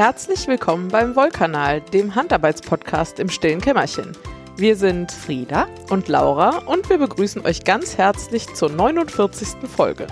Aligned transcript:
Herzlich 0.00 0.48
willkommen 0.48 0.88
beim 0.88 1.14
Wollkanal, 1.14 1.82
dem 1.82 2.14
Handarbeitspodcast 2.14 3.20
im 3.20 3.28
stillen 3.28 3.60
Kämmerchen. 3.60 4.16
Wir 4.56 4.74
sind 4.74 5.12
Frieda. 5.12 5.68
und 5.90 6.08
Laura 6.08 6.56
und 6.64 6.88
wir 6.88 6.96
begrüßen 6.96 7.44
euch 7.44 7.64
ganz 7.64 7.98
herzlich 7.98 8.46
zur 8.54 8.70
49. 8.70 9.68
Folge. 9.68 10.06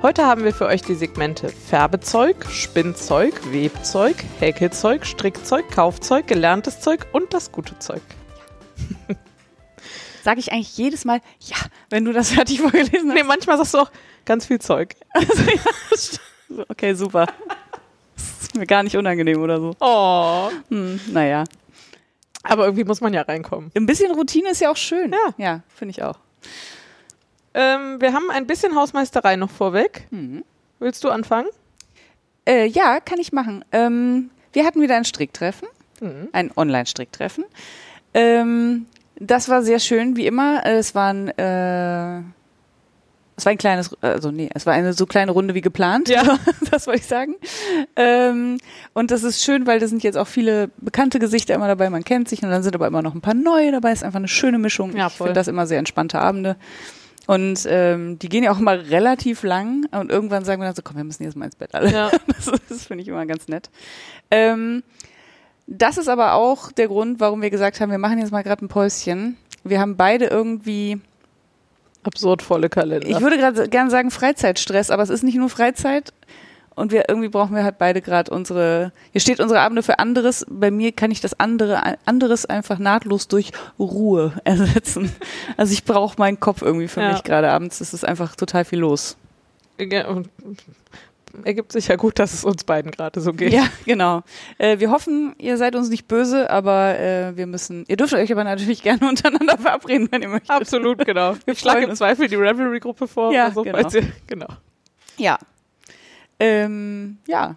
Heute 0.00 0.24
haben 0.24 0.44
wir 0.44 0.54
für 0.54 0.64
euch 0.64 0.80
die 0.80 0.94
Segmente 0.94 1.50
Färbezeug, 1.50 2.46
Spinnzeug, 2.46 3.34
Webzeug, 3.52 4.16
Häkelzeug, 4.40 5.04
Strickzeug, 5.04 5.70
Kaufzeug, 5.70 6.26
gelerntes 6.26 6.80
Zeug 6.80 7.06
und 7.12 7.34
das 7.34 7.52
gute 7.52 7.78
Zeug. 7.80 8.00
Sage 10.24 10.40
ich 10.40 10.52
eigentlich 10.52 10.74
jedes 10.78 11.04
Mal, 11.04 11.20
ja, 11.38 11.58
wenn 11.90 12.06
du 12.06 12.14
das 12.14 12.30
fertig 12.30 12.62
vorgelesen 12.62 13.10
hast. 13.10 13.14
Nee, 13.14 13.24
manchmal 13.24 13.58
sagst 13.58 13.74
du 13.74 13.80
auch 13.80 13.92
ganz 14.24 14.46
viel 14.46 14.58
Zeug. 14.58 14.96
Okay, 16.68 16.92
super. 16.92 17.26
Mir 18.58 18.66
gar 18.66 18.82
nicht 18.82 18.96
unangenehm 18.96 19.40
oder 19.42 19.60
so. 19.60 19.74
Oh. 19.80 20.50
Hm, 20.68 21.00
naja. 21.12 21.44
Aber 22.44 22.64
irgendwie 22.64 22.84
muss 22.84 23.00
man 23.00 23.14
ja 23.14 23.22
reinkommen. 23.22 23.70
Ein 23.76 23.86
bisschen 23.86 24.12
Routine 24.12 24.50
ist 24.50 24.60
ja 24.60 24.70
auch 24.70 24.76
schön. 24.76 25.12
Ja. 25.12 25.34
Ja, 25.38 25.60
finde 25.68 25.90
ich 25.92 26.02
auch. 26.02 26.18
Ähm, 27.54 28.00
wir 28.00 28.12
haben 28.12 28.30
ein 28.30 28.46
bisschen 28.46 28.74
Hausmeisterei 28.74 29.36
noch 29.36 29.50
vorweg. 29.50 30.06
Mhm. 30.10 30.44
Willst 30.78 31.04
du 31.04 31.10
anfangen? 31.10 31.48
Äh, 32.48 32.66
ja, 32.66 32.98
kann 33.00 33.20
ich 33.20 33.32
machen. 33.32 33.64
Ähm, 33.72 34.30
wir 34.52 34.64
hatten 34.64 34.80
wieder 34.80 34.96
ein 34.96 35.04
Stricktreffen, 35.04 35.68
Mhm. 36.00 36.28
ein 36.32 36.50
Online-Stricktreffen. 36.56 37.44
Ähm, 38.14 38.86
das 39.16 39.48
war 39.48 39.62
sehr 39.62 39.78
schön, 39.78 40.16
wie 40.16 40.26
immer. 40.26 40.64
Äh, 40.66 40.78
Es 40.78 40.94
waren, 40.96 41.28
äh, 41.28 42.22
es 43.42 43.46
war 43.46 43.50
ein 43.50 43.58
kleines, 43.58 43.90
also 44.02 44.30
nee, 44.30 44.48
es 44.54 44.66
war 44.66 44.72
eine 44.72 44.92
so 44.92 45.04
kleine 45.04 45.32
Runde 45.32 45.54
wie 45.54 45.62
geplant. 45.62 46.08
Ja. 46.08 46.38
das 46.70 46.86
wollte 46.86 47.00
ich 47.00 47.06
sagen. 47.06 47.34
Ähm, 47.96 48.58
und 48.92 49.10
das 49.10 49.24
ist 49.24 49.42
schön, 49.42 49.66
weil 49.66 49.80
da 49.80 49.88
sind 49.88 50.04
jetzt 50.04 50.16
auch 50.16 50.28
viele 50.28 50.70
bekannte 50.76 51.18
Gesichter 51.18 51.56
immer 51.56 51.66
dabei. 51.66 51.90
Man 51.90 52.04
kennt 52.04 52.28
sich 52.28 52.44
und 52.44 52.50
dann 52.50 52.62
sind 52.62 52.76
aber 52.76 52.86
immer 52.86 53.02
noch 53.02 53.16
ein 53.16 53.20
paar 53.20 53.34
neue 53.34 53.72
dabei. 53.72 53.90
Ist 53.90 54.04
einfach 54.04 54.20
eine 54.20 54.28
schöne 54.28 54.58
Mischung. 54.58 54.94
Ja, 54.94 55.08
ich 55.08 55.14
voll. 55.14 55.26
finde 55.26 55.40
das 55.40 55.48
immer 55.48 55.66
sehr 55.66 55.80
entspannte 55.80 56.20
Abende. 56.20 56.54
Und 57.26 57.66
ähm, 57.68 58.16
die 58.20 58.28
gehen 58.28 58.44
ja 58.44 58.52
auch 58.52 58.60
immer 58.60 58.78
relativ 58.78 59.42
lang 59.42 59.86
und 59.90 60.12
irgendwann 60.12 60.44
sagen 60.44 60.62
wir 60.62 60.66
dann 60.66 60.76
so, 60.76 60.82
komm, 60.82 60.98
wir 60.98 61.04
müssen 61.04 61.24
jetzt 61.24 61.34
mal 61.36 61.46
ins 61.46 61.56
Bett 61.56 61.74
alle. 61.74 61.90
Ja. 61.90 62.10
Das, 62.28 62.60
das 62.68 62.86
finde 62.86 63.02
ich 63.02 63.08
immer 63.08 63.26
ganz 63.26 63.48
nett. 63.48 63.70
Ähm, 64.30 64.84
das 65.66 65.98
ist 65.98 66.08
aber 66.08 66.34
auch 66.34 66.70
der 66.70 66.86
Grund, 66.86 67.18
warum 67.18 67.42
wir 67.42 67.50
gesagt 67.50 67.80
haben, 67.80 67.90
wir 67.90 67.98
machen 67.98 68.18
jetzt 68.18 68.30
mal 68.30 68.42
gerade 68.42 68.64
ein 68.64 68.68
Päuschen. 68.68 69.36
Wir 69.64 69.80
haben 69.80 69.96
beide 69.96 70.26
irgendwie, 70.26 71.00
Absurd 72.04 72.42
volle 72.42 72.68
Kalender. 72.68 73.06
ich 73.08 73.20
würde 73.20 73.36
gerade 73.38 73.68
gerne 73.68 73.90
sagen 73.90 74.10
Freizeitstress, 74.10 74.90
aber 74.90 75.02
es 75.02 75.10
ist 75.10 75.22
nicht 75.22 75.36
nur 75.36 75.48
Freizeit. 75.48 76.12
Und 76.74 76.90
wir 76.90 77.04
irgendwie 77.08 77.28
brauchen 77.28 77.54
wir 77.54 77.64
halt 77.64 77.76
beide 77.76 78.00
gerade 78.00 78.30
unsere. 78.30 78.92
Hier 79.12 79.20
steht 79.20 79.40
unsere 79.40 79.60
Abende 79.60 79.82
für 79.82 79.98
anderes. 79.98 80.46
Bei 80.48 80.70
mir 80.70 80.90
kann 80.92 81.10
ich 81.10 81.20
das 81.20 81.38
andere 81.38 81.98
anderes 82.06 82.46
einfach 82.46 82.78
nahtlos 82.78 83.28
durch 83.28 83.52
Ruhe 83.78 84.32
ersetzen. 84.44 85.12
Also 85.58 85.74
ich 85.74 85.84
brauche 85.84 86.18
meinen 86.18 86.40
Kopf 86.40 86.62
irgendwie 86.62 86.88
für 86.88 87.02
Ja. 87.02 87.12
mich 87.12 87.24
gerade 87.24 87.50
abends. 87.50 87.82
Es 87.82 87.92
ist 87.92 88.06
einfach 88.06 88.36
total 88.36 88.64
viel 88.64 88.78
los. 88.78 89.18
Ja, 89.78 90.06
ergibt 91.44 91.72
sich 91.72 91.88
ja 91.88 91.96
gut, 91.96 92.18
dass 92.18 92.32
es 92.34 92.44
uns 92.44 92.64
beiden 92.64 92.90
gerade 92.90 93.20
so 93.20 93.32
geht. 93.32 93.52
Ja, 93.52 93.64
genau. 93.84 94.22
Äh, 94.58 94.78
wir 94.78 94.90
hoffen, 94.90 95.34
ihr 95.38 95.56
seid 95.56 95.74
uns 95.74 95.88
nicht 95.88 96.08
böse, 96.08 96.50
aber 96.50 96.98
äh, 96.98 97.36
wir 97.36 97.46
müssen. 97.46 97.84
Ihr 97.88 97.96
dürft 97.96 98.14
euch 98.14 98.30
aber 98.32 98.44
natürlich 98.44 98.82
gerne 98.82 99.08
untereinander 99.08 99.58
verabreden, 99.58 100.08
wenn 100.10 100.22
ihr 100.22 100.28
möchtet. 100.28 100.50
Absolut, 100.50 101.04
genau. 101.04 101.34
Wir 101.44 101.54
schlagen 101.54 101.78
freuen 101.78 101.90
im. 101.90 101.96
Zweifel 101.96 102.28
die 102.28 102.36
Revelry-Gruppe 102.36 103.08
vor. 103.08 103.32
Ja, 103.32 103.50
so, 103.50 103.62
genau. 103.62 103.78
ihr, 103.78 104.12
genau. 104.26 104.48
Ja. 105.16 105.38
Ähm, 106.38 107.18
ja. 107.26 107.56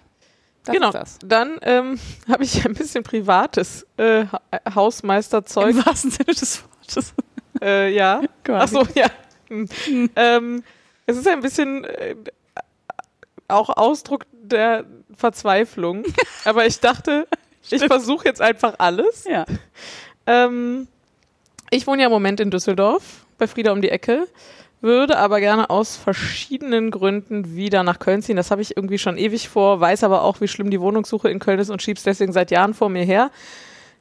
Das 0.63 0.73
genau. 0.73 0.91
Dann 1.25 1.59
ähm, 1.61 1.99
habe 2.29 2.43
ich 2.43 2.65
ein 2.65 2.73
bisschen 2.73 3.03
privates 3.03 3.85
äh, 3.97 4.25
Ha- 4.25 4.41
Hausmeisterzeug. 4.73 5.71
Im 5.75 5.85
wahrsten 5.85 6.11
Sinne 6.11 6.33
des 6.33 6.63
Wortes. 6.63 7.13
Äh, 7.61 7.93
ja. 7.93 8.21
Ach 8.23 8.43
Quasi. 8.43 8.73
so, 8.73 8.87
ja. 8.95 9.07
Hm. 9.49 10.09
ähm, 10.15 10.63
es 11.05 11.17
ist 11.17 11.27
ein 11.27 11.41
bisschen 11.41 11.83
äh, 11.83 12.15
auch 13.47 13.69
Ausdruck 13.69 14.25
der 14.31 14.85
Verzweiflung. 15.15 16.03
Aber 16.45 16.65
ich 16.65 16.79
dachte, 16.79 17.27
ich 17.69 17.83
versuche 17.85 18.25
jetzt 18.25 18.41
einfach 18.41 18.75
alles. 18.77 19.25
Ja. 19.29 19.45
Ähm, 20.27 20.87
ich 21.71 21.87
wohne 21.87 22.01
ja 22.01 22.07
im 22.07 22.11
Moment 22.13 22.39
in 22.39 22.51
Düsseldorf, 22.51 23.25
bei 23.37 23.47
Frieda 23.47 23.71
um 23.71 23.81
die 23.81 23.89
Ecke, 23.89 24.27
würde 24.81 25.17
aber 25.17 25.39
gerne 25.39 25.71
aus 25.71 25.95
verschiedenen 25.95 26.91
Gründen 26.91 27.55
wieder 27.55 27.81
nach 27.83 27.97
Köln 27.97 28.21
ziehen. 28.21 28.35
Das 28.35 28.51
habe 28.51 28.61
ich 28.61 28.77
irgendwie 28.77 28.99
schon 28.99 29.17
ewig 29.17 29.49
vor, 29.49 29.79
weiß 29.79 30.03
aber 30.03 30.21
auch, 30.21 30.41
wie 30.41 30.47
schlimm 30.47 30.69
die 30.69 30.79
Wohnungssuche 30.79 31.29
in 31.29 31.39
Köln 31.39 31.57
ist 31.59 31.71
und 31.71 31.81
schieb's 31.81 32.03
deswegen 32.03 32.33
seit 32.33 32.51
Jahren 32.51 32.75
vor 32.75 32.89
mir 32.89 33.03
her. 33.03 33.31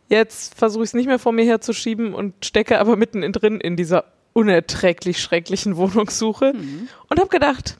Jetzt 0.08 0.54
versuche 0.58 0.84
ich 0.84 0.90
es 0.90 0.94
nicht 0.94 1.06
mehr 1.06 1.18
vor 1.18 1.32
mir 1.32 1.46
herzuschieben 1.46 2.12
und 2.14 2.44
stecke 2.44 2.78
aber 2.80 2.96
mitten 2.96 3.22
in 3.22 3.32
drin 3.32 3.60
in 3.60 3.76
dieser 3.76 4.04
unerträglich 4.34 5.22
schrecklichen 5.22 5.76
Wohnungssuche 5.76 6.52
Mhm. 6.54 6.88
und 7.08 7.18
habe 7.18 7.30
gedacht, 7.30 7.78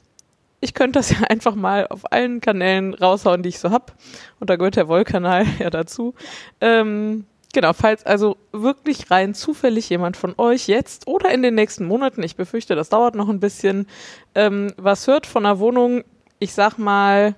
ich 0.61 0.73
könnte 0.73 0.99
das 0.99 1.11
ja 1.11 1.17
einfach 1.29 1.55
mal 1.55 1.87
auf 1.87 2.11
allen 2.11 2.41
Kanälen 2.41 2.93
raushauen, 2.93 3.43
die 3.43 3.49
ich 3.49 3.59
so 3.59 3.71
hab. 3.71 3.95
Und 4.39 4.49
da 4.49 4.55
gehört 4.55 4.75
der 4.75 4.87
Wollkanal 4.87 5.45
ja 5.59 5.69
dazu. 5.69 6.13
Ähm, 6.61 7.25
genau, 7.53 7.73
falls 7.73 8.05
also 8.05 8.37
wirklich 8.51 9.11
rein 9.11 9.33
zufällig 9.33 9.89
jemand 9.89 10.17
von 10.17 10.33
euch 10.37 10.67
jetzt 10.67 11.07
oder 11.07 11.31
in 11.31 11.41
den 11.41 11.55
nächsten 11.55 11.85
Monaten, 11.85 12.23
ich 12.23 12.35
befürchte, 12.35 12.75
das 12.75 12.89
dauert 12.89 13.15
noch 13.15 13.29
ein 13.29 13.39
bisschen, 13.39 13.87
ähm, 14.33 14.73
was 14.77 15.07
hört 15.07 15.25
von 15.25 15.45
einer 15.45 15.59
Wohnung, 15.59 16.03
ich 16.39 16.53
sag 16.53 16.77
mal, 16.77 17.35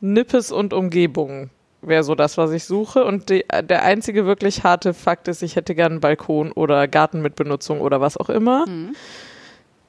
Nippes 0.00 0.50
und 0.50 0.72
Umgebung 0.72 1.50
wäre 1.82 2.04
so 2.04 2.14
das, 2.14 2.38
was 2.38 2.52
ich 2.52 2.64
suche. 2.64 3.04
Und 3.04 3.30
die, 3.30 3.44
der 3.62 3.82
einzige 3.82 4.26
wirklich 4.26 4.64
harte 4.64 4.94
Fakt 4.94 5.28
ist, 5.28 5.42
ich 5.42 5.56
hätte 5.56 5.74
gerne 5.74 5.94
einen 5.94 6.00
Balkon 6.00 6.52
oder 6.52 6.88
Garten 6.88 7.22
mit 7.22 7.36
Benutzung 7.36 7.80
oder 7.80 8.00
was 8.00 8.16
auch 8.16 8.28
immer. 8.28 8.66
Mhm. 8.66 8.94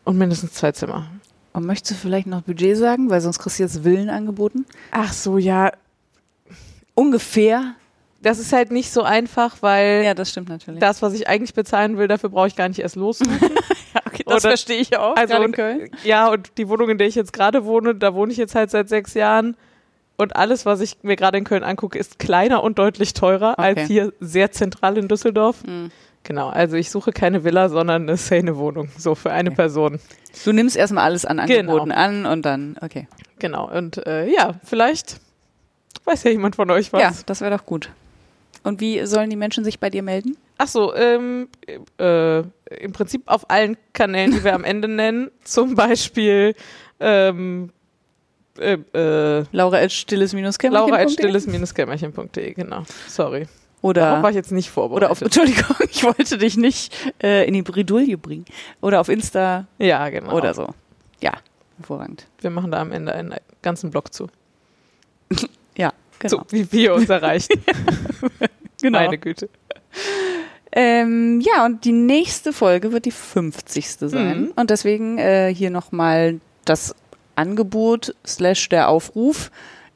Und 0.04 0.18
mindestens 0.18 0.54
zwei 0.54 0.72
Zimmer. 0.72 1.08
Und 1.54 1.66
möchtest 1.66 1.92
du 1.92 1.96
vielleicht 1.96 2.28
noch 2.28 2.42
Budget 2.44 2.78
sagen, 2.78 3.10
weil 3.10 3.20
sonst 3.22 3.40
kriegst 3.40 3.60
du 3.60 3.64
jetzt 3.64 3.84
Villen 3.84 4.10
angeboten? 4.10 4.66
Ach 4.92 5.12
so, 5.12 5.38
ja. 5.38 5.72
Ungefähr. 6.96 7.76
Das 8.22 8.38
ist 8.38 8.54
halt 8.54 8.72
nicht 8.72 8.92
so 8.92 9.02
einfach, 9.02 9.58
weil 9.62 10.04
Ja, 10.06 10.14
das 10.14 10.30
stimmt 10.30 10.50
natürlich. 10.50 10.80
das, 10.80 11.02
was 11.02 11.14
ich 11.14 11.28
eigentlich 11.28 11.54
bezahlen 11.56 11.98
will, 11.98 12.08
dafür 12.08 12.30
brauche 12.30 12.48
ich 12.48 12.56
gar 12.56 12.68
nicht 12.70 12.80
erst 12.80 12.96
lossuchen. 12.96 13.32
ja, 13.94 14.02
okay, 14.06 14.24
das 14.28 14.44
verstehe 14.44 14.78
ich 14.80 14.96
auch. 14.98 15.16
Also, 15.16 15.42
in 15.42 15.52
Köln. 15.54 15.90
ja, 16.04 16.30
und 16.30 16.58
die 16.58 16.70
Wohnung, 16.70 16.90
in 16.90 16.98
der 17.00 17.08
ich 17.08 17.16
jetzt 17.16 17.34
gerade 17.34 17.66
wohne, 17.66 17.96
da 17.96 18.14
wohne 18.14 18.32
ich 18.32 18.38
jetzt 18.38 18.54
halt 18.54 18.70
seit 18.70 18.90
sechs 18.90 19.16
Jahren. 19.16 19.58
Und 20.18 20.36
alles, 20.36 20.68
was 20.68 20.82
ich 20.82 20.98
mir 21.02 21.16
gerade 21.16 21.40
in 21.40 21.46
Köln 21.46 21.64
angucke, 21.64 21.98
ist 21.98 22.20
kleiner 22.20 22.64
und 22.64 22.78
deutlich 22.78 23.14
teurer 23.16 23.54
Okay. 23.54 23.62
als 23.64 23.82
hier 23.88 24.14
sehr 24.20 24.52
zentral 24.52 25.00
in 25.00 25.08
Düsseldorf. 25.08 25.64
Mhm. 25.66 25.90
Genau, 26.24 26.50
also 26.50 26.76
ich 26.76 26.92
suche 26.92 27.12
keine 27.12 27.44
Villa, 27.44 27.68
sondern 27.70 28.04
eine 28.04 28.16
Szene-Wohnung, 28.18 28.90
so 28.98 29.16
für 29.16 29.32
eine 29.32 29.50
Okay. 29.50 29.56
Person. 29.56 30.00
Du 30.46 30.52
nimmst 30.52 30.76
erstmal 30.78 31.04
alles 31.06 31.26
an 31.26 31.38
Genau. 31.48 31.72
Angeboten 31.74 31.92
an 31.92 32.26
und 32.26 32.44
dann, 32.44 32.78
okay. 32.82 33.08
Genau, 33.40 33.70
und 33.76 34.06
äh, 34.06 34.28
ja, 34.28 34.54
vielleicht 34.64 35.20
weiß 36.06 36.24
ja 36.24 36.32
jemand 36.32 36.56
von 36.56 36.70
euch 36.70 36.94
was. 36.94 37.02
Ja, 37.02 37.12
das 37.26 37.42
wäre 37.42 37.58
doch 37.58 37.66
gut. 37.66 37.90
Und 38.64 38.80
wie 38.80 39.04
sollen 39.08 39.32
die 39.32 39.36
Menschen 39.36 39.64
sich 39.64 39.80
bei 39.80 39.90
dir 39.90 40.04
melden? 40.04 40.38
Ach 40.60 40.68
so, 40.68 40.94
ähm, 40.96 41.48
äh, 42.00 42.40
im 42.40 42.94
Prinzip 42.94 43.24
auf 43.26 43.50
allen 43.50 43.76
Kanälen, 43.94 44.32
die 44.32 44.44
wir 44.44 44.54
am 44.54 44.64
Ende 44.64 44.88
nennen. 44.88 45.32
Zum 45.44 45.74
Beispiel 45.74 46.54
ähm, 47.00 47.72
äh, 48.60 48.78
äh, 48.94 49.44
Laura 49.52 49.78
at 49.78 49.92
stilles-kämmerchen.de 49.92 50.70
Laura 50.70 50.98
at 50.98 51.10
stilles-kämmerchen.de, 51.10 52.54
genau. 52.54 52.84
Sorry. 53.08 53.48
Darauf 53.82 54.20
Oder, 54.20 54.24
war 54.24 54.30
ich 54.30 54.36
jetzt 54.36 54.52
nicht 54.52 54.70
vorbereitet. 54.70 55.04
oder 55.04 55.12
auf, 55.12 55.22
Entschuldigung, 55.22 55.76
ich 55.90 56.04
wollte 56.04 56.38
dich 56.38 56.56
nicht 56.56 56.94
äh, 57.22 57.48
in 57.48 57.54
die 57.56 57.64
Bredouille 57.64 58.18
bringen. 58.18 58.46
Oder 58.80 59.02
auf 59.02 59.10
Insta 59.10 59.66
ja, 59.80 60.08
genau. 60.10 60.34
oder 60.34 60.54
so. 60.54 60.68
Ja, 61.20 61.34
hervorragend. 61.78 62.28
Wir 62.40 62.52
machen 62.52 62.72
da 62.72 62.80
am 62.80 62.92
Ende 62.92 63.14
einen 63.14 63.36
ganzen 63.62 63.92
Blog 63.92 64.14
zu. 64.14 64.28
Ja, 65.78 65.94
genau. 66.20 66.40
So, 66.40 66.44
wie 66.50 66.70
wir 66.74 66.94
uns 66.94 67.10
erreichen. 67.10 67.64
genau. 68.82 69.00
Meine 69.00 69.18
Güte. 69.18 69.48
Ähm, 70.74 71.40
ja, 71.40 71.66
und 71.66 71.86
die 71.86 71.94
nächste 71.94 72.52
Folge 72.52 72.92
wird 72.92 73.06
die 73.06 73.12
50. 73.12 73.88
sein. 73.88 74.42
Mhm. 74.42 74.54
Und 74.58 74.70
deswegen 74.70 75.18
äh, 75.18 75.54
hier 75.56 75.70
nochmal 75.70 76.42
das 76.66 76.94
Angebot 77.36 78.14
slash 78.28 78.68
der 78.68 78.90
Aufruf. 78.90 79.50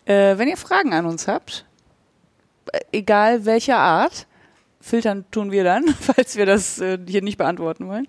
Äh, 0.06 0.38
wenn 0.38 0.48
ihr 0.48 0.58
Fragen 0.58 0.94
an 0.94 1.06
uns 1.06 1.28
habt, 1.28 1.66
egal 2.92 3.46
welcher 3.46 3.78
Art, 3.78 4.28
filtern 4.82 5.26
tun 5.32 5.52
wir 5.52 5.64
dann, 5.64 5.88
falls 6.00 6.36
wir 6.36 6.46
das 6.46 6.80
äh, 6.80 6.98
hier 7.08 7.22
nicht 7.22 7.38
beantworten 7.38 7.88
wollen, 7.88 8.08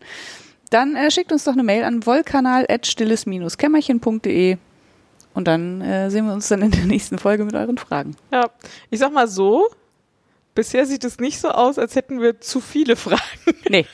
dann 0.70 0.96
äh, 0.96 1.10
schickt 1.10 1.32
uns 1.32 1.44
doch 1.44 1.52
eine 1.52 1.62
Mail 1.62 1.84
an 1.84 2.04
wollkanal.stilles-kämmerchen.de 2.06 4.56
und 5.34 5.46
dann 5.48 5.80
äh, 5.80 6.10
sehen 6.10 6.26
wir 6.26 6.32
uns 6.32 6.48
dann 6.48 6.62
in 6.62 6.70
der 6.70 6.84
nächsten 6.86 7.18
Folge 7.18 7.44
mit 7.44 7.54
euren 7.54 7.78
Fragen. 7.78 8.16
Ja, 8.32 8.50
ich 8.90 8.98
sag 8.98 9.12
mal 9.12 9.28
so, 9.28 9.66
bisher 10.54 10.86
sieht 10.86 11.04
es 11.04 11.18
nicht 11.18 11.38
so 11.40 11.50
aus, 11.50 11.78
als 11.78 11.94
hätten 11.94 12.20
wir 12.20 12.40
zu 12.40 12.60
viele 12.60 12.96
Fragen. 12.96 13.20
Nee. 13.68 13.84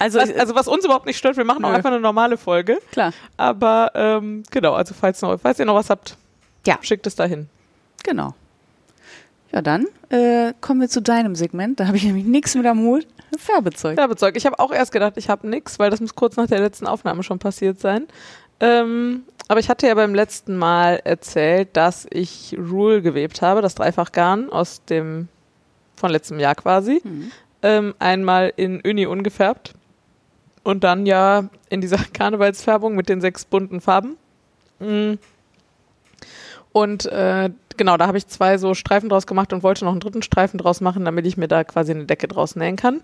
Also, 0.00 0.18
Was, 0.18 0.34
also 0.34 0.56
was 0.56 0.66
uns 0.66 0.84
überhaupt 0.84 1.06
nicht 1.06 1.16
stört, 1.16 1.36
wir 1.36 1.44
machen 1.44 1.64
auch 1.64 1.70
Nö. 1.70 1.76
einfach 1.76 1.92
eine 1.92 2.00
normale 2.00 2.36
Folge. 2.36 2.80
klar, 2.90 3.12
Aber 3.36 3.92
ähm, 3.94 4.42
genau, 4.50 4.72
also 4.74 4.92
falls, 4.92 5.22
noch, 5.22 5.38
falls 5.40 5.60
ihr 5.60 5.64
noch 5.66 5.76
was 5.76 5.88
habt, 5.88 6.16
Ja. 6.66 6.78
schickt 6.82 7.06
es 7.06 7.14
dahin. 7.14 7.48
genau. 8.02 8.34
Ja, 9.54 9.62
dann 9.62 9.86
äh, 10.08 10.52
kommen 10.60 10.80
wir 10.80 10.88
zu 10.88 11.00
deinem 11.00 11.36
Segment. 11.36 11.78
Da 11.78 11.86
habe 11.86 11.96
ich 11.96 12.02
nämlich 12.02 12.24
nichts 12.24 12.56
mit 12.56 12.66
am 12.66 12.80
Hut. 12.80 13.06
Färbezeug. 13.38 13.94
Färbezeug. 13.94 14.36
Ich 14.36 14.46
habe 14.46 14.58
auch 14.58 14.72
erst 14.72 14.90
gedacht, 14.90 15.12
ich 15.16 15.28
habe 15.28 15.48
nix, 15.48 15.78
weil 15.78 15.90
das 15.90 16.00
muss 16.00 16.16
kurz 16.16 16.36
nach 16.36 16.48
der 16.48 16.58
letzten 16.58 16.88
Aufnahme 16.88 17.22
schon 17.22 17.38
passiert 17.38 17.78
sein. 17.78 18.08
Ähm, 18.58 19.22
aber 19.46 19.60
ich 19.60 19.68
hatte 19.68 19.86
ja 19.86 19.94
beim 19.94 20.12
letzten 20.12 20.56
Mal 20.56 21.00
erzählt, 21.04 21.68
dass 21.76 22.04
ich 22.10 22.56
Rule 22.58 23.00
gewebt 23.00 23.42
habe, 23.42 23.62
das 23.62 23.76
Dreifachgarn 23.76 24.50
aus 24.50 24.84
dem 24.86 25.28
von 25.94 26.10
letztem 26.10 26.40
Jahr 26.40 26.56
quasi. 26.56 27.00
Mhm. 27.04 27.30
Ähm, 27.62 27.94
einmal 28.00 28.52
in 28.56 28.80
Uni 28.80 29.06
ungefärbt 29.06 29.74
und 30.64 30.82
dann 30.82 31.06
ja 31.06 31.48
in 31.68 31.80
dieser 31.80 31.98
Karnevalsfärbung 32.12 32.96
mit 32.96 33.08
den 33.08 33.20
sechs 33.20 33.44
bunten 33.44 33.80
Farben. 33.80 34.16
Mm. 34.80 35.14
Und 36.74 37.06
äh, 37.06 37.50
genau, 37.76 37.96
da 37.96 38.08
habe 38.08 38.18
ich 38.18 38.26
zwei 38.26 38.58
so 38.58 38.74
Streifen 38.74 39.08
draus 39.08 39.28
gemacht 39.28 39.52
und 39.52 39.62
wollte 39.62 39.84
noch 39.84 39.92
einen 39.92 40.00
dritten 40.00 40.22
Streifen 40.22 40.58
draus 40.58 40.80
machen, 40.80 41.04
damit 41.04 41.24
ich 41.24 41.36
mir 41.36 41.46
da 41.46 41.62
quasi 41.62 41.92
eine 41.92 42.04
Decke 42.04 42.26
draus 42.26 42.56
nähen 42.56 42.74
kann. 42.74 43.00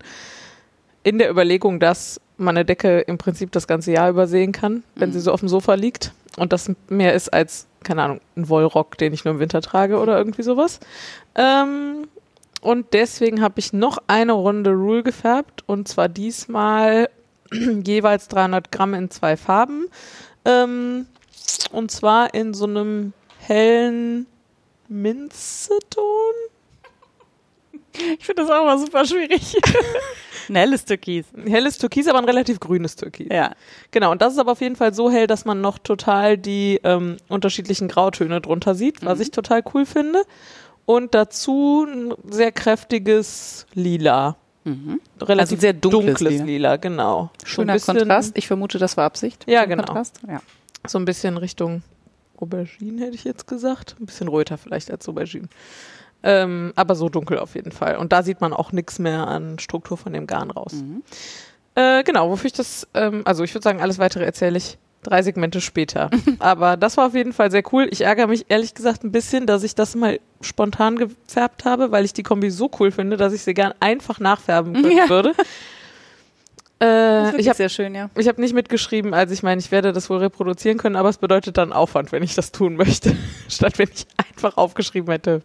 In 1.03 1.17
der 1.19 1.31
Überlegung, 1.31 1.79
dass 1.79 2.19
man 2.35 2.57
eine 2.57 2.65
Decke 2.65 2.99
im 2.99 3.17
Prinzip 3.17 3.49
das 3.53 3.67
ganze 3.67 3.93
Jahr 3.93 4.09
übersehen 4.09 4.51
kann, 4.51 4.83
wenn 4.95 5.09
Mhm. 5.09 5.13
sie 5.13 5.19
so 5.21 5.31
auf 5.31 5.39
dem 5.39 5.47
Sofa 5.47 5.75
liegt 5.75 6.11
und 6.37 6.51
das 6.51 6.69
mehr 6.89 7.13
ist 7.13 7.29
als, 7.33 7.65
keine 7.83 8.03
Ahnung, 8.03 8.19
ein 8.35 8.49
Wollrock, 8.49 8.97
den 8.97 9.13
ich 9.13 9.23
nur 9.23 9.35
im 9.35 9.39
Winter 9.39 9.61
trage 9.61 9.97
oder 9.99 10.17
irgendwie 10.17 10.43
sowas. 10.43 10.81
Ähm, 11.35 12.07
und 12.61 12.87
deswegen 12.93 13.41
habe 13.41 13.55
ich 13.57 13.71
noch 13.71 13.99
eine 14.07 14.33
Runde 14.33 14.71
Rule 14.71 15.03
gefärbt 15.03 15.63
und 15.65 15.87
zwar 15.87 16.09
diesmal 16.09 17.09
jeweils 17.51 18.27
300 18.27 18.69
Gramm 18.69 18.93
in 18.95 19.09
zwei 19.09 19.37
Farben. 19.37 19.85
Ähm, 20.43 21.05
und 21.71 21.89
zwar 21.89 22.33
in 22.33 22.53
so 22.53 22.65
einem 22.65 23.13
hellen 23.47 24.25
Minzeton. 24.87 26.33
Ich 28.17 28.25
finde 28.25 28.43
das 28.43 28.51
auch 28.51 28.63
mal 28.65 28.77
super 28.79 29.05
schwierig. 29.05 29.55
Ein 30.49 30.55
helles 30.55 30.85
Türkis. 30.85 31.25
Ein 31.35 31.47
helles 31.47 31.77
Türkis, 31.77 32.07
aber 32.07 32.19
ein 32.19 32.25
relativ 32.25 32.59
grünes 32.59 32.95
Türkis. 32.95 33.27
Ja. 33.31 33.51
Genau, 33.91 34.11
und 34.11 34.21
das 34.21 34.33
ist 34.33 34.39
aber 34.39 34.53
auf 34.53 34.61
jeden 34.61 34.75
Fall 34.75 34.93
so 34.93 35.09
hell, 35.11 35.27
dass 35.27 35.45
man 35.45 35.61
noch 35.61 35.77
total 35.77 36.37
die 36.37 36.79
ähm, 36.83 37.17
unterschiedlichen 37.27 37.87
Grautöne 37.87 38.41
drunter 38.41 38.75
sieht, 38.75 39.05
was 39.05 39.17
Mhm. 39.17 39.21
ich 39.23 39.31
total 39.31 39.61
cool 39.73 39.85
finde. 39.85 40.23
Und 40.85 41.13
dazu 41.13 41.85
ein 41.87 42.13
sehr 42.29 42.51
kräftiges 42.51 43.65
Lila. 43.73 44.35
Mhm. 44.63 44.99
Relativ 45.21 45.51
Also 45.57 45.61
sehr 45.61 45.73
dunkles 45.73 46.19
Lila. 46.21 46.43
Lila. 46.43 46.77
genau. 46.77 47.29
So 47.41 47.47
Schöner 47.47 47.73
bisschen- 47.73 47.97
Kontrast. 47.97 48.37
Ich 48.37 48.47
vermute, 48.47 48.77
das 48.77 48.97
war 48.97 49.05
Absicht. 49.05 49.45
Ja, 49.47 49.65
genau. 49.65 49.83
Kontrast. 49.83 50.19
Ja. 50.27 50.41
So 50.87 50.97
ein 50.97 51.05
bisschen 51.05 51.37
Richtung 51.37 51.83
Aubergine, 52.41 53.01
hätte 53.03 53.15
ich 53.15 53.23
jetzt 53.23 53.47
gesagt. 53.47 53.95
Ein 53.99 54.05
bisschen 54.05 54.27
röter 54.27 54.57
vielleicht 54.57 54.91
als 54.91 55.07
Aubergine. 55.07 55.47
Ähm, 56.23 56.71
aber 56.75 56.95
so 56.95 57.09
dunkel 57.09 57.39
auf 57.39 57.55
jeden 57.55 57.71
Fall. 57.71 57.97
Und 57.97 58.11
da 58.13 58.21
sieht 58.23 58.41
man 58.41 58.53
auch 58.53 58.71
nichts 58.71 58.99
mehr 58.99 59.27
an 59.27 59.57
Struktur 59.59 59.97
von 59.97 60.13
dem 60.13 60.27
Garn 60.27 60.51
raus. 60.51 60.73
Mhm. 60.73 61.01
Äh, 61.75 62.03
genau, 62.03 62.29
wofür 62.29 62.47
ich 62.47 62.53
das, 62.53 62.87
ähm, 62.93 63.21
also 63.25 63.43
ich 63.43 63.53
würde 63.55 63.63
sagen, 63.63 63.81
alles 63.81 63.97
weitere 63.97 64.25
erzähle 64.25 64.57
ich 64.57 64.77
drei 65.03 65.23
Segmente 65.23 65.61
später. 65.61 66.11
Aber 66.39 66.77
das 66.77 66.97
war 66.97 67.07
auf 67.07 67.15
jeden 67.15 67.33
Fall 67.33 67.49
sehr 67.49 67.63
cool. 67.73 67.87
Ich 67.89 68.01
ärgere 68.01 68.27
mich 68.27 68.45
ehrlich 68.49 68.75
gesagt 68.75 69.03
ein 69.03 69.11
bisschen, 69.11 69.47
dass 69.47 69.63
ich 69.63 69.73
das 69.73 69.95
mal 69.95 70.19
spontan 70.41 70.97
gefärbt 70.97 71.65
habe, 71.65 71.91
weil 71.91 72.05
ich 72.05 72.13
die 72.13 72.21
Kombi 72.23 72.51
so 72.51 72.69
cool 72.79 72.91
finde, 72.91 73.17
dass 73.17 73.33
ich 73.33 73.41
sie 73.41 73.55
gern 73.55 73.73
einfach 73.79 74.19
nachfärben 74.19 74.75
Ja. 74.95 75.09
würde. 75.09 75.33
Äh, 76.81 77.39
ich 77.39 77.47
habe 77.47 77.57
sehr 77.57 77.69
schön, 77.69 77.93
ja. 77.93 78.09
ich 78.17 78.27
hab 78.27 78.39
nicht 78.39 78.55
mitgeschrieben, 78.55 79.13
also 79.13 79.33
ich 79.33 79.43
meine, 79.43 79.59
ich 79.59 79.71
werde 79.71 79.93
das 79.93 80.09
wohl 80.09 80.17
reproduzieren 80.17 80.79
können, 80.79 80.95
aber 80.95 81.09
es 81.09 81.19
bedeutet 81.19 81.57
dann 81.57 81.71
Aufwand, 81.71 82.11
wenn 82.11 82.23
ich 82.23 82.33
das 82.33 82.51
tun 82.51 82.75
möchte, 82.75 83.15
statt 83.47 83.77
wenn 83.77 83.89
ich 83.93 84.07
einfach 84.17 84.57
aufgeschrieben 84.57 85.11
hätte. 85.11 85.43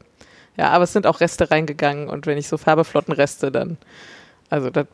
Ja, 0.56 0.70
aber 0.70 0.84
es 0.84 0.94
sind 0.94 1.06
auch 1.06 1.20
Reste 1.20 1.50
reingegangen 1.50 2.08
und 2.08 2.26
wenn 2.26 2.38
ich 2.38 2.48
so 2.48 2.56
Färbeflottenreste, 2.56 3.52
dann, 3.52 3.76
also 4.48 4.70
das, 4.70 4.86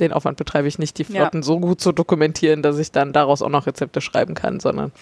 den 0.00 0.14
Aufwand 0.14 0.38
betreibe 0.38 0.66
ich 0.66 0.78
nicht, 0.78 0.96
die 0.96 1.02
Ja. 1.02 1.20
Flotten 1.20 1.42
so 1.42 1.60
gut 1.60 1.82
zu 1.82 1.92
dokumentieren, 1.92 2.62
dass 2.62 2.78
ich 2.78 2.90
dann 2.90 3.12
daraus 3.12 3.42
auch 3.42 3.50
noch 3.50 3.66
Rezepte 3.66 4.00
schreiben 4.00 4.32
kann, 4.32 4.60
sondern 4.60 4.92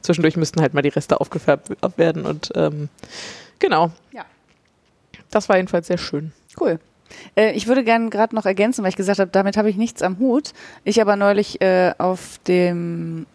zwischendurch 0.00 0.38
müssten 0.38 0.62
halt 0.62 0.72
mal 0.72 0.80
die 0.80 0.88
Reste 0.88 1.20
aufgefärbt 1.20 1.70
werden 1.98 2.24
und 2.24 2.52
ähm, 2.54 2.88
genau. 3.58 3.90
Ja. 4.12 4.24
Das 5.30 5.50
war 5.50 5.56
jedenfalls 5.56 5.88
sehr 5.88 5.98
schön. 5.98 6.32
Cool. 6.58 6.80
Äh, 7.36 7.52
ich 7.52 7.66
würde 7.66 7.84
gerne 7.84 8.10
gerade 8.10 8.34
noch 8.34 8.46
ergänzen, 8.46 8.82
weil 8.82 8.90
ich 8.90 8.96
gesagt 8.96 9.18
habe, 9.18 9.30
damit 9.30 9.56
habe 9.56 9.70
ich 9.70 9.76
nichts 9.76 10.02
am 10.02 10.18
Hut. 10.18 10.52
Ich 10.84 11.00
aber 11.00 11.16
neulich 11.16 11.60
äh, 11.60 11.92
auf 11.98 12.38
dem 12.46 13.26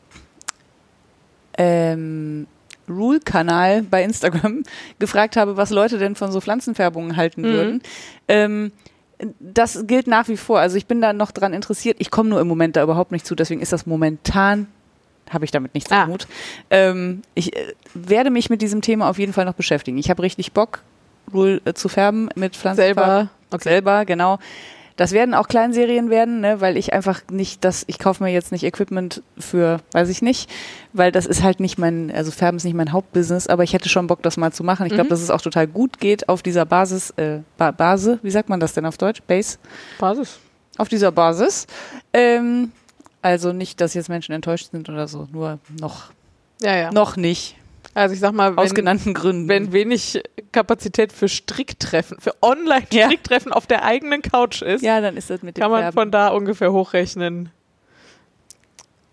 ähm, 1.58 2.48
Rule-Kanal 2.90 3.84
bei 3.84 4.04
Instagram 4.04 4.64
gefragt 5.00 5.38
habe, 5.38 5.58
was 5.58 5.70
Leute 5.70 5.98
denn 5.98 6.16
von 6.16 6.32
so 6.32 6.42
Pflanzenfärbungen 6.42 7.16
halten 7.18 7.42
Mhm. 7.42 7.46
würden. 7.46 7.82
Ähm, 8.28 8.72
das 9.40 9.86
gilt 9.86 10.08
nach 10.08 10.28
wie 10.30 10.38
vor. 10.38 10.60
Also 10.60 10.78
ich 10.78 10.88
bin 10.88 11.00
da 11.00 11.14
noch 11.14 11.32
dran 11.32 11.54
interessiert. 11.54 11.98
Ich 12.00 12.10
komme 12.10 12.30
nur 12.30 12.42
im 12.42 12.48
Moment 12.48 12.76
da 12.76 12.82
überhaupt 12.84 13.12
nicht 13.12 13.26
zu. 13.26 13.36
Deswegen 13.36 13.62
ist 13.62 13.72
das 13.72 13.86
momentan 13.86 14.68
habe 15.30 15.46
ich 15.46 15.52
damit 15.52 15.74
nichts 15.76 15.90
Ah. 15.92 16.04
am 16.04 16.10
Hut. 16.10 16.28
Ähm, 16.72 17.22
ich 17.36 17.56
äh, 17.56 17.74
werde 17.94 18.32
mich 18.32 18.50
mit 18.50 18.62
diesem 18.62 18.82
Thema 18.82 19.10
auf 19.10 19.18
jeden 19.18 19.32
Fall 19.32 19.46
noch 19.46 19.54
beschäftigen. 19.54 19.98
Ich 19.98 20.10
habe 20.10 20.24
richtig 20.24 20.52
Bock, 20.52 20.82
Rule 21.34 21.62
äh, 21.64 21.74
zu 21.74 21.88
färben 21.88 22.28
mit 22.36 22.58
Pflanzenfarben. 22.58 22.96
Selber. 23.28 23.30
Selber, 23.60 24.06
genau. 24.06 24.40
Das 24.98 25.14
werden 25.14 25.34
auch 25.34 25.48
Kleinserien 25.48 26.10
werden, 26.12 26.42
ne, 26.42 26.62
weil 26.62 26.78
ich 26.78 26.94
einfach 26.94 27.22
nicht 27.32 27.64
das, 27.64 27.86
ich 27.88 27.98
kaufe 27.98 28.22
mir 28.24 28.30
jetzt 28.32 28.52
nicht 28.52 28.64
Equipment 28.64 29.24
für, 29.38 29.80
weiß 29.94 30.10
ich 30.10 30.22
nicht, 30.22 30.50
weil 30.94 31.12
das 31.12 31.26
ist 31.26 31.42
halt 31.42 31.60
nicht 31.60 31.80
mein, 31.80 32.12
also 32.12 32.30
Färben 32.30 32.58
ist 32.58 32.66
nicht 32.66 32.76
mein 32.76 32.92
Hauptbusiness, 32.92 33.48
aber 33.48 33.64
ich 33.64 33.74
hätte 33.74 33.90
schon 33.90 34.06
Bock, 34.08 34.22
das 34.22 34.38
mal 34.38 34.52
zu 34.52 34.64
machen. 34.64 34.86
Ich 34.86 34.92
glaube, 34.94 35.06
Mhm. 35.06 35.10
dass 35.10 35.22
es 35.22 35.32
auch 35.32 35.42
total 35.42 35.66
gut 35.66 36.00
geht 36.00 36.30
auf 36.30 36.44
dieser 36.44 36.66
Basis, 36.66 37.12
äh, 37.12 37.40
ba 37.58 37.72
Base, 37.72 38.20
wie 38.22 38.30
sagt 38.32 38.50
man 38.50 38.60
das 38.60 38.74
denn 38.74 38.86
auf 38.86 38.98
Deutsch? 38.98 39.22
Base? 39.26 39.58
Basis. 39.98 40.40
Auf 40.78 40.90
dieser 40.90 41.12
Basis. 41.12 41.66
Ähm, 42.14 42.72
also 43.24 43.54
nicht, 43.54 43.82
dass 43.82 43.94
jetzt 43.96 44.10
Menschen 44.10 44.34
enttäuscht 44.34 44.70
sind 44.72 44.88
oder 44.90 45.08
so, 45.08 45.28
nur 45.32 45.58
noch, 45.80 46.12
Ja, 46.62 46.76
ja. 46.76 46.92
noch 46.92 47.16
nicht. 47.16 47.56
Also 47.94 48.14
ich 48.14 48.20
sag 48.22 48.32
mal, 48.34 48.56
Aus 48.56 48.70
wenn, 48.70 48.76
genannten 48.76 49.14
Gründen. 49.14 49.50
wenn 49.50 49.74
wenig 49.74 50.22
Kapazität 50.52 51.12
für 51.12 51.28
Stricktreffen, 51.28 52.20
für 52.20 52.34
Online-Stricktreffen 52.42 53.52
auf 53.52 53.68
der 53.68 53.84
eigenen 53.84 54.22
Couch 54.22 54.62
ist, 54.62 54.82
ja, 54.82 55.02
dann 55.02 55.18
ist 55.18 55.30
das 55.30 55.42
mit 55.42 55.58
dem 55.58 55.62
kann 55.62 55.72
man 55.72 55.82
Färben. 55.82 55.94
von 55.94 56.12
da 56.12 56.30
ungefähr 56.30 56.72
hochrechnen. 56.72 57.50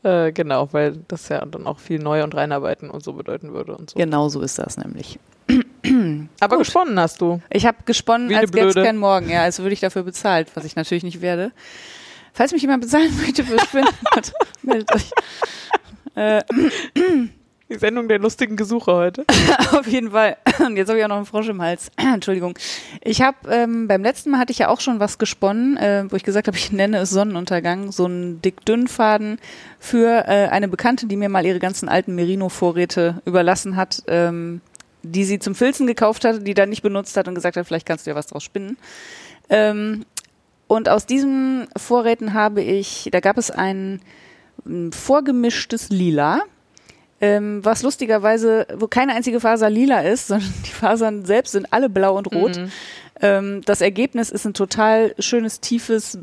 Äh, 0.05 0.31
genau, 0.31 0.69
weil 0.73 0.97
das 1.09 1.29
ja 1.29 1.45
dann 1.45 1.67
auch 1.67 1.81
viel 1.81 1.99
neu 1.99 2.23
und 2.23 2.35
reinarbeiten 2.37 2.88
und 2.88 3.03
so 3.03 3.14
bedeuten 3.14 3.53
würde 3.53 3.76
und 3.76 3.91
so. 3.91 3.99
Genau 3.99 4.29
so 4.29 4.41
ist 4.43 4.59
das 4.59 4.76
nämlich. 4.76 5.19
Aber 6.41 6.57
Gut. 6.57 6.67
gesponnen 6.67 7.00
hast 7.00 7.21
du. 7.21 7.41
Ich 7.50 7.67
habe 7.67 7.79
gesponnen, 7.85 8.29
Wie 8.29 8.37
als 8.37 8.53
gäbe 8.53 8.69
es 8.69 8.75
keinen 8.75 8.99
Morgen, 8.99 9.29
ja, 9.29 9.43
als 9.43 9.59
würde 9.59 9.73
ich 9.73 9.81
dafür 9.81 10.05
bezahlt, 10.05 10.49
was 10.55 10.64
ich 10.64 10.76
natürlich 10.76 11.03
nicht 11.03 11.21
werde. 11.21 11.50
Falls 12.33 12.53
mich 12.53 12.62
jemand 12.62 12.83
bezahlen 12.83 13.11
möchte 13.21 13.43
für 13.43 13.59
Spinnen, 13.59 13.88
meldet 14.62 14.95
euch. 14.95 15.11
Äh, 16.14 16.43
Die 17.71 17.77
Sendung 17.79 18.09
der 18.09 18.19
lustigen 18.19 18.57
Gesuche 18.57 18.95
heute. 18.95 19.27
auf 19.73 19.87
jeden 19.87 20.13
Fall. 20.13 20.39
Und 20.61 20.79
jetzt 20.79 20.89
habe 20.89 20.99
ich 20.99 21.05
auch 21.05 21.09
noch 21.09 21.17
einen 21.17 21.27
Frosch 21.27 21.49
im 21.49 21.61
Hals. 21.61 21.91
Entschuldigung. 21.97 22.59
Ich 23.03 23.21
habe 23.21 23.37
ähm, 23.51 23.87
beim 23.87 24.03
letzten 24.03 24.31
Mal 24.31 24.39
hatte 24.39 24.53
ich 24.53 24.59
ja 24.59 24.69
auch 24.69 24.81
schon 24.81 25.01
was 25.01 25.19
gesponnen, 25.19 25.77
äh, 25.77 26.05
wo 26.09 26.17
ich 26.17 26.25
gesagt 26.25 26.47
habe, 26.47 26.57
ich 26.57 26.73
nenne 26.73 26.97
es 26.99 27.11
Sonnenuntergang, 27.11 27.93
so 27.93 28.07
einen 28.07 28.41
dick-dünn-Faden 28.41 29.39
für 29.79 30.25
äh, 30.27 30.49
eine 30.49 30.69
Bekannte, 30.69 31.07
die 31.07 31.17
mir 31.17 31.29
mal 31.29 31.45
ihre 31.45 31.59
ganzen 31.59 31.91
alten 31.91 32.15
Merino-Vorräte 32.15 33.21
überlassen 33.27 33.77
hat, 33.77 34.03
ähm, 34.07 34.63
die 35.03 35.25
sie 35.25 35.39
zum 35.39 35.55
Filzen 35.55 35.87
gekauft 35.87 36.25
hatte, 36.25 36.41
die 36.41 36.55
dann 36.55 36.71
nicht 36.71 36.83
benutzt 36.83 37.19
hat 37.19 37.29
und 37.29 37.35
gesagt 37.35 37.59
hat, 37.59 37.67
vielleicht 37.67 37.87
kannst 37.87 38.07
du 38.07 38.11
ja 38.11 38.17
was 38.17 38.29
draus 38.29 38.45
spinnen. 38.45 38.79
Ähm, 39.51 40.07
und 40.69 40.89
aus 40.89 41.05
diesen 41.05 41.69
Vorräten 41.77 42.33
habe 42.33 42.63
ich, 42.63 43.11
da 43.13 43.21
gab 43.21 43.37
es 43.37 43.51
ein, 43.51 44.01
ein 44.65 44.91
vorgemischtes 44.91 45.91
Lila, 45.91 46.43
ähm, 47.21 47.65
was 47.65 47.83
lustigerweise, 47.83 48.67
wo 48.77 48.87
keine 48.87 49.15
einzige 49.15 49.41
Faser 49.41 49.71
lila 49.71 50.01
ist, 50.01 50.27
sondern 50.29 50.53
die 50.67 50.71
Fasern 50.71 51.25
selbst 51.25 51.53
sind 51.53 51.73
alle 51.73 51.89
blau 51.89 52.17
und 52.17 52.33
rot. 52.35 52.57
Mhm. 52.59 52.71
Ähm, 53.21 53.63
das 53.65 53.81
Ergebnis 53.81 54.31
ist 54.31 54.45
ein 54.45 54.55
total 54.55 55.15
schönes, 55.19 55.61
tiefes, 55.61 56.19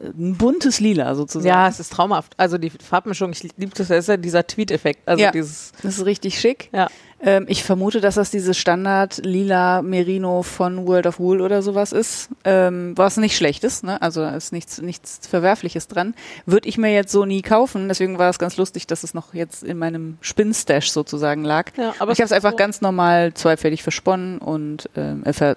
ein 0.00 0.36
buntes 0.36 0.78
Lila 0.78 1.14
sozusagen. 1.14 1.48
Ja, 1.48 1.66
es 1.68 1.80
ist 1.80 1.90
traumhaft. 1.92 2.34
Also 2.36 2.58
die 2.58 2.68
Farbmischung, 2.70 3.32
ich 3.32 3.42
liebe 3.56 3.72
das, 3.74 3.88
das 3.88 4.00
ist 4.00 4.08
ja 4.08 4.16
dieser 4.18 4.46
Tweet-Effekt. 4.46 5.00
Also 5.08 5.22
Ja. 5.24 5.30
dieses, 5.32 5.72
Das 5.82 5.98
ist 5.98 6.04
richtig 6.04 6.38
schick. 6.38 6.68
ja. 6.72 6.88
Ähm, 7.20 7.46
ich 7.48 7.64
vermute, 7.64 8.00
dass 8.00 8.14
das 8.14 8.30
dieses 8.30 8.56
Standard 8.56 9.18
lila 9.24 9.82
Merino 9.82 10.42
von 10.42 10.86
World 10.86 11.06
of 11.06 11.18
Wool 11.18 11.40
oder 11.40 11.62
sowas 11.62 11.92
ist, 11.92 12.28
ähm, 12.44 12.92
was 12.96 13.16
nicht 13.16 13.36
schlecht 13.36 13.64
ist, 13.64 13.82
ne? 13.82 14.00
also 14.00 14.20
da 14.20 14.36
ist 14.36 14.52
nichts, 14.52 14.80
nichts 14.80 15.26
Verwerfliches 15.26 15.88
dran. 15.88 16.14
Würde 16.46 16.68
ich 16.68 16.78
mir 16.78 16.92
jetzt 16.92 17.10
so 17.10 17.24
nie 17.24 17.42
kaufen, 17.42 17.88
deswegen 17.88 18.18
war 18.18 18.30
es 18.30 18.38
ganz 18.38 18.56
lustig, 18.56 18.86
dass 18.86 19.02
es 19.02 19.14
noch 19.14 19.34
jetzt 19.34 19.64
in 19.64 19.78
meinem 19.78 20.18
Spinnstash 20.20 20.90
sozusagen 20.90 21.44
lag. 21.44 21.72
ja 21.76 21.92
aber 21.98 22.12
ich 22.12 22.18
habe 22.18 22.26
es 22.26 22.32
einfach 22.32 22.52
so, 22.52 22.56
ganz 22.56 22.80
normal 22.80 23.34
zweifädig 23.34 23.82
versponnen 23.82 24.38
und 24.38 24.88
ähm, 24.96 25.24
äh, 25.24 25.32
ver, 25.32 25.56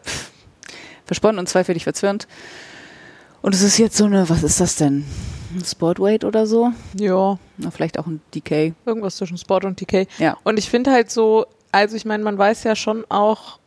versponnen 1.05 1.37
und 1.37 1.47
zweifädig 1.47 1.83
verzwirnt. 1.83 2.27
Und 3.43 3.53
es 3.53 3.61
ist 3.61 3.77
jetzt 3.77 3.97
so 3.97 4.05
eine, 4.05 4.29
was 4.29 4.41
ist 4.43 4.59
das 4.59 4.77
denn? 4.77 5.05
Ein 5.53 5.65
Sportweight 5.65 6.23
oder 6.23 6.45
so? 6.47 6.71
Ja, 6.97 7.37
Na, 7.57 7.71
vielleicht 7.71 7.99
auch 7.99 8.07
ein 8.07 8.21
Decay. 8.33 8.73
irgendwas 8.85 9.17
zwischen 9.17 9.37
Sport 9.37 9.65
und 9.65 9.77
TK. 9.77 10.07
Ja. 10.17 10.37
Und 10.43 10.57
ich 10.57 10.69
finde 10.69 10.91
halt 10.91 11.11
so, 11.11 11.45
also 11.71 11.95
ich 11.95 12.05
meine, 12.05 12.23
man 12.23 12.37
weiß 12.37 12.63
ja 12.63 12.75
schon 12.75 13.05
auch, 13.09 13.59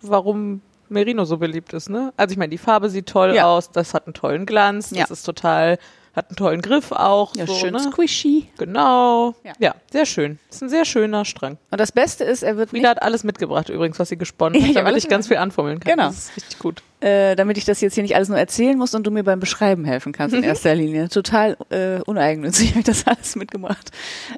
warum 0.00 0.60
Merino 0.88 1.24
so 1.24 1.38
beliebt 1.38 1.72
ist, 1.72 1.88
ne? 1.90 2.12
Also 2.16 2.32
ich 2.32 2.38
meine, 2.38 2.50
die 2.50 2.58
Farbe 2.58 2.88
sieht 2.90 3.06
toll 3.06 3.34
Ja. 3.34 3.46
aus, 3.46 3.70
das 3.70 3.94
hat 3.94 4.06
einen 4.06 4.14
tollen 4.14 4.46
Glanz, 4.46 4.90
das 4.90 4.98
Ja. 4.98 5.04
ist 5.10 5.22
total, 5.24 5.78
hat 6.14 6.30
einen 6.30 6.36
tollen 6.36 6.62
Griff 6.62 6.92
auch. 6.92 7.34
Ja, 7.34 7.46
so, 7.46 7.54
schön 7.54 7.72
ne? 7.72 7.80
squishy. 7.80 8.46
Genau. 8.58 9.34
Ja. 9.42 9.52
Ja. 9.58 9.74
sehr 9.90 10.06
schön. 10.06 10.38
Ist 10.50 10.62
ein 10.62 10.68
sehr 10.68 10.84
schöner 10.84 11.24
Strang. 11.24 11.58
Und 11.70 11.80
das 11.80 11.92
Beste 11.92 12.24
ist, 12.24 12.42
er 12.42 12.56
wird 12.56 12.70
Frieda 12.70 12.90
hat 12.90 13.02
alles 13.02 13.24
mitgebracht 13.24 13.68
übrigens, 13.68 13.98
was 13.98 14.08
sie 14.08 14.16
gesponnen 14.16 14.54
Ja, 14.60 14.68
hat, 14.68 14.76
hab 14.76 14.84
damit 14.84 14.96
ich 14.96 15.08
ganz 15.08 15.28
viel 15.28 15.38
anfummeln 15.38 15.80
kann. 15.80 15.96
Genau. 15.96 16.06
Das 16.08 16.18
ist 16.18 16.36
richtig 16.36 16.58
gut. 16.58 16.82
äh, 17.00 17.34
damit 17.34 17.58
ich 17.58 17.64
das 17.64 17.80
jetzt 17.80 17.94
hier 17.94 18.02
nicht 18.02 18.14
alles 18.14 18.28
nur 18.28 18.38
erzählen 18.38 18.78
muss 18.78 18.94
und 18.94 19.06
du 19.06 19.10
mir 19.10 19.24
beim 19.24 19.40
Beschreiben 19.40 19.84
helfen 19.84 20.12
kannst 20.12 20.36
in 20.36 20.42
erster 20.44 20.74
Linie. 20.74 21.08
Total 21.08 21.56
äh, 21.70 22.00
uneigennützig 22.02 22.70
habe 22.70 22.80
ich 22.80 22.86
das 22.86 23.06
alles 23.06 23.34
mitgebracht. 23.36 23.90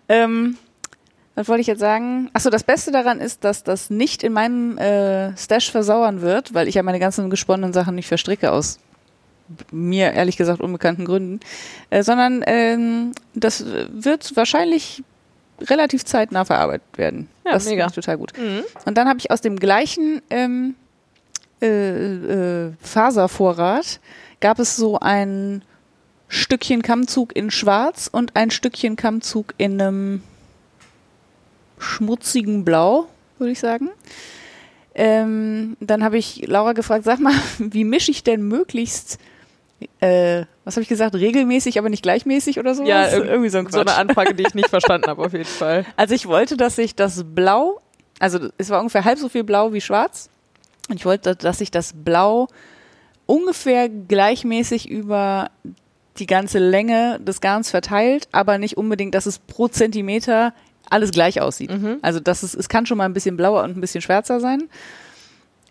Ähm, 0.08 0.56
was 1.34 1.48
wollte 1.48 1.60
ich 1.60 1.66
jetzt 1.66 1.80
sagen? 1.80 2.30
Achso, 2.32 2.48
das 2.48 2.64
Beste 2.64 2.92
daran 2.92 3.20
ist, 3.20 3.44
dass 3.44 3.62
das 3.62 3.90
nicht 3.90 4.22
in 4.22 4.32
meinem 4.32 4.78
äh, 4.78 5.36
Stash 5.36 5.70
versauern 5.70 6.22
wird, 6.22 6.54
weil 6.54 6.66
ich 6.66 6.76
ja 6.76 6.82
meine 6.82 6.98
ganzen 6.98 7.28
gesponnenen 7.28 7.74
Sachen 7.74 7.94
nicht 7.94 8.08
verstricke 8.08 8.52
aus 8.52 8.78
mir 9.70 10.12
ehrlich 10.12 10.36
gesagt 10.36 10.60
unbekannten 10.60 11.04
Gründen, 11.04 11.40
äh, 11.90 12.02
sondern 12.02 12.42
ähm, 12.46 13.12
das 13.34 13.64
wird 13.64 14.36
wahrscheinlich 14.36 15.02
relativ 15.60 16.04
zeitnah 16.04 16.44
verarbeitet 16.44 16.96
werden. 16.96 17.28
Ja, 17.44 17.52
das 17.52 17.66
mega. 17.66 17.86
ich 17.86 17.92
total 17.92 18.18
gut. 18.18 18.32
Mhm. 18.36 18.62
Und 18.84 18.98
dann 18.98 19.08
habe 19.08 19.18
ich 19.18 19.30
aus 19.30 19.40
dem 19.40 19.58
gleichen 19.58 20.20
ähm, 20.30 20.74
äh, 21.62 22.66
äh, 22.66 22.72
Faservorrat 22.80 24.00
gab 24.40 24.58
es 24.58 24.76
so 24.76 24.98
ein 25.00 25.62
Stückchen 26.28 26.82
Kammzug 26.82 27.34
in 27.34 27.50
Schwarz 27.50 28.08
und 28.10 28.36
ein 28.36 28.50
Stückchen 28.50 28.96
Kammzug 28.96 29.54
in 29.56 29.80
einem 29.80 30.22
schmutzigen 31.78 32.64
Blau, 32.64 33.06
würde 33.38 33.52
ich 33.52 33.60
sagen. 33.60 33.90
Ähm, 34.94 35.76
dann 35.80 36.02
habe 36.02 36.18
ich 36.18 36.46
Laura 36.46 36.72
gefragt, 36.72 37.04
sag 37.04 37.20
mal, 37.20 37.34
wie 37.58 37.84
mische 37.84 38.10
ich 38.10 38.24
denn 38.24 38.42
möglichst, 38.42 39.18
äh, 40.00 40.44
was 40.64 40.74
habe 40.76 40.82
ich 40.82 40.88
gesagt, 40.88 41.14
regelmäßig, 41.14 41.78
aber 41.78 41.88
nicht 41.90 42.02
gleichmäßig 42.02 42.58
oder 42.58 42.74
so? 42.74 42.84
Ja, 42.84 43.04
irg- 43.04 43.24
irgendwie 43.26 43.48
so 43.50 43.58
ein 43.58 43.70
So 43.70 43.80
eine 43.80 43.94
Anfrage, 43.94 44.34
die 44.34 44.44
ich 44.46 44.54
nicht 44.54 44.68
verstanden 44.70 45.08
habe, 45.08 45.22
auf 45.24 45.32
jeden 45.32 45.44
Fall. 45.44 45.84
Also 45.96 46.14
ich 46.14 46.26
wollte, 46.26 46.56
dass 46.56 46.76
sich 46.76 46.94
das 46.94 47.24
Blau, 47.24 47.80
also 48.18 48.48
es 48.58 48.70
war 48.70 48.80
ungefähr 48.80 49.04
halb 49.04 49.18
so 49.18 49.28
viel 49.28 49.44
Blau 49.44 49.72
wie 49.72 49.80
Schwarz. 49.80 50.28
Und 50.88 50.96
ich 50.96 51.04
wollte, 51.04 51.34
dass 51.36 51.58
sich 51.58 51.70
das 51.70 51.92
Blau 51.94 52.48
ungefähr 53.26 53.88
gleichmäßig 53.88 54.88
über 54.88 55.50
die 56.18 56.26
ganze 56.26 56.58
Länge 56.58 57.18
des 57.20 57.40
Garns 57.40 57.70
verteilt, 57.70 58.28
aber 58.32 58.58
nicht 58.58 58.76
unbedingt, 58.76 59.14
dass 59.14 59.26
es 59.26 59.38
pro 59.38 59.68
Zentimeter 59.68 60.54
alles 60.88 61.10
gleich 61.10 61.40
aussieht. 61.40 61.70
Also 62.02 62.20
das 62.20 62.42
ist, 62.44 62.54
es 62.54 62.68
kann 62.68 62.86
schon 62.86 62.96
mal 62.98 63.04
ein 63.04 63.12
bisschen 63.12 63.36
blauer 63.36 63.64
und 63.64 63.76
ein 63.76 63.80
bisschen 63.80 64.00
schwärzer 64.00 64.38
sein. 64.40 64.68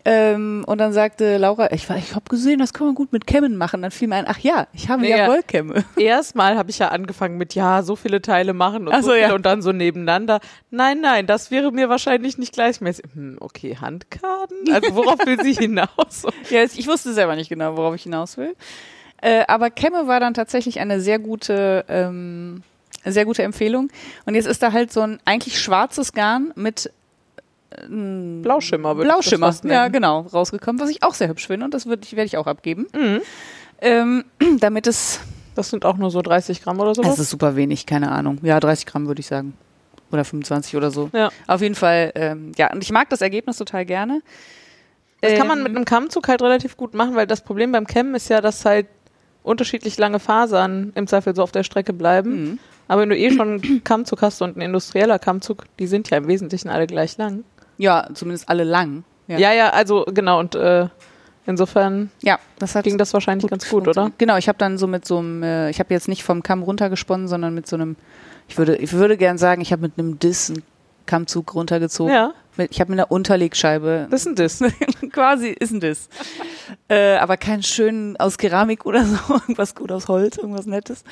Ähm, 0.08 0.62
und 0.68 0.78
dann 0.78 0.92
sagte 0.92 1.36
Laura, 1.36 1.72
ich, 1.72 1.88
war- 1.90 1.96
ich 1.96 2.14
habe 2.14 2.26
gesehen, 2.30 2.60
das 2.60 2.72
kann 2.72 2.86
man 2.86 2.94
gut 2.94 3.12
mit 3.12 3.26
Kämmen 3.26 3.56
machen. 3.56 3.82
Dann 3.82 3.90
fiel 3.90 4.06
mir 4.06 4.14
ein, 4.14 4.26
ach 4.28 4.38
ja, 4.38 4.68
ich 4.72 4.88
habe 4.88 5.04
ja, 5.04 5.16
Ja. 5.16 5.26
Wollkämme. 5.26 5.84
Erstmal 5.96 6.56
habe 6.56 6.70
ich 6.70 6.78
ja 6.78 6.88
angefangen 6.90 7.36
mit, 7.38 7.56
ja, 7.56 7.82
so 7.82 7.96
viele 7.96 8.22
Teile 8.22 8.52
machen 8.52 8.86
und 8.86 8.94
Ach 8.94 9.00
so 9.02 9.08
so, 9.08 9.14
ja. 9.14 9.34
und 9.34 9.44
dann 9.44 9.62
so 9.62 9.72
nebeneinander. 9.72 10.38
Nein, 10.70 11.00
nein, 11.00 11.26
das 11.26 11.50
wäre 11.50 11.72
mir 11.72 11.88
wahrscheinlich 11.88 12.38
nicht 12.38 12.52
gleichmäßig. 12.54 13.04
Hm, 13.14 13.38
okay, 13.40 13.76
Handkarten? 13.80 14.72
Also 14.72 14.94
worauf 14.94 15.18
will 15.26 15.42
sie 15.42 15.54
hinaus? 15.60 16.22
Ja, 16.50 16.62
ich 16.62 16.86
wusste 16.86 17.12
selber 17.12 17.34
nicht 17.34 17.48
genau, 17.48 17.76
worauf 17.76 17.96
ich 17.96 18.04
hinaus 18.04 18.36
will. 18.36 18.54
Äh, 19.20 19.42
aber 19.48 19.70
Kämme 19.70 20.06
war 20.06 20.20
dann 20.20 20.34
tatsächlich 20.34 20.78
eine 20.78 21.00
sehr 21.00 21.18
gute, 21.18 21.84
ähm, 21.88 22.62
sehr 23.04 23.24
gute 23.24 23.42
Empfehlung. 23.42 23.88
Und 24.24 24.36
jetzt 24.36 24.46
ist 24.46 24.62
da 24.62 24.70
halt 24.72 24.92
so 24.92 25.00
ein 25.00 25.18
eigentlich 25.24 25.58
schwarzes 25.60 26.12
Garn 26.12 26.52
mit 26.54 26.92
ähm, 27.82 28.42
Blauschimmer 28.42 28.96
würde 28.96 29.08
Blauschimmer, 29.10 29.48
ich 29.48 29.60
das 29.60 29.70
ja 29.70 29.88
genau, 29.88 30.20
rausgekommen, 30.20 30.80
was 30.80 30.90
ich 30.90 31.02
auch 31.02 31.14
sehr 31.14 31.28
hübsch 31.28 31.46
finde 31.46 31.64
und 31.64 31.74
das 31.74 31.86
ich, 31.86 31.90
werde 32.16 32.26
ich 32.26 32.36
auch 32.36 32.46
abgeben. 32.46 32.86
Mhm. 32.94 33.20
Ähm, 33.80 34.24
damit 34.60 34.86
es, 34.86 35.20
Das 35.54 35.70
sind 35.70 35.84
auch 35.84 35.96
nur 35.96 36.10
so 36.10 36.22
30 36.22 36.62
Gramm 36.62 36.80
oder 36.80 36.90
es 36.92 36.96
sowas. 36.96 37.18
ist 37.18 37.30
super 37.30 37.56
wenig, 37.56 37.86
keine 37.86 38.10
Ahnung. 38.10 38.38
Ja, 38.42 38.60
30 38.60 38.86
Gramm 38.86 39.06
würde 39.06 39.20
ich 39.20 39.26
sagen. 39.26 39.54
Oder 40.12 40.24
25 40.24 40.76
oder 40.76 40.90
so. 40.90 41.10
Ja. 41.12 41.30
Auf 41.48 41.60
jeden 41.62 41.74
Fall, 41.74 42.12
ähm, 42.14 42.52
ja, 42.56 42.72
und 42.72 42.82
ich 42.82 42.92
mag 42.92 43.10
das 43.10 43.20
Ergebnis 43.20 43.56
total 43.56 43.84
gerne. 43.84 44.22
Das 45.20 45.34
kann 45.34 45.48
man 45.48 45.58
Ähm, 45.58 45.64
mit 45.64 45.74
einem 45.74 45.84
Kammzug 45.84 46.28
halt 46.28 46.42
relativ 46.42 46.76
gut 46.76 46.94
machen, 46.94 47.16
weil 47.16 47.26
das 47.26 47.40
Problem 47.40 47.72
beim 47.72 47.86
Kämmen 47.86 48.14
ist 48.14 48.28
ja, 48.28 48.40
dass 48.40 48.64
halt 48.64 48.86
unterschiedlich 49.42 49.96
lange 49.98 50.20
Fasern 50.20 50.92
im 50.94 51.06
Zweifel 51.06 51.34
so 51.34 51.42
auf 51.42 51.52
der 51.52 51.64
Strecke 51.64 51.92
bleiben. 51.92 52.30
Mhm. 52.50 52.58
Aber 52.88 53.02
wenn 53.02 53.08
du 53.08 53.16
eh 53.16 53.30
schon 53.32 53.60
einen 53.62 53.82
Kammzug 53.84 54.22
hast 54.22 54.42
und 54.42 54.56
ein 54.56 54.60
industrieller 54.60 55.18
Kammzug, 55.18 55.64
die 55.78 55.86
sind 55.88 56.08
ja 56.10 56.18
im 56.18 56.28
Wesentlichen 56.28 56.68
alle 56.68 56.86
gleich 56.86 57.16
lang. 57.16 57.44
Ja, 57.78 58.08
zumindest 58.14 58.48
alle 58.48 58.64
lang. 58.64 59.04
Ja, 59.28 59.38
Ja, 59.38 59.52
ja, 59.52 59.70
also 59.70 60.04
genau 60.06 60.38
und 60.40 60.54
äh, 60.54 60.88
insofern 61.46 62.10
ja 62.22 62.38
das 62.58 62.74
hat 62.74 62.84
ging 62.84 62.98
das 62.98 63.12
wahrscheinlich 63.12 63.48
ganz 63.50 63.68
gut, 63.68 63.86
oder? 63.88 64.10
Genau, 64.18 64.36
ich 64.36 64.48
habe 64.48 64.58
dann 64.58 64.78
so 64.78 64.86
mit 64.86 65.04
so 65.04 65.18
einem, 65.18 65.42
äh, 65.42 65.70
ich 65.70 65.78
habe 65.78 65.92
jetzt 65.94 66.08
nicht 66.08 66.22
vom 66.24 66.42
Kamm 66.42 66.62
runtergesponnen, 66.62 67.28
sondern 67.28 67.54
mit 67.54 67.66
so 67.66 67.76
einem, 67.76 67.96
ich 68.48 68.56
würde, 68.58 68.76
ich 68.76 68.92
würde 68.92 69.16
gern 69.16 69.38
sagen, 69.38 69.60
ich 69.62 69.72
habe 69.72 69.82
mit 69.82 69.98
einem 69.98 70.18
Diss 70.18 70.50
einen 70.50 70.62
Kammzug 71.06 71.54
runtergezogen. 71.54 72.12
Ja, 72.12 72.32
ich 72.70 72.80
habe 72.80 72.90
mit 72.90 72.98
einer 72.98 73.10
Unterlegscheibe, 73.10 74.08
das 74.10 74.22
ist 74.22 74.26
ein 74.28 74.34
Diss. 74.36 74.60
quasi 75.12 75.48
ist 75.48 75.72
ein 75.72 75.80
Diss. 75.80 76.08
äh, 76.88 77.16
aber 77.16 77.36
keinen 77.36 77.62
schönen 77.62 78.16
aus 78.16 78.38
Keramik 78.38 78.86
oder 78.86 79.04
so, 79.04 79.18
irgendwas 79.34 79.74
gut 79.74 79.92
aus 79.92 80.08
Holz, 80.08 80.38
irgendwas 80.38 80.66
Nettes, 80.66 81.04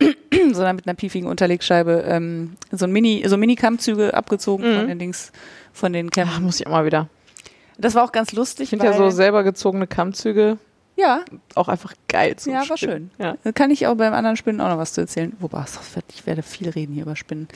sondern 0.52 0.76
mit 0.76 0.86
einer 0.86 0.94
piefigen 0.94 1.28
Unterlegscheibe 1.28 2.04
ähm, 2.06 2.56
so 2.72 2.86
ein 2.86 2.92
Mini, 2.92 3.24
so 3.26 3.36
Mini-Kammzüge 3.36 4.14
abgezogen 4.14 4.64
Mhm. 4.72 4.76
von 4.78 4.88
den 4.88 4.98
Dings, 4.98 5.30
von 5.72 5.92
den 5.92 6.08
Ach, 6.08 6.12
Kämmen. 6.12 6.42
muss 6.42 6.60
ich 6.60 6.66
mal 6.66 6.84
wieder. 6.84 7.08
Das 7.78 7.94
war 7.94 8.04
auch 8.04 8.12
ganz 8.12 8.32
lustig. 8.32 8.64
Ich 8.64 8.70
finde 8.70 8.86
ja 8.86 8.92
so 8.92 9.10
selber 9.10 9.44
gezogene 9.44 9.86
Kammzüge 9.86 10.58
ja, 10.98 11.24
auch 11.54 11.68
einfach 11.68 11.94
geil 12.08 12.34
zum 12.36 12.52
Ja, 12.52 12.68
war 12.68 12.76
Spinnen. 12.76 13.12
Ja. 13.18 13.36
Da 13.44 13.52
kann 13.52 13.70
ich 13.70 13.86
auch 13.86 13.94
beim 13.94 14.12
anderen 14.12 14.36
Spinnen 14.36 14.60
auch 14.60 14.68
noch 14.68 14.78
was 14.78 14.92
zu 14.94 15.00
erzählen. 15.00 15.32
Wobei, 15.38 15.64
ich 16.12 16.26
werde 16.26 16.42
viel 16.42 16.68
reden 16.70 16.92
hier 16.92 17.04
über 17.04 17.14
Spinnen. 17.14 17.46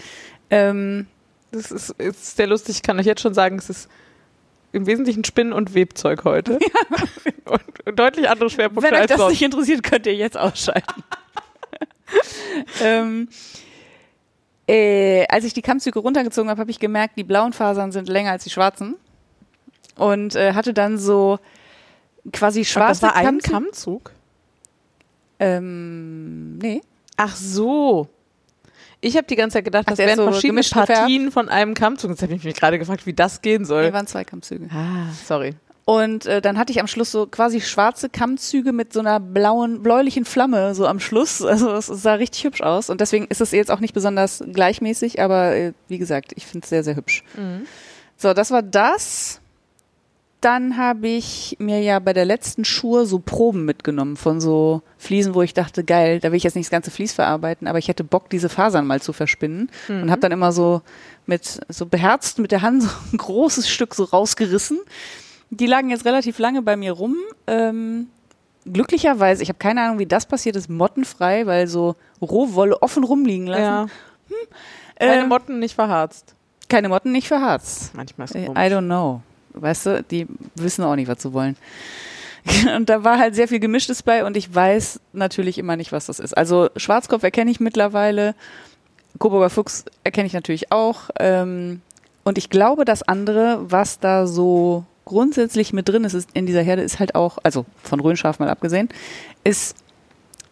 Ähm, 0.48 1.08
Das 1.50 1.72
ist, 1.72 1.90
ist 1.98 2.36
sehr 2.36 2.46
lustig, 2.46 2.76
ich 2.76 2.82
kann 2.82 3.00
euch 3.00 3.06
jetzt 3.06 3.20
schon 3.20 3.34
sagen, 3.34 3.58
es 3.58 3.68
ist 3.68 3.88
im 4.70 4.86
Wesentlichen 4.86 5.24
Spinnen- 5.24 5.52
und 5.52 5.74
Webzeug 5.74 6.22
heute. 6.22 6.60
und, 7.44 7.86
und 7.86 7.98
deutlich 7.98 8.30
andere 8.30 8.48
Schwerpunkte 8.48 8.84
wenn 8.84 8.94
euch 8.94 9.00
als 9.02 9.08
das 9.10 9.18
sonst. 9.18 9.32
nicht 9.32 9.42
interessiert, 9.42 9.82
könnt 9.82 10.06
ihr 10.06 10.14
jetzt 10.14 10.38
ausschalten. 10.38 11.02
ähm, 12.80 13.28
äh, 14.68 15.26
als 15.28 15.44
ich 15.44 15.52
die 15.54 15.62
Kammzüge 15.62 15.98
runtergezogen 15.98 16.50
habe, 16.50 16.60
habe 16.60 16.70
ich 16.70 16.78
gemerkt, 16.78 17.16
die 17.18 17.24
blauen 17.24 17.52
Fasern 17.52 17.92
sind 17.92 18.08
länger 18.08 18.30
als 18.32 18.44
die 18.44 18.50
schwarzen. 18.50 18.94
Und 19.96 20.34
äh, 20.36 20.54
hatte 20.54 20.72
dann 20.72 20.98
so 20.98 21.38
quasi 22.32 22.64
schwarze 22.64 23.00
das 23.00 23.02
war 23.02 23.16
ein 23.16 23.38
Kammzüge- 23.40 23.50
Kammzug? 23.50 24.12
Ähm, 25.38 26.58
nee. 26.58 26.80
Ach 27.16 27.34
so. 27.36 28.08
Ich 29.00 29.16
habe 29.16 29.26
die 29.26 29.34
ganze 29.34 29.54
Zeit 29.58 29.64
gedacht, 29.64 29.84
Ach, 29.86 29.90
das 29.90 29.98
wären 29.98 30.16
so 30.16 30.24
verschiedene 30.24 30.52
gemischt 30.60 30.70
gefärbt? 30.72 30.92
Partien 30.92 31.32
von 31.32 31.48
einem 31.48 31.74
Kammzug. 31.74 32.10
Jetzt 32.10 32.22
habe 32.22 32.34
ich 32.34 32.44
mich 32.44 32.54
gerade 32.54 32.78
gefragt, 32.78 33.04
wie 33.06 33.12
das 33.12 33.42
gehen 33.42 33.62
Nee, 33.62 33.66
soll. 33.68 33.92
waren 33.92 34.06
zwei 34.06 34.22
Kammzüge. 34.24 34.68
Ah, 34.72 35.10
sorry. 35.26 35.54
Und 35.84 36.26
äh, 36.26 36.40
dann 36.40 36.58
hatte 36.58 36.70
ich 36.70 36.80
am 36.80 36.86
Schluss 36.86 37.10
so 37.10 37.26
quasi 37.26 37.60
schwarze 37.60 38.08
Kammzüge 38.08 38.72
mit 38.72 38.92
so 38.92 39.00
einer 39.00 39.18
blauen, 39.18 39.82
bläulichen 39.82 40.24
Flamme 40.24 40.74
so 40.74 40.86
am 40.86 41.00
Schluss. 41.00 41.42
Also 41.52 41.70
es 41.72 41.86
sah 41.86 42.14
richtig 42.14 42.44
hübsch 42.44 42.62
aus. 42.62 42.88
Und 42.88 43.00
deswegen 43.00 43.26
ist 43.26 43.40
es 43.40 43.50
jetzt 43.50 43.70
auch 43.70 43.80
nicht 43.80 43.94
besonders 43.94 44.42
gleichmäßig, 44.52 45.20
aber 45.20 45.54
äh, 45.54 45.72
wie 45.88 45.98
gesagt, 45.98 46.32
ich 46.36 46.46
finde 46.46 46.64
es 46.64 46.70
sehr, 46.70 46.82
sehr 46.82 46.96
hübsch. 46.96 47.24
Mhm. 47.36 47.66
So, 48.16 48.32
das 48.32 48.50
war 48.50 48.62
das. 48.62 49.40
Dann 50.40 50.76
habe 50.76 51.08
ich 51.08 51.56
mir 51.60 51.80
ja 51.82 51.98
bei 51.98 52.12
der 52.12 52.24
letzten 52.24 52.64
Schur 52.64 53.06
so 53.06 53.18
Proben 53.20 53.64
mitgenommen 53.64 54.16
von 54.16 54.40
so 54.40 54.82
Fliesen, 54.98 55.34
wo 55.34 55.42
ich 55.42 55.54
dachte, 55.54 55.84
geil, 55.84 56.18
da 56.20 56.30
will 56.30 56.36
ich 56.36 56.42
jetzt 56.42 56.56
nicht 56.56 56.66
das 56.66 56.70
ganze 56.70 56.90
Vlies 56.90 57.12
verarbeiten, 57.12 57.68
aber 57.68 57.78
ich 57.78 57.88
hätte 57.88 58.02
Bock, 58.02 58.28
diese 58.30 58.48
Fasern 58.48 58.86
mal 58.86 59.00
zu 59.00 59.12
verspinnen. 59.12 59.70
Und 60.02 60.10
habe 60.10 60.20
dann 60.20 60.32
immer 60.32 60.50
so 60.52 60.82
mit 61.26 61.60
so 61.68 61.86
beherzt 61.86 62.38
mit 62.38 62.50
der 62.50 62.62
Hand 62.62 62.82
so 62.84 62.88
ein 63.12 63.18
großes 63.18 63.68
Stück 63.68 63.94
so 63.94 64.04
rausgerissen. 64.04 64.80
Die 65.54 65.66
lagen 65.66 65.90
jetzt 65.90 66.04
relativ 66.06 66.38
lange 66.38 66.62
bei 66.62 66.76
mir 66.76 66.92
rum. 66.92 67.14
Ähm, 67.46 68.08
glücklicherweise, 68.64 69.42
ich 69.42 69.48
habe 69.50 69.58
keine 69.58 69.82
Ahnung, 69.82 69.98
wie 69.98 70.06
das 70.06 70.24
passiert 70.26 70.56
ist, 70.56 70.70
mottenfrei, 70.70 71.46
weil 71.46 71.66
so 71.66 71.94
Rohwolle 72.22 72.80
offen 72.82 73.04
rumliegen 73.04 73.46
lassen. 73.46 73.62
Ja. 73.62 73.86
Keine 74.98 75.22
Ähm, 75.22 75.28
Motten 75.28 75.58
nicht 75.58 75.74
verharzt. 75.74 76.34
keine 76.68 76.88
Motten, 76.88 77.12
nicht 77.12 77.28
verharzt. 77.28 77.94
Manchmal 77.94 78.24
ist 78.26 78.34
I 78.34 78.38
es 78.38 78.42
I 78.44 78.46
komisch. 78.46 78.62
don't 78.72 78.86
know. 78.86 79.20
Weißt 79.54 79.86
du, 79.86 80.02
die 80.02 80.26
wissen 80.54 80.84
auch 80.84 80.96
nicht, 80.96 81.08
was 81.08 81.20
sie 81.22 81.32
wollen. 81.32 81.56
Und 82.76 82.88
da 82.88 83.04
war 83.04 83.18
halt 83.18 83.34
sehr 83.34 83.46
viel 83.46 83.60
Gemischtes 83.60 84.02
bei 84.02 84.24
und 84.24 84.36
ich 84.36 84.52
weiß 84.52 84.98
natürlich 85.12 85.58
immer 85.58 85.76
nicht, 85.76 85.92
was 85.92 86.06
das 86.06 86.18
ist. 86.18 86.36
Also 86.36 86.70
Schwarzkopf 86.76 87.22
erkenne 87.22 87.50
ich 87.52 87.60
mittlerweile, 87.60 88.34
Coburger 89.20 89.48
Fuchs 89.50 89.84
erkenne 90.02 90.26
ich 90.26 90.32
natürlich 90.32 90.72
auch. 90.72 91.10
Ähm, 91.20 91.82
und 92.24 92.38
ich 92.38 92.50
glaube, 92.50 92.84
das 92.84 93.02
andere, 93.04 93.60
was 93.62 94.00
da 94.00 94.26
so 94.26 94.84
grundsätzlich 95.04 95.72
mit 95.72 95.88
drin 95.88 96.04
ist, 96.04 96.14
ist 96.14 96.30
in 96.34 96.46
dieser 96.46 96.62
Herde, 96.62 96.82
ist 96.82 96.98
halt 96.98 97.14
auch, 97.14 97.38
also 97.42 97.64
von 97.82 98.00
Röhnschaf 98.00 98.38
mal 98.38 98.48
abgesehen, 98.48 98.88
ist 99.44 99.76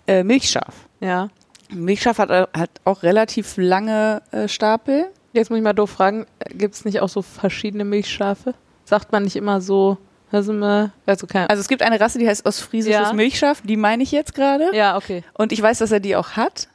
äh, 0.06 0.22
Milchschaf. 0.24 0.74
Ja. 1.00 1.28
Milchschaf 1.70 2.18
hat, 2.18 2.30
äh, 2.30 2.46
hat 2.52 2.70
auch 2.84 3.02
relativ 3.02 3.56
lange 3.56 4.22
äh, 4.32 4.48
Stapel. 4.48 5.06
Jetzt 5.32 5.50
muss 5.50 5.58
ich 5.58 5.62
mal 5.62 5.72
doof 5.72 5.90
fragen, 5.90 6.26
gibt 6.50 6.74
es 6.74 6.84
nicht 6.84 7.00
auch 7.00 7.08
so 7.08 7.22
verschiedene 7.22 7.84
Milchschafe? 7.84 8.54
Sagt 8.84 9.12
man 9.12 9.22
nicht 9.22 9.36
immer 9.36 9.60
so 9.60 9.98
also 10.32 11.26
kein, 11.26 11.48
Also 11.48 11.60
es 11.60 11.68
gibt 11.68 11.82
eine 11.82 11.98
Rasse, 12.00 12.18
die 12.18 12.28
heißt 12.28 12.46
ostfriesisches 12.46 13.08
Ja. 13.08 13.12
Milchschaf, 13.12 13.62
die 13.62 13.76
meine 13.76 14.02
ich 14.02 14.12
jetzt 14.12 14.34
gerade. 14.34 14.70
ja, 14.74 14.96
okay. 14.96 15.24
Und 15.34 15.52
ich 15.52 15.60
weiß, 15.60 15.78
dass 15.78 15.90
er 15.90 16.00
die 16.00 16.14
auch 16.16 16.30
hat. 16.30 16.68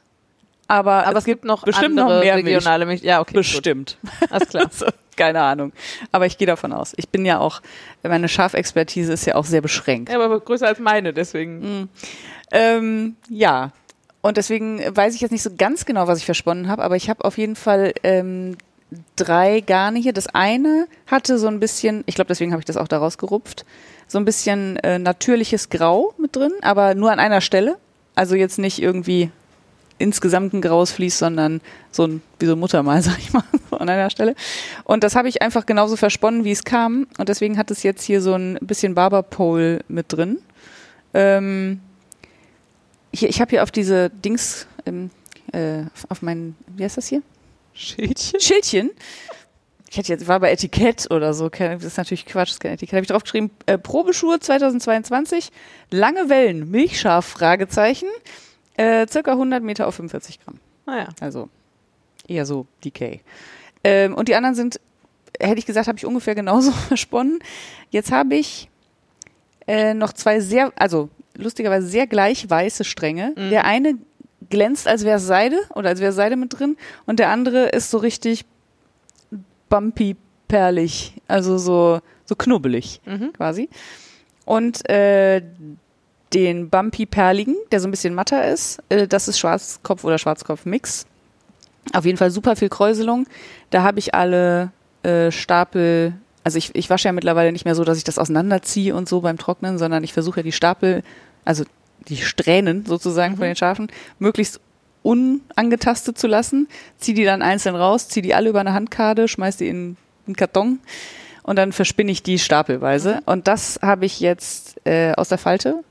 Aber, 0.68 1.06
Aber 1.06 1.18
es 1.18 1.24
gibt 1.24 1.44
noch 1.44 1.64
bestimmt 1.64 1.98
andere 1.98 2.16
noch 2.16 2.24
mehr 2.24 2.34
Milch. 2.34 2.46
regionale 2.46 2.86
Milch. 2.86 3.02
Ja, 3.02 3.20
okay. 3.20 3.34
bestimmt. 3.34 3.98
Gut. 4.02 4.12
Alles 4.32 4.48
klar. 4.48 4.68
So, 4.70 4.86
keine 5.16 5.40
Ahnung. 5.40 5.72
Aber 6.12 6.26
ich 6.26 6.38
gehe 6.38 6.46
davon 6.46 6.72
aus. 6.72 6.92
Ich 6.96 7.08
bin 7.08 7.24
ja 7.24 7.38
auch, 7.38 7.62
meine 8.02 8.28
Schafexpertise 8.28 9.12
ist 9.12 9.26
ja 9.26 9.36
auch 9.36 9.44
sehr 9.44 9.60
beschränkt. 9.60 10.10
Ja, 10.10 10.16
aber 10.16 10.40
größer 10.40 10.66
als 10.66 10.78
meine, 10.78 11.12
deswegen. 11.12 11.60
Mhm. 11.60 11.88
Ähm, 12.50 13.16
ja. 13.28 13.70
Und 14.22 14.36
deswegen 14.36 14.80
weiß 14.94 15.14
ich 15.14 15.20
jetzt 15.20 15.30
nicht 15.30 15.42
so 15.42 15.50
ganz 15.56 15.84
genau, 15.84 16.08
was 16.08 16.18
ich 16.18 16.24
versponnen 16.24 16.68
habe, 16.68 16.82
aber 16.82 16.96
ich 16.96 17.08
habe 17.08 17.24
auf 17.24 17.38
jeden 17.38 17.54
Fall 17.54 17.94
ähm, 18.02 18.56
drei 19.14 19.60
Garne 19.60 20.00
hier. 20.00 20.12
Das 20.12 20.26
eine 20.26 20.88
hatte 21.06 21.38
so 21.38 21.46
ein 21.46 21.60
bisschen, 21.60 22.02
ich 22.06 22.16
glaube, 22.16 22.28
deswegen 22.28 22.50
habe 22.50 22.60
ich 22.60 22.64
das 22.64 22.76
auch 22.76 22.88
da 22.88 22.98
rausgerupft, 22.98 23.64
so 24.08 24.18
ein 24.18 24.24
bisschen 24.24 24.78
äh, 24.78 24.98
natürliches 24.98 25.68
Grau 25.68 26.12
mit 26.18 26.34
drin, 26.34 26.52
aber 26.62 26.94
nur 26.94 27.12
an 27.12 27.20
einer 27.20 27.40
Stelle. 27.40 27.76
Also 28.16 28.34
jetzt 28.34 28.58
nicht 28.58 28.82
irgendwie 28.82 29.30
insgesamt 29.98 30.52
ein 30.52 30.60
graues 30.60 30.92
Vlies, 30.92 31.18
sondern 31.18 31.60
so 31.90 32.04
ein, 32.06 32.22
wie 32.38 32.46
so 32.46 32.52
ein 32.52 32.58
Muttermal, 32.58 33.02
sag 33.02 33.18
ich 33.18 33.32
mal, 33.32 33.44
so 33.70 33.78
an 33.78 33.88
einer 33.88 34.10
Stelle. 34.10 34.34
Und 34.84 35.04
das 35.04 35.16
habe 35.16 35.28
ich 35.28 35.42
einfach 35.42 35.66
genauso 35.66 35.96
versponnen, 35.96 36.44
wie 36.44 36.52
es 36.52 36.64
kam. 36.64 37.06
Und 37.18 37.28
deswegen 37.28 37.58
hat 37.58 37.70
es 37.70 37.82
jetzt 37.82 38.02
hier 38.02 38.20
so 38.20 38.34
ein 38.34 38.58
bisschen 38.60 38.94
Barberpole 38.94 39.80
mit 39.88 40.12
drin. 40.12 40.38
Ähm, 41.14 41.80
hier, 43.12 43.28
ich 43.28 43.40
habe 43.40 43.50
hier 43.50 43.62
auf 43.62 43.70
diese 43.70 44.10
Dings, 44.10 44.66
ähm, 44.84 45.10
äh, 45.52 45.84
auf 46.08 46.22
meinen, 46.22 46.56
wie 46.76 46.84
heißt 46.84 46.96
das 46.96 47.08
hier? 47.08 47.22
Schildchen? 47.72 48.40
Schildchen. 48.40 48.90
Ich 49.88 49.96
hätte 49.96 50.12
jetzt, 50.12 50.26
war 50.26 50.40
bei 50.40 50.50
Etikett 50.50 51.10
oder 51.10 51.32
so, 51.32 51.48
das 51.48 51.84
ist 51.84 51.96
natürlich 51.96 52.26
Quatsch, 52.26 52.48
das 52.48 52.54
ist 52.54 52.60
kein 52.60 52.72
Etikett. 52.72 52.94
Habe 52.94 53.02
ich 53.02 53.08
draufgeschrieben, 53.08 53.50
äh, 53.66 53.78
Probeschuhe 53.78 54.40
2022, 54.40 55.50
lange 55.90 56.28
Wellen, 56.28 56.70
Milchschaf, 56.70 57.24
Fragezeichen, 57.24 58.08
äh, 58.76 59.06
circa 59.08 59.32
100 59.32 59.62
Meter 59.62 59.86
auf 59.86 59.94
45 59.96 60.40
Gramm. 60.40 60.58
Naja. 60.86 61.08
Also 61.20 61.48
eher 62.28 62.46
so 62.46 62.66
DK. 62.84 63.20
Ähm, 63.84 64.14
und 64.14 64.28
die 64.28 64.34
anderen 64.34 64.54
sind, 64.54 64.80
hätte 65.40 65.58
ich 65.58 65.66
gesagt, 65.66 65.88
habe 65.88 65.98
ich 65.98 66.06
ungefähr 66.06 66.34
genauso 66.34 66.70
versponnen. 66.88 67.38
Jetzt 67.90 68.12
habe 68.12 68.34
ich 68.36 68.68
äh, 69.66 69.94
noch 69.94 70.12
zwei 70.12 70.40
sehr, 70.40 70.72
also 70.76 71.08
lustigerweise 71.36 71.86
sehr 71.86 72.06
gleich 72.06 72.48
weiße 72.48 72.84
Stränge. 72.84 73.32
Mhm. 73.36 73.50
Der 73.50 73.64
eine 73.64 73.94
glänzt, 74.48 74.86
als 74.86 75.04
wäre 75.04 75.16
es 75.18 75.26
Seide 75.26 75.58
oder 75.74 75.88
als 75.90 76.00
wäre 76.00 76.12
Seide 76.12 76.36
mit 76.36 76.58
drin 76.58 76.76
und 77.06 77.18
der 77.18 77.30
andere 77.30 77.68
ist 77.68 77.90
so 77.90 77.98
richtig 77.98 78.44
bumpy 79.68 80.16
perlig, 80.48 81.14
also 81.26 81.58
so, 81.58 82.00
so 82.24 82.36
knubbelig 82.36 83.00
Mhm. 83.04 83.32
quasi. 83.32 83.68
Und 84.44 84.88
äh, 84.88 85.42
den 86.34 86.68
Bumpy 86.70 87.06
Perligen, 87.06 87.56
der 87.70 87.80
so 87.80 87.88
ein 87.88 87.90
bisschen 87.90 88.14
matter 88.14 88.48
ist, 88.48 88.82
äh, 88.88 89.06
das 89.06 89.28
ist 89.28 89.38
Schwarzkopf 89.38 90.04
oder 90.04 90.18
Schwarzkopf-Mix. 90.18 91.06
Auf 91.92 92.04
jeden 92.04 92.18
Fall 92.18 92.30
super 92.30 92.56
viel 92.56 92.68
Kräuselung. 92.68 93.26
Da 93.70 93.82
habe 93.82 93.98
ich 93.98 94.14
alle 94.14 94.72
äh, 95.02 95.30
Stapel, 95.30 96.14
also 96.42 96.58
ich, 96.58 96.74
ich 96.74 96.90
wasche 96.90 97.08
ja 97.08 97.12
mittlerweile 97.12 97.52
nicht 97.52 97.64
mehr 97.64 97.76
so, 97.76 97.84
dass 97.84 97.98
ich 97.98 98.04
das 98.04 98.18
auseinanderziehe 98.18 98.94
und 98.94 99.08
so 99.08 99.20
beim 99.20 99.38
Trocknen, 99.38 99.78
sondern 99.78 100.02
ich 100.02 100.12
versuche 100.12 100.40
ja 100.40 100.42
die 100.42 100.52
Stapel, 100.52 101.02
also 101.44 101.64
die 102.08 102.16
Strähnen 102.16 102.84
sozusagen 102.86 103.36
von 103.36 103.46
den 103.46 103.56
Schafen, 103.56 103.88
möglichst 104.18 104.60
unangetastet 105.02 106.18
zu 106.18 106.26
lassen. 106.26 106.68
Zieh 106.98 107.14
die 107.14 107.24
dann 107.24 107.42
einzeln 107.42 107.76
raus, 107.76 108.08
zieh 108.08 108.22
die 108.22 108.34
alle 108.34 108.50
über 108.50 108.60
eine 108.60 108.72
Handkarte, 108.72 109.28
schmeiß 109.28 109.58
die 109.58 109.68
in 109.68 109.96
einen 110.26 110.34
Karton 110.34 110.80
und 111.44 111.56
dann 111.56 111.72
verspinne 111.72 112.10
ich 112.10 112.24
die 112.24 112.40
stapelweise. 112.40 113.20
Und 113.24 113.46
das 113.46 113.78
habe 113.80 114.04
ich 114.04 114.18
jetzt 114.18 114.84
äh, 114.84 115.12
aus 115.12 115.28
der 115.28 115.38
Falte 115.38 115.84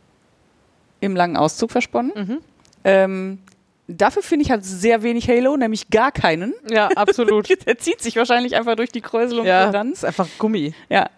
im 1.05 1.15
langen 1.15 1.37
Auszug 1.37 1.71
versponnen. 1.71 2.11
Mhm. 2.15 2.37
Ähm, 2.83 3.39
dafür 3.87 4.21
finde 4.23 4.43
ich 4.45 4.51
halt 4.51 4.65
sehr 4.65 5.03
wenig 5.03 5.27
Halo, 5.29 5.57
nämlich 5.57 5.89
gar 5.89 6.11
keinen. 6.11 6.53
Ja, 6.69 6.87
absolut. 6.95 7.49
Der 7.65 7.77
zieht 7.77 8.01
sich 8.01 8.15
wahrscheinlich 8.15 8.55
einfach 8.55 8.75
durch 8.75 8.91
die 8.91 9.01
Kräuselung 9.01 9.45
ja, 9.45 9.69
ran. 9.69 9.91
ist 9.91 10.05
einfach 10.05 10.27
Gummi. 10.37 10.73
Ja. 10.89 11.09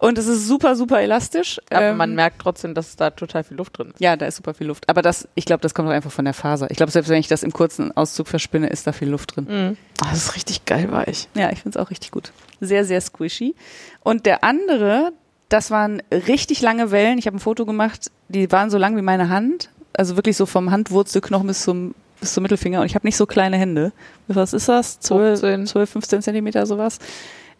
Und 0.00 0.16
es 0.16 0.28
ist 0.28 0.46
super, 0.46 0.76
super 0.76 1.00
elastisch. 1.00 1.60
Aber 1.70 1.86
Ähm, 1.86 1.96
man 1.96 2.14
merkt 2.14 2.40
trotzdem, 2.40 2.72
dass 2.72 2.94
da 2.94 3.10
total 3.10 3.42
viel 3.42 3.56
Luft 3.56 3.76
drin 3.78 3.88
ist. 3.90 4.00
ja, 4.00 4.14
da 4.16 4.26
ist 4.26 4.36
super 4.36 4.54
viel 4.54 4.68
Luft. 4.68 4.88
Aber 4.88 5.02
das, 5.02 5.26
ich 5.34 5.44
glaube, 5.44 5.60
das 5.60 5.74
kommt 5.74 5.88
auch 5.88 5.92
einfach 5.92 6.12
von 6.12 6.24
der 6.24 6.34
Faser. 6.34 6.70
Ich 6.70 6.76
glaube, 6.76 6.92
selbst 6.92 7.08
wenn 7.08 7.18
ich 7.18 7.26
das 7.26 7.42
im 7.42 7.52
kurzen 7.52 7.96
Auszug 7.96 8.28
verspinne, 8.28 8.68
ist 8.68 8.86
da 8.86 8.92
viel 8.92 9.08
Luft 9.08 9.34
drin. 9.34 9.46
Mhm. 9.50 9.76
Ah, 10.00 10.10
das 10.10 10.18
ist 10.26 10.36
richtig 10.36 10.64
geil 10.66 10.92
weich. 10.92 11.26
Ja, 11.34 11.50
ich 11.50 11.62
finde 11.62 11.76
es 11.80 11.84
auch 11.84 11.90
richtig 11.90 12.12
gut. 12.12 12.30
Sehr, 12.60 12.84
sehr 12.84 13.00
squishy. 13.00 13.56
Und 14.04 14.24
der 14.24 14.44
andere, 14.44 15.10
das 15.48 15.70
waren 15.70 16.02
richtig 16.10 16.60
lange 16.60 16.90
Wellen. 16.90 17.18
Ich 17.18 17.26
habe 17.26 17.36
ein 17.36 17.40
Foto 17.40 17.64
gemacht, 17.64 18.10
die 18.28 18.50
waren 18.52 18.70
so 18.70 18.78
lang 18.78 18.96
wie 18.96 19.02
meine 19.02 19.28
Hand. 19.28 19.70
Also 19.94 20.16
wirklich 20.16 20.36
so 20.36 20.46
vom 20.46 20.70
Handwurzelknochen 20.70 21.46
bis 21.46 21.62
zum, 21.62 21.94
bis 22.20 22.34
zum 22.34 22.42
Mittelfinger. 22.42 22.80
Und 22.80 22.86
ich 22.86 22.94
habe 22.94 23.06
nicht 23.06 23.16
so 23.16 23.26
kleine 23.26 23.56
Hände. 23.56 23.92
Was 24.28 24.52
ist 24.52 24.68
das? 24.68 25.00
12, 25.00 25.40
15. 25.40 25.66
12 25.66 25.90
15 25.90 26.22
Zentimeter 26.22 26.66
sowas. 26.66 26.98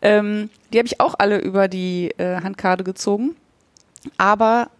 Ähm, 0.03 0.51
die 0.73 0.79
habe 0.79 0.87
ich 0.87 1.01
auch 1.01 1.15
alle 1.19 1.39
über 1.39 1.69
die 1.69 2.13
äh, 2.19 2.41
Handkarte 2.43 2.85
gezogen. 2.85 3.35
Aber 4.19 4.71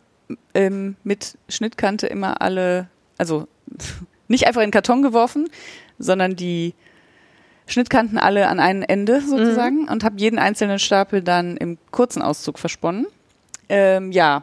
ähm, 0.55 0.97
mit 1.03 1.39
Schnittkante 1.49 2.07
immer 2.07 2.41
alle, 2.43 2.89
also 3.17 3.49
nicht 4.29 4.47
einfach 4.47 4.61
in 4.61 4.69
den 4.69 4.73
Karton 4.73 5.03
geworfen, 5.03 5.49
sondern 5.99 6.37
die 6.37 6.75
Schnittkanten 7.69 8.19
alle 8.19 8.49
an 8.49 8.61
ein 8.61 8.83
Ende 8.83 9.21
sozusagen 9.21 9.89
und 9.89 10.05
habe 10.05 10.17
jeden 10.19 10.39
einzelnen 10.39 10.79
Stapel 10.79 11.23
dann 11.23 11.57
im 11.57 11.79
kurzen 11.91 12.23
Auszug 12.23 12.59
versponnen. 12.59 13.07
Ähm, 13.69 14.11
ja. 14.13 14.43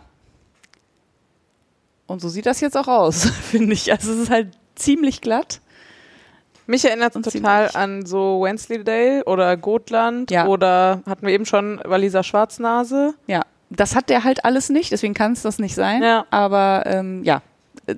Und 2.07 2.21
so 2.21 2.29
sieht 2.29 2.45
das 2.45 2.61
jetzt 2.61 2.77
auch 2.77 2.87
aus, 2.87 3.25
finde 3.51 3.73
ich. 3.73 3.91
Also 3.91 4.13
es 4.13 4.19
ist 4.19 4.29
halt 4.29 4.49
ziemlich 4.75 5.21
glatt. 5.21 5.59
Mich 6.67 6.83
erinnert 6.85 7.15
es 7.15 7.33
total 7.33 7.69
an 7.73 8.05
so 8.05 8.41
Wensleydale 8.41 9.23
oder 9.25 9.55
Gotland 9.55 10.31
Ja. 10.31 10.47
oder 10.47 11.01
hatten 11.07 11.25
wir 11.27 11.33
eben 11.33 11.45
schon 11.45 11.79
Walliser 11.83 12.23
Schwarznase. 12.23 13.13
Ja. 13.27 13.41
Das 13.69 13.95
hat 13.95 14.09
der 14.09 14.23
halt 14.23 14.45
alles 14.45 14.69
nicht, 14.69 14.91
deswegen 14.91 15.13
kann 15.13 15.33
es 15.33 15.41
das 15.41 15.59
nicht 15.59 15.75
sein. 15.75 16.01
Ja. 16.03 16.25
Aber 16.29 16.83
ähm, 16.85 17.23
ja, 17.23 17.41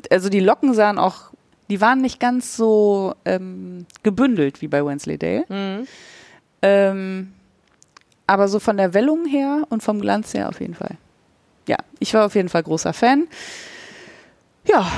also 0.10 0.30
die 0.30 0.40
Locken 0.40 0.74
sahen 0.74 0.98
auch, 0.98 1.32
die 1.70 1.82
waren 1.82 2.02
nicht 2.02 2.20
ganz 2.20 2.56
so 2.56 3.16
ähm, 3.26 3.86
gebündelt 4.04 4.62
wie 4.62 4.68
bei 4.68 4.86
Wensleydale. 4.86 5.46
Mhm. 5.50 5.88
Ähm, 6.62 7.34
aber 8.26 8.48
so 8.48 8.60
von 8.60 8.78
der 8.78 8.94
Wellung 8.94 9.26
her 9.26 9.64
und 9.70 9.84
vom 9.84 10.02
Glanz 10.02 10.34
her 10.34 10.50
auf 10.50 10.60
jeden 10.60 10.76
Fall. 10.76 10.98
Ja, 11.68 11.78
ich 12.00 12.14
war 12.14 12.26
auf 12.26 12.36
jeden 12.36 12.50
Fall 12.50 12.64
großer 12.64 12.94
Fan. 12.94 13.28
Ja, 14.66 14.90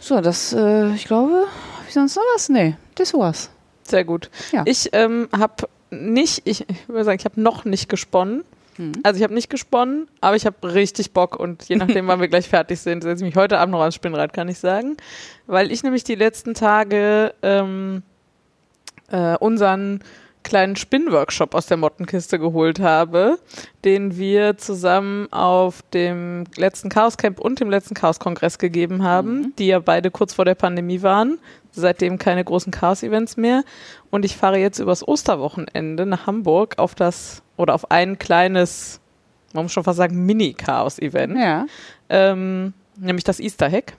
so, 0.00 0.20
das, 0.20 0.52
äh, 0.52 0.92
ich 0.94 1.04
glaube, 1.06 1.46
hab 1.78 1.88
ich 1.88 1.94
sonst 1.94 2.16
noch 2.16 2.22
was? 2.34 2.48
Nee, 2.48 2.76
das 2.94 3.14
war's. 3.14 3.50
Sehr 3.82 4.04
gut. 4.04 4.30
Ja. 4.52 4.62
Ich 4.66 4.90
ähm, 4.92 5.28
habe 5.36 5.68
nicht, 5.90 6.42
ich, 6.44 6.68
ich 6.68 6.88
würde 6.88 7.04
sagen, 7.04 7.18
ich 7.18 7.24
habe 7.24 7.40
noch 7.40 7.64
nicht 7.64 7.88
gesponnen. 7.88 8.44
Mhm. 8.78 8.92
Also 9.02 9.18
ich 9.18 9.24
habe 9.24 9.34
nicht 9.34 9.50
gesponnen, 9.50 10.08
aber 10.20 10.36
ich 10.36 10.46
habe 10.46 10.74
richtig 10.74 11.12
Bock 11.12 11.36
und 11.36 11.68
je 11.68 11.76
nachdem, 11.76 12.06
wann 12.08 12.20
wir 12.20 12.28
gleich 12.28 12.48
fertig 12.48 12.80
sind, 12.80 13.02
setze 13.02 13.24
ich 13.24 13.28
mich 13.28 13.36
heute 13.36 13.58
Abend 13.58 13.72
noch 13.72 13.80
ans 13.80 13.94
Spinnrad, 13.94 14.32
kann 14.32 14.48
ich 14.48 14.58
sagen. 14.58 14.96
Weil 15.46 15.70
ich 15.70 15.82
nämlich 15.82 16.04
die 16.04 16.14
letzten 16.14 16.54
Tage 16.54 17.34
ähm, 17.42 18.02
äh, 19.10 19.36
unseren 19.36 20.00
kleinen 20.42 20.76
Spinnworkshop 20.76 21.54
aus 21.54 21.66
der 21.66 21.76
Mottenkiste 21.76 22.38
geholt 22.38 22.80
habe, 22.80 23.38
den 23.84 24.16
wir 24.16 24.56
zusammen 24.58 25.32
auf 25.32 25.82
dem 25.94 26.44
letzten 26.56 26.88
Chaos 26.88 27.16
Camp 27.16 27.40
und 27.40 27.60
dem 27.60 27.70
letzten 27.70 27.94
Chaos 27.94 28.18
Kongress 28.18 28.58
gegeben 28.58 29.02
haben, 29.02 29.54
die 29.58 29.68
ja 29.68 29.78
beide 29.78 30.10
kurz 30.10 30.34
vor 30.34 30.44
der 30.44 30.54
Pandemie 30.54 31.02
waren. 31.02 31.38
Seitdem 31.72 32.18
keine 32.18 32.44
großen 32.44 32.70
Chaos 32.70 33.02
Events 33.02 33.36
mehr. 33.36 33.64
Und 34.10 34.24
ich 34.24 34.36
fahre 34.36 34.58
jetzt 34.58 34.78
übers 34.78 35.06
Osterwochenende 35.06 36.04
nach 36.04 36.26
Hamburg 36.26 36.78
auf 36.78 36.94
das 36.94 37.42
oder 37.56 37.74
auf 37.74 37.90
ein 37.90 38.18
kleines, 38.18 39.00
man 39.54 39.64
muss 39.64 39.72
schon 39.72 39.84
fast 39.84 39.96
sagen, 39.96 40.26
Mini-Chaos-Event 40.26 41.38
Ja. 41.38 41.66
ähm, 42.10 42.74
nämlich 42.96 43.24
das 43.24 43.40
Easter 43.40 43.70
Hack. 43.70 43.94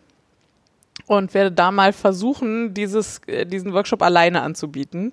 Und 1.08 1.34
werde 1.34 1.52
da 1.52 1.72
mal 1.72 1.92
versuchen, 1.92 2.74
dieses, 2.74 3.20
äh, 3.26 3.46
diesen 3.46 3.74
Workshop 3.74 4.04
alleine 4.04 4.42
anzubieten. 4.42 5.12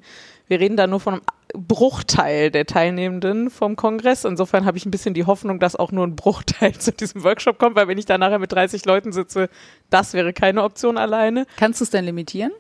Wir 0.51 0.59
reden 0.59 0.77
da 0.77 0.89
nur 0.89 0.99
von 0.99 1.15
einem 1.15 1.23
Bruchteil 1.55 2.51
der 2.51 2.67
Teilnehmenden 2.67 3.51
vom 3.51 3.77
Kongress. 3.77 4.25
Insofern 4.25 4.65
habe 4.65 4.79
ich 4.79 4.85
ein 4.85 4.91
bisschen 4.91 5.15
die 5.15 5.25
Hoffnung, 5.25 5.61
dass 5.61 5.77
auch 5.77 5.93
nur 5.93 6.05
ein 6.05 6.17
Bruchteil 6.17 6.73
zu 6.79 6.91
diesem 6.91 7.23
Workshop 7.23 7.57
kommt, 7.57 7.77
weil 7.77 7.87
wenn 7.87 7.99
ich 7.99 8.05
da 8.05 8.19
nachher 8.19 8.41
mit 8.41 8.51
30 8.51 8.85
Leuten 8.85 9.13
sitze, 9.13 9.49
das 9.91 10.13
wäre 10.13 10.33
keine 10.33 10.65
Option 10.65 10.99
alleine. 10.99 11.47
Kannst 11.57 11.81
du 11.81 11.85
es 11.85 11.91
denn 11.91 12.05
limitieren? 12.05 12.51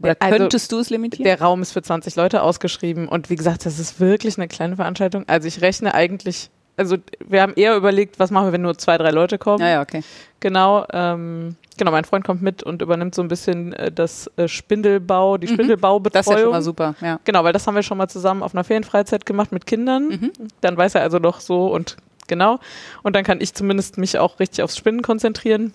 Oder 0.00 0.16
Also, 0.18 0.36
könntest 0.36 0.72
du 0.72 0.80
es 0.80 0.90
limitieren? 0.90 1.22
Der 1.22 1.40
Raum 1.40 1.62
ist 1.62 1.70
für 1.70 1.82
20 1.82 2.16
Leute 2.16 2.42
ausgeschrieben 2.42 3.06
und 3.06 3.30
wie 3.30 3.36
gesagt, 3.36 3.64
das 3.64 3.78
ist 3.78 4.00
wirklich 4.00 4.36
eine 4.36 4.48
kleine 4.48 4.74
Veranstaltung. 4.74 5.22
Also 5.28 5.46
ich 5.46 5.60
rechne 5.60 5.94
eigentlich, 5.94 6.50
also 6.76 6.96
wir 7.24 7.42
haben 7.42 7.54
eher 7.54 7.76
überlegt, 7.76 8.18
was 8.18 8.32
machen 8.32 8.48
wir, 8.48 8.52
wenn 8.52 8.62
nur 8.62 8.76
zwei, 8.76 8.98
drei 8.98 9.10
Leute 9.12 9.38
kommen. 9.38 9.60
ja, 9.60 9.68
ja, 9.68 9.82
okay. 9.82 10.02
Genau, 10.40 10.84
ähm, 10.92 11.54
genau, 11.76 11.90
mein 11.90 12.04
Freund 12.04 12.24
kommt 12.24 12.42
mit 12.42 12.62
und 12.62 12.82
übernimmt 12.82 13.14
so 13.14 13.22
ein 13.22 13.28
bisschen 13.28 13.72
äh, 13.72 13.90
das 13.92 14.30
äh, 14.36 14.48
Spindelbau, 14.48 15.36
die 15.38 15.46
Mhm. 15.46 15.54
Spindelbaubetreuung. 15.54 16.24
Das 16.24 16.26
ist 16.26 16.32
ja 16.32 16.38
schon 16.42 16.50
mal 16.52 16.62
super, 16.62 16.94
ja. 17.00 17.20
Genau, 17.24 17.44
weil 17.44 17.52
das 17.52 17.66
haben 17.66 17.74
wir 17.74 17.82
schon 17.82 17.98
mal 17.98 18.08
zusammen 18.08 18.42
auf 18.42 18.54
einer 18.54 18.64
Ferienfreizeit 18.64 19.26
gemacht 19.26 19.52
mit 19.52 19.66
Kindern. 19.66 20.08
Mhm. 20.08 20.32
Dann 20.60 20.76
weiß 20.76 20.94
er 20.96 21.02
also 21.02 21.18
doch 21.18 21.40
so 21.40 21.66
und 21.72 21.96
genau. 22.26 22.58
Und 23.02 23.14
dann 23.16 23.24
kann 23.24 23.40
ich 23.40 23.54
zumindest 23.54 23.98
mich 23.98 24.18
auch 24.18 24.38
richtig 24.40 24.62
aufs 24.62 24.76
Spinnen 24.76 25.02
konzentrieren. 25.02 25.72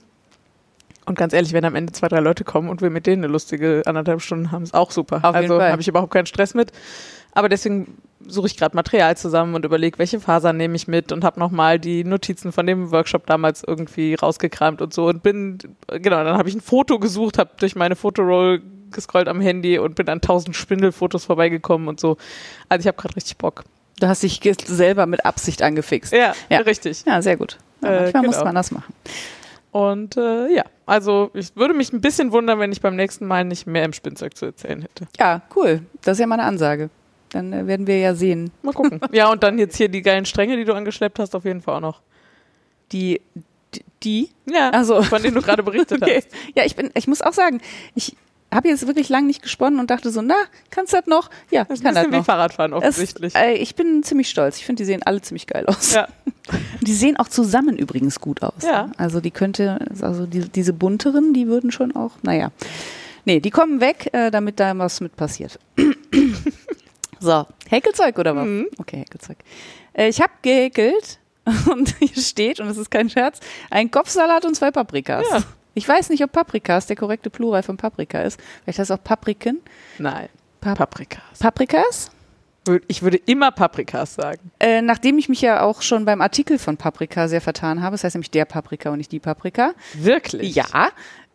Und 1.05 1.17
ganz 1.17 1.33
ehrlich, 1.33 1.53
wenn 1.53 1.65
am 1.65 1.73
Ende 1.75 1.91
zwei, 1.91 2.07
drei 2.07 2.19
Leute 2.19 2.43
kommen 2.43 2.69
und 2.69 2.81
wir 2.83 2.91
mit 2.91 3.07
denen 3.07 3.23
eine 3.23 3.31
lustige 3.31 3.81
anderthalb 3.85 4.21
Stunden 4.21 4.51
haben, 4.51 4.63
ist 4.63 4.75
auch 4.75 4.91
super. 4.91 5.17
Auf 5.23 5.33
also 5.35 5.59
habe 5.61 5.81
ich 5.81 5.87
überhaupt 5.87 6.13
keinen 6.13 6.27
Stress 6.27 6.53
mit. 6.53 6.71
Aber 7.31 7.49
deswegen 7.49 7.97
suche 8.27 8.47
ich 8.47 8.57
gerade 8.57 8.75
Material 8.75 9.15
zusammen 9.17 9.55
und 9.55 9.65
überlege, 9.65 9.97
welche 9.99 10.19
Fasern 10.19 10.57
nehme 10.57 10.75
ich 10.75 10.87
mit 10.87 11.11
und 11.11 11.23
habe 11.23 11.39
nochmal 11.39 11.79
die 11.79 12.03
Notizen 12.03 12.51
von 12.51 12.65
dem 12.67 12.91
Workshop 12.91 13.25
damals 13.25 13.63
irgendwie 13.65 14.15
rausgekramt 14.15 14.81
und 14.81 14.93
so 14.93 15.07
und 15.07 15.23
bin, 15.23 15.57
genau, 15.87 16.23
dann 16.23 16.37
habe 16.37 16.49
ich 16.49 16.55
ein 16.55 16.61
Foto 16.61 16.99
gesucht, 16.99 17.37
habe 17.37 17.51
durch 17.57 17.75
meine 17.75 17.95
Fotoroll 17.95 18.61
gescrollt 18.91 19.27
am 19.27 19.39
Handy 19.39 19.77
und 19.79 19.95
bin 19.95 20.09
an 20.09 20.19
tausend 20.21 20.55
Spindelfotos 20.55 21.25
vorbeigekommen 21.25 21.87
und 21.87 21.99
so. 21.99 22.17
Also 22.69 22.81
ich 22.81 22.87
habe 22.87 22.97
gerade 23.01 23.15
richtig 23.15 23.37
Bock. 23.37 23.63
Du 23.99 24.07
hast 24.07 24.23
dich 24.23 24.39
selber 24.65 25.05
mit 25.05 25.25
Absicht 25.25 25.61
angefixt. 25.61 26.13
Ja, 26.13 26.33
Ja. 26.49 26.59
richtig. 26.59 27.03
Ja, 27.05 27.21
sehr 27.21 27.37
gut. 27.37 27.57
Ja, 27.81 27.89
Äh, 27.89 28.01
manchmal 28.03 28.23
muss 28.23 28.35
genau. 28.35 28.45
man 28.45 28.55
das 28.55 28.71
machen. 28.71 28.93
Und 29.71 30.17
äh, 30.17 30.47
ja, 30.53 30.63
also 30.87 31.29
ich 31.33 31.55
würde 31.55 31.73
mich 31.75 31.93
ein 31.93 32.01
bisschen 32.01 32.31
wundern, 32.31 32.59
wenn 32.59 32.71
ich 32.71 32.81
beim 32.81 32.95
nächsten 32.95 33.27
Mal 33.27 33.45
nicht 33.45 33.67
mehr 33.67 33.83
im 33.85 33.93
Spielzeug 33.93 34.35
zu 34.35 34.45
erzählen 34.47 34.81
hätte. 34.81 35.07
Ja, 35.19 35.41
cool. 35.55 35.81
Das 36.01 36.13
ist 36.17 36.21
ja 36.21 36.27
mal 36.27 36.35
eine 36.39 36.45
Ansage. 36.47 36.89
Dann 37.31 37.53
äh, 37.53 37.67
werden 37.67 37.87
wir 37.87 37.97
ja 37.99 38.15
sehen. 38.15 38.51
Mal 38.63 38.73
gucken. 38.73 38.99
ja, 39.11 39.31
und 39.31 39.43
dann 39.43 39.59
jetzt 39.59 39.75
hier 39.77 39.89
die 39.89 40.01
geilen 40.01 40.25
Stränge, 40.25 40.57
die 40.57 40.65
du 40.65 40.73
angeschleppt 40.73 41.19
hast, 41.19 41.35
auf 41.35 41.45
jeden 41.45 41.61
Fall 41.61 41.75
auch 41.75 41.81
noch. 41.81 42.01
Die, 42.91 43.21
die? 44.03 44.29
Ja, 44.51 44.69
Also- 44.71 45.01
von 45.03 45.21
denen 45.21 45.35
du 45.35 45.41
gerade 45.41 45.63
berichtet 45.63 46.01
Okay. 46.01 46.17
hast. 46.23 46.27
Ja, 46.55 46.65
ich 46.65 46.75
bin, 46.75 46.89
ich 46.95 47.07
muss 47.07 47.21
auch 47.21 47.33
sagen, 47.33 47.61
ich 47.95 48.15
habe 48.51 48.67
jetzt 48.67 48.87
wirklich 48.87 49.09
lang 49.09 49.27
nicht 49.27 49.43
gesponnen 49.43 49.79
und 49.79 49.91
dachte 49.91 50.09
so, 50.09 50.23
na, 50.23 50.33
kannst 50.71 50.91
du 50.91 50.97
das 50.97 51.05
noch? 51.05 51.29
Ja, 51.51 51.65
Das 51.65 51.77
ich 51.77 51.83
kann 51.83 51.93
das 51.93 52.03
bisschen 52.05 52.13
wie 52.13 52.17
noch. 52.17 52.25
Fahrradfahren 52.25 52.71
Es, 52.73 52.77
offensichtlich. 52.79 53.35
äh, 53.35 53.53
ich 53.53 53.75
bin 53.75 54.01
ziemlich 54.01 54.27
stolz. 54.27 54.57
Ich 54.57 54.65
finde, 54.65 54.81
die 54.81 54.85
sehen 54.85 55.03
alle 55.03 55.21
ziemlich 55.21 55.45
geil 55.45 55.65
aus. 55.67 55.93
ja. 55.93 56.07
Die 56.81 56.93
sehen 56.93 57.15
auch 57.17 57.27
zusammen 57.27 57.77
übrigens 57.77 58.19
gut 58.19 58.41
aus. 58.41 58.63
Ja. 58.63 58.87
ne? 58.87 58.91
Also 58.97 59.21
die 59.21 59.29
könnte, 59.29 59.77
also 60.01 60.25
die, 60.25 60.49
diese 60.49 60.73
bunteren, 60.73 61.31
die 61.31 61.45
würden 61.47 61.71
schon 61.71 61.95
auch, 61.95 62.13
naja. 62.23 62.51
Nee, 63.25 63.39
die 63.39 63.51
kommen 63.51 63.81
weg, 63.81 64.09
äh, 64.13 64.31
damit 64.31 64.59
da 64.59 64.75
was 64.75 64.99
mit 64.99 65.15
passiert. 65.15 65.59
So, 67.19 67.45
Häkelzeug 67.69 68.17
oder 68.17 68.35
was? 68.35 68.45
Mhm. 68.45 68.67
Okay, 68.77 68.97
Häkelzeug. 68.97 69.37
Äh, 69.93 70.09
ich 70.09 70.21
habe 70.21 70.31
gehäkelt 70.41 71.19
und 71.71 71.95
hier 71.99 72.21
steht, 72.21 72.59
und 72.59 72.67
das 72.67 72.77
ist 72.77 72.91
kein 72.91 73.09
Scherz, 73.09 73.39
ein 73.69 73.89
Kopfsalat 73.91 74.45
und 74.45 74.55
zwei 74.55 74.71
Paprikas. 74.71 75.25
Ja. 75.31 75.39
Ich 75.75 75.87
weiß 75.87 76.09
nicht, 76.09 76.23
ob 76.23 76.31
Paprikas 76.31 76.87
der 76.87 76.95
korrekte 76.95 77.29
Plural 77.29 77.63
von 77.63 77.77
Paprika 77.77 78.21
ist. 78.21 78.39
Vielleicht 78.63 78.79
heißt 78.79 78.89
es 78.91 78.97
auch 78.97 79.03
Papriken. 79.03 79.61
Nein. 79.97 80.27
Pap- 80.61 80.77
Paprikas. 80.77 81.39
Paprikas? 81.39 82.11
Ich 82.87 83.01
würde 83.01 83.17
immer 83.25 83.49
Paprikas 83.51 84.15
sagen. 84.15 84.51
Äh, 84.59 84.81
nachdem 84.81 85.17
ich 85.17 85.29
mich 85.29 85.41
ja 85.41 85.61
auch 85.61 85.81
schon 85.81 86.05
beim 86.05 86.21
Artikel 86.21 86.59
von 86.59 86.75
Paprika 86.77 87.27
sehr 87.27 87.39
vertan 87.41 87.81
habe, 87.81 87.93
das 87.93 88.03
heißt 88.03 88.15
nämlich 88.15 88.29
der 88.31 88.45
Paprika 88.45 88.89
und 88.91 88.97
nicht 88.97 89.11
die 89.11 89.19
Paprika, 89.19 89.73
Wirklich? 89.93 90.53
ja, 90.55 90.65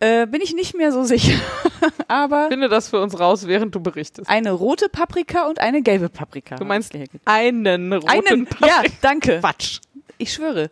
äh, 0.00 0.26
bin 0.26 0.40
ich 0.40 0.54
nicht 0.54 0.76
mehr 0.76 0.92
so 0.92 1.04
sicher. 1.04 1.38
Aber 2.08 2.48
Finde 2.48 2.68
das 2.68 2.88
für 2.88 3.00
uns 3.00 3.18
raus, 3.18 3.46
während 3.46 3.74
du 3.74 3.80
berichtest. 3.80 4.28
eine 4.28 4.52
rote 4.52 4.88
Paprika 4.88 5.46
und 5.46 5.60
eine 5.60 5.82
gelbe 5.82 6.08
Paprika. 6.08 6.56
Du 6.56 6.64
meinst 6.64 6.92
einen 7.24 7.92
roten 7.92 8.08
einen? 8.08 8.46
Paprika. 8.46 8.66
Ja, 8.82 8.90
danke. 9.02 9.40
Quatsch. 9.40 9.80
Ich 10.18 10.32
schwöre. 10.32 10.70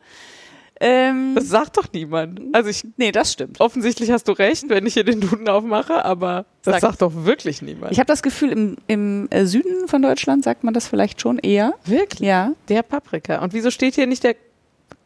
Ähm, 0.81 1.35
Das 1.37 1.49
sagt 1.49 1.77
doch 1.77 1.87
niemand. 1.93 2.41
Also 2.53 2.69
ich, 2.69 2.83
nee, 2.97 3.13
das 3.13 3.33
stimmt. 3.33 3.61
offensichtlich 3.61 4.11
hast 4.11 4.27
du 4.27 4.33
recht, 4.33 4.65
wenn 4.69 4.85
ich 4.85 4.95
hier 4.95 5.05
den 5.05 5.21
Duden 5.21 5.49
aufmache, 5.49 6.05
aber 6.05 6.45
das 6.63 6.73
Sag- 6.75 6.81
sagt 6.81 7.03
doch 7.03 7.13
wirklich 7.15 7.63
niemand. 7.63 7.93
Ich 7.93 7.99
habe 8.01 8.09
das 8.09 8.23
Gefühl, 8.23 8.51
im, 8.51 8.77
im 8.89 9.29
äh, 9.31 9.47
Süden 9.47 9.87
von 9.87 10.03
Deutschland 10.03 10.43
sagt 10.43 10.65
man 10.65 10.75
das 10.75 10.89
vielleicht 10.89 11.21
schon 11.21 11.39
eher. 11.39 11.75
wirklich? 11.85 12.27
Ja, 12.29 12.53
Der 12.69 12.83
Paprika. 12.83 13.43
Und 13.45 13.53
wieso 13.53 13.71
steht 13.71 13.95
hier 13.95 14.07
nicht 14.09 14.25
der 14.25 14.35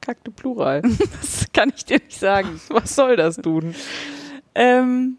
kackte 0.07 0.31
Plural? 0.31 0.83
das 1.21 1.47
kann 1.53 1.73
ich 1.75 1.85
dir 1.85 1.99
nicht 1.99 2.19
sagen. 2.19 2.61
Was 2.69 2.95
soll 2.95 3.17
das, 3.17 3.37
Duden? 3.37 3.75
Ähm, 4.55 5.19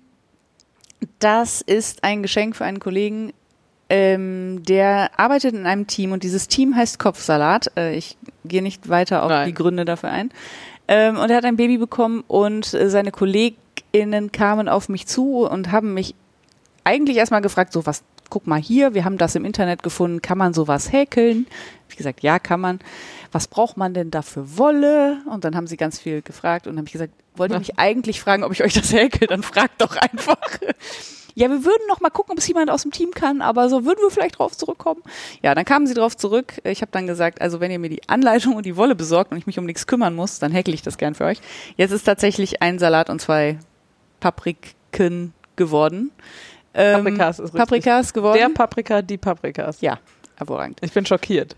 das 1.19 1.61
ist 1.61 2.03
ein 2.03 2.21
Geschenk 2.21 2.55
für 2.55 2.65
einen 2.65 2.79
Kollegen, 2.79 3.33
ähm, 3.89 4.63
der 4.63 5.11
arbeitet 5.17 5.53
in 5.53 5.65
einem 5.65 5.87
Team 5.87 6.11
und 6.11 6.23
dieses 6.23 6.47
Team 6.47 6.75
heißt 6.75 6.99
Kopfsalat. 6.99 7.71
Äh, 7.77 7.95
ich 7.95 8.17
gehe 8.45 8.61
nicht 8.61 8.89
weiter 8.89 9.23
auf 9.23 9.29
Nein. 9.29 9.47
die 9.47 9.53
Gründe 9.53 9.85
dafür 9.85 10.09
ein. 10.09 10.31
Ähm, 10.87 11.17
und 11.17 11.29
er 11.29 11.37
hat 11.37 11.45
ein 11.45 11.57
Baby 11.57 11.77
bekommen 11.77 12.23
und 12.27 12.73
äh, 12.73 12.89
seine 12.89 13.11
KollegInnen 13.11 14.31
kamen 14.31 14.69
auf 14.69 14.89
mich 14.89 15.05
zu 15.05 15.45
und 15.45 15.71
haben 15.71 15.93
mich 15.93 16.15
eigentlich 16.85 17.17
erstmal 17.17 17.41
gefragt, 17.41 17.73
so 17.73 17.85
was, 17.85 18.03
guck 18.29 18.47
mal 18.47 18.59
hier, 18.59 18.93
wir 18.93 19.03
haben 19.03 19.17
das 19.17 19.35
im 19.35 19.45
Internet 19.45 19.83
gefunden, 19.83 20.21
kann 20.21 20.37
man 20.37 20.53
sowas 20.53 20.91
häkeln? 20.91 21.45
Wie 21.89 21.95
gesagt, 21.95 22.23
ja, 22.23 22.39
kann 22.39 22.61
man. 22.61 22.79
Was 23.31 23.47
braucht 23.47 23.77
man 23.77 23.93
denn 23.93 24.11
da 24.11 24.21
für 24.21 24.57
Wolle? 24.57 25.17
Und 25.29 25.43
dann 25.43 25.55
haben 25.55 25.67
sie 25.67 25.77
ganz 25.77 25.99
viel 25.99 26.21
gefragt 26.21 26.67
und 26.67 26.73
dann 26.73 26.79
habe 26.79 26.87
ich 26.87 26.93
gesagt, 26.93 27.13
wollt 27.35 27.51
ihr 27.51 27.59
mich 27.59 27.77
eigentlich 27.77 28.19
fragen, 28.21 28.43
ob 28.43 28.51
ich 28.51 28.63
euch 28.63 28.73
das 28.73 28.91
häkel? 28.93 29.27
Dann 29.27 29.43
fragt 29.43 29.81
doch 29.81 29.95
einfach. 29.95 30.37
Ja, 31.35 31.49
wir 31.49 31.63
würden 31.63 31.83
noch 31.87 32.01
mal 32.01 32.09
gucken, 32.09 32.31
ob 32.31 32.39
es 32.39 32.47
jemand 32.47 32.71
aus 32.71 32.81
dem 32.81 32.91
Team 32.91 33.11
kann, 33.11 33.43
aber 33.43 33.69
so 33.69 33.85
würden 33.85 33.99
wir 34.01 34.09
vielleicht 34.09 34.39
drauf 34.39 34.57
zurückkommen. 34.57 35.03
Ja, 35.43 35.53
dann 35.53 35.65
kamen 35.65 35.85
sie 35.85 35.93
drauf 35.93 36.17
zurück. 36.17 36.53
Ich 36.63 36.81
habe 36.81 36.91
dann 36.91 37.05
gesagt, 37.05 37.41
also 37.41 37.59
wenn 37.59 37.69
ihr 37.69 37.77
mir 37.77 37.89
die 37.91 38.09
Anleitung 38.09 38.55
und 38.55 38.65
die 38.65 38.75
Wolle 38.75 38.95
besorgt 38.95 39.31
und 39.31 39.37
ich 39.37 39.45
mich 39.45 39.59
um 39.59 39.65
nichts 39.65 39.85
kümmern 39.85 40.15
muss, 40.15 40.39
dann 40.39 40.51
häkel 40.51 40.73
ich 40.73 40.81
das 40.81 40.97
gern 40.97 41.13
für 41.13 41.25
euch. 41.25 41.39
Jetzt 41.75 41.91
ist 41.91 42.05
tatsächlich 42.05 42.63
ein 42.63 42.79
Salat 42.79 43.11
und 43.11 43.21
zwei 43.21 43.59
Papriken 44.19 45.33
geworden. 45.55 46.09
Ähm, 46.73 47.03
Paprikas 47.03 47.37
ist 47.37 47.53
richtig. 47.53 47.59
Paprikas 47.59 48.13
geworden. 48.13 48.37
Der 48.39 48.49
Paprika, 48.49 49.01
die 49.03 49.17
Paprikas. 49.17 49.81
ja, 49.81 49.99
hervorragend. 50.37 50.79
Ich 50.81 50.91
bin 50.91 51.05
schockiert. 51.05 51.55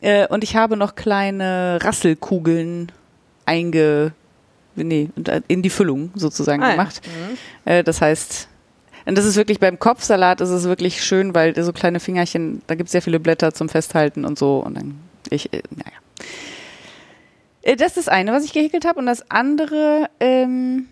Äh, 0.00 0.26
und 0.28 0.44
ich 0.44 0.56
habe 0.56 0.76
noch 0.76 0.94
kleine 0.94 1.78
Rasselkugeln 1.82 2.92
einge, 3.46 4.12
nee, 4.74 5.08
in 5.48 5.62
die 5.62 5.70
Füllung 5.70 6.10
sozusagen 6.14 6.62
Ah, 6.62 6.66
ja. 6.68 6.72
gemacht. 6.72 7.00
Äh, 7.64 7.82
das 7.82 8.00
heißt, 8.00 8.48
und 9.06 9.16
das 9.16 9.24
ist 9.24 9.36
wirklich 9.36 9.60
beim 9.60 9.78
Kopfsalat 9.78 10.40
ist 10.40 10.50
es 10.50 10.64
wirklich 10.64 11.02
schön, 11.04 11.34
weil 11.34 11.60
so 11.62 11.72
kleine 11.72 12.00
Fingerchen, 12.00 12.62
da 12.66 12.74
gibt 12.74 12.88
es 12.88 12.92
sehr 12.92 13.02
viele 13.02 13.20
Blätter 13.20 13.54
zum 13.54 13.68
Festhalten 13.68 14.24
und 14.24 14.36
so. 14.38 14.58
Und 14.58 14.76
dann, 14.76 14.98
ich, 15.30 15.52
äh, 15.52 15.62
naja. 15.70 15.96
Äh, 17.62 17.76
Das 17.76 17.88
ist 17.96 17.96
das 17.96 18.08
eine, 18.08 18.32
was 18.32 18.44
ich 18.44 18.52
gehäkelt 18.52 18.84
habe. 18.84 18.98
Und 18.98 19.06
das 19.06 19.30
andere, 19.30 20.08
ähm, 20.20 20.86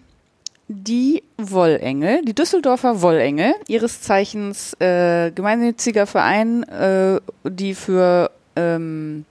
die 0.68 1.22
Wollengel, 1.36 2.22
die 2.24 2.34
Düsseldorfer 2.34 3.02
Wollengel, 3.02 3.52
ihres 3.66 4.00
Zeichens 4.00 4.74
äh, 4.80 5.30
gemeinnütziger 5.32 6.06
Verein, 6.06 6.62
äh, 6.64 7.20
die 7.44 7.74
für 7.74 8.30
ähm, 8.56 9.24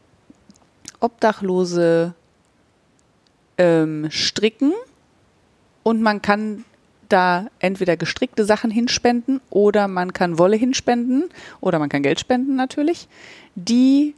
Obdachlose 0.99 2.13
ähm, 3.57 4.07
stricken 4.09 4.73
und 5.83 6.01
man 6.01 6.21
kann 6.21 6.63
da 7.09 7.47
entweder 7.59 7.97
gestrickte 7.97 8.45
Sachen 8.45 8.71
hinspenden 8.71 9.41
oder 9.49 9.87
man 9.87 10.13
kann 10.13 10.39
Wolle 10.39 10.55
hinspenden 10.55 11.25
oder 11.61 11.77
man 11.77 11.89
kann 11.89 12.01
Geld 12.01 12.19
spenden 12.19 12.55
natürlich. 12.55 13.07
Die 13.55 14.15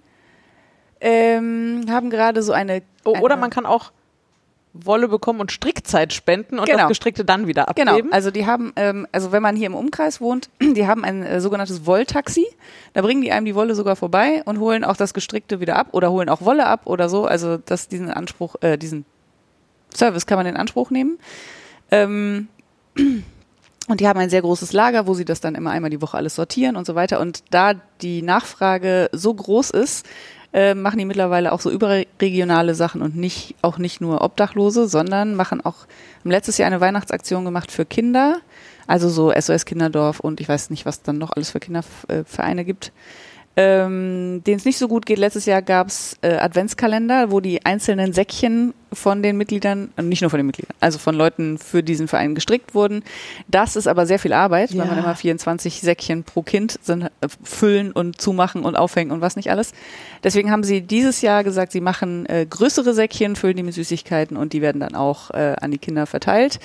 ähm, 1.02 1.86
haben 1.90 2.10
gerade 2.10 2.42
so 2.44 2.54
eine 2.54 2.82
Oh, 3.04 3.18
oder 3.20 3.34
eine- 3.34 3.42
man 3.42 3.50
kann 3.50 3.66
auch 3.66 3.92
Wolle 4.84 5.08
bekommen 5.08 5.40
und 5.40 5.52
Strickzeit 5.52 6.14
spenden 6.14 6.60
und 6.60 6.66
Genau. 6.66 6.80
das 6.80 6.88
Gestrickte 6.90 7.24
dann 7.26 7.48
wieder 7.48 7.66
Genau, 7.76 7.92
abgeben. 7.92 8.12
also 8.12 8.30
die 8.32 8.46
haben, 8.46 8.74
ähm, 8.76 9.08
also 9.12 9.32
wenn 9.32 9.42
man 9.42 9.56
hier 9.56 9.68
im 9.68 9.76
Umkreis 9.76 10.20
wohnt, 10.22 10.50
die 10.62 10.86
haben 10.86 11.04
ein 11.04 11.24
äh, 11.24 11.40
sogenanntes 11.42 11.86
Wolltaxi. 11.86 12.46
Da 12.94 13.02
bringen 13.02 13.22
die 13.22 13.32
einem 13.32 13.46
die 13.46 13.56
Wolle 13.56 13.76
sogar 13.76 13.96
vorbei 13.96 14.42
und 14.46 14.60
holen 14.60 14.84
auch 14.84 14.98
das 14.98 15.14
Gestrickte 15.14 15.60
wieder 15.60 15.76
ab 15.78 15.88
oder 15.92 16.12
holen 16.12 16.30
auch 16.30 16.42
Wolle 16.42 16.66
ab 16.68 16.82
oder 16.86 17.10
so. 17.10 17.26
Also 17.26 17.58
das, 17.58 17.88
diesen 17.88 18.12
Anspruch, 18.12 18.56
äh, 18.62 18.78
diesen 18.78 19.06
Service 19.96 20.26
kann 20.26 20.38
man 20.38 20.46
in 20.46 20.58
Anspruch 20.58 20.90
nehmen. 20.92 21.18
Ähm, 21.92 22.48
und 23.88 24.00
die 24.00 24.08
haben 24.08 24.20
ein 24.20 24.30
sehr 24.30 24.42
großes 24.42 24.74
Lager, 24.74 25.08
wo 25.08 25.14
sie 25.14 25.26
das 25.26 25.42
dann 25.42 25.56
immer 25.56 25.72
einmal 25.72 25.90
die 25.90 26.02
Woche 26.02 26.18
alles 26.18 26.36
sortieren 26.36 26.76
und 26.76 26.86
so 26.86 26.96
weiter. 26.96 27.20
Und 27.20 27.44
da 27.52 27.74
die 28.02 28.22
Nachfrage 28.22 29.10
so 29.12 29.34
groß 29.34 29.70
ist, 29.72 30.06
äh, 30.56 30.74
machen 30.74 30.98
die 30.98 31.06
mittlerweile 31.06 31.52
auch 31.52 31.60
so 31.60 31.70
überregionale 31.70 32.76
Sachen 32.76 33.02
und 33.02 33.18
nicht 33.18 33.56
auch 33.62 33.78
nicht 33.78 34.00
nur 34.00 34.22
Obdachlose, 34.22 34.88
sondern 34.88 35.36
machen 35.36 35.60
auch 35.60 35.86
haben 36.22 36.32
letztes 36.32 36.58
Jahr 36.58 36.68
eine 36.68 36.80
Weihnachtsaktion 36.80 37.44
gemacht 37.44 37.74
für 37.74 37.86
Kinder, 37.86 38.38
also 38.88 39.10
so 39.10 39.34
SOS 39.38 39.66
Kinderdorf 39.66 40.22
und 40.22 40.40
ich 40.40 40.48
weiß 40.48 40.70
nicht, 40.70 40.86
was 40.86 41.02
dann 41.02 41.18
noch 41.18 41.34
alles 41.34 41.52
für 41.52 41.60
Kindervereine 41.60 42.64
gibt. 42.64 42.94
Ähm, 43.58 44.44
denen 44.46 44.58
es 44.58 44.66
nicht 44.66 44.78
so 44.78 44.90
gut 44.90 45.06
geht. 45.06 45.18
Letztes 45.18 45.46
Jahr 45.46 45.62
gab's 45.62 46.18
äh, 46.22 46.34
Adventskalender, 46.36 47.32
wo 47.32 47.40
die 47.40 47.66
einzelnen 47.66 48.12
Säckchen 48.12 48.74
von 48.92 49.24
den 49.24 49.38
Mitgliedern, 49.38 49.92
äh, 49.96 50.02
nicht 50.02 50.20
nur 50.20 50.30
von 50.30 50.40
den 50.40 50.46
Mitgliedern, 50.48 50.76
also 50.82 51.00
von 51.00 51.16
Leuten 51.16 51.58
für 51.58 51.82
diesen 51.82 52.10
Verein 52.10 52.36
gestrickt 52.36 52.76
wurden. 52.76 53.02
Das 53.48 53.78
ist 53.78 53.88
aber 53.88 54.06
sehr 54.08 54.20
viel 54.20 54.34
Arbeit, 54.34 54.72
weil 54.72 54.80
Ja. 54.80 54.86
man 54.86 54.98
immer 55.00 55.16
24 55.16 55.80
Säckchen 55.80 56.26
pro 56.26 56.42
Kind 56.42 56.78
sind, 56.82 57.04
äh, 57.04 57.10
füllen 57.44 57.94
und 57.94 58.20
zumachen 58.20 58.64
und 58.66 58.76
aufhängen 58.76 59.12
und 59.12 59.22
was 59.22 59.38
nicht 59.38 59.50
alles. 59.52 59.72
Deswegen 60.22 60.52
haben 60.52 60.66
sie 60.66 60.82
dieses 60.82 61.22
Jahr 61.22 61.46
gesagt, 61.46 61.72
sie 61.72 61.82
machen 61.82 62.26
äh, 62.26 62.46
größere 62.50 62.94
Säckchen, 62.94 63.38
füllen 63.38 63.56
die 63.56 63.64
mit 63.64 63.74
Süßigkeiten 63.74 64.36
und 64.36 64.52
die 64.52 64.62
werden 64.62 64.82
dann 64.82 64.96
auch 64.96 65.32
äh, 65.32 65.56
an 65.62 65.72
die 65.72 65.78
Kinder 65.78 66.08
verteilt. 66.08 66.60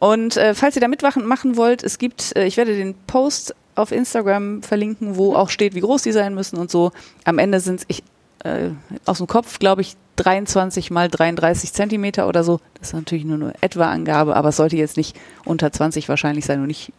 Und 0.00 0.36
äh, 0.36 0.54
falls 0.56 0.74
ihr 0.76 0.82
da 0.82 0.88
mitmachen 0.88 1.24
machen 1.24 1.56
wollt, 1.56 1.84
es 1.84 1.98
gibt, 1.98 2.34
äh, 2.34 2.46
ich 2.46 2.56
werde 2.56 2.76
den 2.76 2.94
Post 3.06 3.54
auf 3.74 3.92
Instagram 3.92 4.62
verlinken, 4.62 5.16
wo 5.16 5.34
auch 5.34 5.50
steht, 5.50 5.74
wie 5.74 5.80
groß 5.80 6.02
die 6.02 6.12
sein 6.12 6.34
müssen 6.34 6.58
und 6.58 6.70
so. 6.70 6.92
Am 7.24 7.38
Ende 7.38 7.60
sind 7.60 7.80
es, 7.80 7.84
ich 7.88 8.02
äh, 8.44 8.70
aus 9.06 9.18
dem 9.18 9.26
Kopf, 9.26 9.58
glaube 9.58 9.82
ich, 9.82 9.96
23 10.16 10.90
mal 10.90 11.08
33 11.08 11.72
Zentimeter 11.72 12.28
oder 12.28 12.44
so. 12.44 12.60
Das 12.74 12.88
ist 12.88 12.94
natürlich 12.94 13.24
nur 13.24 13.36
eine 13.36 13.54
etwa 13.60 13.90
Angabe, 13.90 14.36
aber 14.36 14.50
es 14.50 14.56
sollte 14.56 14.76
jetzt 14.76 14.96
nicht 14.96 15.16
unter 15.44 15.72
20 15.72 16.08
wahrscheinlich 16.08 16.44
sein 16.44 16.60
und 16.60 16.66
nicht 16.66 16.92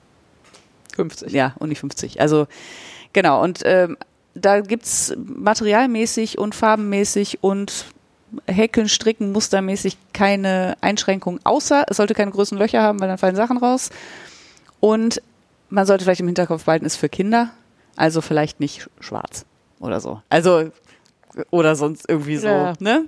50. 0.95 1.31
ja, 1.31 1.53
und 1.59 1.69
nicht 1.69 1.79
50. 1.79 2.21
Also 2.21 2.47
genau, 3.13 3.41
und 3.43 3.59
ähm, 3.65 3.97
da 4.35 4.61
gibt's 4.61 5.13
materialmäßig 5.17 6.37
und 6.37 6.55
farbenmäßig 6.55 7.43
und 7.43 7.85
Häkeln, 8.47 8.89
Stricken, 8.89 9.31
mustermäßig 9.31 9.97
keine 10.11 10.75
Einschränkungen, 10.81 11.39
außer 11.43 11.85
es 11.87 11.97
sollte 11.97 12.15
keine 12.15 12.31
großen 12.31 12.57
Löcher 12.57 12.81
haben, 12.81 12.99
weil 12.99 13.07
dann 13.07 13.19
fallen 13.19 13.35
Sachen 13.35 13.57
raus. 13.57 13.91
Und 14.79 15.21
man 15.73 15.85
sollte 15.85 16.03
vielleicht 16.03 16.21
im 16.21 16.27
Hinterkopf 16.27 16.65
behalten, 16.65 16.85
ist 16.85 16.95
für 16.97 17.09
Kinder, 17.09 17.49
also 17.95 18.21
vielleicht 18.21 18.59
nicht 18.59 18.87
schwarz 18.99 19.45
oder 19.79 19.99
so. 19.99 20.21
Also 20.29 20.71
oder 21.49 21.75
sonst 21.75 22.07
irgendwie 22.07 22.37
so, 22.37 22.47
Ja. 22.47 22.73
ne? 22.79 23.05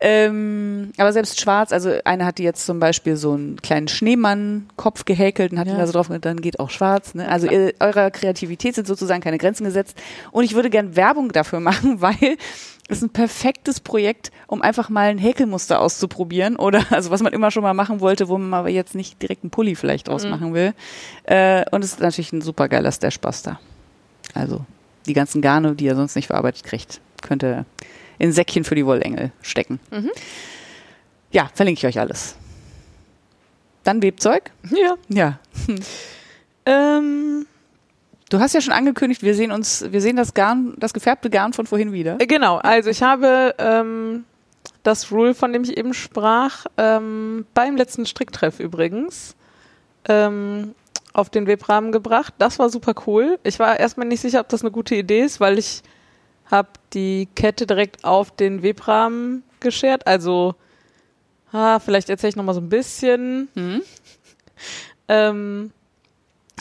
Ähm, 0.00 0.92
aber 0.96 1.12
selbst 1.12 1.40
schwarz, 1.40 1.72
also 1.72 1.90
eine 2.04 2.24
hat 2.24 2.38
die 2.38 2.44
jetzt 2.44 2.64
zum 2.64 2.78
Beispiel 2.78 3.16
so 3.16 3.32
einen 3.32 3.56
kleinen 3.60 3.88
Schneemann-Kopf 3.88 5.04
gehäkelt 5.04 5.50
und 5.50 5.58
hat 5.58 5.66
Ja. 5.66 5.72
ihn 5.74 5.78
da 5.78 5.86
so 5.88 5.92
drauf, 5.92 6.08
dann 6.20 6.40
geht 6.40 6.60
auch 6.60 6.70
schwarz. 6.70 7.14
Ne? 7.14 7.28
Also 7.28 7.48
ihr, 7.48 7.74
eurer 7.80 8.12
Kreativität 8.12 8.76
sind 8.76 8.86
sozusagen 8.86 9.20
keine 9.22 9.38
Grenzen 9.38 9.64
gesetzt. 9.64 9.96
Und 10.30 10.44
ich 10.44 10.54
würde 10.54 10.70
gern 10.70 10.94
Werbung 10.94 11.32
dafür 11.32 11.58
machen, 11.70 12.00
weil 12.00 12.36
es 12.88 12.98
ist 12.98 13.02
ein 13.04 13.10
perfektes 13.10 13.80
Projekt, 13.80 14.30
um 14.46 14.62
einfach 14.62 14.88
mal 14.88 15.08
ein 15.10 15.18
Häkelmuster 15.18 15.80
auszuprobieren 15.80 16.56
oder 16.56 16.84
also 16.90 17.10
was 17.10 17.22
man 17.22 17.32
immer 17.32 17.50
schon 17.50 17.62
mal 17.62 17.74
machen 17.74 18.00
wollte, 18.00 18.28
wo 18.28 18.38
man 18.38 18.52
aber 18.54 18.70
jetzt 18.70 18.94
nicht 18.94 19.20
direkt 19.22 19.44
einen 19.44 19.50
Pulli 19.50 19.74
vielleicht 19.74 20.08
Mhm. 20.08 20.30
machen 20.30 20.54
will. 20.54 20.74
Äh, 21.24 21.64
und 21.70 21.84
es 21.84 21.92
ist 21.92 22.00
natürlich 22.00 22.32
ein 22.32 22.40
super 22.40 22.68
geiler 22.68 22.90
Stashbuster. 22.90 23.60
Also 24.34 24.64
die 25.06 25.12
ganzen 25.12 25.40
Garne, 25.42 25.74
die 25.74 25.84
ihr 25.84 25.94
sonst 25.96 26.16
nicht 26.16 26.26
verarbeitet 26.28 26.64
kriegt, 26.64 27.00
könnt 27.22 27.42
ihr 27.44 27.64
in 28.18 28.32
Säckchen 28.32 28.64
für 28.64 28.74
die 28.74 28.84
Wollengel 28.86 29.32
stecken. 29.42 29.80
Mhm. 29.90 30.10
Ja, 31.30 31.50
verlinke 31.54 31.78
ich 31.78 31.86
euch 31.86 32.00
alles. 32.00 32.36
Dann 33.84 34.02
Webzeug. 34.02 34.50
Ja. 34.70 34.94
Ja. 35.08 35.38
Ähm, 36.66 37.46
Du 38.30 38.40
hast 38.40 38.54
ja 38.54 38.60
schon 38.60 38.74
angekündigt, 38.74 39.22
wir 39.22 39.34
sehen 39.34 39.52
uns, 39.52 39.84
wir 39.90 40.00
sehen 40.00 40.16
das 40.16 40.34
Garn, 40.34 40.74
das 40.78 40.92
gefärbte 40.92 41.30
Garn 41.30 41.52
von 41.52 41.66
vorhin 41.66 41.92
wieder. 41.92 42.16
äh, 42.20 42.26
genau, 42.26 42.56
also 42.56 42.90
ich 42.90 43.02
habe 43.02 43.54
ähm, 43.58 44.24
das 44.82 45.10
Rule, 45.10 45.34
von 45.34 45.52
dem 45.52 45.62
ich 45.62 45.76
eben 45.76 45.94
sprach, 45.94 46.66
ähm, 46.76 47.46
beim 47.54 47.76
letzten 47.76 48.06
Stricktreff 48.06 48.60
übrigens 48.60 49.34
ähm, 50.08 50.74
auf 51.12 51.30
den 51.30 51.46
Webrahmen 51.46 51.90
gebracht. 51.90 52.34
Das 52.38 52.58
war 52.58 52.68
super 52.68 52.94
cool. 53.06 53.38
Ich 53.44 53.58
war 53.58 53.80
erstmal 53.80 54.06
nicht 54.06 54.20
sicher, 54.20 54.40
ob 54.40 54.48
das 54.48 54.62
eine 54.62 54.70
gute 54.70 54.94
Idee 54.94 55.22
ist, 55.22 55.40
weil 55.40 55.58
ich 55.58 55.82
habe 56.50 56.68
die 56.92 57.28
Kette 57.34 57.66
direkt 57.66 58.04
auf 58.04 58.30
den 58.30 58.62
Webrahmen 58.62 59.42
geschert. 59.60 60.06
Also, 60.06 60.54
ah, 61.52 61.78
vielleicht 61.78 62.08
erzähle 62.08 62.30
ich 62.30 62.36
noch 62.36 62.44
mal 62.44 62.54
so 62.54 62.60
ein 62.60 62.68
bisschen. 62.68 63.48
Hm? 63.54 63.82
Ähm, 65.08 65.72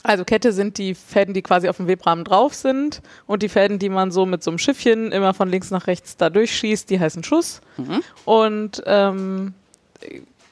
also 0.08 0.24
Kette 0.24 0.54
sind 0.54 0.78
die 0.78 0.96
Fäden, 0.96 1.34
die 1.34 1.41
quasi 1.41 1.67
auf 1.67 1.78
dem 1.78 1.88
Webrahmen 1.88 2.24
drauf 2.24 2.54
sind 2.54 3.02
und 3.26 3.43
die 3.43 3.50
Fäden, 3.50 3.78
die 3.78 3.89
man 3.89 4.10
so 4.10 4.26
mit 4.26 4.41
so 4.41 4.50
einem 4.50 4.58
Schiffchen 4.58 5.12
immer 5.12 5.34
von 5.34 5.50
links 5.50 5.70
nach 5.70 5.88
rechts 5.88 6.15
da 6.15 6.30
durchschießt, 6.30 6.89
die 6.89 7.00
heißen 7.00 7.26
Schuss. 7.26 7.60
Mhm. 7.76 8.02
Und 8.24 8.84
ähm, 8.86 9.54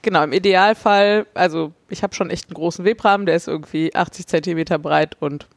genau, 0.01 0.23
im 0.23 0.33
Idealfall, 0.33 1.25
also 1.33 1.71
ich 1.87 2.03
habe 2.03 2.13
schon 2.13 2.29
echt 2.29 2.49
einen 2.49 2.55
großen 2.55 2.83
Webrahmen, 2.83 3.25
der 3.25 3.37
ist 3.37 3.47
irgendwie 3.47 3.95
80 3.95 4.27
Zentimeter 4.27 4.77
breit 4.77 5.15
und 5.21 5.47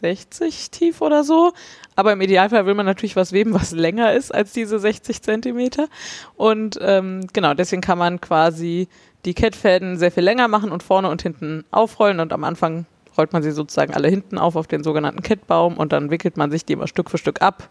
60 0.00 0.70
tief 0.70 1.02
oder 1.02 1.22
so. 1.22 1.52
Aber 1.96 2.12
im 2.12 2.22
Idealfall 2.22 2.64
will 2.64 2.74
man 2.74 2.86
natürlich 2.86 3.14
was 3.14 3.32
weben, 3.32 3.52
was 3.52 3.72
länger 3.72 4.14
ist 4.14 4.34
als 4.34 4.52
diese 4.54 4.78
60 4.78 5.20
Zentimeter. 5.20 5.88
Und 6.36 6.78
ähm, 6.80 7.26
genau, 7.34 7.52
deswegen 7.52 7.82
kann 7.82 7.98
man 7.98 8.22
quasi 8.22 8.88
die 9.26 9.34
Kettfäden 9.34 9.98
sehr 9.98 10.12
viel 10.12 10.22
länger 10.22 10.48
machen 10.48 10.72
und 10.72 10.82
vorne 10.82 11.10
und 11.10 11.20
hinten 11.20 11.64
aufrollen. 11.70 12.20
Und 12.20 12.32
am 12.32 12.44
Anfang 12.44 12.86
rollt 13.16 13.32
man 13.32 13.42
sie 13.42 13.50
sozusagen 13.50 13.94
alle 13.94 14.08
hinten 14.08 14.38
auf 14.38 14.56
auf 14.56 14.66
den 14.66 14.82
sogenannten 14.82 15.22
Kettbaum 15.22 15.76
und 15.76 15.92
dann 15.92 16.10
wickelt 16.10 16.36
man 16.36 16.50
sich 16.50 16.64
die 16.64 16.74
immer 16.74 16.86
Stück 16.86 17.10
für 17.10 17.18
Stück 17.18 17.42
ab 17.42 17.68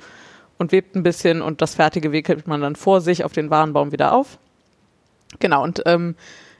und 0.58 0.72
webt 0.72 0.96
ein 0.96 1.04
bisschen 1.04 1.42
und 1.42 1.62
das 1.62 1.76
Fertige 1.76 2.12
wickelt 2.12 2.48
man 2.48 2.62
dann 2.62 2.76
vor 2.76 3.02
sich 3.02 3.24
auf 3.24 3.34
den 3.34 3.50
Warenbaum 3.50 3.92
wieder 3.92 4.14
auf. 4.14 4.38
Genau, 5.40 5.64
und 5.64 5.82
ähm, 5.86 6.16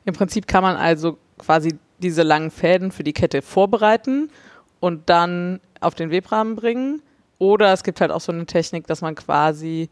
im 0.06 0.14
Prinzip 0.14 0.48
kann 0.48 0.64
man 0.64 0.76
also 0.76 1.18
quasi 1.38 1.78
diese 2.00 2.24
langen 2.24 2.52
Fäden 2.52 2.92
für 2.92 3.04
die 3.04 3.14
Kette 3.14 3.42
vorbereiten 3.42 4.30
und 4.80 5.10
dann 5.10 5.60
auf 5.80 5.96
den 5.96 6.10
Webrahmen 6.10 6.56
bringen. 6.56 7.02
Oder 7.40 7.74
es 7.74 7.84
gibt 7.84 8.02
halt 8.02 8.12
auch 8.12 8.22
so 8.22 8.32
eine 8.32 8.46
Technik, 8.46 8.88
dass 8.88 9.02
man 9.02 9.16
quasi 9.16 9.90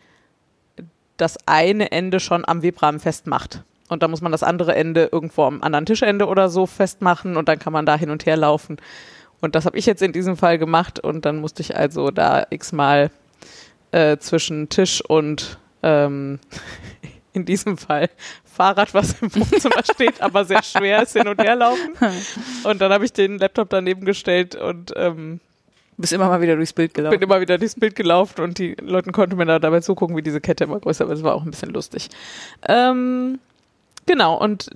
das 1.18 1.38
eine 1.46 1.92
Ende 1.92 2.20
schon 2.20 2.46
am 2.46 2.62
Webrahmen 2.62 3.00
festmacht. 3.00 3.64
Und 3.92 4.04
dann 4.04 4.10
muss 4.10 4.22
man 4.22 4.32
das 4.32 4.42
andere 4.42 4.74
Ende 4.74 5.10
irgendwo 5.12 5.44
am 5.44 5.62
anderen 5.62 5.86
Tischende 5.86 6.26
oder 6.28 6.48
so 6.48 6.66
festmachen 6.66 7.36
und 7.36 7.50
dann 7.50 7.60
kann 7.60 7.74
man 7.74 7.86
da 7.86 7.98
hin 7.98 8.10
und 8.10 8.26
her 8.26 8.38
laufen. 8.38 8.78
Und 9.42 9.54
das 9.54 9.66
habe 9.66 9.78
ich 9.78 9.86
jetzt 9.86 10.02
in 10.02 10.14
diesem 10.14 10.38
Fall 10.38 10.58
gemacht 10.58 11.02
und 11.02 11.26
dann 11.26 11.42
musste 11.42 11.62
ich 11.62 11.76
also 11.76 12.10
da 12.10 12.48
x-mal 12.50 13.12
äh, 13.92 14.16
zwischen 14.16 14.70
Tisch 14.70 15.04
und 15.04 15.60
ähm, 15.84 16.40
in 17.34 17.44
diesem 17.44 17.78
Fall 17.78 18.10
Fahrrad, 18.46 18.94
was 18.94 19.22
im 19.22 19.36
Wohnzimmer 19.36 19.84
steht, 19.94 20.22
aber 20.22 20.46
sehr 20.46 20.64
schwer 20.64 21.04
ist, 21.04 21.12
hin 21.12 21.28
und 21.28 21.42
her 21.42 21.58
laufen. 21.58 21.92
Und 22.64 22.80
dann 22.80 22.94
habe 22.94 23.04
ich 23.04 23.12
den 23.12 23.40
Laptop 23.40 23.70
daneben 23.70 24.06
gestellt 24.06 24.56
und 24.56 24.94
ähm, 24.96 25.42
Bist 25.98 26.14
immer 26.14 26.30
mal 26.30 26.42
wieder 26.42 26.56
durchs 26.56 26.72
Bild 26.72 26.94
gelaufen. 26.94 27.20
bin 27.20 27.28
immer 27.28 27.42
wieder 27.42 27.58
durchs 27.58 27.76
Bild 27.76 27.98
gelaufen 27.98 28.42
und 28.42 28.58
die 28.58 28.76
Leute 28.80 29.12
konnten 29.12 29.36
mir 29.36 29.46
da 29.46 29.60
dabei 29.60 29.82
zugucken, 29.82 30.16
wie 30.16 30.22
diese 30.22 30.40
Kette 30.40 30.64
immer 30.64 30.80
größer 30.80 31.08
wird. 31.10 31.18
Das 31.18 31.24
war 31.26 31.36
auch 31.36 31.44
ein 31.44 31.52
bisschen 31.52 31.72
lustig. 31.72 32.10
Ähm, 32.68 33.40
genau, 34.06 34.38
und 34.38 34.70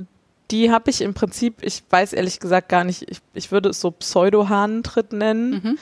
die 0.51 0.71
habe 0.71 0.89
ich 0.89 1.01
im 1.01 1.13
Prinzip, 1.13 1.55
ich 1.61 1.83
weiß 1.89 2.13
ehrlich 2.13 2.39
gesagt 2.39 2.69
gar 2.69 2.83
nicht, 2.83 3.09
ich, 3.09 3.19
ich 3.33 3.51
würde 3.51 3.69
es 3.69 3.81
so 3.81 3.91
Pseudo-Hahnentritt 3.91 5.11
nennen, 5.13 5.51
Mhm. 5.51 5.77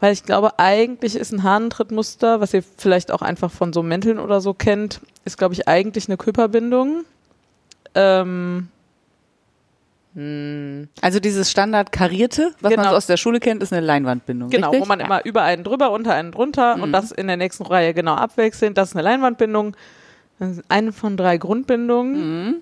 weil 0.00 0.12
ich 0.12 0.24
glaube, 0.24 0.58
eigentlich 0.58 1.14
ist 1.14 1.32
ein 1.32 1.42
Hahnentrittmuster, 1.44 2.40
was 2.40 2.52
ihr 2.52 2.64
vielleicht 2.76 3.12
auch 3.12 3.22
einfach 3.22 3.50
von 3.52 3.72
so 3.72 3.82
Mänteln 3.82 4.18
oder 4.18 4.40
so 4.40 4.54
kennt, 4.54 5.00
ist, 5.24 5.38
glaube 5.38 5.54
ich, 5.54 5.68
eigentlich 5.68 6.08
eine 6.08 6.16
Küpperbindung. 6.16 7.04
Ähm, 7.94 8.68
hm. 10.14 10.88
Also 11.00 11.20
dieses 11.20 11.50
Standard 11.50 11.90
karierte, 11.92 12.52
was 12.60 12.70
man 12.70 12.80
Genau. 12.80 12.90
so 12.90 12.96
aus 12.96 13.06
der 13.06 13.16
Schule 13.16 13.40
kennt, 13.40 13.62
ist 13.62 13.72
eine 13.72 13.84
Leinwandbindung. 13.86 14.50
Genau, 14.50 14.68
richtig? 14.70 14.82
wo 14.84 14.88
man 14.88 15.00
Ja. 15.00 15.06
immer 15.06 15.24
über 15.24 15.42
einen 15.42 15.64
drüber, 15.64 15.90
unter 15.90 16.12
einen 16.14 16.32
drunter 16.32 16.76
Mhm. 16.76 16.82
und 16.82 16.92
das 16.92 17.12
in 17.12 17.28
der 17.28 17.36
nächsten 17.38 17.64
Reihe 17.64 17.94
genau 17.94 18.14
abwechselnd. 18.14 18.76
Das 18.76 18.90
ist 18.90 18.94
eine 18.96 19.02
Leinwandbindung. 19.04 19.74
Das 20.38 20.50
ist 20.58 20.64
eine 20.68 20.92
von 20.92 21.16
drei 21.16 21.38
Grundbindungen. 21.38 22.46
Mhm. 22.48 22.54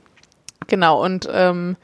Genau, 0.70 1.04
und 1.04 1.28
ähm, 1.30 1.76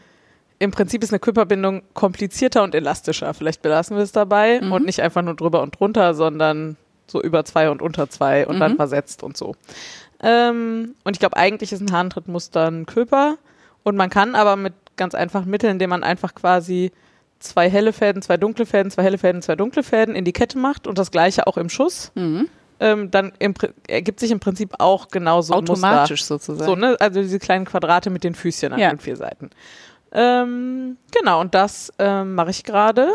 im 0.59 0.71
Prinzip 0.71 1.03
ist 1.05 1.13
eine 1.13 1.19
Körperbindung 1.21 1.83
komplizierter 1.93 2.63
und 2.63 2.75
elastischer. 2.75 3.35
Vielleicht 3.35 3.61
belassen 3.61 3.97
wir 3.97 4.03
es 4.03 4.13
dabei 4.13 4.61
Mhm. 4.63 4.73
und 4.73 4.87
nicht 4.87 5.03
einfach 5.03 5.21
nur 5.21 5.35
drüber 5.35 5.61
und 5.61 5.79
drunter, 5.79 6.15
sondern 6.15 6.77
so 7.07 7.21
über 7.23 7.45
zwei 7.45 7.69
und 7.69 7.83
unter 7.83 8.09
zwei 8.09 8.47
und 8.47 8.59
dann 8.59 8.73
Mhm. 8.73 8.77
versetzt 8.77 9.23
und 9.23 9.37
so. 9.37 9.55
Ähm, 10.23 10.95
und 11.05 11.15
ich 11.15 11.21
glaube, 11.21 11.37
eigentlich 11.37 11.73
ist 11.73 11.83
ein 11.83 11.93
Hahntrittmuster 11.93 12.67
ein 12.71 12.87
Köper 12.87 13.37
und 13.83 13.97
man 13.97 14.09
kann 14.09 14.35
aber 14.35 14.57
mit 14.57 14.73
ganz 14.97 15.15
einfachen 15.15 15.51
Mitteln, 15.51 15.73
indem 15.73 15.91
man 15.91 16.03
einfach 16.03 16.35
quasi 16.35 16.91
zwei 17.39 17.69
helle 17.69 17.93
Fäden, 17.93 18.23
zwei 18.23 18.39
dunkle 18.39 18.65
Fäden, 18.65 18.91
zwei 18.91 19.03
helle 19.03 19.19
Fäden, 19.19 19.43
zwei 19.43 19.57
dunkle 19.57 19.83
Fäden 19.83 20.15
in 20.15 20.25
die 20.25 20.33
Kette 20.33 20.57
macht 20.59 20.87
und 20.87 20.97
das 20.97 21.11
gleiche 21.11 21.47
auch 21.47 21.59
im 21.59 21.69
Schuss, 21.69 22.13
Mhm. 22.15 22.49
Ähm, 22.81 23.11
dann 23.11 23.33
im, 23.39 23.55
ergibt 23.89 24.21
sich 24.21 24.31
im 24.31 24.41
Prinzip 24.41 24.75
auch 24.79 25.09
genauso 25.09 25.55
ein 25.55 25.61
Muster. 25.65 25.73
Automatisch 25.89 26.25
sozusagen. 26.25 26.65
So, 26.67 26.77
ne? 26.77 26.97
Also 27.01 27.21
diese 27.23 27.39
kleinen 27.39 27.65
Quadrate 27.65 28.11
mit 28.11 28.23
den 28.25 28.35
Füßchen 28.35 28.73
an 28.73 28.79
Ja. 28.79 28.91
den 28.91 28.99
vier 28.99 29.17
Seiten. 29.17 29.51
Ähm, 30.13 30.97
genau, 31.13 31.41
und 31.41 31.55
das 31.55 31.93
ähm, 31.99 32.35
mache 32.35 32.51
ich 32.51 32.65
gerade. 32.65 33.15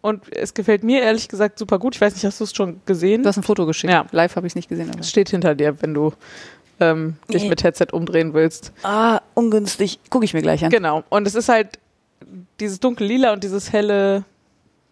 Und 0.00 0.34
es 0.34 0.52
gefällt 0.54 0.82
mir 0.82 1.00
ehrlich 1.02 1.28
gesagt 1.28 1.58
super 1.58 1.78
gut. 1.78 1.94
Ich 1.94 2.00
weiß 2.00 2.14
nicht, 2.14 2.24
hast 2.24 2.40
du 2.40 2.44
es 2.44 2.54
schon 2.54 2.80
gesehen? 2.86 3.22
Du 3.22 3.28
hast 3.28 3.36
ein 3.36 3.44
Foto 3.44 3.66
geschickt. 3.66 3.92
Ja. 3.92 4.04
Live 4.10 4.34
habe 4.36 4.46
ich 4.46 4.52
es 4.52 4.54
nicht 4.56 4.68
gesehen. 4.68 4.90
Es 4.98 5.08
steht 5.08 5.28
hinter 5.30 5.54
dir, 5.54 5.80
wenn 5.80 5.94
du 5.94 6.12
ähm, 6.80 7.16
dich 7.32 7.44
Nee. 7.44 7.48
mit 7.50 7.62
Headset 7.62 7.86
umdrehen 7.92 8.34
willst. 8.34 8.72
Ah, 8.82 9.20
ungünstig. 9.34 10.00
Gucke 10.10 10.24
ich 10.24 10.34
mir 10.34 10.42
gleich 10.42 10.64
an. 10.64 10.70
Genau. 10.70 11.04
Und 11.08 11.28
es 11.28 11.36
ist 11.36 11.48
halt 11.48 11.78
dieses 12.58 12.80
dunkel 12.80 13.06
lila 13.06 13.32
und 13.32 13.44
dieses 13.44 13.72
helle, 13.72 14.24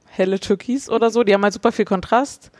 helle 0.07 0.39
Türkis 0.39 0.89
oder 0.89 1.11
so. 1.11 1.25
Die 1.25 1.35
haben 1.35 1.43
halt 1.43 1.55
super 1.55 1.73
viel 1.73 1.85
Kontrast. 1.87 2.53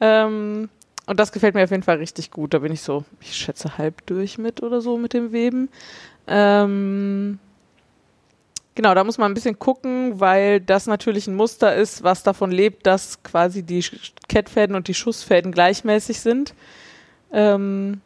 Ähm, 0.00 0.68
und 1.06 1.20
das 1.20 1.32
gefällt 1.32 1.54
mir 1.54 1.64
auf 1.64 1.70
jeden 1.70 1.84
Fall 1.84 1.98
richtig 1.98 2.30
gut. 2.30 2.52
Da 2.52 2.58
bin 2.58 2.72
ich 2.72 2.82
so, 2.82 3.04
ich 3.20 3.36
schätze, 3.36 3.78
halb 3.78 4.04
durch 4.06 4.38
mit 4.38 4.62
oder 4.62 4.80
so 4.80 4.98
mit 4.98 5.12
dem 5.12 5.32
Weben. 5.32 5.68
Ähm, 6.26 7.38
genau, 8.74 8.94
da 8.94 9.04
muss 9.04 9.16
man 9.16 9.30
ein 9.30 9.34
bisschen 9.34 9.58
gucken, 9.58 10.18
weil 10.18 10.60
das 10.60 10.86
natürlich 10.86 11.28
ein 11.28 11.36
Muster 11.36 11.74
ist, 11.74 12.02
was 12.02 12.24
davon 12.24 12.50
lebt, 12.50 12.86
dass 12.86 13.22
quasi 13.22 13.62
die 13.62 13.84
Kettfäden 14.28 14.74
und 14.74 14.88
die 14.88 14.94
Schussfäden 14.94 15.52
gleichmäßig 15.52 16.20
sind. 16.20 16.54
Ähm, 17.32 18.00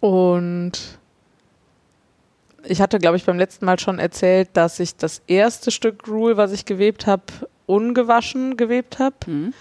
und 0.00 0.72
ich 2.64 2.80
hatte, 2.80 2.98
glaube 2.98 3.16
ich, 3.16 3.24
beim 3.24 3.38
letzten 3.38 3.64
Mal 3.64 3.78
schon 3.78 3.98
erzählt, 3.98 4.50
dass 4.54 4.80
ich 4.80 4.96
das 4.96 5.22
erste 5.26 5.70
Stück 5.70 6.08
Rule, 6.08 6.36
was 6.36 6.52
ich 6.52 6.64
gewebt 6.64 7.06
habe, 7.06 7.22
ungewaschen 7.66 8.56
gewebt 8.56 8.98
habe. 8.98 9.14
Mhm. 9.26 9.54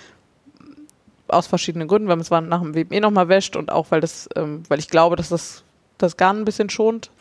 Aus 1.31 1.47
verschiedenen 1.47 1.87
Gründen, 1.87 2.07
weil 2.07 2.17
man 2.17 2.21
es 2.21 2.29
nach 2.29 2.61
dem 2.61 2.75
Weben 2.75 2.93
eh 2.93 2.99
nochmal 2.99 3.29
wäscht 3.29 3.55
und 3.55 3.71
auch 3.71 3.87
weil 3.89 4.01
das, 4.01 4.29
ähm, 4.35 4.63
weil 4.67 4.79
ich 4.79 4.89
glaube, 4.89 5.15
dass 5.15 5.29
das 5.29 5.63
das 5.97 6.17
Garn 6.17 6.39
ein 6.39 6.45
bisschen 6.45 6.69
schont. 6.69 7.11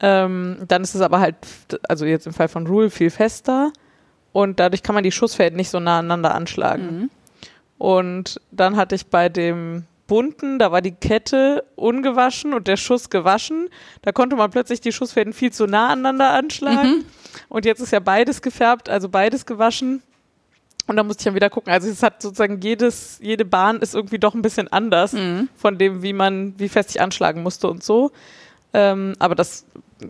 Ähm, 0.00 0.58
dann 0.66 0.82
ist 0.82 0.94
es 0.94 1.00
aber 1.00 1.20
halt, 1.20 1.36
also 1.88 2.06
jetzt 2.06 2.26
im 2.26 2.32
Fall 2.32 2.48
von 2.48 2.66
Rule 2.66 2.90
viel 2.90 3.10
fester 3.10 3.72
und 4.32 4.60
dadurch 4.60 4.82
kann 4.82 4.94
man 4.94 5.04
die 5.04 5.12
Schussfäden 5.12 5.56
nicht 5.56 5.70
so 5.70 5.80
nah 5.80 5.98
aneinander 5.98 6.34
anschlagen. 6.34 7.00
Mhm. 7.00 7.10
Und 7.78 8.40
dann 8.50 8.76
hatte 8.76 8.94
ich 8.94 9.06
bei 9.06 9.28
dem 9.28 9.84
bunten, 10.06 10.58
da 10.58 10.72
war 10.72 10.80
die 10.80 10.92
Kette 10.92 11.64
ungewaschen 11.76 12.54
und 12.54 12.66
der 12.66 12.76
Schuss 12.76 13.10
gewaschen. 13.10 13.68
Da 14.02 14.10
konnte 14.10 14.36
man 14.36 14.50
plötzlich 14.50 14.80
die 14.80 14.92
Schussfäden 14.92 15.32
viel 15.32 15.52
zu 15.52 15.66
nah 15.66 15.88
aneinander 15.88 16.30
anschlagen. 16.30 16.88
Mhm. 16.88 17.04
Und 17.48 17.64
jetzt 17.64 17.80
ist 17.80 17.92
ja 17.92 18.00
beides 18.00 18.42
gefärbt, 18.42 18.88
also 18.88 19.08
beides 19.08 19.46
gewaschen. 19.46 20.02
Und 20.88 20.96
da 20.96 21.04
musste 21.04 21.20
ich 21.20 21.24
dann 21.26 21.34
wieder 21.36 21.50
gucken. 21.50 21.72
Also 21.72 21.88
es 21.88 22.02
hat 22.02 22.20
sozusagen 22.22 22.60
jedes, 22.60 23.18
jede 23.22 23.44
Bahn 23.44 23.76
ist 23.80 23.94
irgendwie 23.94 24.18
doch 24.18 24.34
ein 24.34 24.42
bisschen 24.42 24.66
anders 24.72 25.12
Mhm. 25.12 25.48
von 25.54 25.78
dem, 25.78 26.02
wie 26.02 26.12
man, 26.12 26.54
wie 26.58 26.68
fest 26.68 26.90
ich 26.90 27.00
anschlagen 27.00 27.42
musste 27.44 27.68
und 27.68 27.84
so. 27.84 28.10
Ähm, 28.74 29.14
aber 29.18 29.34
das, 29.34 29.64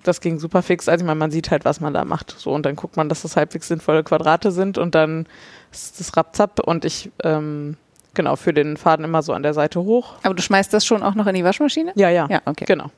das 0.05 0.21
ging 0.21 0.39
super 0.39 0.63
fix. 0.63 0.89
Also 0.89 1.03
ich 1.03 1.07
meine, 1.07 1.19
man 1.19 1.31
sieht 1.31 1.51
halt, 1.51 1.65
was 1.65 1.81
man 1.81 1.93
da 1.95 2.05
macht. 2.05 2.35
So 2.39 2.53
und 2.53 2.65
dann 2.65 2.77
guckt 2.77 2.97
man, 2.97 3.09
dass 3.09 3.23
das 3.23 3.37
halbwegs 3.37 3.69
sinnvolle 3.69 4.03
Quadrate 4.05 4.51
sind 4.53 4.79
und 4.79 4.95
dann 4.95 5.27
ist 5.73 6.01
das 6.01 6.17
rapzapp 6.17 6.61
und 6.61 6.85
ich 6.85 7.11
ähm, 7.23 7.77
genau 8.15 8.37
für 8.37 8.53
den 8.55 8.77
Faden 8.77 9.05
immer 9.05 9.23
so 9.23 9.33
an 9.33 9.43
der 9.43 9.55
Seite 9.55 9.81
hoch. 9.83 10.15
Aber 10.23 10.35
du 10.35 10.43
schmeißt 10.43 10.73
das 10.73 10.87
schon 10.87 11.03
auch 11.03 11.15
noch 11.15 11.27
in 11.27 11.35
die 11.35 11.45
Waschmaschine? 11.45 11.93
Ja, 11.95 12.09
ja. 12.09 12.27
Ja, 12.31 12.41
okay. 12.47 12.65
Genau. 12.67 12.91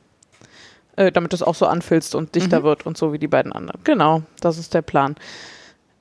Äh, 0.97 1.13
damit 1.13 1.33
es 1.35 1.43
auch 1.43 1.55
so 1.55 1.67
anfilzt 1.67 2.15
und 2.15 2.35
dichter 2.35 2.61
Mhm. 2.61 2.65
wird 2.65 2.87
und 2.87 2.97
so 2.99 3.13
wie 3.13 3.19
die 3.19 3.29
beiden 3.29 3.53
anderen. 3.53 3.81
Genau, 3.85 4.23
das 4.41 4.59
ist 4.59 4.73
der 4.75 4.83
Plan. 4.83 5.17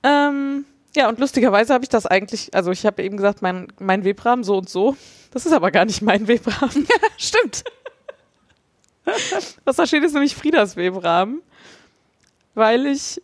Ähm, 0.03 0.65
ja, 0.99 1.07
und 1.07 1.17
lustigerweise 1.17 1.73
habe 1.73 1.85
ich 1.85 1.89
das 1.89 2.05
eigentlich, 2.05 2.53
also 2.53 2.71
ich 2.71 2.85
habe 2.85 3.01
eben 3.03 3.15
gesagt, 3.15 3.41
mein, 3.41 3.67
mein 3.79 4.03
Webrahmen 4.03 4.43
so 4.43 4.57
und 4.57 4.69
so. 4.69 4.97
Das 5.31 5.45
ist 5.45 5.53
aber 5.53 5.71
gar 5.71 5.85
nicht 5.85 6.01
mein 6.01 6.27
Webrahmen. 6.27 6.85
Stimmt. 7.17 7.63
Was 9.63 9.77
da 9.77 9.87
steht, 9.87 10.03
ist 10.03 10.13
nämlich 10.13 10.35
Friedas 10.35 10.75
Webrahmen, 10.75 11.41
weil 12.53 12.85
ich 12.85 13.21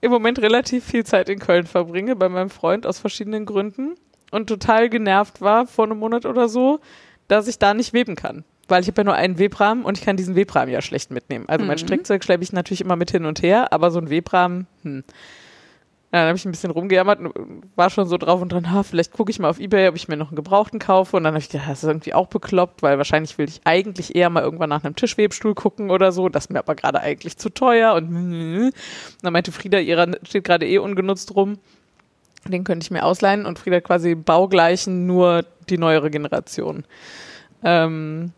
im 0.00 0.10
Moment 0.10 0.40
relativ 0.40 0.84
viel 0.84 1.04
Zeit 1.04 1.28
in 1.28 1.38
Köln 1.38 1.66
verbringe 1.66 2.16
bei 2.16 2.30
meinem 2.30 2.48
Freund 2.50 2.86
aus 2.86 2.98
verschiedenen 2.98 3.44
Gründen 3.44 3.94
und 4.30 4.48
total 4.48 4.88
genervt 4.88 5.40
war 5.42 5.66
vor 5.66 5.84
einem 5.84 5.98
Monat 5.98 6.24
oder 6.24 6.48
so, 6.48 6.80
dass 7.28 7.46
ich 7.46 7.58
da 7.58 7.74
nicht 7.74 7.92
weben 7.92 8.16
kann. 8.16 8.44
Weil 8.68 8.80
ich 8.82 8.88
habe 8.88 9.00
ja 9.02 9.04
nur 9.04 9.14
einen 9.14 9.38
Webrahmen 9.38 9.84
und 9.84 9.98
ich 9.98 10.04
kann 10.04 10.16
diesen 10.16 10.34
Webrahmen 10.34 10.72
ja 10.72 10.80
schlecht 10.80 11.10
mitnehmen. 11.10 11.44
Also 11.46 11.64
mein 11.66 11.74
Mhm. 11.74 11.80
Strickzeug 11.80 12.24
schleppe 12.24 12.42
ich 12.42 12.52
natürlich 12.52 12.80
immer 12.80 12.96
mit 12.96 13.10
hin 13.10 13.26
und 13.26 13.42
her, 13.42 13.72
aber 13.72 13.90
so 13.90 13.98
ein 13.98 14.08
Webrahmen, 14.08 14.66
hm. 14.82 15.04
Dann 16.12 16.28
habe 16.28 16.36
ich 16.36 16.44
ein 16.44 16.50
bisschen 16.50 16.70
rumgejammert 16.70 17.20
und 17.20 17.62
war 17.74 17.88
schon 17.88 18.06
so 18.06 18.18
drauf 18.18 18.42
und 18.42 18.52
dran, 18.52 18.70
ha, 18.70 18.82
vielleicht 18.82 19.12
gucke 19.12 19.30
ich 19.30 19.38
mal 19.38 19.48
auf 19.48 19.58
Ebay, 19.58 19.88
ob 19.88 19.96
ich 19.96 20.08
mir 20.08 20.18
noch 20.18 20.28
einen 20.28 20.36
Gebrauchten 20.36 20.78
kaufe. 20.78 21.16
Und 21.16 21.24
dann 21.24 21.32
habe 21.32 21.42
ich 21.42 21.48
gedacht, 21.48 21.70
das 21.70 21.82
ist 21.82 21.88
irgendwie 21.88 22.12
auch 22.12 22.26
bekloppt, 22.26 22.82
weil 22.82 22.98
wahrscheinlich 22.98 23.38
will 23.38 23.48
ich 23.48 23.62
eigentlich 23.64 24.14
eher 24.14 24.28
mal 24.28 24.42
irgendwann 24.42 24.68
nach 24.68 24.84
einem 24.84 24.94
Tischwebstuhl 24.94 25.54
gucken 25.54 25.90
oder 25.90 26.12
so. 26.12 26.28
Das 26.28 26.44
ist 26.44 26.50
mir 26.50 26.58
aber 26.58 26.74
gerade 26.74 27.00
eigentlich 27.00 27.38
zu 27.38 27.48
teuer. 27.48 27.94
Und 27.94 28.72
dann 29.22 29.32
meinte 29.32 29.52
Frieda, 29.52 29.78
ihrer 29.78 30.06
steht 30.22 30.44
gerade 30.44 30.66
eh 30.66 30.76
ungenutzt 30.76 31.34
rum. 31.34 31.58
Den 32.46 32.64
könnte 32.64 32.84
ich 32.84 32.90
mir 32.90 33.06
ausleihen 33.06 33.46
und 33.46 33.58
Frieda 33.58 33.80
quasi 33.80 34.14
baugleichen, 34.14 35.06
nur 35.06 35.46
die 35.70 35.78
neuere 35.78 36.10
Generation. 36.10 36.84
Ähm, 37.64 38.32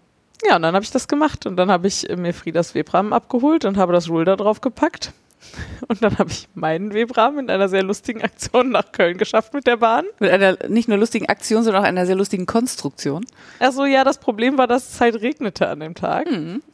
ja, 0.46 0.54
und 0.54 0.62
dann 0.62 0.76
habe 0.76 0.84
ich 0.84 0.92
das 0.92 1.08
gemacht 1.08 1.44
und 1.46 1.56
dann 1.56 1.72
habe 1.72 1.88
ich 1.88 2.06
mir 2.16 2.34
Friedas 2.34 2.76
Webrahmen 2.76 3.12
abgeholt 3.12 3.64
und 3.64 3.78
habe 3.78 3.92
das 3.92 4.08
Rule 4.08 4.26
da 4.26 4.36
drauf 4.36 4.60
gepackt. 4.60 5.12
Und 5.88 6.02
dann 6.02 6.18
habe 6.18 6.30
ich 6.30 6.48
meinen 6.54 6.92
Webrahmen 6.92 7.40
in 7.40 7.50
einer 7.50 7.68
sehr 7.68 7.82
lustigen 7.82 8.22
Aktion 8.22 8.70
nach 8.70 8.92
Köln 8.92 9.18
geschafft 9.18 9.54
mit 9.54 9.66
der 9.66 9.76
Bahn. 9.76 10.04
Mit 10.18 10.30
einer 10.30 10.56
nicht 10.68 10.88
nur 10.88 10.98
lustigen 10.98 11.26
Aktion, 11.28 11.62
sondern 11.62 11.82
auch 11.82 11.86
einer 11.86 12.06
sehr 12.06 12.16
lustigen 12.16 12.46
Konstruktion. 12.46 13.24
Also 13.58 13.84
ja, 13.84 14.04
das 14.04 14.18
Problem 14.18 14.58
war, 14.58 14.66
dass 14.66 14.90
es 14.90 15.00
halt 15.00 15.20
regnete 15.20 15.68
an 15.68 15.80
dem 15.80 15.94
Tag. 15.94 16.26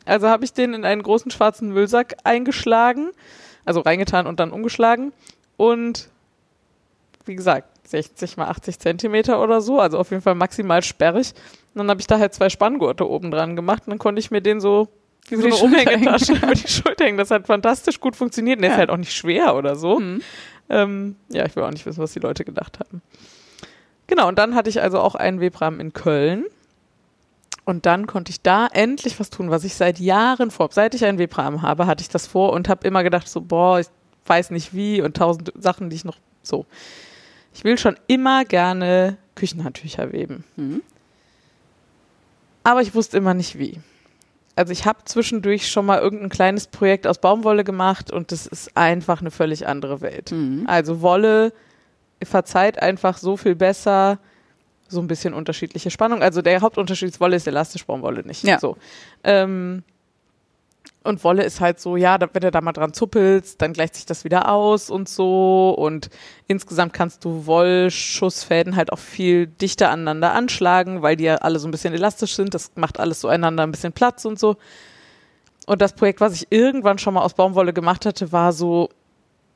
Also 0.04 0.28
habe 0.28 0.44
ich 0.44 0.52
den 0.52 0.74
in 0.74 0.84
einen 0.84 1.02
großen 1.02 1.30
schwarzen 1.30 1.70
Müllsack 1.70 2.16
eingeschlagen, 2.24 3.10
also 3.64 3.80
reingetan 3.80 4.26
und 4.26 4.40
dann 4.40 4.50
umgeschlagen. 4.50 5.12
Und 5.56 6.08
wie 7.26 7.36
gesagt, 7.36 7.68
60 7.88 8.36
mal 8.36 8.48
80 8.48 8.78
Zentimeter 8.78 9.42
oder 9.42 9.60
so, 9.60 9.80
also 9.80 9.98
auf 9.98 10.10
jeden 10.10 10.22
Fall 10.22 10.34
maximal 10.34 10.82
sperrig. 10.82 11.32
Und 11.74 11.78
dann 11.78 11.90
habe 11.90 12.00
ich 12.00 12.06
da 12.06 12.18
halt 12.18 12.34
zwei 12.34 12.48
Spanngurte 12.48 13.08
oben 13.08 13.30
dran 13.30 13.56
gemacht 13.56 13.82
und 13.86 13.90
dann 13.90 13.98
konnte 13.98 14.20
ich 14.20 14.30
mir 14.30 14.40
den 14.40 14.60
so 14.60 14.88
wie 15.30 15.36
so 15.36 15.46
eine 15.46 15.56
Umhängetasche 15.56 16.32
über 16.42 16.54
die 16.54 16.68
Schulter 16.68 17.04
hängen. 17.04 17.18
Das 17.18 17.30
hat 17.30 17.46
fantastisch 17.46 18.00
gut 18.00 18.16
funktioniert. 18.16 18.58
Und 18.58 18.62
der 18.62 18.70
ist 18.70 18.74
Ja. 18.74 18.78
halt 18.80 18.90
auch 18.90 18.96
nicht 18.96 19.12
schwer 19.14 19.54
oder 19.56 19.76
so. 19.76 19.98
Mhm. 20.00 20.22
Ähm, 20.68 21.16
ja, 21.28 21.44
ich 21.46 21.56
will 21.56 21.62
auch 21.64 21.70
nicht 21.70 21.86
wissen, 21.86 22.02
was 22.02 22.12
die 22.12 22.20
Leute 22.20 22.44
gedacht 22.44 22.78
haben. 22.80 23.02
Genau, 24.06 24.28
und 24.28 24.38
dann 24.38 24.54
hatte 24.54 24.70
ich 24.70 24.80
also 24.82 24.98
auch 25.00 25.14
einen 25.14 25.40
Webrahmen 25.40 25.80
in 25.80 25.92
Köln. 25.92 26.44
Und 27.64 27.86
dann 27.86 28.06
konnte 28.06 28.30
ich 28.30 28.40
da 28.40 28.66
endlich 28.72 29.20
was 29.20 29.30
tun, 29.30 29.50
was 29.50 29.64
ich 29.64 29.74
seit 29.74 29.98
Jahren 30.00 30.50
vor. 30.50 30.68
Seit 30.72 30.94
ich 30.94 31.04
einen 31.04 31.18
Webrahmen 31.18 31.62
habe, 31.62 31.86
hatte 31.86 32.02
ich 32.02 32.08
das 32.08 32.26
vor 32.26 32.52
und 32.52 32.68
habe 32.68 32.86
immer 32.86 33.02
gedacht, 33.04 33.28
so, 33.28 33.40
boah, 33.40 33.78
ich 33.78 33.86
weiß 34.26 34.50
nicht 34.50 34.74
wie 34.74 35.02
und 35.02 35.16
tausend 35.16 35.52
Sachen, 35.56 35.90
die 35.90 35.96
ich 35.96 36.04
noch 36.04 36.16
so. 36.42 36.66
Ich 37.54 37.64
will 37.64 37.78
schon 37.78 37.96
immer 38.06 38.44
gerne 38.44 39.16
Küchenhandtücher 39.34 40.12
weben. 40.12 40.44
Mhm. 40.56 40.82
Aber 42.64 42.82
ich 42.82 42.94
wusste 42.94 43.16
immer 43.18 43.34
nicht 43.34 43.58
wie. 43.58 43.80
Also 44.60 44.74
ich 44.74 44.84
habe 44.84 44.98
zwischendurch 45.06 45.70
schon 45.70 45.86
mal 45.86 46.00
irgendein 46.00 46.28
kleines 46.28 46.66
Projekt 46.66 47.06
aus 47.06 47.16
Baumwolle 47.16 47.64
gemacht 47.64 48.12
und 48.12 48.30
das 48.30 48.46
ist 48.46 48.76
einfach 48.76 49.22
eine 49.22 49.30
völlig 49.30 49.66
andere 49.66 50.02
Welt. 50.02 50.32
Mhm. 50.32 50.64
Also 50.66 51.00
Wolle 51.00 51.54
verzeiht 52.22 52.78
einfach 52.78 53.16
so 53.16 53.38
viel 53.38 53.54
besser 53.54 54.18
so 54.86 55.00
ein 55.00 55.06
bisschen 55.06 55.32
unterschiedliche 55.32 55.90
Spannung. 55.90 56.20
Also 56.20 56.42
der 56.42 56.60
Hauptunterschied 56.60 57.08
ist 57.08 57.20
Wolle 57.20 57.36
ist 57.36 57.46
elastisch, 57.46 57.86
Baumwolle 57.86 58.22
nicht. 58.22 58.44
Ja. 58.44 58.58
So. 58.58 58.76
Ähm, 59.24 59.82
und 61.02 61.24
Wolle 61.24 61.44
ist 61.44 61.60
halt 61.60 61.80
so, 61.80 61.96
ja, 61.96 62.18
wenn 62.20 62.42
du 62.42 62.50
da 62.50 62.60
mal 62.60 62.72
dran 62.72 62.92
zuppelst, 62.92 63.62
dann 63.62 63.72
gleicht 63.72 63.94
sich 63.94 64.04
das 64.04 64.24
wieder 64.24 64.52
aus 64.52 64.90
und 64.90 65.08
so. 65.08 65.74
Und 65.76 66.10
insgesamt 66.46 66.92
kannst 66.92 67.24
du 67.24 67.46
Wollschussfäden 67.46 68.76
halt 68.76 68.92
auch 68.92 68.98
viel 68.98 69.46
dichter 69.46 69.90
aneinander 69.90 70.32
anschlagen, 70.32 71.00
weil 71.00 71.16
die 71.16 71.24
ja 71.24 71.36
alle 71.36 71.58
so 71.58 71.66
ein 71.66 71.70
bisschen 71.70 71.94
elastisch 71.94 72.34
sind. 72.34 72.52
Das 72.52 72.72
macht 72.74 73.00
alles 73.00 73.20
so 73.22 73.28
einander 73.28 73.62
ein 73.62 73.70
bisschen 73.70 73.94
Platz 73.94 74.26
und 74.26 74.38
so. 74.38 74.56
Und 75.66 75.80
das 75.80 75.94
Projekt, 75.94 76.20
was 76.20 76.34
ich 76.34 76.48
irgendwann 76.50 76.98
schon 76.98 77.14
mal 77.14 77.22
aus 77.22 77.34
Baumwolle 77.34 77.72
gemacht 77.72 78.04
hatte, 78.04 78.30
war 78.30 78.52
so, 78.52 78.90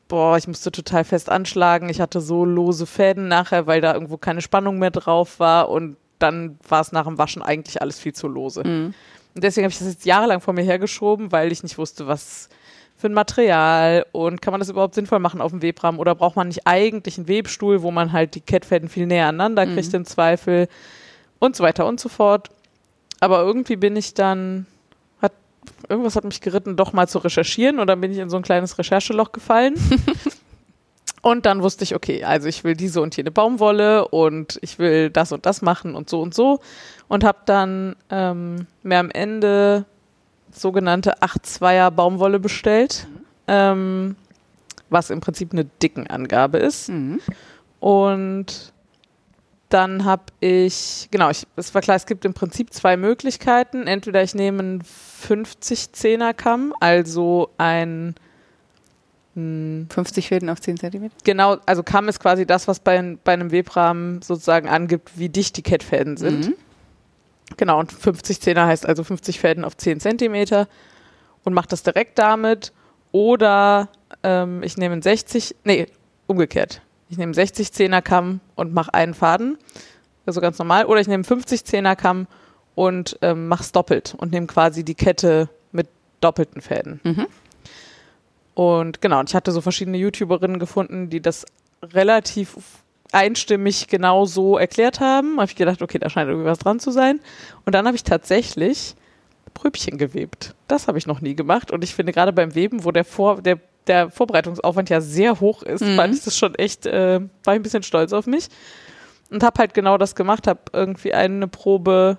boah, 0.09 0.39
ich 0.39 0.49
musste 0.49 0.73
total 0.73 1.05
fest 1.05 1.29
anschlagen. 1.29 1.91
Ich 1.91 2.01
hatte 2.01 2.23
so 2.23 2.47
lose 2.47 2.87
Fäden 2.87 3.29
nachher, 3.29 3.67
weil 3.67 3.83
da 3.83 3.93
irgendwo 3.93 4.17
keine 4.17 4.41
Spannung 4.41 4.79
mehr 4.79 4.93
drauf 4.93 5.41
war. 5.41 5.69
Und 5.69 5.99
dann 6.19 6.59
war 6.67 6.81
es 6.81 6.93
nach 6.93 7.05
dem 7.05 7.19
Waschen 7.19 7.43
eigentlich 7.43 7.83
alles 7.83 7.99
viel 7.99 8.15
zu 8.15 8.29
lose. 8.29 8.65
Mhm. 8.65 8.95
Und 9.35 9.43
deswegen 9.43 9.65
habe 9.65 9.73
ich 9.73 9.79
das 9.79 9.89
jetzt 9.89 10.07
jahrelang 10.07 10.41
vor 10.41 10.55
mir 10.55 10.63
hergeschoben, 10.63 11.33
weil 11.33 11.51
ich 11.51 11.63
nicht 11.63 11.77
wusste, 11.79 12.07
was 12.07 12.49
für 12.97 13.09
ein 13.09 13.15
Material 13.15 14.07
und 14.13 14.41
kann 14.41 14.53
man 14.53 14.61
das 14.61 14.69
überhaupt 14.69 14.95
sinnvoll 14.95 15.19
machen 15.19 15.41
auf 15.41 15.51
dem 15.51 15.63
Webrahmen 15.63 15.99
oder 15.99 16.15
braucht 16.15 16.37
man 16.37 16.49
nicht 16.49 16.67
eigentlich 16.67 17.19
einen 17.19 17.29
Webstuhl, 17.29 17.83
wo 17.83 17.91
man 17.91 18.13
halt 18.13 18.37
die 18.37 18.41
Kettfäden 18.41 18.89
viel 18.89 19.07
näher 19.07 19.27
aneinander 19.27 19.67
kriegt 19.67 19.93
im 19.93 20.05
Zweifel 20.05 20.69
und 21.41 21.57
so 21.57 21.65
weiter 21.65 21.87
und 21.87 21.99
so 21.99 22.09
fort. 22.09 22.51
Aber 23.21 23.41
irgendwie 23.41 23.77
bin 23.77 23.97
ich 23.97 24.15
dann, 24.15 24.67
hat, 25.21 25.33
irgendwas 25.89 26.15
hat 26.15 26.25
mich 26.25 26.41
geritten, 26.41 26.77
doch 26.77 26.93
mal 26.93 27.09
zu 27.09 27.19
recherchieren 27.19 27.81
und 27.81 27.89
dann 27.89 28.01
bin 28.01 28.13
ich 28.13 28.19
in 28.19 28.31
so 28.31 28.37
ein 28.37 28.43
kleines 28.43 28.79
Rechercheloch 28.79 29.33
gefallen. 29.33 29.75
Und 31.25 31.47
dann 31.47 31.63
wusste 31.63 31.85
ich, 31.85 31.95
okay, 31.95 32.23
also 32.23 32.49
ich 32.49 32.65
will 32.65 32.75
diese 32.75 33.01
und 33.01 33.17
jene 33.17 33.31
Baumwolle 33.31 34.07
und 34.09 34.59
ich 34.61 34.79
will 34.79 35.09
das 35.09 35.33
und 35.33 35.47
das 35.47 35.63
machen 35.63 35.95
und 35.95 36.11
so 36.11 36.21
und 36.21 36.35
so. 36.35 36.61
Und 37.09 37.25
habe 37.25 37.39
dann 37.47 37.97
ähm, 38.11 38.67
mir 38.83 38.99
am 38.99 39.11
Ende 39.11 39.87
sogenannte 40.53 41.23
8-2er 41.23 41.91
Baumwolle 41.93 42.39
bestellt, 42.41 43.07
ähm, 43.49 44.17
was 44.91 45.09
im 45.09 45.21
Prinzip 45.21 45.55
eine 45.55 45.65
Dickenangabe 45.65 46.59
ist. 46.59 46.91
Mhm. 46.91 47.21
Und 47.81 48.75
dann 49.71 50.05
habe 50.05 50.25
ich, 50.41 51.09
genau, 51.11 51.31
ich, 51.31 51.47
es 51.57 51.75
war 51.75 51.81
klar, 51.81 51.97
es 51.97 52.05
gibt 52.05 52.27
im 52.27 52.35
Prinzip 52.35 52.71
zwei 52.75 52.99
Möglichkeiten. 52.99 53.87
Entweder 53.87 54.23
ich 54.23 54.35
nehme 54.35 54.59
einen 54.59 54.83
50-10er 54.83 56.35
Kamm, 56.35 56.75
also 56.81 57.49
ein 57.57 58.15
50 59.35 60.29
Fäden 60.29 60.49
auf 60.49 60.61
10 60.61 60.79
Zentimeter. 60.79 61.15
Genau, 61.25 61.57
also 61.67 61.83
Kamm 61.83 62.09
ist 62.09 62.21
quasi 62.21 62.47
das, 62.47 62.69
was 62.69 62.79
bei, 62.79 63.17
bei 63.25 63.33
einem 63.33 63.51
Webrahmen 63.51 64.23
sozusagen 64.23 64.69
angibt, 64.69 65.19
wie 65.19 65.29
dicht 65.29 65.57
die 65.57 65.63
Kettfäden 65.63 66.17
sind. 66.17 66.49
Mhm. 66.49 66.55
Genau, 67.57 67.81
und 67.81 67.93
50 67.93 68.41
Zehner 68.41 68.67
heißt 68.67 68.87
also 68.87 69.03
50 69.03 69.41
Fäden 69.41 69.65
auf 69.65 69.77
10 69.77 70.01
Zentimeter 70.01 70.69
und 71.43 71.53
mache 71.53 71.69
das 71.69 71.83
direkt 71.83 72.19
damit. 72.19 72.73
Oder 73.11 73.89
ähm, 74.23 74.63
ich 74.63 74.77
nehme 74.77 74.93
einen 74.93 75.03
60, 75.03 75.57
nee, 75.65 75.87
umgekehrt. 76.27 76.81
Ich 77.09 77.19
nehme 77.19 77.29
einen 77.29 77.35
60 77.35 77.73
Zehner 77.73 78.03
Kamm 78.03 78.41
und 78.55 78.73
mache 78.73 78.95
einen 78.95 79.15
Faden, 79.15 79.59
also 80.27 80.41
ganz 80.41 80.59
normal. 80.59 80.87
Oder 80.87 81.01
ich 81.01 81.07
nehme 81.07 81.17
einen 81.17 81.25
50 81.25 81.65
Zehner 81.65 81.97
Kamm 81.97 82.27
und 82.75 83.19
ähm, 83.21 83.49
mache 83.49 83.63
es 83.63 83.73
doppelt 83.73 84.15
und 84.17 84.33
nehme 84.33 84.47
quasi 84.47 84.85
die 84.85 84.95
Kette 84.95 85.49
mit 85.73 85.89
doppelten 86.21 86.61
Fäden. 86.61 87.01
Mhm. 87.05 87.27
Und 88.55 89.01
genau, 89.01 89.21
und 89.21 89.29
ich 89.31 89.35
hatte 89.35 89.51
so 89.53 89.61
verschiedene 89.61 89.99
YouTuberinnen 89.99 90.59
gefunden, 90.59 91.11
die 91.11 91.21
das 91.21 91.45
relativ 91.83 92.57
einstimmig 93.13 93.89
genau 93.89 94.25
so 94.25 94.59
erklärt 94.59 95.01
haben. 95.01 95.37
Habe 95.41 95.47
ich 95.51 95.57
gedacht, 95.57 95.83
okay, 95.83 95.99
da 95.99 96.09
scheint 96.11 96.29
irgendwie 96.29 96.49
was 96.49 96.59
dran 96.59 96.81
zu 96.81 96.91
sein. 96.91 97.21
Und 97.65 97.75
dann 97.75 97.87
habe 97.87 97.97
ich 97.97 98.03
tatsächlich 98.05 98.95
Pröbchen 99.55 99.99
gewebt. 99.99 100.55
Das 100.69 100.89
habe 100.89 100.99
ich 100.99 101.07
noch 101.07 101.21
nie 101.21 101.35
gemacht. 101.37 101.71
Und 101.71 101.85
ich 101.85 101.95
finde 101.95 102.13
gerade 102.13 102.33
beim 102.33 102.55
Weben, 102.55 102.85
wo 102.85 102.91
der, 102.91 103.05
Vor 103.05 103.41
der, 103.43 103.59
der 103.87 104.11
Vorbereitungsaufwand 104.11 104.91
ja 104.91 105.01
sehr 105.01 105.41
hoch 105.41 105.63
ist, 105.63 105.83
Mhm. 105.83 105.97
fand 105.97 106.15
ich 106.15 106.25
das 106.25 106.37
schon 106.37 106.55
echt, 106.57 106.87
äh, 106.87 107.21
war 107.45 107.55
ich 107.55 107.61
ein 107.61 107.63
bisschen 107.63 107.83
stolz 107.85 108.13
auf 108.13 108.27
mich. 108.27 108.49
Und 109.31 109.43
habe 109.43 109.59
halt 109.59 109.75
genau 109.75 109.97
das 109.99 110.15
gemacht, 110.15 110.47
habe 110.47 110.61
irgendwie 110.73 111.13
eine 111.15 111.49
Probe 111.49 112.19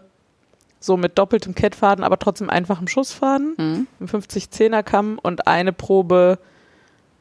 so 0.86 0.98
mit 0.98 1.18
doppeltem 1.18 1.56
Kettfaden, 1.56 2.04
aber 2.04 2.20
trotzdem 2.20 2.50
einfachem 2.50 2.88
Schussfaden, 2.88 3.56
Mhm. 3.58 3.88
im 4.00 4.08
50-10er 4.08 4.84
Kamm 4.84 5.20
und 5.22 5.48
eine 5.48 5.74
Probe 5.74 6.38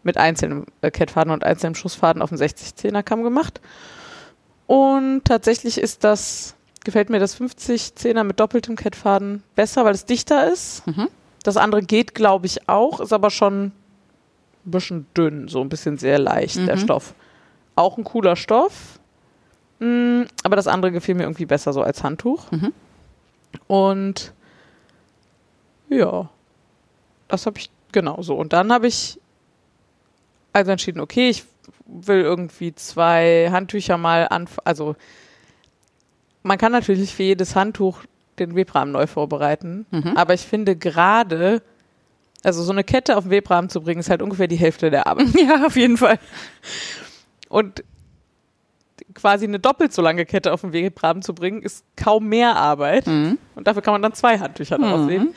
mit 0.03 0.19
einzelnem 0.19 0.67
äh, 0.83 0.91
Kettfaden 0.91 1.33
und 1.33 1.45
einzelnem 1.45 1.75
Schussfaden 1.75 2.21
auf 2.21 2.29
dem 2.29 2.39
60-10er 2.39 3.03
Kamm 3.03 3.23
gemacht. 3.23 3.61
Und 4.67 5.23
tatsächlich 5.25 5.79
ist 5.79 6.05
das, 6.05 6.55
gefällt 6.85 7.11
mir 7.11 7.19
das 7.21 7.39
50-10er 7.41 8.23
mit 8.25 8.41
doppeltem 8.41 8.77
Kettfaden 8.77 9.43
besser, 9.55 9.85
weil 9.85 9.95
es 9.95 10.05
dichter 10.05 10.51
ist. 10.53 10.87
Mhm. 10.87 11.09
Das 11.43 11.57
andere 11.57 11.83
geht, 11.83 12.15
glaube 12.15 12.47
ich, 12.47 12.69
auch, 12.69 13.01
ist 13.01 13.13
aber 13.13 13.31
schon 13.31 13.67
ein 13.67 13.73
bisschen 14.65 15.07
dünn, 15.17 15.49
so 15.49 15.61
ein 15.61 15.69
bisschen 15.69 15.99
sehr 15.99 16.19
leicht, 16.19 16.57
der 16.67 16.77
Mhm. 16.77 16.81
Stoff. 16.81 17.15
Auch 17.77 17.99
ein 17.99 18.05
cooler 18.05 18.37
Stoff. 18.37 18.99
Mm, 19.81 20.23
aber 20.43 20.57
das 20.57 20.67
andere 20.69 20.93
gefiel 20.93 21.15
mir 21.17 21.25
irgendwie 21.25 21.45
besser 21.47 21.73
so 21.73 21.83
als 21.83 22.03
Handtuch. 22.03 22.51
Mhm. 22.53 22.73
Und 23.67 24.33
ja, 25.89 26.29
das 27.29 27.47
habe 27.47 27.59
ich 27.59 27.71
genau 27.93 28.23
so. 28.23 28.37
Und 28.37 28.53
dann 28.53 28.73
habe 28.73 28.87
ich 28.87 29.21
also 30.53 30.71
entschieden, 30.71 31.01
okay, 31.01 31.31
ich 31.31 31.45
will 31.87 32.21
irgendwie 32.21 32.75
zwei 32.75 33.49
Handtücher 33.51 33.99
mal 33.99 34.29
anfangen. 34.29 34.67
Also 34.67 34.97
man 36.43 36.59
kann 36.59 36.73
natürlich 36.73 37.15
für 37.15 37.23
jedes 37.23 37.57
Handtuch 37.57 38.01
den 38.39 38.55
Webrahmen 38.55 38.93
neu 38.93 39.07
vorbereiten. 39.07 39.87
Mhm. 39.91 40.17
Aber 40.17 40.35
ich 40.35 40.43
finde 40.43 40.77
gerade, 40.77 41.63
also 42.43 42.63
so 42.63 42.73
eine 42.73 42.85
Kette 42.85 43.17
auf 43.17 43.25
den 43.25 43.31
Webrahmen 43.31 43.69
zu 43.69 43.81
bringen, 43.81 44.01
ist 44.01 44.11
halt 44.11 44.23
ungefähr 44.23 44.49
die 44.49 44.57
Hälfte 44.57 44.91
der 44.91 45.07
Arbeit. 45.07 45.29
Ja, 45.35 45.67
auf 45.67 45.77
jeden 45.77 45.97
Fall. 45.97 46.19
Und 47.49 47.85
quasi 49.15 49.45
eine 49.47 49.59
doppelt 49.59 49.93
so 49.93 50.03
lange 50.03 50.27
Kette 50.27 50.53
auf 50.53 50.63
den 50.63 50.73
Webrahmen 50.73 51.23
zu 51.23 51.35
bringen, 51.35 51.63
ist 51.63 51.85
kaum 51.97 52.29
mehr 52.29 52.57
Arbeit. 52.57 53.07
Mhm. 53.07 53.39
Und 53.55 53.67
dafür 53.67 53.83
kann 53.83 53.93
man 53.95 54.03
dann 54.03 54.13
zwei 54.15 54.39
Handtücher 54.39 54.79
Mhm. 54.79 55.07
sehen. 55.09 55.35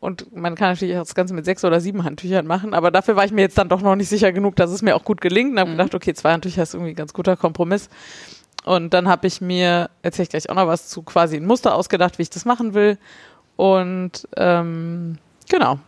Und 0.00 0.34
man 0.36 0.54
kann 0.54 0.70
natürlich 0.72 0.94
auch 0.96 1.00
das 1.02 1.14
Ganze 1.16 1.34
mit 1.34 1.44
sechs 1.44 1.64
oder 1.64 1.80
sieben 1.80 2.04
Handtüchern 2.04 2.46
machen, 2.46 2.72
aber 2.72 2.92
dafür 2.92 3.16
war 3.16 3.24
ich 3.24 3.32
mir 3.32 3.40
jetzt 3.40 3.58
dann 3.58 3.68
doch 3.68 3.80
noch 3.80 3.96
nicht 3.96 4.08
sicher 4.08 4.30
genug, 4.30 4.54
dass 4.54 4.70
es 4.70 4.80
mir 4.80 4.94
auch 4.94 5.02
gut 5.04 5.20
gelingt. 5.20 5.52
Und 5.52 5.58
habe 5.60 5.70
Mhm. 5.70 5.76
gedacht, 5.76 5.94
okay, 5.94 6.14
zwei 6.14 6.32
Handtücher 6.32 6.62
ist 6.62 6.74
irgendwie 6.74 6.92
ein 6.92 6.96
ganz 6.96 7.12
guter 7.12 7.36
Kompromiss. 7.36 7.88
Und 8.64 8.94
dann 8.94 9.08
habe 9.08 9.26
ich 9.26 9.40
mir, 9.40 9.90
erzähle 10.02 10.24
ich 10.24 10.28
gleich 10.28 10.50
auch 10.50 10.54
noch 10.54 10.66
was 10.68 10.88
zu 10.88 11.02
quasi 11.02 11.36
ein 11.36 11.46
Muster 11.46 11.74
ausgedacht, 11.74 12.18
wie 12.18 12.22
ich 12.22 12.30
das 12.30 12.44
machen 12.44 12.74
will. 12.74 12.96
Und 13.56 14.28
ähm, 14.36 15.18
genau, 15.48 15.78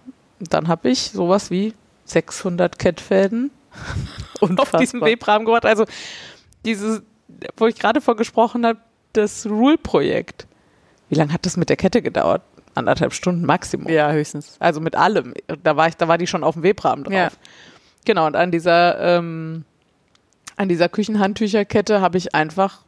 dann 0.40 0.66
habe 0.66 0.88
ich 0.88 1.10
sowas 1.12 1.50
wie 1.52 1.74
600 2.06 2.78
Kettfäden 2.80 3.50
auf 4.56 4.72
diesem 4.72 5.02
Webrahmen 5.02 5.44
gemacht. 5.46 5.66
Also 5.66 5.84
dieses, 6.64 7.02
wo 7.56 7.66
ich 7.66 7.76
gerade 7.76 8.00
von 8.00 8.16
gesprochen 8.16 8.66
habe, 8.66 8.78
das 9.12 9.46
Rule-Projekt. 9.46 10.46
Wie 11.08 11.16
lange 11.16 11.32
hat 11.32 11.44
das 11.46 11.56
mit 11.56 11.68
der 11.68 11.76
Kette 11.76 12.02
gedauert? 12.02 12.42
Anderthalb 12.74 13.12
Stunden 13.12 13.44
Maximum. 13.44 13.88
Ja, 13.88 14.12
höchstens. 14.12 14.56
Also 14.60 14.80
mit 14.80 14.94
allem. 14.94 15.34
Da 15.64 15.76
war 15.76 15.88
ich, 15.88 15.96
da 15.96 16.06
war 16.06 16.18
die 16.18 16.26
schon 16.28 16.44
auf 16.44 16.54
dem 16.54 16.62
Webrahmen 16.62 17.04
drauf. 17.04 17.12
Ja. 17.12 17.30
Genau, 18.04 18.26
und 18.26 18.36
an 18.36 18.50
dieser, 18.52 18.98
ähm, 19.18 19.64
an 20.56 20.68
dieser 20.68 20.88
Küchenhandtücherkette 20.88 22.00
habe 22.00 22.16
ich 22.16 22.34
einfach 22.34 22.82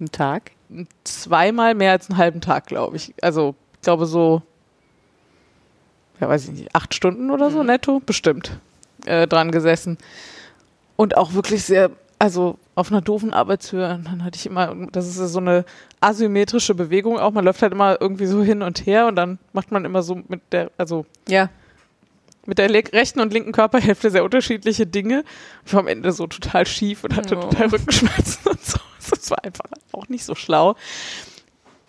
Ein 0.00 0.12
Tag. 0.12 0.52
zweimal 1.02 1.74
mehr 1.74 1.92
als 1.92 2.08
einen 2.08 2.18
halben 2.18 2.40
Tag, 2.40 2.66
glaube 2.66 2.96
ich. 2.96 3.12
Also, 3.20 3.56
ich 3.74 3.80
glaube 3.82 4.06
so, 4.06 4.42
ja, 6.20 6.28
weiß 6.28 6.44
ich 6.44 6.50
nicht, 6.52 6.74
acht 6.74 6.94
Stunden 6.94 7.30
oder 7.30 7.50
so 7.50 7.62
netto, 7.62 8.00
bestimmt, 8.04 8.58
äh, 9.06 9.26
dran 9.26 9.50
gesessen. 9.50 9.98
Und 10.96 11.16
auch 11.16 11.32
wirklich 11.32 11.64
sehr, 11.64 11.90
also 12.18 12.58
auf 12.74 12.90
einer 12.90 13.00
doofen 13.00 13.32
Arbeitshöhe. 13.32 13.94
Und 13.94 14.04
dann 14.06 14.24
hatte 14.24 14.36
ich 14.36 14.46
immer, 14.46 14.74
das 14.92 15.06
ist 15.06 15.16
so 15.16 15.38
eine 15.38 15.64
asymmetrische 16.00 16.74
Bewegung 16.74 17.18
auch. 17.18 17.30
Man 17.32 17.44
läuft 17.44 17.62
halt 17.62 17.72
immer 17.72 18.00
irgendwie 18.00 18.26
so 18.26 18.42
hin 18.42 18.62
und 18.62 18.86
her 18.86 19.06
und 19.06 19.16
dann 19.16 19.38
macht 19.52 19.70
man 19.70 19.84
immer 19.84 20.02
so 20.02 20.16
mit 20.28 20.40
der, 20.52 20.70
also 20.78 21.06
Ja. 21.28 21.48
mit 22.46 22.58
der 22.58 22.70
rechten 22.72 23.20
und 23.20 23.32
linken 23.32 23.52
Körperhälfte 23.52 24.10
sehr 24.10 24.24
unterschiedliche 24.24 24.86
Dinge. 24.86 25.22
Ich 25.64 25.72
war 25.74 25.80
am 25.80 25.86
Ende 25.88 26.10
so 26.12 26.26
total 26.26 26.66
schief 26.66 27.04
und 27.04 27.14
hatte 27.14 27.36
Oh. 27.36 27.42
total 27.42 27.68
Rückenschmerzen 27.68 28.50
und 28.50 28.64
so. 28.64 28.78
Das 29.10 29.30
war 29.30 29.42
einfach 29.42 29.64
auch 29.92 30.06
nicht 30.08 30.24
so 30.24 30.34
schlau. 30.34 30.74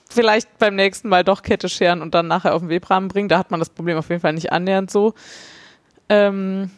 Vielleicht 0.10 0.58
beim 0.58 0.76
nächsten 0.76 1.10
Mal 1.10 1.24
doch 1.26 1.42
Kette 1.44 1.68
scheren 1.68 2.02
und 2.02 2.14
dann 2.16 2.28
nachher 2.28 2.56
auf 2.56 2.62
den 2.62 2.70
Webrahmen 2.70 3.10
bringen. 3.10 3.28
Da 3.30 3.38
hat 3.38 3.52
man 3.52 3.60
das 3.60 3.70
Problem 3.70 3.98
auf 3.98 4.08
jeden 4.10 4.22
Fall 4.22 4.32
nicht 4.34 4.52
annähernd 4.54 4.90
so. 4.90 5.14
Ähm, 6.08 6.72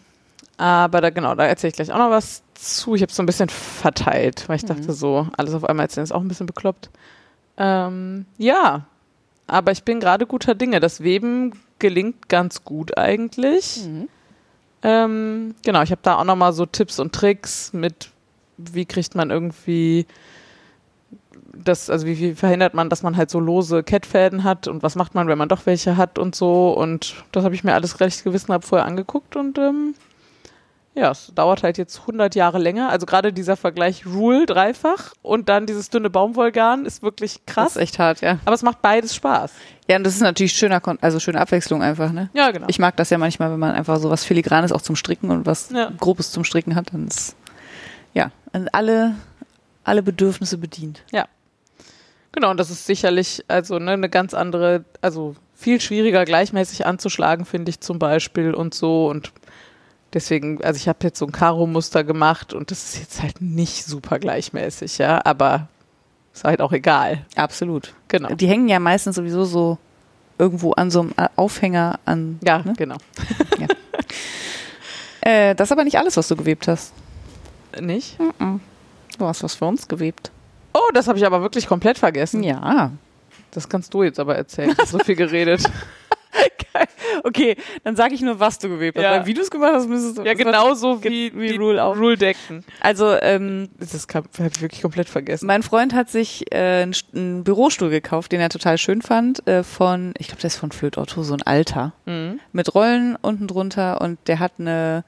aber 0.58 1.00
da 1.02 1.10
genau, 1.12 1.36
da 1.36 1.46
erzähle 1.46 1.70
ich 1.70 1.76
gleich 1.76 1.92
auch 1.92 1.98
noch 2.00 2.10
was 2.10 2.42
zu. 2.62 2.96
Ich 2.96 3.02
habe 3.02 3.12
so 3.12 3.22
ein 3.22 3.26
bisschen 3.26 3.50
verteilt, 3.50 4.48
weil 4.48 4.58
ich 4.58 4.66
dachte 4.66 4.94
so, 4.94 5.28
alles 5.38 5.54
auf 5.54 5.66
einmal 5.66 5.86
erzählen 5.86 6.04
ist 6.04 6.12
auch 6.12 6.22
ein 6.22 6.28
bisschen 6.28 6.46
bekloppt. 6.46 6.90
Ähm, 7.58 8.26
ja, 8.38 8.86
aber 9.48 9.72
ich 9.72 9.84
bin 9.84 10.00
gerade 10.00 10.26
guter 10.26 10.56
Dinge. 10.56 10.80
Das 10.80 11.02
Weben 11.02 11.54
gelingt 11.80 12.30
ganz 12.30 12.64
gut 12.64 12.98
eigentlich. 12.98 13.82
Mhm. 13.86 14.08
Ähm, 14.84 15.56
genau, 15.64 15.82
ich 15.84 15.92
habe 15.92 16.02
da 16.04 16.16
auch 16.16 16.24
noch 16.24 16.36
mal 16.36 16.54
so 16.54 16.66
Tipps 16.66 17.00
und 17.00 17.14
Tricks 17.14 17.74
mit, 17.74 18.10
wie 18.58 18.86
kriegt 18.86 19.14
man 19.16 19.30
irgendwie 19.30 20.08
das, 21.54 21.90
also 21.90 22.08
wie, 22.08 22.18
wie 22.18 22.34
verhindert 22.34 22.74
man, 22.74 22.90
dass 22.90 23.04
man 23.04 23.18
halt 23.18 23.30
so 23.30 23.40
lose 23.40 23.84
Kettfäden 23.84 24.44
hat 24.44 24.68
und 24.68 24.84
was 24.84 24.96
macht 24.96 25.16
man, 25.16 25.28
wenn 25.28 25.38
man 25.38 25.50
doch 25.50 25.66
welche 25.66 25.98
hat 25.98 26.18
und 26.18 26.36
so. 26.36 26.72
Und 26.72 27.16
das 27.32 27.44
habe 27.44 27.56
ich 27.56 27.64
mir 27.64 27.74
alles 27.74 28.00
recht 28.00 28.24
gewissenhaft 28.24 28.68
vorher 28.68 28.88
angeguckt 28.88 29.36
und 29.36 29.58
ähm, 29.58 29.94
ja, 30.94 31.12
es 31.12 31.32
dauert 31.34 31.64
halt 31.64 31.78
jetzt 31.78 32.02
100 32.02 32.36
Jahre 32.36 32.58
länger. 32.58 32.90
Also 32.90 33.06
gerade 33.06 33.32
dieser 33.32 33.56
Vergleich 33.56 34.06
Rule 34.06 34.46
dreifach 34.46 35.14
und 35.22 35.48
dann 35.48 35.66
dieses 35.66 35.90
dünne 35.90 36.10
Baumwollgarn 36.10 36.86
ist 36.86 37.02
wirklich 37.02 37.40
Das 37.46 37.54
krass. 37.56 37.76
ist 37.76 37.82
echt 37.82 38.00
hart, 38.00 38.22
ja. 38.22 38.40
Aber 38.46 38.54
es 38.56 38.62
macht 38.62 38.82
beides 38.82 39.16
Spaß. 39.16 39.52
Ja, 39.88 39.96
und 39.98 40.04
das 40.04 40.16
ist 40.16 40.22
natürlich 40.22 40.54
schöner, 40.54 40.80
Kon 40.82 40.98
also 41.02 41.20
schöne 41.20 41.40
Abwechslung 41.40 41.82
einfach, 41.82 42.12
ne? 42.12 42.30
Ja, 42.34 42.52
genau. 42.52 42.68
Ich 42.70 42.78
mag 42.80 42.98
das 42.98 43.10
ja 43.10 43.18
manchmal, 43.18 43.52
wenn 43.52 43.60
man 43.60 43.72
einfach 43.72 44.00
so 44.00 44.10
was 44.10 44.24
Filigranes 44.26 44.72
auch 44.72 44.82
zum 44.82 44.96
Stricken 44.96 45.30
und 45.32 45.46
was 45.46 45.70
Ja. 45.72 45.92
Grobes 45.98 46.32
zum 46.32 46.44
Stricken 46.44 46.76
hat, 46.76 46.94
dann 46.94 47.08
ist, 47.08 47.36
ja, 48.14 48.32
alle, 48.74 49.16
alle 49.84 50.04
Bedürfnisse 50.04 50.58
bedient. 50.58 51.04
Genau, 52.34 52.50
und 52.52 52.58
das 52.58 52.70
ist 52.70 52.86
sicherlich 52.86 53.44
also 53.50 53.78
ne, 53.78 53.92
eine 53.92 54.08
ganz 54.10 54.34
andere, 54.34 54.86
also 55.02 55.36
viel 55.54 55.82
schwieriger 55.82 56.24
gleichmäßig 56.24 56.86
anzuschlagen, 56.86 57.44
finde 57.44 57.70
ich 57.72 57.82
zum 57.82 58.00
Beispiel 58.00 58.54
und 58.54 58.74
so. 58.74 59.08
Und 59.10 59.34
deswegen, 60.14 60.64
also 60.64 60.78
ich 60.78 60.88
habe 60.88 61.00
jetzt 61.04 61.20
so 61.20 61.26
ein 61.26 61.32
Karo-Muster 61.32 62.04
gemacht 62.04 62.54
und 62.54 62.72
das 62.72 62.84
ist 62.84 63.00
jetzt 63.00 63.22
halt 63.22 63.42
nicht 63.42 63.86
super 63.86 64.20
gleichmäßig, 64.20 64.98
ja, 64.98 65.22
aber 65.26 65.68
ist 66.34 66.44
halt 66.44 66.62
auch 66.62 66.72
egal. 66.72 67.26
Absolut. 67.36 67.94
Genau. 68.08 68.34
Die 68.36 68.48
hängen 68.48 68.70
ja 68.70 68.80
meistens 68.80 69.16
sowieso 69.16 69.44
so 69.46 69.78
irgendwo 70.38 70.72
an 70.72 70.90
so 70.90 71.02
einem 71.02 71.14
Aufhänger 71.36 72.00
an. 72.06 72.40
Ja, 72.44 72.60
ne? 72.60 72.74
genau. 72.78 72.98
Äh, 75.22 75.54
das 75.56 75.68
ist 75.68 75.72
aber 75.72 75.84
nicht 75.84 75.98
alles, 75.98 76.18
was 76.18 76.28
du 76.28 76.36
gewebt 76.36 76.68
hast. 76.68 76.94
Nicht? 77.80 78.18
Du 79.18 79.26
hast 79.26 79.44
was 79.44 79.54
für 79.54 79.66
uns 79.66 79.88
gewebt. 79.88 80.32
Oh, 80.74 80.90
das 80.94 81.08
habe 81.08 81.18
ich 81.18 81.26
aber 81.26 81.42
wirklich 81.42 81.68
komplett 81.68 82.00
vergessen. 82.00 82.44
Ja. 82.44 82.92
Das 83.52 83.70
kannst 83.70 83.94
du 83.94 84.04
jetzt 84.04 84.20
aber 84.20 84.36
erzählen. 84.36 84.72
Ich 84.72 84.78
hab 84.80 84.88
so 84.88 85.00
viel 85.00 85.16
geredet. 85.16 85.64
Okay, 87.24 87.58
dann 87.84 87.96
sage 87.96 88.14
ich 88.16 88.22
nur, 88.22 88.40
was 88.40 88.58
du 88.60 88.70
gewebt 88.70 88.98
hast. 88.98 89.04
Ja. 89.04 89.12
Weil 89.12 89.26
wie 89.26 89.34
du 89.34 89.42
es 89.42 89.52
gemacht 89.52 89.74
hast, 89.74 89.88
müsstest 89.90 90.18
du. 90.18 90.24
ja, 90.24 90.34
genauso 90.34 91.04
wie, 91.04 91.32
wie 91.36 91.56
Rule 91.58 91.84
auch. 91.84 91.98
Rule-Decken. 91.98 92.64
Also, 92.80 93.16
ähm, 93.22 93.70
Das 93.80 94.08
habe 94.16 94.28
ich 94.54 94.62
wirklich 94.62 94.82
komplett 94.82 95.10
vergessen. 95.10 95.46
mein 95.46 95.64
Freund 95.64 95.94
hat 95.94 96.10
sich 96.10 96.46
äh, 96.54 96.84
einen, 96.84 96.96
einen 97.14 97.44
Bürostuhl 97.44 97.90
gekauft, 97.90 98.32
den 98.32 98.40
er 98.40 98.50
total 98.50 98.78
schön 98.78 99.02
fand, 99.02 99.46
äh, 99.48 99.64
von, 99.64 100.14
ich 100.18 100.28
glaube, 100.28 100.42
der 100.42 100.48
ist 100.48 100.58
von 100.58 100.72
Flöt 100.72 100.98
Otto, 100.98 101.24
so 101.24 101.34
ein 101.34 101.42
alter. 101.42 101.94
Mhm. 102.06 102.40
mit 102.54 102.74
Rollen 102.74 103.18
unten 103.22 103.48
drunter 103.48 104.02
und 104.02 104.18
der 104.28 104.40
hat 104.40 104.54
eine 104.60 105.04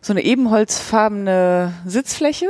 so 0.00 0.12
eine 0.12 0.22
ebenholzfarbene 0.22 1.72
Sitzfläche 1.84 2.46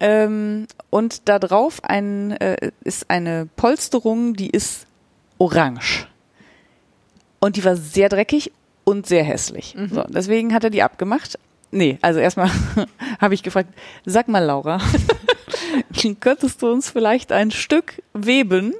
ähm, 0.00 0.66
und 0.90 1.28
da 1.28 1.38
drauf 1.38 1.80
ein, 1.82 2.32
äh, 2.32 2.70
ist 2.82 3.10
eine 3.10 3.48
Polsterung, 3.56 4.34
die 4.34 4.48
ist 4.48 4.86
orange. 5.38 6.06
Und 7.40 7.56
die 7.56 7.64
war 7.64 7.76
sehr 7.76 8.08
dreckig 8.08 8.52
und 8.84 9.06
sehr 9.06 9.22
hässlich. 9.22 9.76
So, 9.90 10.02
deswegen 10.08 10.54
hat 10.54 10.64
er 10.64 10.70
die 10.70 10.82
abgemacht. 10.82 11.38
Nee, 11.70 11.98
also 12.00 12.18
erstmal 12.18 12.50
habe 13.20 13.34
ich 13.34 13.42
gefragt, 13.42 13.68
sag 14.06 14.28
mal 14.28 14.44
Laura, 14.44 14.80
könntest 16.20 16.62
du 16.62 16.72
uns 16.72 16.90
vielleicht 16.90 17.30
ein 17.32 17.50
Stück 17.50 18.02
weben? 18.14 18.74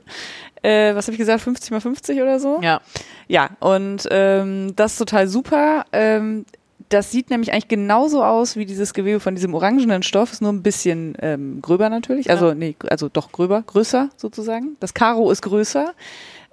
Äh, 0.62 0.94
was 0.94 1.06
habe 1.06 1.12
ich 1.12 1.18
gesagt, 1.18 1.42
50 1.42 1.70
mal 1.70 1.80
50 1.80 2.20
oder 2.20 2.40
so? 2.40 2.60
Ja. 2.62 2.80
Ja, 3.28 3.50
und 3.60 4.08
ähm, 4.10 4.74
das 4.74 4.92
ist 4.92 4.98
total 4.98 5.28
super. 5.28 5.84
Ähm, 5.92 6.46
das 6.88 7.10
sieht 7.10 7.28
nämlich 7.28 7.52
eigentlich 7.52 7.68
genauso 7.68 8.24
aus 8.24 8.56
wie 8.56 8.64
dieses 8.64 8.94
Gewebe 8.94 9.20
von 9.20 9.34
diesem 9.34 9.52
orangenen 9.52 10.02
Stoff, 10.02 10.32
ist 10.32 10.40
nur 10.40 10.52
ein 10.52 10.62
bisschen 10.62 11.14
ähm, 11.20 11.60
gröber 11.60 11.90
natürlich. 11.90 12.30
Also, 12.30 12.54
nee, 12.54 12.76
also 12.88 13.10
doch 13.10 13.30
gröber, 13.30 13.62
größer 13.62 14.08
sozusagen. 14.16 14.76
Das 14.80 14.94
Karo 14.94 15.30
ist 15.30 15.42
größer, 15.42 15.92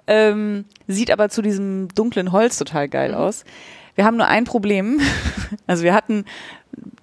ähm, 0.06 0.64
sieht 0.86 1.10
aber 1.10 1.28
zu 1.28 1.42
diesem 1.42 1.88
dunklen 1.94 2.32
Holz 2.32 2.58
total 2.58 2.88
geil 2.88 3.10
Mhm. 3.12 3.16
aus. 3.16 3.44
Wir 3.94 4.04
haben 4.04 4.16
nur 4.16 4.26
ein 4.26 4.44
Problem. 4.44 5.00
Also 5.68 5.84
wir 5.84 5.94
hatten 5.94 6.24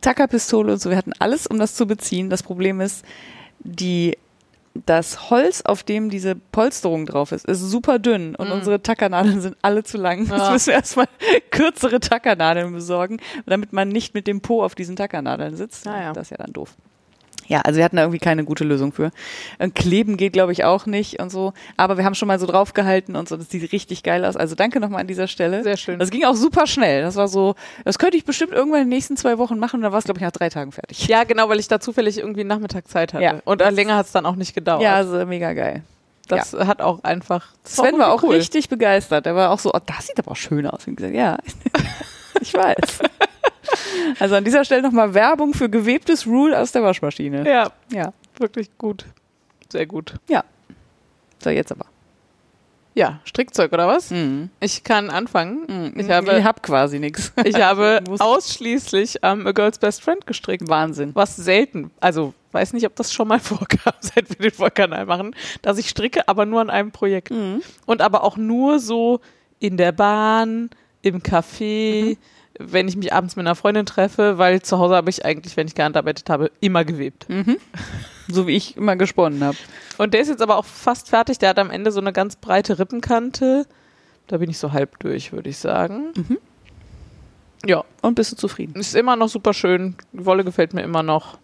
Tackerpistole 0.02 0.74
und 0.74 0.80
so, 0.82 0.90
wir 0.90 0.98
hatten 0.98 1.14
alles, 1.20 1.48
um 1.48 1.58
das 1.60 1.76
zu 1.76 1.86
beziehen. 1.88 2.30
Das 2.30 2.44
Problem 2.44 2.82
ist, 2.82 3.06
die 3.60 4.18
das 4.86 5.30
Holz, 5.30 5.62
auf 5.62 5.84
dem 5.84 6.10
diese 6.10 6.36
Polsterung 6.36 7.06
drauf 7.06 7.32
ist, 7.32 7.46
ist 7.46 7.60
super 7.62 8.00
dünn 8.00 8.36
und 8.36 8.48
Mhm. 8.48 8.54
unsere 8.54 8.82
Tackernadeln 8.82 9.40
sind 9.40 9.56
alle 9.62 9.84
zu 9.84 9.98
lang. 9.98 10.22
Jetzt 10.26 10.32
Ja. 10.32 10.52
müssen 10.52 10.68
wir 10.68 10.74
erstmal 10.74 11.08
kürzere 11.52 12.00
Tackernadeln 12.00 12.74
besorgen, 12.74 13.18
damit 13.46 13.72
man 13.72 13.88
nicht 13.90 14.14
mit 14.14 14.26
dem 14.28 14.42
Po 14.42 14.64
auf 14.64 14.74
diesen 14.76 14.96
Tackernadeln 14.96 15.56
sitzt. 15.56 15.88
Ah, 15.88 16.02
ja. 16.02 16.14
Das 16.14 16.24
ist 16.28 16.32
ja 16.32 16.38
dann 16.38 16.52
doof. 16.54 16.76
Ja, 17.54 17.62
also 17.62 17.78
wir 17.78 17.84
hatten 17.84 17.98
da 17.98 18.02
irgendwie 18.02 18.18
keine 18.18 18.44
gute 18.44 18.64
Lösung 18.64 18.92
für. 18.92 19.12
Und 19.60 19.76
Kleben 19.76 20.18
geht, 20.18 20.34
glaube 20.34 20.52
ich, 20.52 20.64
auch 20.64 20.88
nicht 20.88 21.22
und 21.22 21.30
so. 21.30 21.54
Aber 21.78 21.98
wir 21.98 22.04
haben 22.04 22.16
schon 22.16 22.28
mal 22.28 22.40
so 22.40 22.48
draufgehalten 22.48 23.16
und 23.16 23.30
so. 23.30 23.38
Das 23.38 23.52
sieht 23.52 23.72
richtig 23.72 24.02
geil 24.02 24.26
aus. 24.26 24.36
Also 24.36 24.56
danke 24.56 24.80
nochmal 24.80 25.02
an 25.02 25.08
dieser 25.08 25.28
Stelle. 25.28 25.62
Sehr 25.62 25.78
schön. 25.78 26.00
Das 26.00 26.10
ging 26.10 26.26
auch 26.26 26.34
super 26.34 26.66
schnell. 26.66 27.04
Das 27.04 27.16
war 27.16 27.28
so, 27.28 27.54
das 27.86 28.00
könnte 28.00 28.18
ich 28.18 28.26
bestimmt 28.26 28.54
irgendwann 28.54 28.82
in 28.82 28.86
den 28.88 28.96
nächsten 28.96 29.18
zwei 29.18 29.38
Wochen 29.38 29.60
machen. 29.60 29.78
Und 29.78 29.82
da 29.84 29.92
war 29.92 30.00
es, 30.00 30.06
glaube 30.06 30.18
ich, 30.18 30.24
nach 30.24 30.32
drei 30.32 30.50
Tagen 30.50 30.72
fertig. 30.72 31.08
Ja, 31.08 31.26
genau, 31.26 31.48
weil 31.48 31.60
ich 31.60 31.68
da 31.68 31.80
zufällig 31.80 32.18
irgendwie 32.18 32.44
Nachmittag 32.44 32.88
Zeit 32.88 33.14
hatte. 33.14 33.24
Ja. 33.24 33.36
Und 33.46 33.62
äh, 33.62 33.70
länger 33.70 33.98
hat 33.98 34.08
es 34.08 34.12
dann 34.14 34.26
auch 34.26 34.36
nicht 34.36 34.56
gedauert. 34.56 34.82
Ja, 34.82 34.96
also 34.96 35.24
mega 35.28 35.54
geil. 35.54 35.84
das 36.28 36.54
hat 36.54 36.82
auch 36.82 37.04
einfach. 37.04 37.50
das 37.62 37.76
Sven 37.76 38.00
war 38.00 38.14
auch 38.14 38.24
cool. 38.24 38.34
richtig 38.34 38.68
begeistert. 38.68 39.28
Er 39.28 39.36
war 39.36 39.52
auch 39.52 39.60
so, 39.60 39.72
oh, 39.72 39.80
das 39.86 40.08
sieht 40.08 40.18
aber 40.18 40.32
auch 40.32 40.38
schön 40.38 40.66
aus. 40.66 40.88
Und 40.88 40.96
gesagt, 40.96 41.14
ja, 41.14 41.38
ich 42.42 42.52
weiß. 42.52 43.02
Also 44.20 44.36
an 44.36 44.44
dieser 44.44 44.64
Stelle 44.66 44.82
nochmal 44.82 45.14
Werbung 45.14 45.54
für 45.54 45.70
gewebtes 45.70 46.28
Rule 46.28 46.58
aus 46.60 46.72
der 46.72 46.84
Waschmaschine. 46.84 47.48
Ja, 47.50 47.72
Ja. 47.92 48.14
wirklich 48.38 48.70
gut. 48.78 49.06
Sehr 49.72 49.86
gut. 49.86 50.16
So, 51.44 51.50
jetzt 51.50 51.72
aber. 51.72 51.86
Ja, 52.96 53.20
Strickzeug 53.26 53.74
oder 53.74 53.88
was? 53.88 54.12
Mhm. 54.12 54.50
Ich 54.60 54.84
kann 54.84 55.10
anfangen. 55.10 55.66
Mhm. 55.68 56.00
Ich 56.00 56.10
habe- 56.12 56.38
ich 56.38 56.44
hab 56.44 56.62
quasi 56.62 57.00
nichts. 57.00 57.34
Ich 57.44 57.56
habe 57.60 58.02
ausschließlich 58.20 59.24
am 59.24 59.48
A 59.48 59.52
Girl's 59.52 59.80
Best 59.80 60.04
Friend 60.04 60.26
gestrickt. 60.28 60.70
Wahnsinn. 60.70 61.10
Was 61.16 61.36
selten, 61.36 61.90
also 62.00 62.34
weiß 62.52 62.74
nicht, 62.74 62.86
ob 62.86 62.96
das 62.96 63.12
schon 63.12 63.28
mal 63.28 63.40
vorkam, 63.40 63.94
seit 64.00 64.30
wir 64.30 64.50
den 64.50 64.52
Vollkanal 64.52 65.06
machen, 65.08 65.36
dass 65.64 65.80
ich 65.80 65.90
stricke, 65.90 66.28
aber 66.28 66.46
nur 66.46 66.62
an 66.62 66.70
einem 66.70 66.92
Projekt. 66.92 67.32
Mhm. 67.32 67.62
Und 67.88 68.02
aber 68.02 68.24
auch 68.24 68.38
nur 68.38 68.78
so 68.80 69.22
in 69.60 69.76
der 69.78 69.92
Bahn, 69.92 70.70
im 71.02 71.22
Café, 71.24 72.18
wenn 72.72 72.88
ich 72.88 72.96
mich 72.96 73.14
abends 73.14 73.36
mit 73.36 73.46
einer 73.46 73.56
Freundin 73.56 73.86
treffe, 73.86 74.38
weil 74.38 74.62
zu 74.62 74.78
Hause 74.80 74.96
habe 74.96 75.10
ich 75.10 75.26
eigentlich, 75.26 75.56
wenn 75.58 75.68
ich 75.68 75.76
gehandarbeitet 75.76 76.30
habe, 76.30 76.52
immer 76.60 76.84
gewebt. 76.86 77.28
So 78.28 78.48
wie 78.48 78.56
ich 78.56 78.78
immer 78.78 78.96
gesponnen 78.96 79.44
habe. 79.44 79.58
Und 79.98 80.14
der 80.14 80.22
ist 80.22 80.30
jetzt 80.30 80.42
aber 80.42 80.58
auch 80.58 80.66
fast 80.66 81.10
fertig. 81.10 81.40
Der 81.40 81.50
hat 81.50 81.60
am 81.60 81.70
Ende 81.70 81.92
so 81.92 82.00
eine 82.00 82.14
ganz 82.14 82.36
breite 82.36 82.80
Rippenkante. 82.80 83.66
Da 84.28 84.38
bin 84.38 84.50
ich 84.50 84.58
so 84.58 84.72
halb 84.72 84.98
durch, 85.00 85.34
würde 85.34 85.50
ich 85.50 85.58
sagen. 85.58 86.14
Ja, 87.66 87.84
Und 88.02 88.16
bist 88.16 88.32
du 88.32 88.36
zufrieden? 88.36 88.80
ist 88.80 88.96
immer 88.96 89.16
noch 89.16 89.30
super 89.30 89.54
schön. 89.54 89.96
Die 90.14 90.26
Wolle 90.26 90.44
gefällt 90.44 90.74
mir 90.74 90.82
immer 90.82 91.04
noch. 91.04 91.38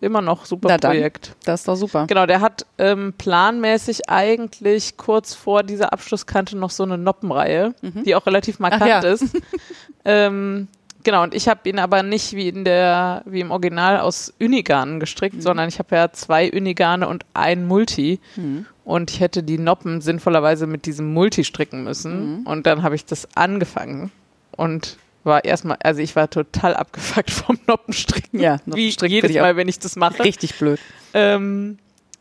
Immer 0.00 0.22
noch 0.22 0.46
super 0.46 0.68
Na 0.70 0.78
dann. 0.78 0.92
Projekt. 0.92 1.34
Das 1.44 1.60
ist 1.60 1.68
doch 1.68 1.76
super. 1.76 2.06
Genau, 2.06 2.24
der 2.26 2.40
hat 2.40 2.64
ähm, 2.78 3.12
planmäßig 3.18 4.08
eigentlich 4.08 4.96
kurz 4.96 5.34
vor 5.34 5.62
dieser 5.62 5.92
Abschlusskante 5.92 6.56
noch 6.56 6.70
so 6.70 6.82
eine 6.84 6.96
Noppenreihe, 6.96 7.74
die 7.82 8.14
auch 8.14 8.24
relativ 8.26 8.58
markant 8.60 8.82
Mhm. 8.82 8.88
ja. 8.88 9.00
ist. 9.00 9.36
ähm, 10.04 10.68
genau, 11.04 11.22
und 11.22 11.34
ich 11.34 11.48
habe 11.48 11.68
ihn 11.68 11.78
aber 11.78 12.02
nicht 12.02 12.32
wie 12.32 12.48
in 12.48 12.64
der, 12.64 13.22
wie 13.26 13.40
im 13.40 13.50
Original 13.50 14.00
aus 14.00 14.32
Unigarnen 14.40 15.00
gestrickt, 15.00 15.36
Mhm. 15.36 15.40
sondern 15.42 15.68
ich 15.68 15.78
habe 15.78 15.94
ja 15.94 16.10
zwei 16.12 16.50
Unigarne 16.50 17.06
und 17.08 17.24
ein 17.34 17.66
Multi. 17.66 18.20
Mhm. 18.36 18.66
Und 18.84 19.10
ich 19.10 19.20
hätte 19.20 19.42
die 19.42 19.58
Noppen 19.58 20.00
sinnvollerweise 20.00 20.66
mit 20.66 20.86
diesem 20.86 21.12
Multi 21.12 21.44
stricken 21.44 21.84
müssen. 21.84 22.40
Mhm. 22.40 22.46
Und 22.46 22.66
dann 22.66 22.82
habe 22.82 22.94
ich 22.94 23.04
das 23.04 23.28
angefangen 23.36 24.10
und 24.56 24.96
war 25.24 25.44
erstmal, 25.44 25.76
also 25.82 26.00
ich 26.00 26.16
war 26.16 26.28
total 26.30 26.74
abgefuckt 26.74 27.30
vom 27.30 27.58
Noppenstricken. 27.66 28.40
Ja, 28.40 28.58
wie 28.64 28.70
Noppenstricken 28.70 29.14
jedes 29.14 29.30
ich 29.30 29.40
auch 29.40 29.44
Mal, 29.44 29.56
wenn 29.56 29.68
ich 29.68 29.78
das 29.78 29.96
mache. 29.96 30.24
Richtig 30.24 30.58
blöd. 30.58 30.78
Ähm, 31.14 31.78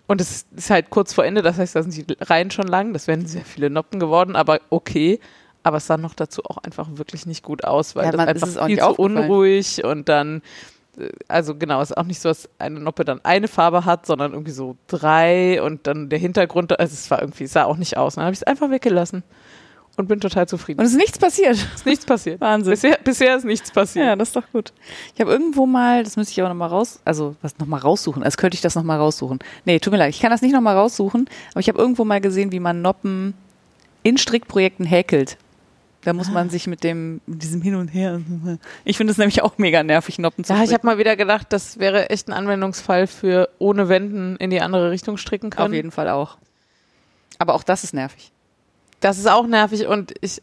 und 0.07 0.21
es 0.21 0.45
ist 0.55 0.69
halt 0.71 0.89
kurz 0.89 1.13
vor 1.13 1.23
Ende, 1.25 1.41
das 1.41 1.57
heißt, 1.57 1.75
da 1.75 1.83
sind 1.83 1.95
die 1.95 2.05
Reihen 2.19 2.49
schon 2.51 2.67
lang. 2.67 2.93
Das 2.93 3.07
wären 3.07 3.25
sehr 3.27 3.45
viele 3.45 3.69
Noppen 3.69 3.99
geworden, 3.99 4.35
aber 4.35 4.59
okay. 4.69 5.19
Aber 5.61 5.77
es 5.77 5.87
sah 5.87 5.97
noch 5.97 6.13
dazu 6.15 6.41
auch 6.45 6.57
einfach 6.57 6.87
wirklich 6.93 7.25
nicht 7.25 7.43
gut 7.43 7.63
aus, 7.65 7.95
weil 7.95 8.05
Ja, 8.05 8.11
das 8.11 8.17
man- 8.17 8.27
einfach 8.29 8.47
ist 8.47 8.57
auch 8.57 8.65
viel 8.67 8.79
zu 8.79 8.93
unruhig 8.93 9.83
und 9.83 10.07
dann, 10.09 10.41
äh, 10.97 11.09
also 11.27 11.53
genau, 11.55 11.81
es 11.81 11.91
ist 11.91 11.97
auch 11.97 12.05
nicht 12.05 12.21
so, 12.21 12.29
dass 12.29 12.49
eine 12.59 12.79
Noppe 12.79 13.03
dann 13.05 13.23
eine 13.23 13.47
Farbe 13.49 13.85
hat, 13.85 14.05
sondern 14.05 14.31
irgendwie 14.31 14.51
so 14.53 14.77
drei 14.87 15.61
und 15.61 15.85
dann 15.85 16.09
der 16.09 16.17
Hintergrund, 16.17 16.79
also 16.79 16.93
es 16.93 17.11
war 17.11 17.21
irgendwie, 17.21 17.43
es 17.43 17.53
sah 17.53 17.65
auch 17.65 17.77
nicht 17.77 17.97
aus. 17.97 18.15
Dann 18.15 18.23
habe 18.23 18.33
ich 18.33 18.39
es 18.39 18.43
einfach 18.43 18.71
weggelassen 18.71 19.23
und 19.99 20.07
bin 20.07 20.21
total 20.21 20.47
zufrieden. 20.47 20.79
Und 20.79 20.85
es 20.85 20.93
ist 20.93 20.97
nichts 20.97 21.19
passiert. 21.19 21.57
ist 21.75 21.85
nichts 21.85 22.05
passiert. 22.05 22.39
Wahnsinn. 22.39 22.71
Bisher, 22.71 22.97
bisher 23.03 23.35
ist 23.35 23.43
nichts 23.43 23.69
passiert. 23.69 24.05
Ja, 24.05 24.15
das 24.15 24.29
ist 24.29 24.35
doch 24.35 24.49
gut. 24.53 24.71
Ich 25.13 25.19
habe 25.19 25.29
irgendwo 25.29 25.65
mal, 25.65 26.05
das 26.05 26.15
müsste 26.15 26.31
ich 26.31 26.39
aber 26.39 26.47
nochmal 26.47 26.69
raus, 26.69 27.01
also 27.03 27.35
was 27.41 27.59
nochmal 27.59 27.81
raussuchen, 27.81 28.23
als 28.23 28.37
könnte 28.37 28.55
ich 28.55 28.61
das 28.61 28.75
nochmal 28.75 28.97
raussuchen. 28.97 29.39
Nee, 29.65 29.79
tut 29.79 29.91
mir 29.91 29.97
leid, 29.97 30.11
ich 30.11 30.21
kann 30.21 30.31
das 30.31 30.41
nicht 30.41 30.53
nochmal 30.53 30.77
raussuchen, 30.77 31.29
aber 31.51 31.59
ich 31.59 31.67
habe 31.67 31.77
irgendwo 31.77 32.05
mal 32.05 32.21
gesehen, 32.21 32.53
wie 32.53 32.61
man 32.61 32.81
Noppen 32.81 33.33
in 34.01 34.17
Strickprojekten 34.17 34.85
häkelt. 34.85 35.37
Da 36.05 36.13
muss 36.13 36.31
man 36.31 36.49
sich 36.49 36.65
mit 36.65 36.85
dem, 36.85 37.19
mit 37.25 37.43
diesem 37.43 37.61
Hin 37.61 37.75
und 37.75 37.89
Her. 37.89 38.21
Ich 38.85 38.95
finde 38.95 39.11
es 39.11 39.17
nämlich 39.17 39.41
auch 39.41 39.57
mega 39.57 39.83
nervig, 39.83 40.17
Noppen 40.17 40.45
zu 40.45 40.53
Ja, 40.53 40.63
ich 40.63 40.73
habe 40.73 40.87
mal 40.87 40.97
wieder 40.97 41.17
gedacht, 41.17 41.47
das 41.49 41.77
wäre 41.77 42.09
echt 42.09 42.29
ein 42.29 42.33
Anwendungsfall 42.33 43.05
für 43.05 43.49
ohne 43.59 43.89
Wenden 43.89 44.37
in 44.37 44.49
die 44.49 44.61
andere 44.61 44.91
Richtung 44.91 45.17
stricken 45.17 45.49
können. 45.49 45.67
Auf 45.67 45.73
jeden 45.73 45.91
Fall 45.91 46.07
auch. 46.07 46.37
Aber 47.37 47.53
auch 47.53 47.63
das 47.63 47.83
ist 47.83 47.93
nervig. 47.93 48.31
Das 48.99 49.17
ist 49.17 49.27
auch 49.27 49.47
nervig 49.47 49.87
und 49.87 50.13
ich 50.21 50.41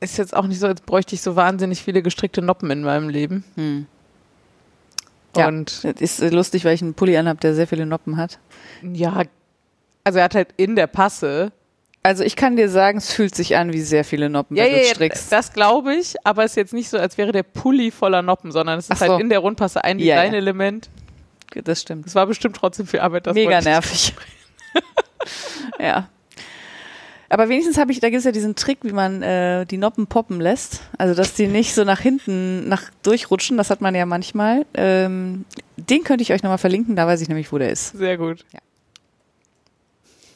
ist 0.00 0.16
jetzt 0.18 0.34
auch 0.34 0.46
nicht 0.46 0.58
so, 0.58 0.66
als 0.66 0.80
bräuchte 0.80 1.14
ich 1.14 1.22
so 1.22 1.36
wahnsinnig 1.36 1.82
viele 1.82 2.02
gestrickte 2.02 2.40
Noppen 2.42 2.70
in 2.70 2.82
meinem 2.82 3.08
Leben. 3.08 3.44
Hm. 3.56 3.86
Ja. 5.36 5.46
Und 5.48 5.84
Das 5.84 6.00
ist 6.00 6.32
lustig, 6.32 6.64
weil 6.64 6.74
ich 6.74 6.82
einen 6.82 6.94
Pulli 6.94 7.16
anhabe, 7.16 7.40
der 7.40 7.54
sehr 7.54 7.66
viele 7.66 7.86
Noppen 7.86 8.16
hat. 8.16 8.38
ja, 8.82 9.22
also 10.02 10.18
er 10.18 10.24
hat 10.24 10.34
halt 10.34 10.48
in 10.56 10.76
der 10.76 10.86
Passe. 10.86 11.52
Also 12.02 12.24
ich 12.24 12.34
kann 12.34 12.56
dir 12.56 12.70
sagen, 12.70 12.96
es 12.98 13.12
fühlt 13.12 13.34
sich 13.34 13.56
an 13.56 13.74
wie 13.74 13.82
sehr 13.82 14.04
viele 14.04 14.30
Noppen, 14.30 14.56
Ja, 14.56 14.64
wenn 14.64 14.72
ja, 14.72 14.78
du 14.78 14.84
ja, 14.86 14.94
strickst. 14.94 15.30
das 15.30 15.52
glaube 15.52 15.94
ich, 15.94 16.14
aber 16.24 16.44
es 16.44 16.52
ist 16.52 16.56
jetzt 16.56 16.72
nicht 16.72 16.88
so, 16.88 16.96
als 16.98 17.18
wäre 17.18 17.30
der 17.30 17.42
Pulli 17.42 17.90
voller 17.90 18.22
Noppen, 18.22 18.50
sondern 18.50 18.78
es 18.78 18.86
ist 18.86 18.92
Ach 18.92 19.06
so. 19.06 19.12
halt 19.12 19.20
in 19.20 19.28
der 19.28 19.40
Rundpasse 19.40 19.84
ein 19.84 19.98
Ja, 19.98 20.24
ja. 20.24 20.80
Das 21.64 21.82
stimmt. 21.82 22.06
Es 22.06 22.14
war 22.14 22.26
bestimmt 22.26 22.56
trotzdem 22.56 22.86
viel 22.86 23.00
Arbeit. 23.00 23.26
Das 23.26 23.34
Mega 23.34 23.60
nervig. 23.60 24.14
ja. 25.78 26.08
Aber 27.32 27.48
wenigstens 27.48 27.78
habe 27.78 27.92
ich, 27.92 28.00
da 28.00 28.10
gibt 28.10 28.18
es 28.18 28.24
ja 28.24 28.32
diesen 28.32 28.56
Trick, 28.56 28.78
wie 28.82 28.92
man 28.92 29.22
äh, 29.22 29.64
die 29.64 29.78
Noppen 29.78 30.08
poppen 30.08 30.40
lässt. 30.40 30.82
Also, 30.98 31.14
dass 31.14 31.32
die 31.34 31.46
nicht 31.46 31.74
so 31.74 31.84
nach 31.84 32.00
hinten 32.00 32.68
nach 32.68 32.90
durchrutschen. 33.02 33.56
Das 33.56 33.70
hat 33.70 33.80
man 33.80 33.94
ja 33.94 34.04
manchmal. 34.04 34.66
Ähm, 34.74 35.44
den 35.76 36.02
könnte 36.02 36.22
ich 36.22 36.32
euch 36.32 36.42
nochmal 36.42 36.58
verlinken, 36.58 36.96
da 36.96 37.06
weiß 37.06 37.20
ich 37.20 37.28
nämlich, 37.28 37.52
wo 37.52 37.58
der 37.58 37.70
ist. 37.70 37.96
Sehr 37.96 38.18
gut. 38.18 38.44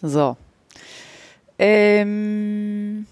So. 0.03 0.37
Ähm, 1.59 3.07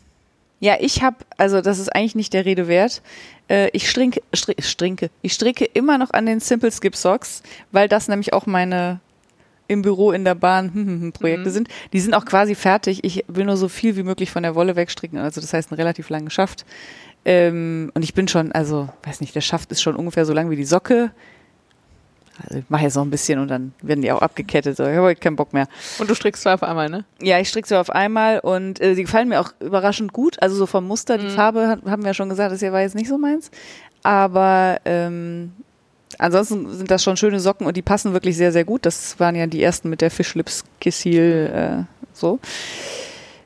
ja, 0.60 0.76
ich 0.78 1.02
habe, 1.02 1.16
also 1.36 1.60
das 1.60 1.80
ist 1.80 1.88
eigentlich 1.88 2.14
nicht 2.14 2.32
der 2.34 2.44
Rede 2.44 2.68
wert. 2.68 3.02
Äh, 3.48 3.68
ich 3.72 3.90
strinke, 3.90 4.22
stri 4.32 4.54
strinke, 4.60 5.10
ich 5.22 5.32
stricke 5.32 5.64
immer 5.64 5.98
noch 5.98 6.12
an 6.12 6.26
den 6.26 6.38
Simple 6.38 6.70
Skip 6.70 6.94
Socks, 6.94 7.42
weil 7.72 7.88
das 7.88 8.06
nämlich 8.06 8.32
auch 8.32 8.46
meine 8.46 9.00
im 9.72 9.82
Büro, 9.82 10.12
in 10.12 10.24
der 10.24 10.34
Bahn 10.34 10.66
hm, 10.74 10.86
hm, 10.86 11.00
hm, 11.00 11.12
Projekte 11.12 11.48
Mhm. 11.48 11.52
sind. 11.52 11.68
Die 11.92 12.00
sind 12.00 12.14
auch 12.14 12.24
quasi 12.24 12.54
fertig. 12.54 13.02
Ich 13.04 13.24
will 13.28 13.44
nur 13.44 13.56
so 13.56 13.68
viel 13.68 13.96
wie 13.96 14.02
möglich 14.02 14.30
von 14.30 14.42
der 14.42 14.54
Wolle 14.54 14.76
wegstricken. 14.76 15.18
Also 15.18 15.40
das 15.40 15.52
heißt, 15.52 15.70
einen 15.72 15.78
relativ 15.80 16.08
langen 16.10 16.30
Schaft. 16.30 16.64
Ähm, 17.24 17.90
und 17.94 18.02
ich 18.02 18.14
bin 18.14 18.26
schon, 18.28 18.52
also, 18.52 18.88
weiß 19.04 19.20
nicht, 19.20 19.34
der 19.34 19.40
Schaft 19.42 19.70
ist 19.72 19.80
schon 19.82 19.96
ungefähr 19.96 20.24
so 20.24 20.32
lang 20.32 20.50
wie 20.50 20.56
die 20.56 20.64
Socke. 20.64 21.10
Also 22.44 22.58
ich 22.58 22.64
mache 22.70 22.82
jetzt 22.84 22.96
noch 22.96 23.04
ein 23.04 23.10
bisschen 23.10 23.38
und 23.38 23.48
dann 23.48 23.74
werden 23.82 24.00
die 24.00 24.10
auch 24.10 24.22
abgekettet. 24.22 24.76
So, 24.76 24.84
ich 24.84 24.96
habe 24.96 25.02
heute 25.02 25.20
keinen 25.20 25.36
Bock 25.36 25.52
mehr. 25.52 25.68
Und 25.98 26.08
du 26.10 26.14
strickst 26.14 26.42
zwei 26.42 26.54
auf 26.54 26.62
einmal, 26.62 26.88
ne? 26.88 27.04
Ja, 27.20 27.38
ich 27.38 27.48
stricke 27.50 27.68
sie 27.68 27.78
auf 27.78 27.90
einmal 27.90 28.40
und 28.40 28.80
äh, 28.80 28.94
die 28.94 29.02
gefallen 29.02 29.28
mir 29.28 29.38
auch 29.40 29.52
überraschend 29.60 30.12
gut. 30.12 30.42
Also 30.42 30.56
so 30.56 30.66
vom 30.66 30.86
Muster, 30.88 31.18
die 31.18 31.26
Mhm. 31.26 31.30
Farbe 31.30 31.68
hat, 31.68 31.82
haben 31.84 32.02
wir 32.02 32.08
ja 32.08 32.14
schon 32.14 32.30
gesagt, 32.30 32.50
das 32.50 32.60
hier 32.60 32.72
war 32.72 32.80
jetzt 32.80 32.94
nicht 32.94 33.08
so 33.08 33.18
meins. 33.18 33.50
Aber 34.02 34.80
ähm, 34.86 35.52
ansonsten 36.18 36.70
sind 36.76 36.90
das 36.90 37.02
schon 37.02 37.16
schöne 37.16 37.40
Socken 37.40 37.66
und 37.66 37.76
die 37.76 37.82
passen 37.82 38.12
wirklich 38.12 38.36
sehr, 38.36 38.52
sehr 38.52 38.64
gut. 38.64 38.86
Das 38.86 39.18
waren 39.20 39.34
ja 39.34 39.46
die 39.46 39.62
ersten 39.62 39.88
mit 39.88 40.00
der 40.00 40.10
Fischlips 40.10 40.64
Kissil 40.80 41.50
äh, 41.54 41.84
so. 42.12 42.38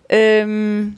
Ähm, 0.08 0.96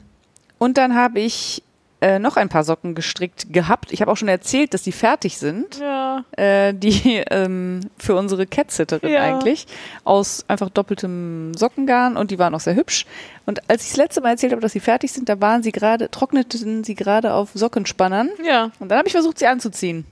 und 0.57 0.77
dann 0.77 0.95
habe 0.95 1.19
ich 1.19 1.63
äh, 2.01 2.17
noch 2.19 2.37
ein 2.37 2.47
paar 2.47 2.63
Socken 2.63 2.95
gestrickt 2.95 3.51
gehabt. 3.51 3.91
Ich 3.91 4.01
habe 4.01 4.09
auch 4.11 4.15
schon 4.15 4.29
erzählt, 4.29 4.73
dass 4.73 4.83
die 4.83 4.91
fertig 4.93 5.37
sind. 5.37 5.79
Ja. 5.79 5.99
Ja. 6.37 6.67
äh, 6.67 6.73
die 6.73 7.23
ähm, 7.29 7.81
für 7.97 8.15
unsere 8.15 8.47
Cat-Sitterin 8.47 9.09
Ja. 9.11 9.21
eigentlich, 9.21 9.67
aus 10.05 10.45
einfach 10.47 10.69
doppeltem 10.69 11.53
Sockengarn 11.55 12.15
und 12.17 12.31
die 12.31 12.39
waren 12.39 12.55
auch 12.55 12.59
sehr 12.61 12.75
hübsch. 12.75 13.05
Und 13.45 13.69
als 13.69 13.83
ich 13.83 13.89
das 13.89 13.97
letzte 13.97 14.21
Mal 14.21 14.31
erzählt 14.31 14.53
habe, 14.53 14.61
dass 14.61 14.71
sie 14.71 14.79
fertig 14.79 15.11
sind, 15.11 15.27
da 15.27 15.39
waren 15.41 15.61
sie 15.61 15.71
gerade, 15.71 16.09
trockneten 16.09 16.83
sie 16.83 16.95
gerade 16.95 17.33
auf 17.33 17.49
Sockenspannern. 17.53 18.29
Ja. 18.45 18.71
Und 18.79 18.89
dann 18.89 18.97
habe 18.97 19.07
ich 19.07 19.13
versucht, 19.13 19.39
sie 19.39 19.47
anzuziehen. 19.47 20.05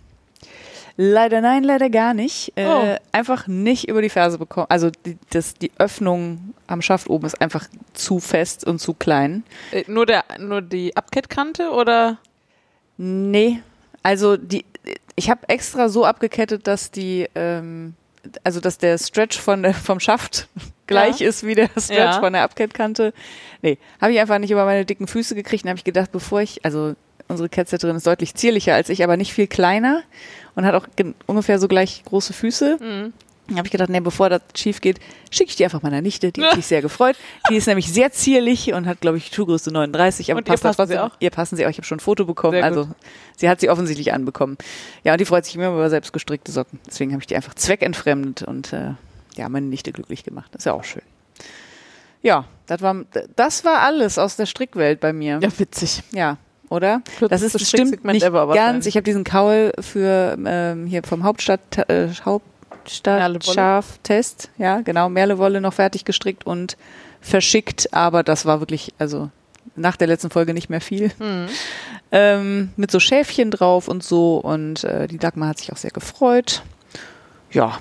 Leider 1.00 1.42
nein, 1.42 1.64
leider 1.64 1.90
gar 1.92 2.14
nicht. 2.16 2.52
Äh, 2.56 2.66
Oh. 2.66 2.96
Einfach 3.12 3.46
nicht 3.48 3.88
über 3.88 4.02
die 4.02 4.10
Ferse 4.10 4.38
bekommen. 4.40 4.66
Also 4.70 4.90
die, 5.06 5.18
das, 5.30 5.54
die 5.54 5.72
Öffnung 5.78 6.54
am 6.66 6.82
Schaft 6.82 7.08
oben 7.10 7.26
ist 7.28 7.40
einfach 7.40 7.68
zu 7.94 8.20
fest 8.20 8.66
und 8.66 8.80
zu 8.80 8.94
klein. 8.96 9.44
Äh, 9.72 9.84
nur, 9.88 10.06
der, 10.08 10.24
nur 10.40 10.62
die 10.64 10.96
Abkettkante 10.98 11.70
oder? 11.70 12.18
Nee, 12.98 13.62
also 14.02 14.38
die, 14.38 14.66
ich 15.16 15.30
habe 15.30 15.48
extra 15.50 15.90
so 15.90 16.04
abgekettet, 16.06 16.66
dass 16.66 16.90
die, 16.90 17.28
ähm, 17.36 17.94
also 18.44 18.60
dass 18.60 18.78
der 18.80 18.98
Stretch 18.98 19.38
von 19.40 19.62
der, 19.64 19.74
vom 19.76 20.00
Schaft 20.00 20.48
gleich 20.88 21.22
ist 21.22 21.46
wie 21.46 21.54
der 21.56 21.70
Stretch 21.78 21.92
Ja. 21.92 22.20
von 22.20 22.34
der 22.34 22.42
Abkettkante. 22.44 23.14
Nee, 23.62 23.78
habe 24.02 24.14
ich 24.14 24.20
einfach 24.20 24.40
nicht 24.40 24.50
über 24.52 24.66
meine 24.66 24.84
dicken 24.86 25.06
Füße 25.08 25.36
gekriegt 25.36 25.64
und 25.64 25.70
habe 25.70 25.78
ich 25.78 25.84
gedacht, 25.84 26.12
bevor 26.12 26.42
ich, 26.42 26.66
also 26.66 26.96
unsere 27.28 27.50
Catsetterin 27.50 27.98
ist 27.98 28.08
deutlich 28.08 28.34
zierlicher 28.36 28.74
als 28.74 28.90
ich, 28.90 29.04
aber 29.04 29.16
nicht 29.18 29.34
viel 29.34 29.48
kleiner 29.48 30.02
und 30.58 30.66
hat 30.66 30.74
auch 30.74 30.88
ungefähr 31.28 31.60
so 31.60 31.68
gleich 31.68 32.04
große 32.04 32.34
Füße. 32.34 32.80
Mhm. 32.82 33.14
Habe 33.56 33.68
ich 33.68 33.72
gedacht, 33.72 33.90
nee, 33.90 34.02
bevor 34.02 34.30
das 34.30 34.42
schief 34.56 34.82
geht, 34.82 35.00
schicke 35.32 35.52
ich 35.52 35.56
die 35.56 35.64
einfach 35.64 35.84
meiner 35.84 36.02
Nichte. 36.02 36.32
Die 36.34 36.44
hat 36.44 36.56
sich 36.56 36.66
sehr 36.66 36.82
gefreut. 36.82 37.16
Die 37.50 37.56
ist 37.56 37.68
nämlich 37.68 37.94
sehr 37.94 38.12
zierlich 38.12 38.74
und 38.74 38.88
hat, 38.88 39.00
glaube 39.00 39.18
ich, 39.18 39.28
Schuhgröße 39.28 39.72
39. 39.72 40.32
Aber 40.32 40.40
Und 40.40 40.48
ihr 40.48 40.52
passt 40.52 40.66
da 40.66 40.74
passen 40.74 40.92
sie 40.92 41.00
auch? 41.00 41.12
Ihr 41.20 41.30
passen 41.30 41.56
sie 41.56 41.66
auch. 41.66 41.70
Ich 41.70 41.78
habe 41.78 41.86
schon 41.86 41.98
ein 41.98 42.02
Foto 42.02 42.26
bekommen. 42.26 42.56
Sehr 42.56 42.64
Also 42.66 42.90
sie 43.38 43.48
hat 43.48 43.62
sie 43.62 43.70
offensichtlich 43.70 44.12
anbekommen. 44.12 44.58
Ja, 45.04 45.14
und 45.14 45.22
die 45.22 45.26
freut 45.26 45.46
sich 45.46 45.56
immer 45.56 45.68
über 45.68 45.90
selbst 45.90 46.12
gestrickte 46.12 46.52
Socken. 46.52 46.80
Deswegen 46.88 47.12
habe 47.14 47.22
ich 47.22 47.28
die 47.28 47.36
einfach 47.36 47.54
zweckentfremdet 47.54 48.42
und 48.42 48.74
äh, 48.74 48.96
ja, 49.36 49.48
meine 49.48 49.68
Nichte 49.68 49.94
glücklich 49.94 50.24
gemacht. 50.24 50.50
Das 50.54 50.62
ist 50.62 50.66
ja 50.66 50.74
auch 50.74 50.84
schön. 50.84 51.04
Ja, 52.24 52.46
das 52.66 52.82
war, 52.82 53.06
das 53.36 53.64
war 53.64 53.82
alles 53.82 54.18
aus 54.18 54.36
der 54.36 54.48
Strickwelt 54.48 55.00
bei 55.00 55.14
mir. 55.14 55.40
Ja, 55.42 55.60
witzig. 55.60 56.02
Ja, 56.12 56.38
oder? 56.70 57.02
Das 57.30 57.42
ist 57.42 57.54
bestimmt 57.54 58.04
nicht 58.06 58.24
ever 58.24 58.54
ganz. 58.54 58.86
Ich 58.86 58.96
habe 58.96 59.04
diesen 59.04 59.24
Kaul 59.24 59.72
für 59.80 60.38
ähm, 60.46 60.86
hier 60.88 61.02
vom 61.04 61.24
Hauptstadt 61.24 61.90
äh, 61.90 62.10
Hauptstadt 62.24 63.20
Merlewolle. 63.20 63.54
Schaftest, 63.54 64.50
ja 64.58 64.82
genau 64.82 65.10
Merlewolle 65.10 65.62
noch 65.62 65.74
fertig 65.74 66.06
gestrickt 66.06 66.46
und 66.46 66.78
verschickt, 67.22 67.94
aber 67.94 68.24
das 68.24 68.46
war 68.46 68.60
wirklich 68.60 68.94
also 69.00 69.30
nach 69.76 69.96
der 69.98 70.08
letzten 70.08 70.30
Folge 70.30 70.54
nicht 70.54 70.70
mehr 70.70 70.82
viel. 70.82 71.12
Mhm. 71.20 71.48
Ähm, 72.12 72.70
mit 72.78 72.90
so 72.90 73.00
Schäfchen 73.00 73.52
drauf 73.52 73.88
und 73.88 74.02
so 74.04 74.38
und 74.38 74.84
äh, 74.86 75.08
die 75.08 75.18
Dagmar 75.18 75.50
hat 75.50 75.60
sich 75.60 75.74
auch 75.74 75.78
sehr 75.78 75.92
gefreut. 75.92 76.64
Ja, 77.52 77.78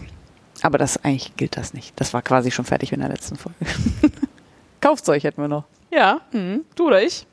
aber 0.62 0.78
das 0.78 1.02
eigentlich 1.04 1.36
gilt 1.36 1.56
das 1.56 1.74
nicht. 1.74 1.92
Das 2.00 2.12
war 2.14 2.22
quasi 2.22 2.50
schon 2.50 2.64
fertig 2.64 2.92
in 2.92 3.00
der 3.00 3.08
letzten 3.08 3.36
Folge. 3.36 3.58
Kaufzeug 4.80 5.22
hätten 5.22 5.40
wir 5.40 5.48
noch. 5.48 5.64
Ja, 5.92 6.20
Mhm. 6.32 6.64
du 6.74 6.86
oder 6.88 7.02
ich? 7.02 7.26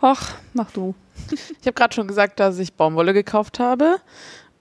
Ach, 0.00 0.34
mach 0.54 0.70
du. 0.70 0.94
Ich 1.60 1.66
habe 1.66 1.74
gerade 1.74 1.94
schon 1.94 2.08
gesagt, 2.08 2.40
dass 2.40 2.58
ich 2.58 2.72
Baumwolle 2.74 3.12
gekauft 3.12 3.58
habe. 3.60 3.96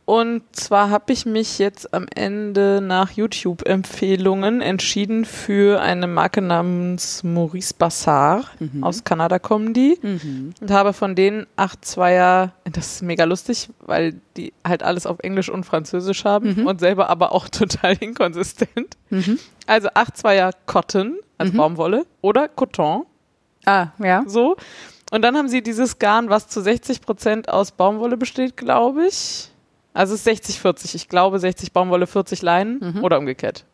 Und 0.05 0.41
zwar 0.55 0.89
habe 0.89 1.13
ich 1.13 1.27
mich 1.27 1.59
jetzt 1.59 1.93
am 1.93 2.07
Ende 2.15 2.81
nach 2.81 3.11
YouTube-Empfehlungen 3.11 4.59
entschieden 4.59 5.23
für 5.23 5.81
eine 5.81 6.07
Marke 6.07 6.41
namens 6.41 7.23
Maurice 7.23 7.75
Bassar. 7.77 8.45
Mhm. 8.59 8.83
Aus 8.83 9.03
Kanada 9.03 9.37
kommen 9.37 9.75
die. 9.75 9.99
Mhm. 10.01 10.55
Und 10.59 10.71
habe 10.71 10.93
von 10.93 11.13
denen 11.13 11.45
8-2er, 11.57 12.49
das 12.63 12.95
ist 12.95 13.01
mega 13.03 13.25
lustig, 13.25 13.69
weil 13.85 14.19
die 14.35 14.51
halt 14.67 14.81
alles 14.81 15.05
auf 15.05 15.19
Englisch 15.19 15.49
und 15.49 15.63
Französisch 15.63 16.25
haben 16.25 16.55
Mhm. 16.61 16.65
und 16.65 16.79
selber 16.79 17.07
aber 17.11 17.31
auch 17.31 17.47
total 17.49 17.95
inkonsistent. 17.99 18.97
Mhm. 19.11 19.37
Also 19.67 19.89
8-2er 19.89 20.53
Cotton, 20.65 21.19
also 21.37 21.53
Mhm. 21.53 21.57
Baumwolle, 21.57 22.05
oder 22.21 22.47
Coton, 22.47 23.03
Ah, 23.65 23.89
ja. 23.99 24.23
so. 24.25 24.55
Und 25.11 25.21
dann 25.23 25.35
haben 25.37 25.47
sie 25.49 25.61
dieses 25.63 25.97
Garn, 25.99 26.29
was 26.29 26.47
zu 26.47 26.61
60 26.61 27.01
Prozent 27.01 27.49
aus 27.49 27.71
Baumwolle 27.71 28.15
besteht, 28.17 28.57
glaube 28.57 29.05
ich. 29.07 29.49
Also 29.93 30.13
es 30.13 30.25
ist 30.25 30.45
60-40. 30.45 30.95
Ich 30.95 31.09
glaube 31.09 31.39
60 31.39 31.71
Baumwolle, 31.73 32.05
40 32.07 32.41
Leinen 32.43 32.79
Mhm. 32.95 33.03
oder 33.03 33.17
umgekehrt. 33.17 33.65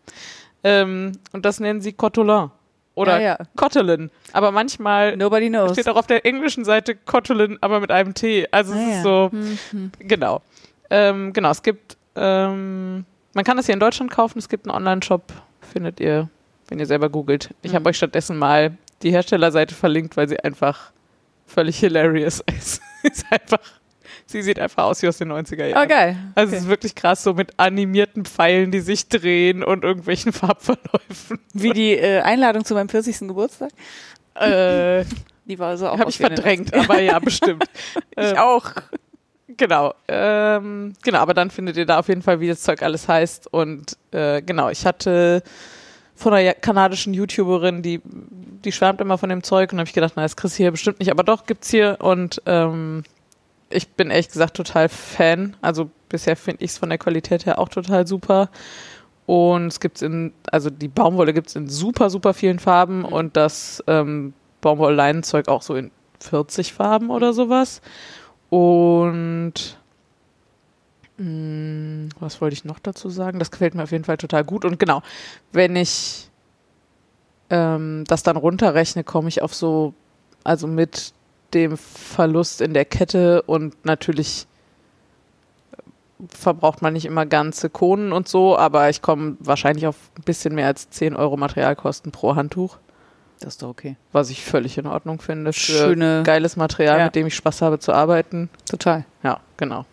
Ähm, 0.63 1.11
und 1.33 1.45
das 1.45 1.59
nennen 1.59 1.81
sie 1.81 1.93
Cotolin 1.93 2.49
oder 2.95 3.19
Ja, 3.19 3.37
ja. 3.37 3.37
Cottelin. 3.57 4.09
Aber 4.31 4.51
manchmal 4.51 5.17
Nobody 5.17 5.49
knows. 5.49 5.73
steht 5.73 5.89
auch 5.89 5.97
auf 5.97 6.07
der 6.07 6.25
englischen 6.25 6.63
Seite 6.65 6.95
Cottelin, 6.95 7.57
aber 7.61 7.79
mit 7.81 7.91
einem 7.91 8.13
T. 8.13 8.47
Also 8.51 8.73
es 8.73 8.79
Ah, 8.79 8.81
ist 8.89 8.95
ja. 8.95 9.03
so, 9.03 9.29
Mhm. 9.33 9.91
genau. 9.99 10.41
Ähm, 10.89 11.33
genau, 11.33 11.51
es 11.51 11.61
gibt, 11.61 11.97
ähm, 12.15 13.05
man 13.33 13.43
kann 13.43 13.57
das 13.57 13.65
hier 13.65 13.73
in 13.73 13.79
Deutschland 13.79 14.09
kaufen. 14.11 14.39
Es 14.39 14.47
gibt 14.49 14.67
einen 14.67 14.75
Online-Shop, 14.75 15.33
findet 15.61 15.99
ihr, 15.99 16.29
wenn 16.69 16.79
ihr 16.79 16.85
selber 16.85 17.09
googelt. 17.09 17.49
Ich 17.61 17.71
Mhm. 17.71 17.75
habe 17.75 17.89
euch 17.89 17.97
stattdessen 17.97 18.37
mal 18.37 18.77
die 19.03 19.11
Herstellerseite 19.11 19.75
verlinkt, 19.75 20.15
weil 20.15 20.29
sie 20.29 20.39
einfach 20.39 20.91
völlig 21.45 21.79
hilarious 21.79 22.41
ist. 22.57 22.81
ist 23.03 23.25
einfach, 23.29 23.59
sie 24.25 24.41
sieht 24.41 24.59
einfach 24.59 24.83
aus 24.85 25.01
wie 25.01 25.07
aus 25.07 25.17
den 25.17 25.31
90er 25.31 25.65
Jahren. 25.67 25.85
Oh, 25.85 25.87
geil. 25.87 26.17
Also 26.35 26.49
Okay. 26.49 26.55
es 26.57 26.63
ist 26.63 26.69
wirklich 26.69 26.95
krass, 26.95 27.23
so 27.23 27.33
mit 27.33 27.51
animierten 27.57 28.25
Pfeilen, 28.25 28.71
die 28.71 28.79
sich 28.81 29.07
drehen 29.07 29.63
und 29.63 29.83
irgendwelchen 29.83 30.33
Farbverläufen. 30.33 31.39
Wie 31.53 31.71
die 31.71 31.93
äh, 31.93 32.21
Einladung 32.21 32.65
zu 32.65 32.73
meinem 32.73 32.89
40. 32.89 33.19
Geburtstag. 33.27 33.71
Äh, 34.35 35.05
Die 35.47 35.59
war 35.59 35.77
so 35.77 35.87
auch 35.87 35.99
habe 35.99 36.09
ich 36.09 36.17
verdrängt, 36.17 36.73
aber 36.73 36.99
ja, 36.99 37.19
bestimmt. 37.19 37.63
Ich 38.17 38.31
Ähm, 38.31 38.37
auch. 38.37 38.71
Genau, 39.47 39.93
ähm, 40.07 40.93
genau, 41.03 41.19
aber 41.19 41.35
dann 41.35 41.51
findet 41.51 41.77
ihr 41.77 41.85
da 41.85 41.99
auf 41.99 42.07
jeden 42.07 42.23
Fall, 42.23 42.39
wie 42.39 42.47
das 42.47 42.63
Zeug 42.63 42.81
alles 42.81 43.07
heißt. 43.07 43.53
Und 43.53 43.95
äh, 44.11 44.41
genau, 44.41 44.69
ich 44.69 44.87
hatte 44.87 45.43
von 46.15 46.33
einer 46.33 46.53
kanadischen 46.53 47.13
YouTuberin, 47.13 47.81
die, 47.81 48.01
die 48.05 48.71
schwärmt 48.71 49.01
immer 49.01 49.17
von 49.17 49.29
dem 49.29 49.43
Zeug 49.43 49.71
und 49.71 49.79
habe 49.79 49.87
ich 49.87 49.93
gedacht, 49.93 50.13
na, 50.15 50.23
das 50.23 50.35
kriegst 50.35 50.57
du 50.57 50.63
hier 50.63 50.71
bestimmt 50.71 50.99
nicht, 50.99 51.11
aber 51.11 51.23
doch 51.23 51.45
gibt's 51.45 51.69
hier 51.69 51.97
und 51.99 52.41
ähm, 52.45 53.03
ich 53.69 53.89
bin 53.89 54.09
ehrlich 54.09 54.29
gesagt 54.29 54.55
total 54.55 54.89
Fan. 54.89 55.57
Also 55.61 55.89
bisher 56.09 56.35
finde 56.35 56.63
ich 56.63 56.71
es 56.71 56.77
von 56.77 56.89
der 56.89 56.97
Qualität 56.97 57.45
her 57.45 57.59
auch 57.59 57.69
total 57.69 58.07
super. 58.07 58.49
Und 59.25 59.67
es 59.67 59.79
gibt's 59.79 60.01
in, 60.01 60.33
also 60.51 60.69
die 60.69 60.87
Baumwolle 60.87 61.33
gibt's 61.33 61.55
in 61.55 61.67
super, 61.67 62.09
super 62.09 62.33
vielen 62.33 62.59
Farben 62.59 63.03
und 63.03 63.35
das 63.35 63.83
ähm, 63.87 64.33
Baumwoll-Leinenzeug 64.61 65.47
auch 65.47 65.63
so 65.63 65.75
in 65.75 65.91
40 66.19 66.73
Farben 66.73 67.09
oder 67.09 67.33
sowas. 67.33 67.81
Und 68.49 69.77
was 71.17 72.41
wollte 72.41 72.53
ich 72.55 72.65
noch 72.65 72.79
dazu 72.79 73.09
sagen? 73.09 73.39
Das 73.39 73.49
gefällt 73.51 73.73
mir 73.73 73.83
auf 73.83 73.91
jeden 73.91 74.03
Fall 74.03 74.17
total 74.17 74.43
gut. 74.43 74.65
Und 74.65 74.79
genau, 74.79 75.01
wenn 75.53 75.75
ich 75.77 76.29
ähm, 77.49 78.03
das 78.07 78.23
dann 78.23 78.35
runterrechne, 78.37 79.03
komme 79.05 79.29
ich 79.29 79.41
auf 79.41 79.53
so, 79.55 79.93
also 80.43 80.67
mit 80.67 81.13
dem 81.53 81.77
Verlust 81.77 82.59
in 82.59 82.73
der 82.73 82.83
Kette 82.85 83.43
und 83.43 83.85
natürlich 83.85 84.45
verbraucht 86.29 86.81
man 86.81 86.93
nicht 86.93 87.05
immer 87.05 87.25
ganze 87.25 87.69
Kohlen 87.69 88.11
und 88.11 88.27
so, 88.27 88.57
aber 88.57 88.89
ich 88.89 89.01
komme 89.01 89.35
wahrscheinlich 89.39 89.85
auf 89.87 89.95
ein 90.17 90.23
bisschen 90.23 90.55
mehr 90.55 90.67
als 90.67 90.89
10 90.89 91.15
Euro 91.15 91.35
Materialkosten 91.37 92.11
pro 92.11 92.35
Handtuch, 92.35 92.77
Das 93.39 93.55
ist 93.55 93.61
doch 93.63 93.69
okay. 93.69 93.95
was 94.13 94.29
ich 94.29 94.43
völlig 94.43 94.77
in 94.77 94.87
Ordnung 94.87 95.19
finde. 95.19 95.51
Schöne- 95.53 96.23
geiles 96.25 96.55
Material, 96.55 96.99
Ja. 96.99 97.05
mit 97.05 97.15
dem 97.15 97.27
ich 97.27 97.35
Spaß 97.35 97.61
habe 97.61 97.79
zu 97.79 97.91
arbeiten. 97.93 98.49
Total. 98.69 99.05
Ja, 99.23 99.39
genau. 99.57 99.85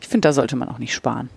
Ich 0.00 0.08
finde, 0.08 0.28
da 0.28 0.32
sollte 0.32 0.56
man 0.56 0.68
auch 0.68 0.78
nicht 0.78 0.94
sparen. 0.94 1.28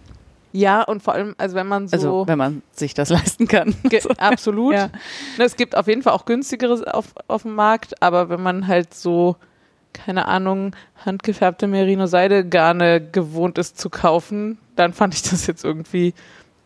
Ja, 0.51 0.83
und 0.83 1.01
vor 1.01 1.15
allem, 1.15 1.33
also 1.39 1.55
wenn 1.55 1.67
man 1.67 1.87
so. 1.87 1.95
Also, 1.95 2.27
wenn 2.27 2.37
man 2.37 2.61
sich 2.71 2.93
das 2.93 3.09
leisten 3.09 3.47
kann. 3.47 3.75
Absolut. 4.17 4.73
Ja. 4.73 4.89
Es 5.37 5.55
gibt 5.55 5.75
auf 5.75 5.87
jeden 5.87 6.03
Fall 6.03 6.13
auch 6.13 6.25
günstigeres 6.25 6.83
auf, 6.83 7.07
auf 7.27 7.41
dem 7.41 7.55
Markt, 7.55 8.01
aber 8.01 8.29
wenn 8.29 8.41
man 8.41 8.67
halt 8.67 8.93
so, 8.93 9.35
keine 9.93 10.27
Ahnung, 10.27 10.75
handgefärbte 11.05 11.67
Merino-Seide-Garne 11.67 13.01
gewohnt 13.01 13.57
ist 13.57 13.79
zu 13.79 13.89
kaufen, 13.89 14.59
dann 14.75 14.93
fand 14.93 15.15
ich 15.15 15.23
das 15.23 15.47
jetzt 15.47 15.65
irgendwie 15.65 16.13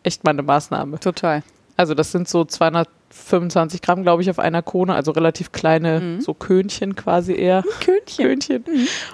echt 0.02 0.22
mal 0.22 0.30
eine 0.30 0.42
Maßnahme. 0.42 1.00
Total. 1.00 1.42
Also 1.78 1.94
das 1.94 2.12
sind 2.12 2.28
so 2.28 2.44
225 2.44 3.80
Gramm, 3.82 4.02
glaube 4.02 4.20
ich, 4.20 4.28
auf 4.30 4.38
einer 4.38 4.62
Kone, 4.62 4.94
also 4.94 5.12
relativ 5.12 5.52
kleine, 5.52 6.00
Mhm. 6.00 6.20
so 6.20 6.34
Könchen 6.34 6.94
quasi 6.96 7.32
eher. 7.34 7.62
Könchen. 7.80 8.26
Könchen. 8.26 8.64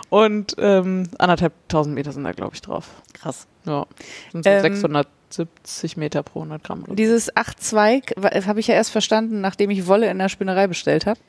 Und 0.09 0.57
ähm, 0.59 1.09
anderthalb 1.19 1.53
tausend 1.69 1.95
Meter 1.95 2.11
sind 2.12 2.25
da, 2.25 2.33
glaube 2.33 2.55
ich, 2.55 2.62
drauf. 2.62 2.91
Krass. 3.12 3.47
Ja. 3.67 3.87
Sind 4.33 4.45
so 4.45 4.51
Ähm, 4.51 4.62
670 4.62 5.97
Meter 5.97 6.23
pro 6.23 6.41
100 6.41 6.65
Gramm. 6.65 6.85
Dieses 6.97 7.33
8-2 7.37 8.47
habe 8.47 8.61
ich 8.61 8.67
ja 8.67 8.75
erst 8.75 8.91
verstanden, 8.91 9.41
nachdem 9.41 9.71
ich 9.71 9.87
Wolle 9.87 10.11
in 10.11 10.19
der 10.19 10.29
Spinnerei 10.29 10.67
bestellt 10.67 11.07
habe. 11.07 11.21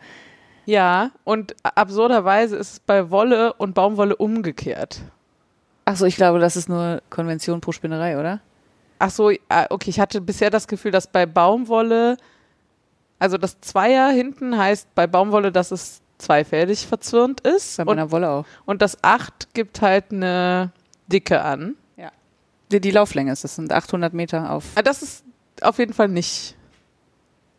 Ja, 0.66 1.12
und 1.26 1.56
absurderweise 1.64 2.56
ist 2.56 2.72
es 2.74 2.80
bei 2.80 3.12
Wolle 3.12 3.54
und 3.54 3.76
Baumwolle 3.76 4.16
umgekehrt. 4.16 5.02
Achso, 5.86 6.06
ich 6.06 6.16
glaube, 6.16 6.40
das 6.40 6.56
ist 6.56 6.70
nur 6.70 7.02
Konvention 7.12 7.62
pro 7.62 7.72
Spinnerei, 7.72 8.20
oder? 8.20 8.40
Ach 9.06 9.12
so, 9.12 9.30
ah, 9.50 9.68
okay, 9.70 9.92
ich 9.92 10.00
hatte 10.00 10.20
bisher 10.20 10.50
das 10.50 10.68
Gefühl, 10.68 10.90
dass 10.90 11.06
bei 11.06 11.28
Baumwolle, 11.28 12.18
also 13.20 13.38
das 13.38 13.62
Zweier 13.62 14.10
hinten 14.10 14.58
heißt 14.58 14.96
bei 14.96 15.06
Baumwolle, 15.06 15.52
dass 15.52 15.70
es 15.70 16.02
zweifädig 16.18 16.88
verzwirnt 16.88 17.42
ist 17.42 17.78
Bei 17.78 17.84
und, 17.84 17.88
meiner 17.90 18.10
Wolle 18.10 18.28
auch. 18.32 18.46
und 18.66 18.82
das 18.82 18.98
Acht 19.04 19.54
gibt 19.54 19.84
halt 19.84 20.06
eine 20.12 20.72
Dicke 21.06 21.40
an. 21.44 21.76
Ja. 21.98 22.10
Die, 22.72 22.82
die 22.82 22.90
Lauflänge 22.90 23.32
ist, 23.32 23.44
das 23.44 23.56
sind 23.56 23.72
800 23.72 24.12
Meter 24.16 24.50
auf. 24.52 24.64
Ah, 24.74 24.82
Das 24.82 25.04
ist 25.04 25.24
auf 25.62 25.78
jeden 25.78 25.94
Fall 25.94 26.08
nicht. 26.08 26.56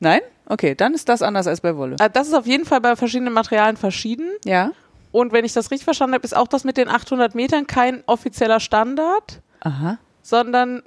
Nein? 0.00 0.22
Okay, 0.46 0.74
dann 0.74 0.94
ist 0.94 1.08
das 1.08 1.22
anders 1.22 1.46
als 1.46 1.60
bei 1.60 1.76
Wolle. 1.76 1.94
Ah, 2.00 2.08
Das 2.08 2.26
ist 2.26 2.34
auf 2.34 2.46
jeden 2.46 2.64
Fall 2.64 2.80
bei 2.80 2.96
verschiedenen 2.96 3.32
Materialien 3.34 3.76
verschieden. 3.76 4.30
Ja. 4.44 4.72
Und 5.12 5.32
wenn 5.32 5.44
ich 5.44 5.52
das 5.52 5.70
richtig 5.70 5.84
verstanden 5.84 6.14
habe, 6.14 6.24
ist 6.24 6.36
auch 6.36 6.48
das 6.48 6.64
mit 6.64 6.76
den 6.76 6.88
800 6.88 7.36
Metern 7.36 7.68
kein 7.68 8.02
offizieller 8.06 8.58
Standard, 8.58 9.40
Aha. 9.60 9.98
sondern, 10.22 10.82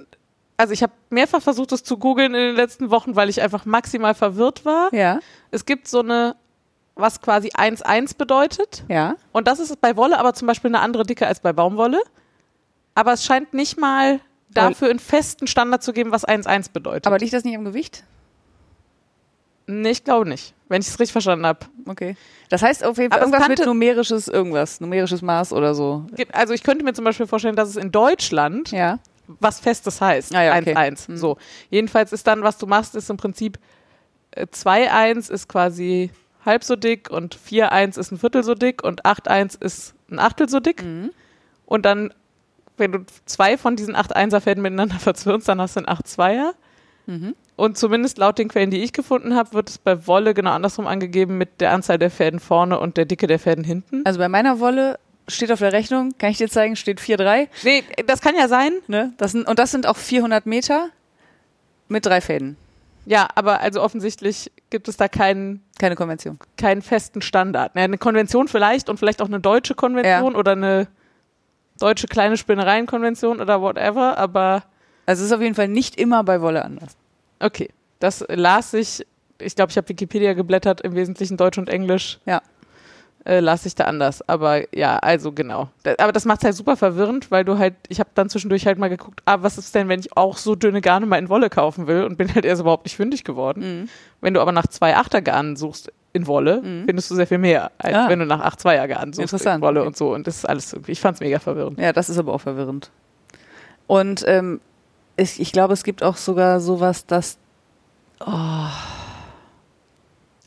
also 0.60 0.74
ich 0.74 0.84
habe 0.84 0.92
mehrfach 1.10 1.42
versucht, 1.42 1.72
das 1.72 1.84
zu 1.84 1.98
googeln 1.98 2.36
in 2.36 2.42
den 2.48 2.56
letzten 2.56 2.92
Wochen, 2.92 3.16
weil 3.16 3.30
ich 3.30 3.42
einfach 3.42 3.64
maximal 3.64 4.14
verwirrt 4.14 4.66
war. 4.66 4.94
Ja. 4.94 5.20
Es 5.52 5.66
gibt 5.66 5.88
so 5.88 6.02
eine, 6.02 6.36
was 6.96 7.22
quasi 7.22 7.48
1-1 7.52 8.18
bedeutet. 8.18 8.84
Ja. 8.90 9.16
Und 9.32 9.48
das 9.48 9.60
ist 9.60 9.80
bei 9.80 9.96
Wolle 9.96 10.20
aber 10.20 10.34
zum 10.34 10.48
Beispiel 10.48 10.70
eine 10.70 10.82
andere 10.82 11.04
Dicke 11.04 11.26
als 11.26 11.40
bei 11.40 11.54
Baumwolle. 11.54 12.02
Aber 12.94 13.14
es 13.14 13.24
scheint 13.24 13.54
nicht 13.54 13.80
mal 13.80 14.20
dafür 14.50 14.90
einen 14.90 15.00
festen 15.00 15.48
Standard 15.48 15.82
zu 15.82 15.94
geben, 15.94 16.12
was 16.12 16.28
1-1 16.28 16.74
bedeutet. 16.74 17.08
Aber 17.08 17.20
liegt 17.20 17.32
das 17.32 17.46
nicht 17.46 17.56
am 17.56 17.64
Gewicht? 17.64 18.04
nee, 19.70 19.92
ich 19.92 20.04
glaube 20.04 20.28
nicht, 20.28 20.54
wenn 20.68 20.82
ich 20.82 20.88
es 20.88 21.00
richtig 21.00 21.12
verstanden 21.12 21.46
habe. 21.46 21.60
Okay. 21.86 22.18
Das 22.50 22.64
heißt 22.64 22.84
auf 22.84 22.98
jeden 22.98 23.12
Fall 23.12 23.22
Aber 23.22 23.28
es 23.28 23.34
irgendwas 23.34 23.60
mit 23.60 23.66
numerisches 23.66 24.28
irgendwas, 24.28 24.82
numerisches 24.82 25.22
Maß 25.22 25.54
oder 25.54 25.76
so. 25.76 26.06
Also 26.34 26.54
ich 26.54 26.64
könnte 26.64 26.84
mir 26.84 26.94
zum 26.94 27.06
Beispiel 27.06 27.28
vorstellen, 27.28 27.56
dass 27.56 27.70
es 27.70 27.76
in 27.76 27.92
Deutschland 27.92 28.72
Ja. 28.72 29.00
Was 29.40 29.60
Festes 29.60 30.02
heißt. 30.02 30.36
Ah 30.36 30.44
ja, 30.44 30.58
okay. 30.58 30.76
1-1. 30.76 31.08
Hm. 31.08 31.18
So. 31.18 31.38
Jedenfalls 31.70 32.12
ist 32.12 32.26
dann, 32.28 32.44
was 32.44 32.58
du 32.58 32.66
machst, 32.66 32.96
ist 32.96 33.10
im 33.10 33.18
Prinzip 33.18 33.60
äh, 34.32 34.46
2-1 34.46 35.32
ist 35.32 35.48
quasi 35.48 36.12
halb 36.46 36.64
so 36.64 36.76
dick 36.76 37.10
und 37.10 37.38
4-1 37.38 38.00
ist 38.00 38.12
ein 38.12 38.18
Viertel 38.18 38.44
so 38.44 38.56
dick 38.56 38.84
und 38.84 39.06
8-1 39.06 39.62
ist 39.62 39.94
ein 40.10 40.20
Achtel 40.20 40.50
so 40.50 40.60
dick. 40.60 40.84
Mhm. 40.84 41.12
Und 41.66 41.86
dann, 41.86 42.14
wenn 42.78 42.92
du 42.92 43.06
zwei 43.26 43.58
von 43.58 43.76
diesen 43.76 43.96
8-1er-Fäden 43.96 44.62
miteinander 44.62 44.96
verzwirnst, 45.00 45.48
dann 45.48 45.62
hast 45.62 45.76
du 45.76 45.82
einen 45.82 45.98
8-2er. 45.98 46.52
Mhm. 47.06 47.36
Und 47.56 47.78
zumindest 47.78 48.18
laut 48.18 48.38
den 48.38 48.48
Quellen, 48.48 48.72
die 48.72 48.82
ich 48.82 48.94
gefunden 48.94 49.36
habe, 49.36 49.54
wird 49.54 49.70
es 49.70 49.78
bei 49.78 50.08
Wolle 50.08 50.34
genau 50.34 50.52
andersrum 50.52 50.88
angegeben 50.88 51.38
mit 51.38 51.60
der 51.60 51.74
Anzahl 51.74 51.98
der 51.98 52.10
Fäden 52.10 52.40
vorne 52.40 52.80
und 52.80 52.96
der 52.96 53.06
Dicke 53.06 53.28
der 53.28 53.38
Fäden 53.38 53.66
hinten. 53.66 54.04
Also 54.06 54.18
bei 54.18 54.30
meiner 54.30 54.60
Wolle 54.62 54.98
steht 55.30 55.52
auf 55.52 55.60
der 55.60 55.72
Rechnung, 55.74 56.14
kann 56.18 56.32
ich 56.32 56.38
dir 56.38 56.50
zeigen, 56.50 56.76
steht 56.76 57.00
4,3. 57.00 57.48
Nee, 57.64 57.84
das 58.06 58.22
kann 58.22 58.36
ja 58.36 58.48
sein. 58.48 58.74
Ne? 58.88 59.14
Das 59.18 59.32
sind, 59.32 59.48
und 59.48 59.60
das 59.60 59.72
sind 59.72 59.86
auch 59.88 59.98
400 59.98 60.46
Meter 60.46 60.90
mit 61.88 62.06
drei 62.06 62.22
Fäden. 62.22 62.58
Ja, 63.06 63.28
aber 63.36 63.62
also 63.62 63.82
offensichtlich 63.82 64.52
gibt 64.70 64.88
es 64.88 64.98
da 64.98 65.08
keinen 65.08 65.64
Keine 65.80 65.96
Konvention. 65.96 66.38
keinen 66.58 66.82
festen 66.82 67.22
Standard. 67.22 67.72
Ja, 67.76 67.84
eine 67.84 67.98
Konvention 67.98 68.48
vielleicht 68.48 68.90
und 68.90 68.98
vielleicht 68.98 69.22
auch 69.22 69.28
eine 69.28 69.40
deutsche 69.40 69.74
Konvention 69.74 70.36
oder 70.36 70.52
eine 70.52 70.88
deutsche 71.80 72.08
kleine 72.08 72.38
Spinnereienkonvention 72.38 73.40
oder 73.42 73.62
whatever, 73.62 74.18
aber 74.18 74.64
Also 75.06 75.22
es 75.24 75.28
ist 75.32 75.34
auf 75.34 75.42
jeden 75.42 75.56
Fall 75.56 75.70
nicht 75.70 75.96
immer 76.00 76.24
bei 76.24 76.42
Wolle 76.42 76.64
anders. 76.64 76.96
okay. 77.40 77.70
Das 78.02 78.24
las 78.30 78.74
ich, 78.74 79.06
ich 79.40 79.56
glaube, 79.56 79.72
ich 79.72 79.78
habe 79.78 79.90
Wikipedia 79.90 80.34
geblättert, 80.34 80.80
im 80.82 80.96
Wesentlichen 80.96 81.36
Deutsch 81.36 81.58
und 81.58 81.68
Englisch. 81.68 82.20
Ja. 82.26 82.42
Äh, 83.30 83.42
las 83.42 83.64
ich 83.68 83.76
da 83.76 83.84
anders. 83.84 84.28
Aber 84.28 84.76
ja, 84.76 84.98
also 84.98 85.32
genau. 85.32 85.70
Da, 85.84 85.94
aber 86.00 86.12
das 86.12 86.26
macht 86.26 86.44
halt 86.44 86.56
super 86.56 86.76
verwirrend, 86.76 87.30
weil 87.30 87.46
du 87.46 87.60
halt, 87.60 87.76
ich 87.88 88.00
habe 88.00 88.10
dann 88.16 88.28
zwischendurch 88.28 88.66
halt 88.66 88.80
mal 88.80 88.90
geguckt, 88.90 89.22
ah, 89.26 89.38
was 89.42 89.60
ist 89.60 89.76
denn, 89.76 89.88
wenn 89.88 90.00
ich 90.00 90.18
auch 90.18 90.38
so 90.38 90.56
dünne 90.56 90.82
Garne 90.82 91.06
mal 91.06 91.18
in 91.20 91.30
Wolle 91.30 91.52
kaufen 91.52 91.86
will 91.86 92.06
und 92.06 92.18
bin 92.18 92.34
halt 92.34 92.44
erst 92.44 92.62
überhaupt 92.62 92.86
nicht 92.86 92.96
fündig 92.96 93.24
geworden. 93.24 93.82
Mhm. 93.82 93.90
Wenn 94.22 94.34
du 94.34 94.42
aber 94.42 94.52
nach 94.52 94.66
zwei 94.66 94.96
Achtergarnen 94.96 95.56
suchst 95.58 95.92
in 96.12 96.26
Wolle, 96.26 96.62
Mhm. 96.64 96.86
findest 96.88 97.12
du 97.12 97.16
sehr 97.16 97.28
viel 97.28 97.38
mehr, 97.38 97.72
als 97.78 97.94
Ah. 97.96 98.10
wenn 98.10 98.18
du 98.18 98.26
nach 98.26 98.40
acht 98.42 98.60
Zweiergarnen 98.60 99.14
suchst 99.14 99.46
in 99.46 99.62
Wolle 99.62 99.82
okay. 99.82 99.88
und 99.88 99.96
so. 99.96 100.12
Und 100.16 100.26
das 100.26 100.38
ist 100.38 100.46
alles 100.50 100.74
irgendwie, 100.74 100.94
ich 100.94 101.00
fand's 101.02 101.20
mega 101.20 101.38
verwirrend. 101.38 101.80
Ja, 101.80 101.94
das 101.94 102.10
ist 102.10 102.18
aber 102.18 102.34
auch 102.34 102.42
verwirrend. 102.42 102.90
Und 103.86 104.24
ähm, 104.28 104.60
ich, 105.18 105.40
ich 105.40 105.52
glaube, 105.52 105.74
es 105.74 105.84
gibt 105.84 106.02
auch 106.02 106.18
sogar 106.18 106.60
sowas, 106.60 107.06
dass 107.06 107.38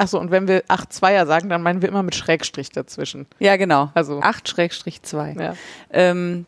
Achso, 0.02 0.18
und 0.18 0.30
wenn 0.30 0.48
wir 0.48 0.62
acht 0.68 0.92
Zweier 0.92 1.26
sagen, 1.26 1.48
dann 1.48 1.62
meinen 1.62 1.80
wir 1.82 1.88
immer 1.88 2.02
mit 2.02 2.14
Schrägstrich 2.14 2.70
dazwischen. 2.70 3.26
ja 3.38 3.56
genau, 3.56 3.90
Also, 3.94 4.20
8-2. 4.20 5.40
ja. 5.40 5.54
Ähm, 5.90 6.46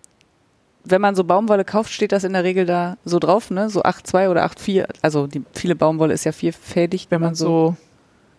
wenn 0.85 1.01
man 1.01 1.15
so 1.15 1.25
Baumwolle 1.25 1.65
kauft, 1.65 1.93
steht 1.93 2.13
das 2.13 2.25
in 2.25 2.33
der 2.35 2.45
Regel 2.45 2.67
da 2.67 2.97
so 3.05 3.19
drauf, 3.19 3.51
ne? 3.51 3.71
So 3.71 3.83
8,2 3.83 4.29
oder 4.29 4.45
8,4. 4.45 4.87
Also 5.01 5.27
die 5.27 5.43
viele 5.55 5.75
Baumwolle 5.77 6.13
ist 6.13 6.25
ja 6.25 6.33
vierfädig, 6.33 7.07
wenn 7.11 7.23
man 7.23 7.35
so 7.35 7.75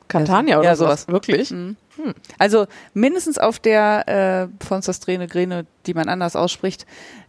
Catania 0.08 0.56
Ja, 0.56 0.60
oder 0.60 0.76
sowas. 0.76 1.02
sowas. 1.04 1.14
Wirklich? 1.14 1.50
Mhm. 1.50 1.76
Also 2.38 2.68
mindestens 2.94 3.40
auf 3.40 3.58
der 3.58 4.50
äh, 4.60 4.64
von 4.66 4.82
Sastrene 4.84 5.28
Grene, 5.28 5.66
die 5.88 5.96
man 5.96 6.08
anders 6.08 6.36
ausspricht, 6.36 6.86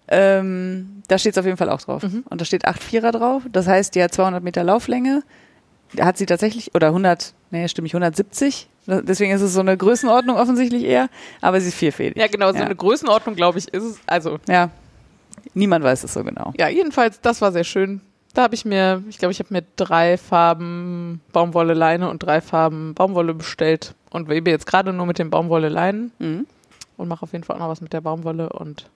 ähm, 0.09 1.03
da 1.09 1.17
steht 1.19 1.33
es 1.33 1.39
auf 1.39 1.45
jeden 1.47 1.57
Fall 1.57 1.71
auch 1.71 1.81
drauf. 1.81 2.03
Mhm. 2.03 2.25
Und 2.29 2.41
da 2.41 2.45
steht 2.45 2.67
8,4er 2.67 3.13
drauf. 3.13 3.43
Das 3.51 3.67
heißt, 3.67 3.95
die 3.95 4.03
hat 4.03 4.13
200 4.13 4.43
Meter 4.43 4.65
Lauflänge. 4.65 5.23
Hat 6.01 6.17
sie 6.19 6.27
tatsächlich, 6.27 6.75
oder 6.75 6.89
100, 6.89 7.35
nee, 7.51 7.67
stimmt 7.69 7.85
nicht, 7.85 7.95
170. 7.95 8.69
Da- 8.87 9.01
Deswegen 9.01 9.33
ist 9.33 9.41
es 9.43 9.53
so 9.55 9.61
eine 9.61 9.77
Größenordnung 9.77 10.37
offensichtlich 10.37 10.85
eher, 10.85 11.09
aber 11.41 11.61
sie 11.61 11.69
ist 11.69 11.75
vierfädig. 11.77 12.17
Ja, 12.17 12.27
genau, 12.29 12.51
so 12.53 12.59
Ja. 12.59 12.65
eine 12.65 12.77
Größenordnung, 12.77 13.35
glaube 13.35 13.59
ich, 13.59 13.69
ist 13.69 13.83
es. 13.83 13.99
Also, 14.07 14.39
Ja, 14.49 14.71
niemand 15.55 15.85
weiß 15.85 16.05
es 16.05 16.13
so 16.13 16.23
genau. 16.25 16.53
ja, 16.59 16.69
jedenfalls, 16.69 17.21
das 17.21 17.41
war 17.41 17.53
sehr 17.53 17.65
schön. 17.65 18.01
Da 18.35 18.43
habe 18.43 18.55
ich 18.55 18.65
mir, 18.67 19.03
ich 19.09 19.17
glaube, 19.19 19.33
ich 19.33 19.39
habe 19.39 19.53
mir 19.55 19.65
drei 19.77 20.19
Farben 20.19 21.21
Baumwolle 21.33 21.73
Leine 21.75 22.11
und 22.11 22.23
drei 22.23 22.41
Farben 22.43 22.93
Baumwolle 22.95 23.33
bestellt 23.33 23.95
und 24.11 24.29
webe 24.29 24.51
jetzt 24.51 24.67
gerade 24.67 24.93
nur 24.93 25.07
mit 25.07 25.19
den 25.19 25.31
Baumwolle 25.31 25.69
Leinen 25.71 26.13
Mhm. 26.19 26.47
und 26.99 27.09
mache 27.09 27.23
auf 27.23 27.33
jeden 27.33 27.45
Fall 27.45 27.57
auch 27.57 27.61
noch 27.61 27.69
was 27.71 27.81
mit 27.81 27.93
der 27.95 28.03
Baumwolle 28.03 28.51
und 28.51 28.91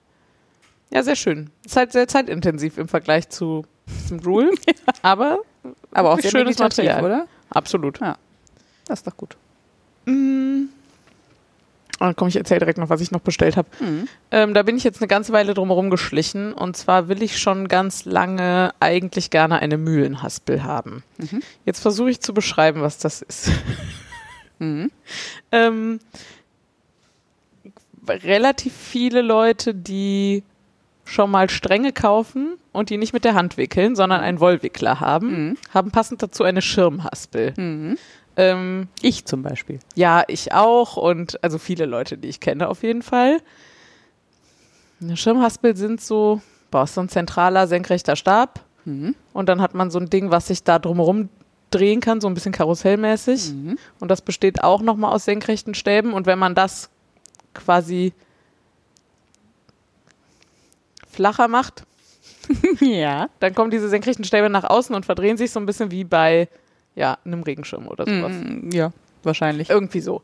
ja, 0.93 1.01
sehr 1.03 1.15
schön. 1.15 1.49
Ist 1.65 1.75
halt 1.77 1.91
sehr 1.91 2.07
zeitintensiv 2.07 2.77
im 2.77 2.87
Vergleich 2.87 3.29
zu 3.29 3.65
diesem 4.03 4.19
Rule, 4.19 4.51
aber 5.01 5.39
Aber 5.91 6.11
auch 6.11 6.19
sehr 6.19 6.31
schönes 6.31 6.57
Material. 6.57 7.03
oder? 7.03 7.27
absolut. 7.49 7.99
Das 8.87 8.99
ist 8.99 9.07
doch 9.07 9.15
gut. 9.15 9.37
Mm. 10.05 10.65
Ah, 12.01 12.13
komm, 12.15 12.29
ich 12.29 12.35
erzähle 12.35 12.61
direkt 12.61 12.79
noch, 12.79 12.89
was 12.89 12.99
ich 12.99 13.11
noch 13.11 13.19
bestellt 13.19 13.55
habe. 13.57 13.67
Mhm. 13.79 14.07
Ähm, 14.31 14.53
da 14.55 14.63
bin 14.63 14.75
ich 14.75 14.83
jetzt 14.83 15.01
eine 15.01 15.07
ganze 15.07 15.33
Weile 15.33 15.53
drumherum 15.53 15.91
geschlichen. 15.91 16.51
Und 16.51 16.75
zwar 16.75 17.09
will 17.09 17.21
ich 17.21 17.37
schon 17.37 17.67
ganz 17.67 18.05
lange 18.05 18.73
eigentlich 18.79 19.29
gerne 19.29 19.59
eine 19.59 19.77
Mühlenhaspel 19.77 20.63
haben. 20.63 21.03
Mhm. 21.19 21.43
Jetzt 21.63 21.79
versuche 21.79 22.09
ich 22.09 22.19
zu 22.19 22.33
beschreiben, 22.33 22.81
was 22.81 22.97
das 22.97 23.21
ist. 23.21 23.51
Mhm. 24.57 24.89
ähm, 25.51 25.99
relativ 28.07 28.73
viele 28.73 29.21
Leute, 29.21 29.75
die 29.75 30.43
schon 31.11 31.29
mal 31.31 31.49
Stränge 31.49 31.91
kaufen 31.93 32.55
und 32.71 32.89
die 32.89 32.97
nicht 32.97 33.13
mit 33.13 33.23
der 33.25 33.33
Hand 33.35 33.57
wickeln, 33.57 33.95
sondern 33.95 34.21
einen 34.21 34.39
Wollwickler 34.39 34.99
haben, 34.99 35.47
Mhm. 35.49 35.57
haben 35.73 35.91
passend 35.91 36.23
dazu 36.23 36.43
eine 36.43 36.61
Schirmhaspel. 36.61 37.53
Mhm. 37.57 37.97
Ähm, 38.37 38.87
Ich 39.01 39.25
zum 39.25 39.43
Beispiel. 39.43 39.79
ja, 39.95 40.23
ich 40.27 40.53
auch 40.53 40.95
und 40.97 41.43
also 41.43 41.57
viele 41.57 41.85
Leute, 41.85 42.17
die 42.17 42.29
ich 42.29 42.39
kenne 42.39 42.69
auf 42.69 42.81
jeden 42.83 43.01
Fall. 43.01 43.39
Eine 45.01 45.17
Schirmhaspel 45.17 45.75
sind 45.75 46.01
so, 46.01 46.41
boah, 46.69 46.83
ist 46.83 46.93
so 46.93 47.01
ein 47.01 47.09
zentraler, 47.09 47.67
senkrechter 47.67 48.15
Stab 48.15 48.61
Mhm. 48.85 49.15
und 49.33 49.47
dann 49.49 49.61
hat 49.61 49.73
man 49.75 49.91
so 49.91 49.99
ein 49.99 50.09
Ding, 50.09 50.31
was 50.31 50.47
sich 50.47 50.63
da 50.63 50.79
drumherum 50.79 51.29
drehen 51.71 51.99
kann, 52.01 52.19
so 52.19 52.27
ein 52.27 52.33
bisschen 52.33 52.51
karussellmäßig. 52.51 53.51
Mhm. 53.53 53.77
Und 53.99 54.09
das 54.09 54.21
besteht 54.21 54.63
auch 54.63 54.81
nochmal 54.81 55.13
aus 55.13 55.25
senkrechten 55.25 55.73
Stäben 55.73 56.13
und 56.13 56.25
wenn 56.25 56.39
man 56.39 56.55
das 56.55 56.89
quasi 57.53 58.13
flacher 61.11 61.47
macht, 61.47 61.83
ja. 62.79 63.29
dann 63.39 63.55
kommen 63.55 63.71
diese 63.71 63.89
senkrechten 63.89 64.25
Stäbe 64.25 64.49
nach 64.49 64.63
außen 64.63 64.95
und 64.95 65.05
verdrehen 65.05 65.37
sich 65.37 65.51
so 65.51 65.59
ein 65.59 65.65
bisschen 65.65 65.91
wie 65.91 66.03
bei 66.03 66.47
ja, 66.95 67.17
einem 67.25 67.43
Regenschirm 67.43 67.87
oder 67.87 68.05
sowas. 68.05 68.33
Mhm. 68.33 68.69
Ja, 68.73 68.91
wahrscheinlich. 69.23 69.69
Irgendwie 69.69 70.01
so. 70.01 70.21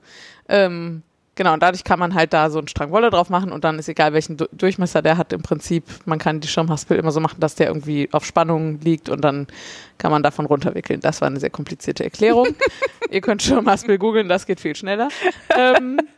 Ähm, 0.49 1.01
genau, 1.35 1.53
und 1.53 1.63
dadurch 1.63 1.83
kann 1.85 1.97
man 1.99 2.13
halt 2.13 2.33
da 2.33 2.49
so 2.49 2.57
einen 2.59 2.67
Strang 2.67 2.91
Wolle 2.91 3.09
drauf 3.09 3.29
machen 3.29 3.51
und 3.53 3.63
dann 3.63 3.79
ist 3.79 3.87
egal, 3.87 4.11
welchen 4.13 4.35
Du- 4.37 4.49
Durchmesser 4.51 5.01
der 5.01 5.17
hat 5.17 5.31
im 5.31 5.41
Prinzip. 5.41 5.85
Man 6.05 6.19
kann 6.19 6.39
die 6.41 6.47
Schirmhaspel 6.47 6.97
immer 6.97 7.11
so 7.11 7.19
machen, 7.21 7.39
dass 7.39 7.55
der 7.55 7.67
irgendwie 7.67 8.09
auf 8.11 8.25
Spannung 8.25 8.79
liegt 8.81 9.07
und 9.07 9.21
dann 9.21 9.47
kann 9.97 10.11
man 10.11 10.23
davon 10.23 10.45
runterwickeln. 10.45 10.99
Das 10.99 11.21
war 11.21 11.27
eine 11.27 11.39
sehr 11.39 11.49
komplizierte 11.51 12.03
Erklärung. 12.03 12.49
Ihr 13.11 13.21
könnt 13.21 13.41
Schirmhaspel 13.43 13.97
googeln, 13.97 14.27
das 14.27 14.45
geht 14.45 14.59
viel 14.59 14.75
schneller. 14.75 15.07
Ähm, 15.57 15.99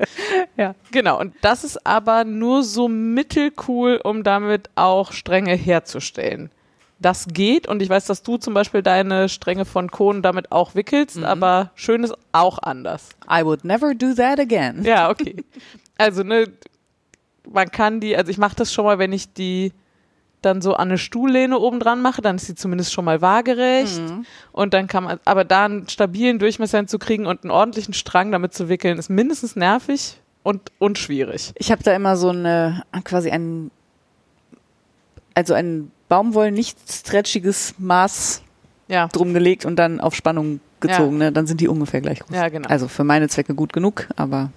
Ja. 0.56 0.74
Genau, 0.90 1.18
und 1.20 1.34
das 1.42 1.64
ist 1.64 1.86
aber 1.86 2.24
nur 2.24 2.62
so 2.62 2.88
mittelcool, 2.88 4.00
um 4.02 4.22
damit 4.24 4.68
auch 4.74 5.12
Stränge 5.12 5.54
herzustellen. 5.54 6.50
Das 6.98 7.26
geht 7.28 7.66
und 7.66 7.80
ich 7.80 7.88
weiß, 7.88 8.04
dass 8.06 8.22
du 8.22 8.36
zum 8.36 8.52
Beispiel 8.52 8.82
deine 8.82 9.28
Stränge 9.30 9.64
von 9.64 9.90
Kohlen 9.90 10.20
damit 10.22 10.52
auch 10.52 10.74
wickelst, 10.74 11.16
Mhm. 11.16 11.24
aber 11.24 11.70
schön 11.74 12.04
ist 12.04 12.14
auch 12.32 12.58
anders. 12.58 13.08
I 13.30 13.42
would 13.44 13.64
never 13.64 13.94
do 13.94 14.12
that 14.14 14.38
again. 14.38 14.84
Ja, 14.84 15.08
okay. 15.10 15.36
Also, 15.96 16.22
ne, 16.22 16.44
man 17.50 17.70
kann 17.70 18.00
die, 18.00 18.16
also 18.16 18.30
ich 18.30 18.38
mache 18.38 18.56
das 18.56 18.72
schon 18.72 18.84
mal, 18.84 18.98
wenn 18.98 19.12
ich 19.14 19.32
die 19.32 19.72
dann 20.42 20.62
so 20.62 20.74
an 20.74 20.88
eine 20.88 20.98
Stuhllehne 20.98 21.58
oben 21.58 21.80
dran 21.80 22.00
mache, 22.00 22.22
dann 22.22 22.36
ist 22.36 22.46
sie 22.46 22.54
zumindest 22.54 22.92
schon 22.92 23.04
mal 23.04 23.20
waagerecht. 23.20 24.00
Mhm. 24.00 24.24
Und 24.52 24.74
dann 24.74 24.86
kann 24.86 25.04
man, 25.04 25.20
aber 25.24 25.44
da 25.44 25.64
einen 25.66 25.88
stabilen 25.88 26.38
Durchmesser 26.38 26.78
hinzukriegen 26.78 27.26
und 27.26 27.44
einen 27.44 27.50
ordentlichen 27.50 27.94
Strang 27.94 28.32
damit 28.32 28.54
zu 28.54 28.68
wickeln, 28.68 28.98
ist 28.98 29.10
mindestens 29.10 29.56
nervig 29.56 30.20
und, 30.42 30.72
und 30.78 30.98
schwierig. 30.98 31.52
Ich 31.56 31.70
habe 31.70 31.82
da 31.82 31.94
immer 31.94 32.16
so 32.16 32.30
eine, 32.30 32.82
quasi 33.04 33.30
ein 33.30 33.70
also 35.34 35.54
ein 35.54 35.90
Baumwoll 36.08 36.50
nicht 36.50 36.78
stretchiges 36.90 37.74
Maß 37.78 38.42
Ja, 38.88 39.08
drum 39.08 39.32
gelegt 39.32 39.64
und 39.64 39.76
dann 39.76 40.00
auf 40.00 40.14
Spannung 40.14 40.60
gezogen, 40.80 41.18
ne? 41.18 41.32
Dann 41.32 41.46
sind 41.46 41.60
die 41.60 41.68
ungefähr 41.68 42.00
gleich 42.00 42.20
groß. 42.20 42.34
ja, 42.34 42.48
genau. 42.48 42.68
Also 42.68 42.88
für 42.88 43.04
meine 43.04 43.28
Zwecke 43.28 43.54
gut 43.54 43.72
genug, 43.72 44.08
aber, 44.16 44.50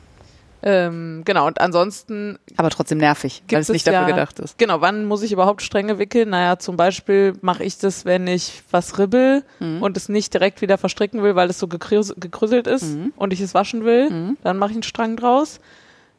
ähm, 0.66 1.24
genau, 1.26 1.46
und 1.48 1.60
ansonsten 1.60 2.40
aber 2.56 2.70
trotzdem 2.70 2.98
nervig, 2.98 3.44
weil 3.52 3.60
es 3.60 3.68
nicht 3.70 3.80
es 3.82 3.84
dafür 3.84 4.02
ja- 4.08 4.16
gedacht 4.16 4.40
ist. 4.40 4.58
Genau, 4.58 4.80
wann 4.80 5.04
muss 5.06 5.22
ich 5.22 5.32
überhaupt 5.34 5.62
Stränge 5.62 6.00
wickeln? 6.00 6.30
Naja, 6.30 6.58
zum 6.58 6.78
Beispiel 6.78 7.34
mache 7.42 7.64
ich 7.66 7.78
das, 7.80 8.06
wenn 8.06 8.28
ich 8.28 8.64
was 8.72 8.98
ribbel 8.98 9.44
Mhm. 9.60 9.82
und 9.82 9.98
es 9.98 10.08
nicht 10.08 10.34
direkt 10.34 10.62
wieder 10.62 10.78
verstricken 10.78 11.22
will, 11.22 11.36
weil 11.36 11.50
es 11.50 11.60
so 11.60 11.68
gekrüs- 11.68 12.18
gekrüsselt 12.18 12.68
ist 12.68 12.96
Mhm. 12.96 13.12
und 13.18 13.34
ich 13.34 13.42
es 13.42 13.54
waschen 13.54 13.84
will. 13.84 14.10
Mhm. 14.10 14.38
Dann 14.42 14.58
mache 14.58 14.70
ich 14.72 14.76
einen 14.78 14.84
Strang 14.84 15.18
draus. 15.18 15.60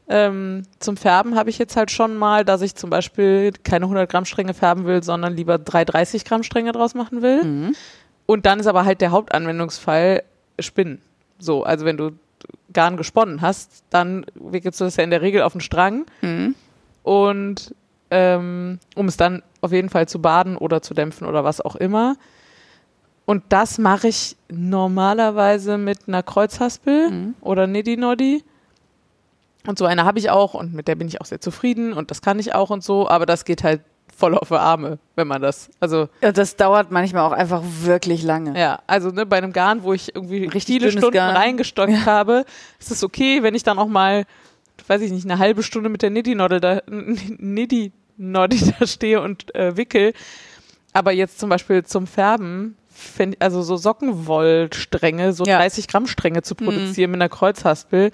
Ähm, 0.06 0.64
zum 0.80 0.98
Färben 0.98 1.34
habe 1.34 1.48
ich 1.48 1.56
jetzt 1.56 1.76
halt 1.76 1.90
schon 1.90 2.14
mal, 2.18 2.44
dass 2.44 2.60
ich 2.60 2.74
zum 2.74 2.90
Beispiel 2.90 3.52
keine 3.62 3.86
100 3.88 4.10
Gramm 4.10 4.26
Stränge 4.26 4.52
färben 4.52 4.84
will, 4.84 5.02
sondern 5.02 5.34
lieber 5.34 5.56
drei 5.56 5.86
30 5.86 6.26
Gramm 6.26 6.42
Stränge 6.42 6.72
draus 6.72 6.94
machen 6.94 7.22
will. 7.22 7.42
Mhm. 7.42 7.74
Und 8.26 8.44
dann 8.44 8.60
ist 8.60 8.66
aber 8.66 8.84
halt 8.84 9.00
der 9.00 9.10
Hauptanwendungsfall 9.12 10.22
Spinnen. 10.58 11.00
So, 11.38 11.62
also 11.64 11.86
wenn 11.86 11.96
du 11.96 12.10
Garn 12.74 12.96
gesponnen 12.96 13.40
hast, 13.40 13.84
dann 13.90 14.26
wickelst 14.34 14.80
du 14.80 14.84
das 14.84 14.96
ja 14.96 15.04
in 15.04 15.10
der 15.10 15.22
Regel 15.22 15.42
auf 15.42 15.52
den 15.52 15.60
Strang 15.60 16.04
Mhm. 16.20 16.54
und 17.02 17.74
ähm, 18.10 18.78
um 18.94 19.08
es 19.08 19.16
dann 19.16 19.42
auf 19.60 19.72
jeden 19.72 19.88
Fall 19.88 20.06
zu 20.06 20.20
baden 20.20 20.56
oder 20.56 20.82
zu 20.82 20.92
dämpfen 20.94 21.26
oder 21.26 21.42
was 21.42 21.60
auch 21.60 21.74
immer. 21.76 22.16
Und 23.26 23.42
das 23.48 23.78
mache 23.78 24.08
ich 24.08 24.36
normalerweise 24.50 25.78
mit 25.78 26.06
einer 26.06 26.22
Kreuzhaspel 26.22 27.10
Mhm. 27.10 27.34
oder 27.40 27.66
Niddy 27.66 27.96
Noddy. 27.96 28.44
Und 29.66 29.78
so 29.78 29.86
eine 29.86 30.04
habe 30.04 30.18
ich 30.18 30.28
auch 30.28 30.52
und 30.52 30.74
mit 30.74 30.88
der 30.88 30.94
bin 30.94 31.08
ich 31.08 31.20
auch 31.22 31.24
sehr 31.24 31.40
zufrieden 31.40 31.94
und 31.94 32.10
das 32.10 32.20
kann 32.20 32.38
ich 32.38 32.54
auch 32.54 32.68
und 32.68 32.84
so, 32.84 33.08
aber 33.08 33.24
das 33.24 33.46
geht 33.46 33.64
halt 33.64 33.80
voll 34.16 34.34
auf 34.36 34.48
die 34.48 34.54
Arme, 34.54 34.98
wenn 35.16 35.26
man 35.28 35.42
das, 35.42 35.70
also 35.80 36.08
Ja, 36.22 36.32
das 36.32 36.56
dauert 36.56 36.90
manchmal 36.90 37.22
auch 37.22 37.32
einfach 37.32 37.62
wirklich 37.82 38.22
lange. 38.22 38.58
ja, 38.58 38.80
also 38.86 39.10
ne, 39.10 39.26
bei 39.26 39.38
einem 39.38 39.52
Garn, 39.52 39.82
wo 39.82 39.92
ich 39.92 40.14
irgendwie 40.14 40.44
Richtig 40.46 40.76
viele 40.76 40.90
Stunden 40.90 41.12
Garn. 41.12 41.36
reingestockt 41.36 42.06
habe, 42.06 42.44
ist 42.78 42.90
es 42.90 43.02
okay, 43.04 43.42
wenn 43.42 43.54
ich 43.54 43.62
dann 43.62 43.78
auch 43.78 43.88
mal, 43.88 44.24
weiß 44.86 45.02
ich 45.02 45.10
nicht, 45.12 45.24
eine 45.28 45.38
halbe 45.38 45.62
Stunde 45.62 45.88
mit 45.88 46.02
der 46.02 46.10
Niddy-Noddy 46.10 46.60
da, 46.60 46.80
Niddy-Noddy 46.88 48.74
da 48.78 48.86
stehe 48.86 49.20
und 49.20 49.54
äh, 49.54 49.76
wickel. 49.76 50.12
Aber 50.92 51.12
jetzt 51.12 51.38
zum 51.40 51.48
Beispiel 51.50 51.84
zum 51.84 52.06
Färben, 52.06 52.76
also 53.40 53.62
so 53.62 53.76
Sockenwollstränge, 53.76 55.32
so 55.32 55.44
Ja. 55.44 55.58
30 55.58 55.88
Gramm 55.88 56.06
Stränge 56.06 56.42
zu 56.42 56.54
produzieren 56.54 57.10
mit 57.10 57.20
einer 57.20 57.28
Kreuzhaspel, 57.28 58.12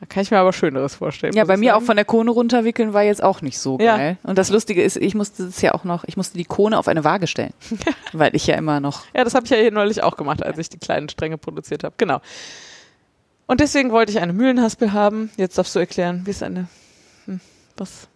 da 0.00 0.06
kann 0.06 0.22
ich 0.22 0.30
mir 0.30 0.38
aber 0.38 0.52
Schöneres 0.52 0.96
vorstellen. 0.96 1.34
Ja, 1.34 1.44
bei 1.44 1.56
mir 1.56 1.74
auch 1.74 1.78
sagen. 1.78 1.86
von 1.86 1.96
der 1.96 2.04
Krone 2.04 2.30
runterwickeln 2.30 2.92
war 2.92 3.02
jetzt 3.02 3.22
auch 3.22 3.40
nicht 3.42 3.58
so 3.58 3.78
Ja. 3.80 3.96
geil. 3.96 4.18
Und 4.22 4.36
das 4.38 4.50
Lustige 4.50 4.82
ist, 4.82 4.96
ich 4.96 5.14
musste 5.14 5.44
es 5.44 5.60
ja 5.62 5.72
auch 5.72 5.84
noch, 5.84 6.04
ich 6.04 6.16
musste 6.16 6.36
die 6.36 6.44
Krone 6.44 6.78
auf 6.78 6.88
eine 6.88 7.04
Waage 7.04 7.26
stellen. 7.26 7.54
weil 8.12 8.34
ich 8.36 8.46
ja 8.46 8.56
immer 8.56 8.80
noch. 8.80 9.04
Ja, 9.16 9.24
das 9.24 9.34
habe 9.34 9.44
ich 9.46 9.50
ja 9.50 9.56
hier 9.56 9.70
neulich 9.72 10.02
auch 10.02 10.16
gemacht, 10.16 10.42
als 10.42 10.58
ich 10.58 10.68
die 10.68 10.78
kleinen 10.78 11.08
Stränge 11.08 11.38
produziert 11.38 11.84
habe. 11.84 11.94
Genau. 11.96 12.20
Und 13.46 13.60
deswegen 13.60 13.92
wollte 13.92 14.10
ich 14.12 14.20
eine 14.20 14.32
Mühlenhaspel 14.32 14.92
haben. 14.92 15.30
Jetzt 15.36 15.58
darfst 15.58 15.74
du 15.74 15.78
erklären, 15.78 16.22
wie 16.24 16.30
ist 16.30 16.42
eine. 16.42 16.66
Hm, 17.26 17.40
was? 17.76 18.08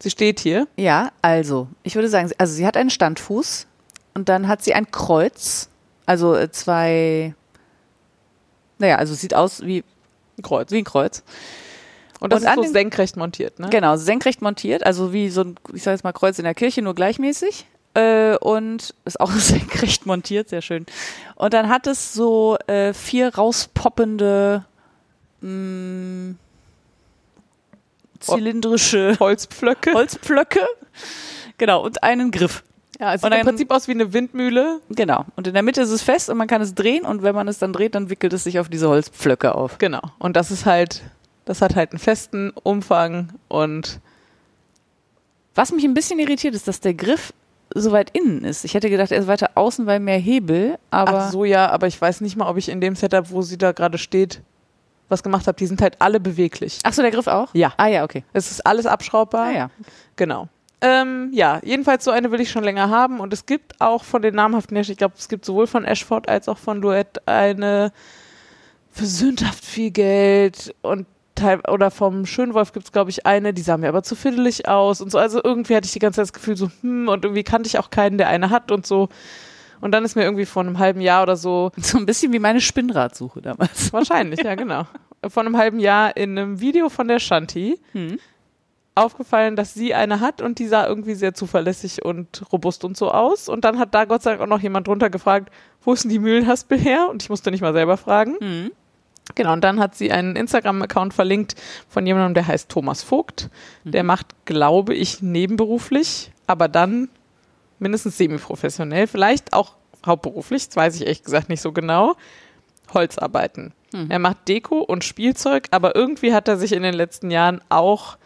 Sie 0.00 0.10
steht 0.10 0.40
hier. 0.40 0.66
Ja, 0.76 1.10
also, 1.22 1.68
ich 1.82 1.94
würde 1.94 2.08
sagen, 2.08 2.30
also 2.36 2.52
sie 2.54 2.66
hat 2.66 2.76
einen 2.76 2.90
Standfuß 2.90 3.66
und 4.14 4.28
dann 4.28 4.48
hat 4.48 4.62
sie 4.62 4.74
ein 4.74 4.90
Kreuz, 4.90 5.68
also 6.04 6.34
äh, 6.36 6.50
zwei, 6.50 7.34
naja, 8.78 8.96
also 8.96 9.14
sieht 9.14 9.34
aus 9.34 9.62
wie, 9.62 9.84
Ein 10.38 10.42
Kreuz. 10.42 10.70
wie 10.70 10.78
ein 10.78 10.84
Kreuz. 10.84 11.22
Und 12.20 12.32
das 12.32 12.42
Und 12.42 12.48
ist 12.48 12.54
so 12.68 12.72
senkrecht 12.72 13.16
montiert, 13.16 13.58
ne? 13.58 13.68
Genau, 13.70 13.96
senkrecht 13.96 14.40
montiert, 14.40 14.86
also 14.86 15.12
wie 15.12 15.28
so 15.28 15.42
ein, 15.42 15.56
ich 15.72 15.82
sag 15.82 15.92
jetzt 15.92 16.04
mal 16.04 16.12
Kreuz 16.12 16.38
in 16.38 16.44
der 16.44 16.54
Kirche, 16.54 16.80
nur 16.80 16.94
gleichmäßig. 16.94 17.66
Äh, 17.94 18.36
und 18.38 18.94
ist 19.04 19.20
auch 19.20 19.30
senkrecht 19.32 20.06
montiert, 20.06 20.48
sehr 20.48 20.62
schön. 20.62 20.86
Und 21.36 21.54
dann 21.54 21.68
hat 21.68 21.86
es 21.86 22.12
so 22.12 22.56
äh, 22.66 22.92
vier 22.92 23.34
rauspoppende 23.34 24.64
mh, 25.40 26.34
zylindrische 28.20 29.16
Holzpflöcke. 29.20 29.92
Holzpflöcke. 29.92 30.60
Genau, 31.58 31.82
und 31.84 32.02
einen 32.02 32.30
Griff. 32.30 32.64
Ja, 33.04 33.14
es 33.14 33.22
Und 33.22 33.30
sieht 33.30 33.32
im 33.40 33.44
dann- 33.44 33.46
Prinzip 33.54 33.70
aus 33.70 33.86
wie 33.86 33.92
eine 33.92 34.12
Windmühle. 34.14 34.80
Genau. 34.88 35.26
Und 35.36 35.46
in 35.46 35.52
der 35.52 35.62
Mitte 35.62 35.82
ist 35.82 35.90
es 35.90 36.00
fest 36.02 36.30
und 36.30 36.38
man 36.38 36.46
kann 36.48 36.62
es 36.62 36.74
drehen 36.74 37.04
und 37.04 37.22
wenn 37.22 37.34
man 37.34 37.48
es 37.48 37.58
dann 37.58 37.72
dreht, 37.74 37.94
dann 37.94 38.08
wickelt 38.08 38.32
es 38.32 38.44
sich 38.44 38.58
auf 38.58 38.68
diese 38.70 38.88
Holzpflöcke 38.88 39.54
auf. 39.54 39.76
Genau. 39.78 40.00
Und 40.18 40.36
das 40.36 40.50
ist 40.50 40.64
halt, 40.64 41.02
das 41.44 41.60
hat 41.60 41.76
halt 41.76 41.92
einen 41.92 41.98
festen 41.98 42.50
Umfang 42.62 43.30
und 43.48 44.00
Was 45.54 45.70
mich 45.70 45.84
ein 45.84 45.94
bisschen 45.94 46.18
irritiert, 46.18 46.54
ist, 46.54 46.66
dass 46.66 46.80
der 46.80 46.94
Griff 46.94 47.32
so 47.74 47.92
weit 47.92 48.10
innen 48.12 48.42
ist. 48.44 48.64
Ich 48.64 48.74
hätte 48.74 48.90
gedacht, 48.90 49.12
er 49.12 49.18
ist 49.18 49.26
weiter 49.28 49.50
außen, 49.54 49.86
weil 49.86 50.00
mehr 50.00 50.18
Hebel, 50.18 50.78
aber 50.90 51.18
ach 51.26 51.30
so 51.30 51.44
ja, 51.44 51.70
aber 51.70 51.86
ich 51.86 52.00
weiß 52.00 52.22
nicht 52.22 52.36
mal, 52.36 52.48
ob 52.48 52.56
ich 52.56 52.68
in 52.68 52.80
dem 52.80 52.96
Setup, 52.96 53.30
wo 53.30 53.42
sie 53.42 53.56
da 53.58 53.72
gerade 53.72 53.98
steht, 53.98 54.40
was 55.08 55.22
gemacht 55.22 55.46
habe. 55.46 55.56
Die 55.56 55.66
sind 55.66 55.80
halt 55.82 55.96
alle 56.00 56.18
beweglich. 56.18 56.78
Ach 56.82 56.92
so, 56.92 57.02
der 57.02 57.10
Griff 57.10 57.26
auch? 57.26 57.48
Ja. 57.52 57.72
Ah 57.76 57.86
ja, 57.88 58.02
okay. 58.04 58.24
Es 58.32 58.50
ist 58.50 58.66
alles 58.66 58.86
abschraubbar. 58.86 59.46
Ah 59.46 59.50
ja. 59.52 59.70
Genau. 60.16 60.48
Ähm, 60.86 61.30
ja, 61.32 61.60
jedenfalls 61.64 62.04
so 62.04 62.10
eine 62.10 62.30
will 62.30 62.42
ich 62.42 62.50
schon 62.50 62.62
länger 62.62 62.90
haben 62.90 63.20
und 63.20 63.32
es 63.32 63.46
gibt 63.46 63.80
auch 63.80 64.04
von 64.04 64.20
den 64.20 64.34
namhaften 64.34 64.76
Herstellern, 64.76 64.94
ich 64.94 64.98
glaube, 64.98 65.14
es 65.16 65.30
gibt 65.30 65.46
sowohl 65.46 65.66
von 65.66 65.86
Ashford 65.86 66.28
als 66.28 66.46
auch 66.46 66.58
von 66.58 66.82
Duett 66.82 67.26
eine 67.26 67.90
für 68.90 69.06
sündhaft 69.06 69.64
viel 69.64 69.90
Geld 69.90 70.74
und 70.82 71.06
teil 71.34 71.60
oder 71.68 71.90
vom 71.90 72.26
Schönwolf 72.26 72.72
gibt 72.72 72.84
es, 72.84 72.92
glaube 72.92 73.08
ich, 73.08 73.24
eine, 73.24 73.54
die 73.54 73.62
sah 73.62 73.78
mir 73.78 73.88
aber 73.88 74.02
zu 74.02 74.14
fiddelig 74.14 74.68
aus 74.68 75.00
und 75.00 75.10
so. 75.10 75.16
Also 75.16 75.40
irgendwie 75.42 75.74
hatte 75.74 75.86
ich 75.86 75.92
die 75.92 76.00
ganze 76.00 76.16
Zeit 76.16 76.26
das 76.26 76.32
Gefühl 76.34 76.56
so, 76.56 76.70
hm, 76.82 77.08
und 77.08 77.24
irgendwie 77.24 77.44
kannte 77.44 77.66
ich 77.66 77.78
auch 77.78 77.88
keinen, 77.88 78.18
der 78.18 78.28
eine 78.28 78.50
hat 78.50 78.70
und 78.70 78.86
so. 78.86 79.08
Und 79.80 79.92
dann 79.92 80.04
ist 80.04 80.16
mir 80.16 80.24
irgendwie 80.24 80.44
vor 80.44 80.62
einem 80.62 80.78
halben 80.78 81.00
Jahr 81.00 81.22
oder 81.22 81.36
so 81.36 81.72
So 81.78 81.96
ein 81.96 82.04
bisschen 82.04 82.32
wie 82.34 82.38
meine 82.38 82.60
Spinnradsuche 82.60 83.40
damals. 83.40 83.90
Wahrscheinlich, 83.92 84.42
ja, 84.42 84.54
genau. 84.54 84.86
Vor 85.28 85.42
einem 85.42 85.56
halben 85.56 85.80
Jahr 85.80 86.14
in 86.18 86.38
einem 86.38 86.60
Video 86.60 86.90
von 86.90 87.08
der 87.08 87.18
Shanti 87.18 87.80
Hm. 87.92 88.18
Aufgefallen, 88.94 89.56
dass 89.56 89.74
sie 89.74 89.94
eine 89.94 90.20
hat 90.20 90.40
und 90.40 90.58
die 90.58 90.66
sah 90.66 90.86
irgendwie 90.86 91.14
sehr 91.14 91.34
zuverlässig 91.34 92.04
und 92.04 92.44
robust 92.52 92.84
und 92.84 92.96
so 92.96 93.10
aus. 93.10 93.48
Und 93.48 93.64
dann 93.64 93.78
hat 93.78 93.94
da 93.94 94.04
Gott 94.04 94.22
sei 94.22 94.30
Dank 94.30 94.42
auch 94.42 94.46
noch 94.46 94.60
jemand 94.60 94.86
drunter 94.86 95.10
gefragt, 95.10 95.50
wo 95.82 95.92
ist 95.92 96.04
denn 96.04 96.10
die 96.10 96.18
Mühlenhaspel 96.18 96.78
her? 96.78 97.08
Und 97.10 97.22
ich 97.22 97.28
musste 97.28 97.50
nicht 97.50 97.60
mal 97.60 97.72
selber 97.72 97.96
fragen. 97.96 98.36
Hm. 98.40 98.70
Genau, 99.34 99.54
und 99.54 99.64
dann 99.64 99.80
hat 99.80 99.94
sie 99.94 100.12
einen 100.12 100.36
Instagram-Account 100.36 101.14
verlinkt 101.14 101.54
von 101.88 102.06
jemandem, 102.06 102.34
der 102.34 102.46
heißt 102.46 102.68
Thomas 102.68 103.02
Vogt. 103.02 103.48
Der 103.82 104.04
macht, 104.04 104.34
glaube 104.44 104.94
ich, 104.94 105.22
nebenberuflich, 105.22 106.30
aber 106.46 106.68
dann 106.68 107.08
mindestens 107.78 108.18
semi-professionell, 108.18 109.06
vielleicht 109.06 109.54
auch 109.54 109.76
hauptberuflich, 110.04 110.66
das 110.68 110.76
weiß 110.76 110.96
ich 110.96 111.02
ehrlich 111.02 111.24
gesagt 111.24 111.48
nicht 111.48 111.62
so 111.62 111.72
genau, 111.72 112.16
Holzarbeiten. 112.92 113.72
Er 114.08 114.18
macht 114.18 114.48
Deko 114.48 114.80
und 114.80 115.04
Spielzeug, 115.04 115.68
aber 115.70 115.94
irgendwie 115.94 116.34
hat 116.34 116.48
er 116.48 116.56
sich 116.56 116.72
in 116.72 116.82
den 116.82 116.94
letzten 116.94 117.30
Jahren 117.30 117.60
auch 117.68 118.18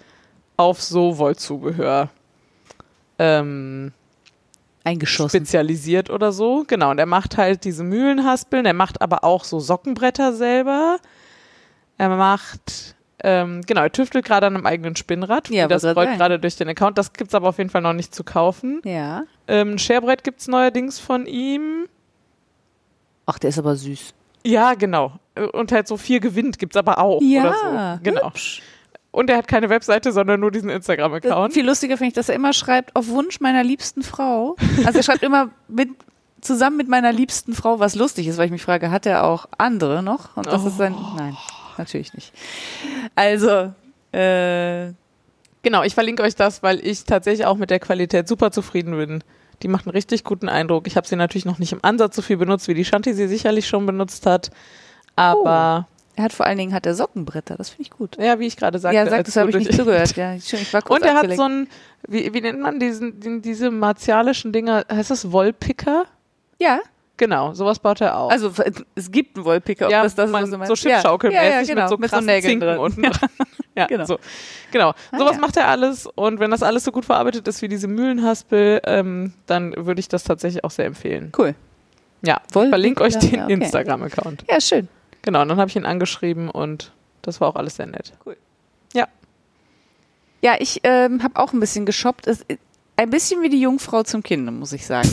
auf 0.59 0.83
so 0.83 1.17
Wollzubehör 1.17 2.11
ähm, 3.19 3.93
Eingeschossen. 4.85 5.31
spezialisiert 5.31 6.11
oder 6.11 6.33
so. 6.33 6.65
Genau, 6.67 6.91
und 6.91 6.99
er 6.99 7.07
macht 7.07 7.39
halt 7.39 7.65
diese 7.65 7.85
Mühlenhaspeln, 7.85 8.67
er 8.67 8.75
macht 8.75 9.01
aber 9.01 9.25
auch 9.25 9.45
so 9.45 9.61
Sockenbretter 9.61 10.35
selber. 10.35 10.99
Er 11.97 12.11
macht, 12.11 12.97
ähm, 13.23 13.63
genau, 13.67 13.83
er 13.83 13.93
tüftelt 13.93 14.25
gerade 14.25 14.47
an 14.47 14.57
einem 14.57 14.67
eigenen 14.67 14.97
Spinnrad. 14.97 15.49
Ja, 15.49 15.67
das 15.69 15.85
rollt 15.85 16.17
gerade 16.17 16.39
durch 16.39 16.57
den 16.57 16.69
Account. 16.69 16.99
Das 16.99 17.13
gibt's 17.13 17.35
aber 17.35 17.49
auf 17.49 17.59
jeden 17.59 17.71
Fall 17.71 17.83
noch 17.83 17.93
nicht 17.93 18.15
zu 18.15 18.25
kaufen. 18.25 18.81
Ja. 18.85 19.25
Ähm, 19.47 19.73
ein 19.73 19.79
Sharebrett 19.79 20.23
gibt's 20.23 20.49
neuerdings 20.49 20.99
von 20.99 21.27
ihm. 21.27 21.89
Ach, 23.27 23.39
der 23.39 23.51
ist 23.51 23.59
aber 23.59 23.77
süß. 23.77 24.15
Ja, 24.45 24.75
genau. 24.75 25.13
Und 25.53 25.73
halt 25.73 25.89
so 25.89 25.97
viel 25.97 26.21
gewinnt 26.21 26.59
gibt's 26.59 26.77
aber 26.77 26.99
auch. 26.99 27.21
Oder 27.21 27.99
so. 27.99 28.05
Genau. 28.05 28.27
hübsch. 28.27 28.63
Und 29.19 29.31
er 29.31 29.37
hat 29.37 29.49
keine 29.49 29.69
Webseite, 29.69 30.13
sondern 30.13 30.39
nur 30.39 30.53
diesen 30.53 30.71
Instagram-Account. 30.71 31.53
Viel 31.53 31.67
lustiger 31.67 31.97
finde 31.97 32.11
ich, 32.11 32.15
dass 32.15 32.29
er 32.29 32.37
immer 32.37 32.53
schreibt, 32.53 32.95
auf 32.95 33.09
Wunsch 33.09 33.41
meiner 33.41 33.65
liebsten 33.65 34.03
Frau. 34.03 34.55
Also 34.87 34.99
er 34.99 35.03
schreibt 35.03 35.25
immer 35.25 35.51
mit, 35.67 35.89
zusammen 36.41 36.77
mit 36.77 36.87
meiner 36.87 37.13
liebsten 37.13 37.53
Frau, 37.53 37.81
was 37.81 37.97
lustig 37.97 38.29
ist, 38.29 38.39
weil 38.39 38.47
ich 38.47 38.53
mich 38.53 38.63
frage, 38.63 38.93
hat 38.93 39.07
er 39.07 39.25
auch 39.25 39.47
andere 39.59 40.05
noch? 40.05 40.37
Und 40.37 40.47
das 40.47 40.65
ist 40.65 40.77
sein, 40.77 40.95
nein, 41.17 41.37
natürlich 41.77 42.15
nicht. 42.15 42.33
Also, 43.17 43.73
äh, 44.13 44.93
Genau, 45.63 45.83
ich 45.83 45.95
verlinke 45.95 46.23
euch 46.23 46.37
das, 46.37 46.63
weil 46.63 46.79
ich 46.87 47.05
tatsächlich 47.05 47.45
auch 47.45 47.57
mit 47.57 47.71
der 47.71 47.81
Qualität 47.81 48.29
super 48.29 48.53
zufrieden 48.53 48.97
bin. 48.97 49.25
Die 49.63 49.69
macht 49.69 49.87
einen 49.87 49.93
richtig 49.93 50.23
guten 50.23 50.49
Eindruck. 50.49 50.87
Ich 50.87 50.97
habe 50.97 51.09
sie 51.09 51.17
natürlich 51.17 51.45
noch 51.45 51.59
nicht 51.59 51.73
im 51.73 51.81
Ansatz 51.83 52.15
so 52.15 52.23
viel 52.23 52.37
benutzt, 52.37 52.69
wie 52.69 52.75
die 52.75 52.85
Shanti 52.85 53.13
sie 53.13 53.27
sicherlich 53.27 53.67
schon 53.67 53.85
benutzt 53.85 54.25
hat. 54.25 54.51
Aber 55.17 55.89
er 56.19 56.25
hat 56.25 56.33
vor 56.33 56.47
allen 56.47 56.59
Dingen 56.59 56.75
hat 56.75 56.85
er 56.85 56.95
Sockenbretter, 56.97 57.57
das 57.57 57.71
finde 57.71 57.83
ich 57.83 57.91
gut. 57.91 58.17
ja, 58.19 58.41
wie 58.41 58.47
ich 58.47 58.57
gerade 58.57 58.81
sagte. 58.81 58.97
ja, 58.97 59.07
sag, 59.07 59.25
das 59.25 59.37
habe 59.37 59.51
ich 59.51 59.57
nicht 59.57 59.73
zugehört. 59.73 60.17
Ja, 60.17 60.39
schön, 60.41 60.59
ich 60.61 60.73
war 60.75 60.83
kurz 60.83 61.01
Und 61.01 61.07
er 61.07 61.15
hat 61.15 61.31
abgelenkt. 61.31 61.39
so 61.39 61.45
ein, 61.49 61.69
wie, 62.09 62.35
wie 62.35 62.41
nennt 62.41 62.59
man 62.61 62.81
diesen, 62.81 63.21
den, 63.21 63.41
diese 63.41 63.71
martialischen 63.71 64.53
Dinger, 64.53 64.85
heißt 64.91 65.11
das 65.13 65.31
Wollpicker? 65.31 66.07
ja, 66.59 66.81
Genau, 67.19 67.53
sowas 67.53 67.81
baut 67.81 68.01
er 68.01 68.17
auch. 68.17 68.31
Also 68.31 68.53
es 68.95 69.11
gibt 69.11 69.37
einen 69.37 69.45
Wollpicker, 69.45 69.87
ob 69.87 69.91
ja, 69.93 70.05
das 70.05 70.15
das 70.15 70.31
man, 70.31 70.45
ist, 70.45 70.57
was 70.57 70.69
so 70.69 70.77
Schiffschaukelmäßig 70.77 71.45
ja, 71.45 71.61
ja, 71.61 71.63
genau. 71.67 71.83
mit 71.83 71.89
so 71.91 71.97
mit 71.97 72.11
so 72.11 72.15
krassen 72.15 72.27
Nägeln 72.27 72.51
Zinken 72.53 72.69
drin. 72.69 72.79
unten 72.79 73.03
dran. 73.03 73.31
Ja, 73.77 73.87
Genau. 73.87 74.07
So. 74.07 74.19
genau. 74.73 74.91
Ah, 75.13 75.19
Sowas 75.19 75.35
ja. 75.35 75.41
macht 75.41 75.57
er 75.57 75.69
alles 75.69 76.07
und 76.07 76.41
wenn 76.41 76.51
das 76.51 76.65
alles 76.65 76.83
so 76.83 76.91
gut 76.91 77.05
verarbeitet 77.05 77.47
ist 77.47 77.63
wie 77.63 77.69
diese 77.69 77.87
Mühlenhaspel, 77.87 78.81
ähm, 78.85 79.35
dann 79.47 79.73
würde 79.77 80.01
ich 80.01 80.09
das 80.09 80.25
tatsächlich 80.25 80.65
auch 80.65 80.73
sehr 80.73 80.87
empfehlen. 80.87 81.31
Cool. 81.37 81.55
Ja, 82.23 82.41
ich 82.49 82.53
verlinke 82.53 83.05
euch 83.05 83.17
den 83.17 83.35
ja, 83.35 83.45
okay. 83.45 83.53
Instagram-Account. 83.53 84.45
Ja, 84.49 84.61
schön. 84.61 84.89
Genau, 85.29 85.43
und 85.43 85.49
dann 85.49 85.59
habe 85.59 85.69
ich 85.69 85.77
ihn 85.77 85.85
angeschrieben 85.85 86.49
und 86.49 86.91
das 87.21 87.39
war 87.39 87.49
auch 87.49 87.57
alles 87.57 87.77
sehr 87.77 87.85
nett. 87.85 88.15
Ja, 90.41 90.57
ich 90.59 90.81
ähm, 90.85 91.23
habe 91.23 91.37
auch 91.37 91.53
ein 91.53 91.61
bisschen 91.61 91.85
geshoppt. 91.85 92.27
Es, 92.27 92.47
ein 92.97 93.11
bisschen 93.11 93.43
wie 93.43 93.49
die 93.49 93.61
Jungfrau 93.61 94.03
zum 94.05 94.23
Kinde, 94.23 94.53
muss 94.53 94.73
ich 94.73 94.87
sagen. 94.87 95.11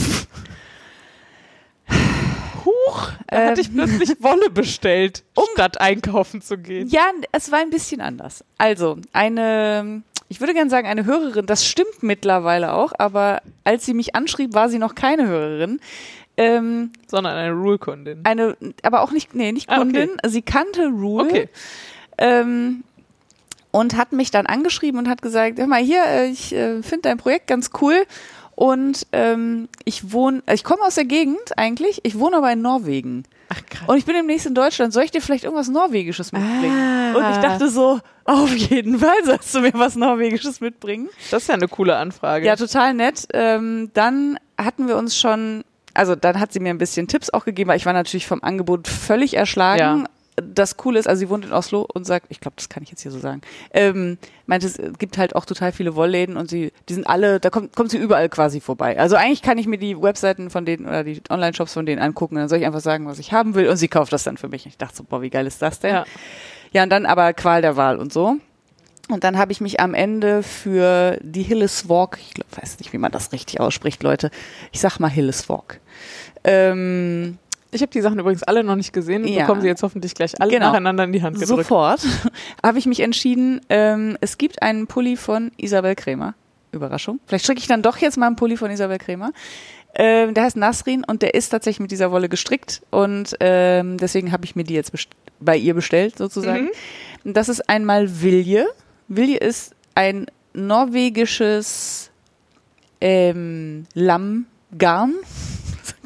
Huch, 2.66 3.12
da 3.28 3.38
Ähm. 3.38 3.50
hatte 3.50 3.62
ich 3.62 3.74
plötzlich 3.74 4.24
Wolle 4.24 4.50
bestellt, 4.50 5.24
statt 5.54 5.82
einkaufen 5.82 6.42
zu 6.42 6.58
gehen. 6.58 6.88
Ja, 6.88 7.06
es 7.32 7.52
war 7.52 7.60
ein 7.60 7.70
bisschen 7.70 8.02
anders. 8.02 8.44
Also, 8.58 8.98
eine, 9.14 10.04
ich 10.30 10.40
würde 10.40 10.54
gerne 10.54 10.70
sagen, 10.70 10.88
eine 10.88 11.06
Hörerin, 11.06 11.46
das 11.46 11.66
stimmt 11.66 12.02
mittlerweile 12.02 12.74
auch, 12.74 12.94
aber 12.98 13.42
als 13.64 13.86
sie 13.86 13.94
mich 13.94 14.16
anschrieb, 14.16 14.54
war 14.54 14.70
sie 14.70 14.80
noch 14.80 14.96
keine 14.96 15.28
Hörerin. 15.28 15.80
Ähm, 16.38 16.92
Sondern 17.08 17.36
eine 17.38 17.54
Rule-Kundin. 17.54 18.22
eine, 18.24 18.58
aber 18.84 19.02
auch 19.02 19.12
nicht, 19.12 19.36
nee, 19.36 19.52
nicht 19.52 19.70
Ah, 19.70 19.76
okay. 19.78 19.84
Kundin. 19.84 20.10
Sie 20.28 20.42
kannte 20.42 20.88
Rule. 20.88 21.24
Okay. 21.26 21.50
Ähm, 22.18 22.84
und 23.72 23.98
hat 23.98 24.12
mich 24.14 24.32
dann 24.32 24.46
angeschrieben 24.46 25.00
und 25.00 25.10
hat 25.10 25.22
gesagt, 25.22 25.60
hör 25.60 25.68
mal 25.68 25.82
hier, 25.82 26.04
äh, 26.06 26.28
ich 26.28 26.54
äh, 26.54 26.82
finde 26.82 27.04
dein 27.10 27.18
Projekt 27.18 27.48
ganz 27.48 27.72
cool 27.82 28.06
und 28.56 29.06
ähm, 29.12 29.68
ich 29.84 30.14
wohne, 30.14 30.42
ich 30.54 30.64
komme 30.64 30.82
aus 30.84 30.96
der 30.96 31.04
Gegend 31.06 31.58
eigentlich, 31.58 32.00
ich 32.04 32.18
wohne 32.18 32.38
aber 32.38 32.52
in 32.54 32.62
Norwegen 32.62 33.24
Ach 33.50 33.60
krass. 33.70 33.88
und 33.88 33.98
ich 33.98 34.06
bin 34.06 34.16
demnächst 34.16 34.46
in 34.46 34.56
Deutschland, 34.56 34.94
soll 34.94 35.04
ich 35.04 35.12
dir 35.12 35.22
vielleicht 35.22 35.44
irgendwas 35.44 35.68
Norwegisches 35.68 36.32
mitbringen? 36.32 36.72
Ah. 36.72 37.18
Und 37.18 37.32
ich 37.36 37.42
dachte 37.42 37.68
so, 37.70 38.00
auf 38.24 38.56
jeden 38.56 39.00
Fall 39.00 39.24
sollst 39.26 39.54
du 39.54 39.60
mir 39.60 39.74
was 39.74 39.96
Norwegisches 39.98 40.62
mitbringen. 40.62 41.10
Das 41.32 41.42
ist 41.44 41.48
ja 41.50 41.56
eine 41.56 41.68
coole 41.68 41.98
Anfrage. 41.98 42.46
Ja, 42.46 42.56
total 42.56 42.94
nett. 42.94 43.28
Ähm, 43.34 43.92
dann 43.94 44.40
hatten 44.58 44.88
wir 44.88 44.96
uns 44.96 45.18
schon, 45.18 45.66
also 45.96 46.16
dann 46.16 46.40
hat 46.40 46.54
sie 46.54 46.60
mir 46.60 46.70
ein 46.70 46.78
bisschen 46.78 47.08
Tipps 47.08 47.30
auch 47.30 47.46
gegeben, 47.46 47.70
weil 47.70 47.78
ich 47.78 47.86
war 47.86 47.94
natürlich 47.94 48.28
vom 48.28 48.44
Angebot 48.44 48.88
völlig 48.88 49.36
erschlagen. 49.36 50.08
Das 50.36 50.76
Coole 50.76 51.00
ist, 51.00 51.08
also 51.08 51.22
sie 51.22 51.30
wohnt 51.30 51.46
in 51.46 51.54
Oslo 51.54 51.88
und 51.94 52.06
sagt, 52.06 52.26
ich 52.28 52.42
glaube, 52.42 52.56
das 52.58 52.68
kann 52.68 52.84
ich 52.84 52.90
jetzt 52.90 53.02
hier 53.02 53.12
so 53.12 53.20
sagen, 53.20 53.40
ähm, 53.72 54.18
meinte, 54.48 54.68
es 54.68 54.78
gibt 55.00 55.18
halt 55.18 55.34
auch 55.34 55.46
total 55.46 55.72
viele 55.72 55.96
Wollläden 55.96 56.36
und 56.36 56.50
sie, 56.50 56.74
die 56.90 56.94
sind 56.94 57.08
alle, 57.08 57.40
da 57.40 57.50
kommt, 57.50 57.74
kommt 57.74 57.90
sie 57.90 57.98
überall 57.98 58.28
quasi 58.28 58.60
vorbei. 58.60 59.00
Also 59.00 59.16
eigentlich 59.16 59.42
kann 59.42 59.58
ich 59.58 59.66
mir 59.66 59.78
die 59.78 60.02
Webseiten 60.02 60.50
von 60.50 60.66
denen 60.66 60.88
oder 60.88 61.06
die 61.06 61.22
Online-Shops 61.30 61.72
von 61.72 61.86
denen 61.86 62.02
angucken 62.02 62.36
und 62.36 62.42
dann 62.42 62.50
soll 62.50 62.60
ich 62.60 62.66
einfach 62.66 62.82
sagen, 62.82 63.08
was 63.08 63.18
ich 63.18 63.32
haben 63.32 63.56
will 63.56 63.70
und 63.70 63.78
sie 63.78 63.88
kauft 63.88 64.12
das 64.12 64.24
dann 64.24 64.36
für 64.36 64.50
mich. 64.50 64.66
Ich 64.66 64.78
dachte 64.78 64.98
so, 64.98 65.04
boah, 65.06 65.22
wie 65.22 65.30
geil 65.30 65.48
ist 65.48 65.62
das 65.62 65.80
denn? 65.80 65.94
Ja. 65.94 66.06
Ja, 66.74 66.84
und 66.84 66.90
dann 66.90 67.06
aber 67.06 67.32
Qual 67.32 67.62
der 67.62 67.78
Wahl 67.78 67.98
und 67.98 68.12
so. 68.12 68.36
Und 69.08 69.24
dann 69.24 69.38
habe 69.38 69.52
ich 69.52 69.62
mich 69.62 69.80
am 69.80 69.94
Ende 69.94 70.42
für 70.42 71.18
die 71.22 71.44
Hilleswalk, 71.44 72.18
ich 72.20 72.34
glaub, 72.34 72.48
weiß 72.62 72.80
nicht, 72.80 72.92
wie 72.92 72.98
man 72.98 73.12
das 73.12 73.32
richtig 73.32 73.60
ausspricht, 73.60 74.02
Leute. 74.04 74.32
Ich 74.72 74.82
sag 74.82 75.00
mal 75.00 75.10
Hilleswalk. 75.10 75.80
Ähm, 76.46 77.38
Ich 77.72 77.82
habe 77.82 77.92
die 77.92 78.00
Sachen 78.02 78.20
übrigens 78.20 78.44
alle 78.44 78.64
noch 78.64 78.76
nicht 78.78 78.94
gesehen. 78.94 79.28
Ja. 79.28 79.42
Bekommen 79.42 79.60
sie 79.62 79.68
jetzt 79.68 79.84
hoffentlich 79.84 80.14
gleich 80.16 80.40
alle 80.40 80.52
Genau. 80.52 80.68
nacheinander 80.68 81.04
in 81.04 81.12
die 81.12 81.22
Hand 81.22 81.40
gedrückt. 81.40 81.64
sofort 81.64 82.02
habe 82.64 82.78
ich 82.78 82.86
mich 82.86 83.02
entschieden, 83.02 83.60
ähm, 83.70 84.18
es 84.22 84.38
gibt 84.38 84.62
einen 84.62 84.88
Pulli 84.88 85.18
von 85.18 85.52
Isabel 85.58 85.96
Krämer. 85.96 86.36
Überraschung. 86.72 87.20
Vielleicht 87.26 87.46
schicke 87.46 87.60
ich 87.60 87.68
dann 87.68 87.82
doch 87.82 87.98
jetzt 87.98 88.18
mal 88.18 88.28
einen 88.28 88.36
Pulli 88.36 88.56
von 88.58 88.70
Isabel 88.72 88.98
Krämer. 88.98 89.32
Ähm, 89.98 90.34
der 90.34 90.44
heißt 90.44 90.58
Nasrin 90.58 91.04
und 91.06 91.22
der 91.22 91.34
ist 91.36 91.50
tatsächlich 91.50 91.80
mit 91.80 91.92
dieser 91.92 92.12
Wolle 92.12 92.28
gestrickt 92.28 92.82
und 92.92 93.34
ähm, 93.40 93.96
deswegen 93.98 94.34
habe 94.34 94.44
ich 94.44 94.54
mir 94.56 94.66
die 94.66 94.74
jetzt 94.74 94.92
bei 95.40 95.56
ihr 95.58 95.74
bestellt 95.74 96.18
sozusagen. 96.18 96.70
Das 97.24 97.48
ist 97.50 97.70
einmal 97.70 98.22
Vilje. 98.22 98.68
Vilje 99.08 99.38
ist 99.38 99.74
ein 99.96 100.26
norwegisches 100.54 102.12
ähm, 103.00 103.86
Lammgarn. 103.94 105.14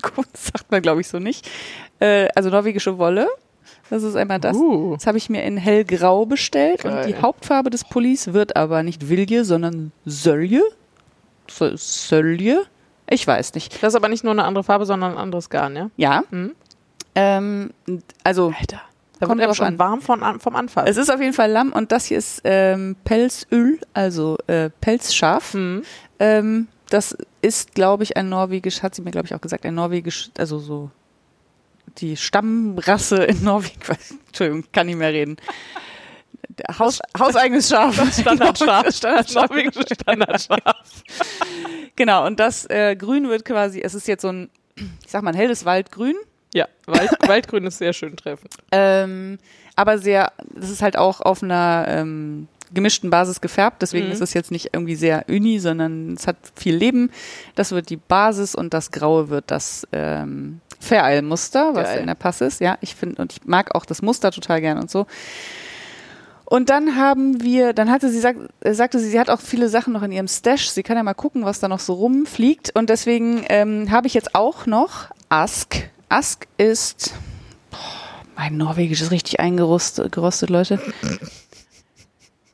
Das 0.01 0.45
sagt 0.53 0.71
man, 0.71 0.81
glaube 0.81 1.01
ich, 1.01 1.07
so 1.07 1.19
nicht. 1.19 1.49
Äh, 1.99 2.27
also 2.35 2.49
norwegische 2.49 2.97
Wolle. 2.97 3.27
Das 3.89 4.03
ist 4.03 4.15
einmal 4.15 4.39
das. 4.39 4.55
Uh. 4.55 4.93
Das 4.95 5.07
habe 5.07 5.17
ich 5.17 5.29
mir 5.29 5.43
in 5.43 5.57
hellgrau 5.57 6.25
bestellt 6.25 6.85
und 6.85 6.91
Geil. 6.91 7.07
die 7.07 7.15
Hauptfarbe 7.21 7.69
des 7.69 7.83
Pullis 7.83 8.33
wird 8.33 8.55
aber 8.55 8.83
nicht 8.83 9.09
Vilje, 9.09 9.43
sondern 9.45 9.91
Sölje. 10.05 10.61
Sölje? 11.47 12.63
Ich 13.09 13.25
weiß 13.25 13.55
nicht. 13.55 13.81
Das 13.81 13.93
ist 13.93 13.95
aber 13.95 14.09
nicht 14.09 14.23
nur 14.23 14.33
eine 14.33 14.43
andere 14.43 14.63
Farbe, 14.63 14.85
sondern 14.85 15.13
ein 15.13 15.17
anderes 15.17 15.49
Garn, 15.49 15.75
ja? 15.75 15.89
Ja. 15.97 16.23
Mhm. 16.29 16.53
Ähm, 17.15 17.71
also 18.23 18.53
Alter. 18.57 18.81
Da 19.19 19.25
Kommt 19.25 19.41
er 19.41 19.47
drauf 19.47 19.57
schon 19.57 19.65
an. 19.67 19.79
warm 19.79 20.01
von, 20.01 20.39
vom 20.39 20.55
Anfall. 20.55 20.87
es 20.87 20.95
ist 20.95 21.11
auf 21.11 21.19
jeden 21.19 21.33
Fall 21.33 21.51
Lamm 21.51 21.73
und 21.73 21.91
das 21.91 22.05
hier 22.05 22.17
ist 22.17 22.41
ähm, 22.45 22.95
Pelzöl, 23.03 23.79
also 23.93 24.37
äh, 24.47 24.69
Pelzschaf. 24.79 25.53
Mhm. 25.55 25.81
Ähm, 26.19 26.67
das 26.89 27.15
ist, 27.41 27.75
glaube 27.75 28.03
ich, 28.03 28.17
ein 28.17 28.29
norwegisch, 28.29 28.81
hat 28.83 28.95
sie 28.95 29.01
mir, 29.01 29.11
glaube 29.11 29.27
ich, 29.27 29.35
auch 29.35 29.41
gesagt, 29.41 29.65
ein 29.65 29.75
norwegisch, 29.75 30.29
also 30.37 30.59
so 30.59 30.91
die 31.97 32.17
Stammrasse 32.17 33.23
in 33.23 33.43
Norwegen. 33.43 33.79
Entschuldigung, 34.27 34.65
kann 34.71 34.87
nicht 34.87 34.97
mehr 34.97 35.13
reden. 35.13 35.37
Haus, 36.77 36.99
hauseigenes 37.17 37.69
Schaf. 37.69 37.95
Standardschaf. 38.19 38.91
Standardschaf. 38.95 40.59
Genau, 41.95 42.25
und 42.25 42.39
das 42.39 42.69
äh, 42.69 42.95
Grün 42.95 43.29
wird 43.29 43.45
quasi, 43.45 43.81
es 43.81 43.93
ist 43.93 44.07
jetzt 44.07 44.21
so 44.21 44.29
ein, 44.29 44.49
ich 44.75 45.11
sag 45.11 45.23
mal, 45.23 45.31
ein 45.31 45.37
helles 45.37 45.65
Waldgrün. 45.65 46.15
Ja, 46.53 46.67
Wald, 46.87 47.11
Waldgrün 47.27 47.65
ist 47.65 47.77
sehr 47.77 47.93
schön 47.93 48.15
treffend. 48.17 48.53
Ähm, 48.71 49.37
aber 49.75 49.99
sehr, 49.99 50.31
das 50.55 50.69
ist 50.69 50.81
halt 50.81 50.97
auch 50.97 51.21
auf 51.21 51.43
einer 51.43 51.85
ähm, 51.87 52.47
gemischten 52.73 53.09
Basis 53.09 53.41
gefärbt, 53.41 53.81
deswegen 53.81 54.07
Mhm. 54.07 54.11
ist 54.11 54.21
es 54.21 54.33
jetzt 54.33 54.51
nicht 54.51 54.69
irgendwie 54.73 54.95
sehr 54.95 55.25
uni, 55.27 55.59
sondern 55.59 56.13
es 56.13 56.27
hat 56.27 56.37
viel 56.55 56.75
Leben. 56.75 57.11
Das 57.55 57.71
wird 57.71 57.89
die 57.89 57.97
Basis 57.97 58.55
und 58.55 58.73
das 58.73 58.91
Graue 58.91 59.29
wird 59.29 59.45
das 59.47 59.87
ähm, 59.91 60.61
Fair-Isle-Muster, 60.79 61.75
was 61.75 61.89
Geil. 61.89 61.99
in 62.01 62.07
der 62.07 62.15
Pass 62.15 62.41
ist. 62.41 62.61
Ja, 62.61 62.77
ich 62.81 62.95
finde, 62.95 63.21
und 63.21 63.33
ich 63.33 63.45
mag 63.45 63.75
auch 63.75 63.85
das 63.85 64.01
Muster 64.01 64.31
total 64.31 64.61
gern 64.61 64.77
und 64.77 64.89
so. 64.91 65.07
Und 66.45 66.69
dann 66.71 66.95
haben 66.95 67.43
wir, 67.43 67.73
dann 67.73 67.91
hatte 67.91 68.09
sie, 68.09 68.19
sagt, 68.19 68.39
äh, 68.61 68.73
sagte 68.73 68.97
sie, 68.99 69.09
sie 69.09 69.19
hat 69.19 69.29
auch 69.29 69.39
viele 69.41 69.69
Sachen 69.69 69.93
noch 69.93 70.01
in 70.01 70.11
ihrem 70.11 70.27
Stash. 70.27 70.69
Sie 70.69 70.81
kann 70.81 70.97
ja 70.97 71.03
mal 71.03 71.13
gucken, 71.13 71.45
was 71.45 71.59
da 71.59 71.67
noch 71.67 71.79
so 71.79 71.93
rumfliegt. 71.93 72.71
Und 72.75 72.89
deswegen 72.89 73.43
ähm, 73.49 73.91
habe 73.91 74.07
ich 74.07 74.15
jetzt 74.15 74.33
auch 74.33 74.65
noch 74.65 75.09
Ask. 75.29 75.89
Ask 76.09 76.47
ist, 76.57 77.13
boah, 77.69 77.77
mein 78.35 78.57
Norwegisch 78.57 79.01
ist 79.01 79.11
richtig 79.11 79.39
eingerostet, 79.39 80.11
gerostet, 80.11 80.49
Leute. 80.49 80.79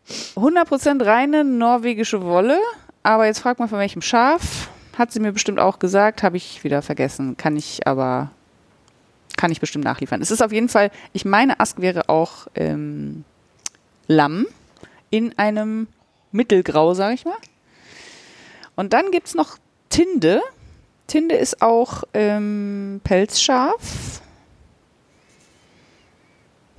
100% 0.07 1.05
reine 1.05 1.43
norwegische 1.43 2.21
Wolle. 2.21 2.59
Aber 3.03 3.25
jetzt 3.25 3.39
frag 3.39 3.59
mal 3.59 3.67
von 3.67 3.79
welchem 3.79 4.01
Schaf. 4.01 4.69
Hat 4.97 5.11
sie 5.11 5.19
mir 5.19 5.31
bestimmt 5.31 5.59
auch 5.59 5.79
gesagt, 5.79 6.23
habe 6.23 6.37
ich 6.37 6.63
wieder 6.63 6.81
vergessen. 6.81 7.37
Kann 7.37 7.57
ich 7.57 7.85
aber, 7.85 8.31
kann 9.37 9.51
ich 9.51 9.59
bestimmt 9.59 9.83
nachliefern. 9.83 10.21
Es 10.21 10.31
ist 10.31 10.41
auf 10.41 10.51
jeden 10.51 10.69
Fall, 10.69 10.91
ich 11.13 11.25
meine, 11.25 11.59
Ask 11.59 11.81
wäre 11.81 12.09
auch 12.09 12.47
ähm, 12.55 13.25
Lamm 14.07 14.47
in 15.09 15.37
einem 15.37 15.87
Mittelgrau, 16.31 16.93
sag 16.93 17.13
ich 17.13 17.25
mal. 17.25 17.37
Und 18.75 18.93
dann 18.93 19.11
gibt's 19.11 19.35
noch 19.35 19.57
Tinde. 19.89 20.41
Tinde 21.07 21.35
ist 21.35 21.61
auch 21.61 22.03
ähm, 22.13 23.01
Pelzschaf. 23.03 24.21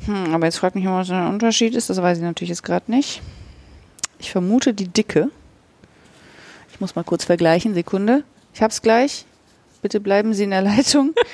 Hm, 0.06 0.34
aber 0.34 0.46
jetzt 0.46 0.58
fragt 0.58 0.74
mich 0.74 0.84
mal, 0.84 1.00
was 1.00 1.08
der 1.08 1.28
Unterschied 1.28 1.74
ist. 1.74 1.90
Das 1.90 2.00
weiß 2.00 2.18
ich 2.18 2.24
natürlich 2.24 2.50
jetzt 2.50 2.62
gerade 2.62 2.90
nicht. 2.90 3.22
Ich 4.18 4.30
vermute 4.30 4.72
die 4.74 4.88
Dicke. 4.88 5.30
Ich 6.72 6.80
muss 6.80 6.94
mal 6.94 7.04
kurz 7.04 7.24
vergleichen. 7.24 7.74
Sekunde. 7.74 8.24
Ich 8.54 8.62
hab's 8.62 8.82
gleich. 8.82 9.24
Bitte 9.82 10.00
bleiben 10.00 10.32
Sie 10.34 10.44
in 10.44 10.50
der 10.50 10.62
Leitung. 10.62 11.14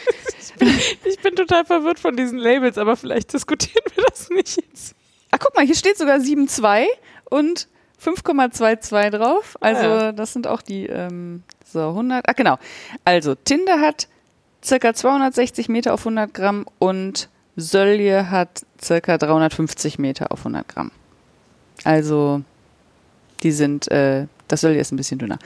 Ich 1.05 1.18
bin 1.20 1.35
total 1.35 1.64
verwirrt 1.64 1.99
von 1.99 2.16
diesen 2.16 2.39
Labels, 2.39 2.79
aber 2.79 2.97
vielleicht 2.97 3.33
diskutieren 3.33 3.85
wir 3.95 4.05
das 4.05 4.29
nicht 4.31 4.57
jetzt. 4.57 4.95
Ach, 5.31 5.39
guck 5.41 5.55
mal, 5.57 5.64
hier 5.64 5.75
steht 5.75 5.97
sogar 5.99 6.18
7,2 6.18 6.85
und 7.31 7.68
5,22 8.05 9.11
drauf. 9.11 9.57
Also, 9.61 9.81
Ah, 9.83 10.03
ja. 10.05 10.12
das 10.12 10.33
sind 10.33 10.47
auch 10.47 10.62
die, 10.62 10.87
ähm, 10.87 11.43
so 11.64 11.81
100. 11.89 12.25
Ach, 12.29 12.35
genau. 12.37 12.59
Also, 13.05 13.35
Tinder 13.35 13.81
hat 13.81 14.09
circa 14.62 14.95
260 14.95 15.68
Meter 15.68 15.95
auf 15.95 16.01
100 16.01 16.33
Gramm 16.35 16.66
und 16.79 17.29
Sölje 17.57 18.30
hat 18.30 18.64
circa 18.80 19.18
350 19.18 19.98
Meter 19.98 20.32
auf 20.32 20.40
100 20.40 20.66
Gramm. 20.68 20.90
Also, 21.84 22.42
die 23.42 23.53
sind, 23.53 23.90
äh, 23.90 24.26
das 24.48 24.61
Sölje 24.62 24.80
ist 24.80 24.92
ein 24.92 24.96
bisschen 24.96 25.18
dünner. 25.18 25.38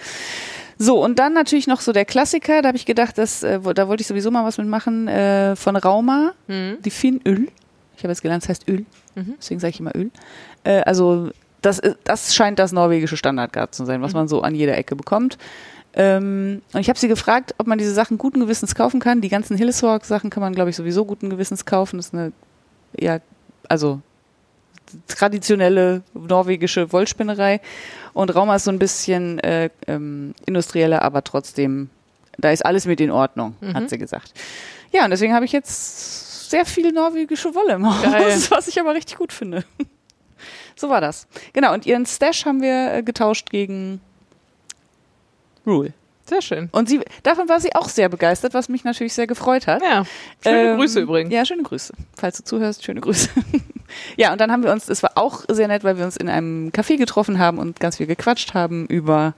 So, 0.79 1.03
und 1.03 1.19
dann 1.19 1.33
natürlich 1.33 1.67
noch 1.67 1.81
so 1.81 1.93
der 1.93 2.05
Klassiker, 2.05 2.61
da 2.61 2.69
habe 2.69 2.77
ich 2.77 2.85
gedacht, 2.85 3.17
dass, 3.19 3.43
äh, 3.43 3.59
da 3.75 3.89
wollte 3.89 4.03
ich 4.03 4.07
sowieso 4.07 4.31
mal 4.31 4.45
was 4.45 4.59
mitmachen, 4.59 5.09
äh, 5.09 5.57
von 5.57 5.75
Rauma, 5.77 6.33
Mhm. 6.49 6.77
die 6.85 6.91
Finöl. 6.91 7.49
Ich 7.97 8.03
habe 8.05 8.13
jetzt 8.13 8.21
gelernt, 8.21 8.43
es 8.43 8.49
heißt 8.51 8.69
Öl. 8.69 8.85
Mhm. 9.15 9.35
Deswegen 9.41 9.59
sage 9.61 9.71
ich 9.71 9.81
immer 9.81 9.97
Öl. 9.97 10.11
Äh, 10.65 10.83
also 10.83 11.31
das, 11.63 11.79
ist- 11.79 11.97
das 12.05 12.35
scheint 12.35 12.59
das 12.59 12.73
norwegische 12.73 13.17
Standardgarn 13.17 13.69
zu 13.73 13.87
sein, 13.87 14.03
was 14.03 14.13
man 14.13 14.29
so 14.29 14.43
an 14.43 14.55
jeder 14.55 14.77
Ecke 14.77 14.95
bekommt. 14.97 15.39
Ähm, 15.97 16.63
und 16.73 16.81
ich 16.81 16.89
habe 16.89 16.99
sie 16.99 17.09
gefragt, 17.09 17.55
ob 17.59 17.67
man 17.67 17.79
diese 17.79 17.93
Sachen 17.95 18.19
guten 18.19 18.41
Gewissens 18.41 18.75
kaufen 18.75 19.01
kann. 19.01 19.21
Die 19.23 19.29
ganzen 19.31 19.57
Hilleshawk-Sachen 19.57 20.29
kann 20.31 20.43
man, 20.43 20.55
glaube 20.55 20.71
ich, 20.71 20.77
sowieso 20.77 21.05
guten 21.07 21.31
Gewissens 21.31 21.65
kaufen. 21.65 21.97
Das 21.97 22.07
ist 22.09 22.15
eine, 22.15 22.33
ja, 22.99 23.21
also 23.69 24.01
traditionelle 25.09 26.03
norwegische 26.15 26.93
Wollspinnerei. 26.93 27.61
Und 28.13 28.35
Rauma 28.35 28.57
ist 28.57 28.65
so 28.65 28.71
ein 28.71 28.79
bisschen 28.79 29.39
äh, 29.41 29.71
ähm, 29.87 30.35
industrieller, 30.47 31.03
aber 31.03 31.25
trotzdem, 31.25 31.91
da 32.39 32.51
ist 32.51 32.65
alles 32.65 32.87
mit 32.87 33.01
in 33.01 33.11
Ordnung, 33.11 33.57
Mhm. 33.61 33.75
hat 33.75 33.91
sie 33.91 33.99
gesagt. 33.99 34.33
Ja, 34.93 35.05
und 35.05 35.11
deswegen 35.11 35.35
habe 35.35 35.45
ich 35.45 35.53
jetzt 35.53 36.51
sehr 36.51 36.65
viel 36.65 36.93
norwegische 36.93 37.55
Wolle 37.55 37.75
im 37.75 37.87
Haus, 37.87 38.03
Geil. 38.03 38.39
was 38.51 38.69
ich 38.69 38.79
aber 38.81 38.95
richtig 38.95 39.17
gut 39.17 39.33
finde. 39.33 39.65
So 40.79 40.91
war 40.91 41.01
das. 41.01 41.27
Genau, 41.55 41.73
und 41.73 41.87
ihren 41.87 42.05
Stash 42.05 42.45
haben 42.45 42.61
wir 42.61 42.93
äh, 42.93 43.03
getauscht 43.03 43.49
gegen 43.49 43.99
Rule. 45.67 45.93
Sehr 46.29 46.43
schön. 46.43 46.69
Und 46.73 46.89
sie, 46.89 47.01
davon 47.23 47.49
war 47.49 47.61
sie 47.61 47.75
auch 47.77 47.89
sehr 47.89 48.09
begeistert, 48.09 48.53
was 48.53 48.69
mich 48.69 48.83
natürlich 48.83 49.13
sehr 49.15 49.29
gefreut 49.29 49.69
hat. 49.69 49.81
Ja. 49.83 50.05
Schöne 50.43 50.71
Ähm, 50.73 50.77
Grüße 50.77 51.01
übrigens. 51.01 51.33
Ja, 51.33 51.45
schöne 51.45 51.63
Grüße. 51.63 51.93
Falls 52.17 52.39
du 52.39 52.43
zuhörst, 52.45 52.85
schöne 52.85 53.01
Grüße. 53.01 53.29
ja, 54.17 54.33
und 54.33 54.41
dann 54.41 54.51
haben 54.51 54.65
wir 54.65 54.73
uns, 54.73 54.89
es 54.89 55.05
war 55.05 55.13
auch 55.15 55.45
sehr 55.49 55.69
nett, 55.69 55.85
weil 55.85 55.99
wir 55.99 56.05
uns 56.05 56.17
in 56.17 56.29
einem 56.29 56.71
Café 56.71 56.97
getroffen 56.97 57.39
haben 57.39 57.59
und 57.59 57.79
ganz 57.79 57.99
viel 57.99 58.07
gequatscht 58.07 58.55
haben 58.55 58.87
über 58.87 59.35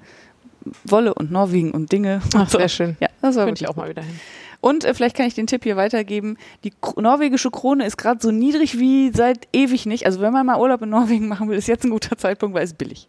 Wolle 0.84 1.12
und 1.12 1.30
Norwegen 1.30 1.72
und 1.72 1.92
Dinge. 1.92 2.22
Ach, 2.34 2.40
und 2.40 2.50
so. 2.50 2.58
sehr 2.58 2.68
schön. 2.70 2.96
Ja, 3.00 3.08
das 3.20 3.36
war 3.36 3.44
Könnte 3.44 3.62
ich 3.64 3.68
auch 3.68 3.76
mal 3.76 3.90
wieder 3.90 4.02
hin. 4.02 4.18
und 4.62 4.84
äh, 4.84 4.94
vielleicht 4.94 5.14
kann 5.14 5.26
ich 5.26 5.34
den 5.34 5.46
Tipp 5.46 5.64
hier 5.64 5.76
weitergeben. 5.76 6.38
Die 6.64 6.72
Kro- 6.72 7.00
norwegische 7.02 7.50
Krone 7.50 7.84
ist 7.84 7.98
gerade 7.98 8.20
so 8.22 8.30
niedrig 8.30 8.78
wie 8.78 9.10
seit 9.14 9.46
ewig 9.52 9.84
nicht. 9.84 10.06
Also 10.06 10.20
wenn 10.22 10.32
man 10.32 10.46
mal 10.46 10.58
Urlaub 10.58 10.80
in 10.80 10.88
Norwegen 10.88 11.28
machen 11.28 11.50
will, 11.50 11.58
ist 11.58 11.68
jetzt 11.68 11.84
ein 11.84 11.90
guter 11.90 12.16
Zeitpunkt, 12.16 12.54
weil 12.56 12.64
es 12.64 12.72
billig. 12.72 13.08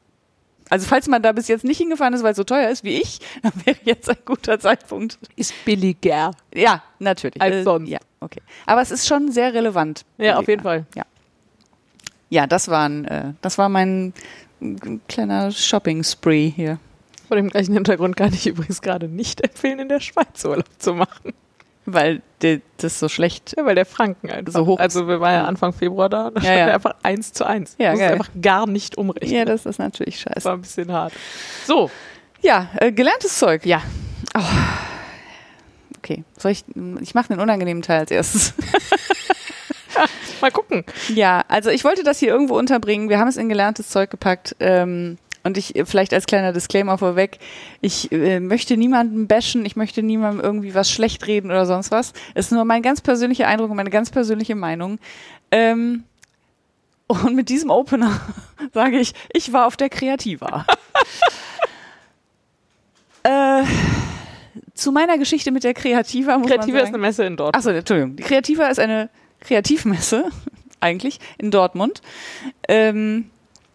Also 0.70 0.86
falls 0.88 1.08
man 1.08 1.22
da 1.22 1.32
bis 1.32 1.48
jetzt 1.48 1.64
nicht 1.66 1.78
hingefahren 1.78 2.14
ist, 2.14 2.22
weil 2.24 2.32
es 2.32 2.38
so 2.38 2.44
teuer 2.44 2.70
ist 2.70 2.84
wie 2.84 3.02
ich, 3.02 3.20
dann 3.44 3.54
wäre 3.66 3.78
jetzt 3.84 4.10
ein 4.10 4.18
guter 4.26 4.60
Zeitpunkt. 4.60 5.18
Ist 5.36 5.54
billiger. 5.66 6.32
Ja, 6.54 6.84
natürlich. 7.00 7.42
Als 7.42 7.56
Äh, 7.56 7.64
sonst. 7.64 7.90
Ja, 7.90 8.00
okay. 8.20 8.42
Aber 8.66 8.82
es 8.82 8.92
ist 8.92 9.08
schon 9.08 9.32
sehr 9.32 9.54
relevant. 9.54 10.06
Ja, 10.18 10.38
auf 10.38 10.48
jeden 10.48 10.64
Fall. 10.64 10.86
Ja, 12.30 12.46
das 12.46 12.68
waren, 12.68 13.06
äh, 13.06 13.34
das 13.42 13.58
war 13.58 13.70
mein 13.70 14.14
äh, 14.62 14.76
kleiner 15.08 15.52
Shopping-Spree 15.52 16.50
hier. 16.56 16.80
Vor 17.28 17.38
dem 17.38 17.50
gleichen 17.50 17.74
Hintergrund 17.74 18.16
kann 18.16 18.34
ich 18.34 18.46
übrigens 18.46 18.82
gerade 18.82 19.08
nicht 19.08 19.42
empfehlen, 19.44 19.80
in 19.80 19.90
der 19.90 20.00
Schweiz 20.00 20.46
Urlaub 20.46 20.66
zu 20.78 20.94
machen. 20.94 21.34
Weil 21.94 22.22
de, 22.42 22.62
das 22.78 23.00
so 23.00 23.10
schlecht. 23.10 23.54
Ja, 23.58 23.66
weil 23.66 23.76
der 23.76 23.86
Franken 23.86 24.30
einfach. 24.30 24.54
So 24.54 24.66
hoch. 24.66 24.80
Also 24.80 25.08
wir 25.08 25.20
waren 25.20 25.34
ja 25.34 25.44
Anfang 25.46 25.74
Februar 25.74 26.10
da 26.10 26.30
da 26.30 26.36
Ja, 26.36 26.42
stand 26.42 26.58
ja. 26.60 26.66
er 26.68 26.74
einfach 26.76 26.96
eins 27.04 27.34
zu 27.34 27.46
eins. 27.46 27.76
Ja, 27.78 27.92
das 27.92 28.00
ist 28.00 28.06
einfach 28.08 28.30
gar 28.42 28.68
nicht 28.68 28.98
umrechnen. 28.98 29.32
Ja, 29.38 29.46
das 29.46 29.66
ist 29.66 29.80
natürlich 29.80 30.24
das 30.24 30.34
scheiße. 30.36 30.46
war 30.46 30.54
ein 30.54 30.62
bisschen 30.62 30.92
hart. 30.92 31.14
So, 31.66 31.90
Ja, 32.42 32.70
äh, 32.80 32.92
gelerntes 32.92 33.38
Zeug. 33.38 33.66
ja. 33.66 33.82
Okay, 35.98 36.24
soll 36.38 36.52
ich, 36.52 36.64
ich 37.02 37.14
mache 37.14 37.28
den 37.30 37.40
unangenehmen 37.40 37.84
Teil 37.84 38.00
als 38.00 38.12
erstes. 38.12 38.54
Mal 40.42 40.52
gucken. 40.52 40.86
ja, 41.14 41.44
also 41.50 41.70
ich 41.70 41.84
wollte 41.84 42.04
das 42.04 42.20
hier 42.20 42.30
irgendwo 42.30 42.58
unterbringen. 42.58 43.10
Wir 43.10 43.20
haben 43.20 43.28
es 43.28 43.36
in 43.36 43.50
gelerntes 43.50 43.90
Zeug 43.90 44.10
gepackt. 44.10 44.56
Ähm, 44.62 45.18
und 45.50 45.58
ich, 45.58 45.76
äh, 45.76 45.86
vielleicht 45.86 46.14
als 46.14 46.28
kleiner 46.28 46.54
Disclaimer 46.54 46.97
vorweg, 46.97 47.39
ich 47.82 48.12
äh, 48.12 48.39
möchte 48.39 48.78
niemanden 48.78 49.28
bashen, 49.28 49.66
ich 49.66 49.76
möchte 49.76 50.04
niemandem 50.04 50.43
irgendwie 50.43 50.76
was 50.76 50.89
schlecht 50.89 51.26
reden 51.28 51.50
oder 51.50 51.66
sonst 51.66 51.91
was. 51.91 52.14
Es 52.36 52.45
ist 52.45 52.52
nur 52.52 52.66
mein 52.66 52.82
ganz 52.82 53.02
persönlicher 53.02 53.47
Eindruck 53.47 53.72
und 53.72 53.78
meine 53.78 53.89
ganz 53.89 54.12
persönliche 54.12 54.56
Meinung. 54.56 55.00
Ähm, 55.52 56.04
und 57.08 57.36
mit 57.36 57.50
diesem 57.50 57.72
Opener 57.72 58.22
sage 58.74 59.00
ich, 59.00 59.14
ich 59.34 59.52
war 59.52 59.66
auf 59.66 59.76
der 59.76 59.89
Kreativa. 59.89 60.66
äh, 63.24 63.64
zu 64.76 64.91
meiner 64.91 65.18
Geschichte 65.18 65.52
mit 65.52 65.64
der 65.64 65.74
Kreativa 65.74 66.38
muss 66.38 66.47
Kreative 66.47 66.74
man 66.74 66.78
ist 66.78 66.82
sagen, 66.84 66.95
eine 66.95 67.02
Messe 67.02 67.26
in 67.26 67.36
Dortmund. 67.36 67.56
Achso, 67.56 67.72
Entschuldigung. 67.72 68.16
Die 68.16 68.24
Kreativa 68.24 68.68
ist 68.68 68.80
eine 68.80 69.10
Kreativmesse, 69.39 70.26
eigentlich, 70.80 71.20
in 71.39 71.50
Dortmund. 71.50 72.02
Ähm, 72.68 73.32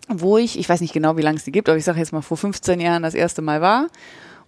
wo 0.09 0.39
ich, 0.39 0.59
ich 0.59 0.69
weiß 0.69 0.81
nicht 0.81 0.93
genau, 0.93 1.17
wie 1.17 1.23
lange 1.23 1.37
es 1.37 1.45
die 1.45 1.53
gibt, 1.53 1.69
aber 1.69 1.79
ich 1.79 1.85
sage 1.85 1.99
jetzt 1.99 2.13
mal 2.13 2.23
vor 2.23 2.37
15 2.37 2.81
Jahren 2.81 3.03
das 3.03 3.15
erste 3.15 3.43
Mal 3.43 3.61
war. 3.61 3.89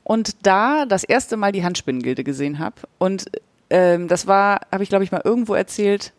Und 0.05 0.47
da 0.47 0.87
das 0.87 1.03
erste 1.03 1.37
Mal 1.37 1.53
die 1.53 1.65
Handspinnengilde 1.65 2.23
gesehen 2.23 2.59
habe. 2.59 2.77
Und 2.99 3.27
ähm, 3.71 4.07
das 4.07 4.27
war, 4.27 4.61
habe 4.71 4.83
ich 4.83 4.89
glaube 4.89 5.05
ich 5.05 5.11
mal 5.11 5.23
irgendwo 5.25 5.55
erzählt, 5.55 6.13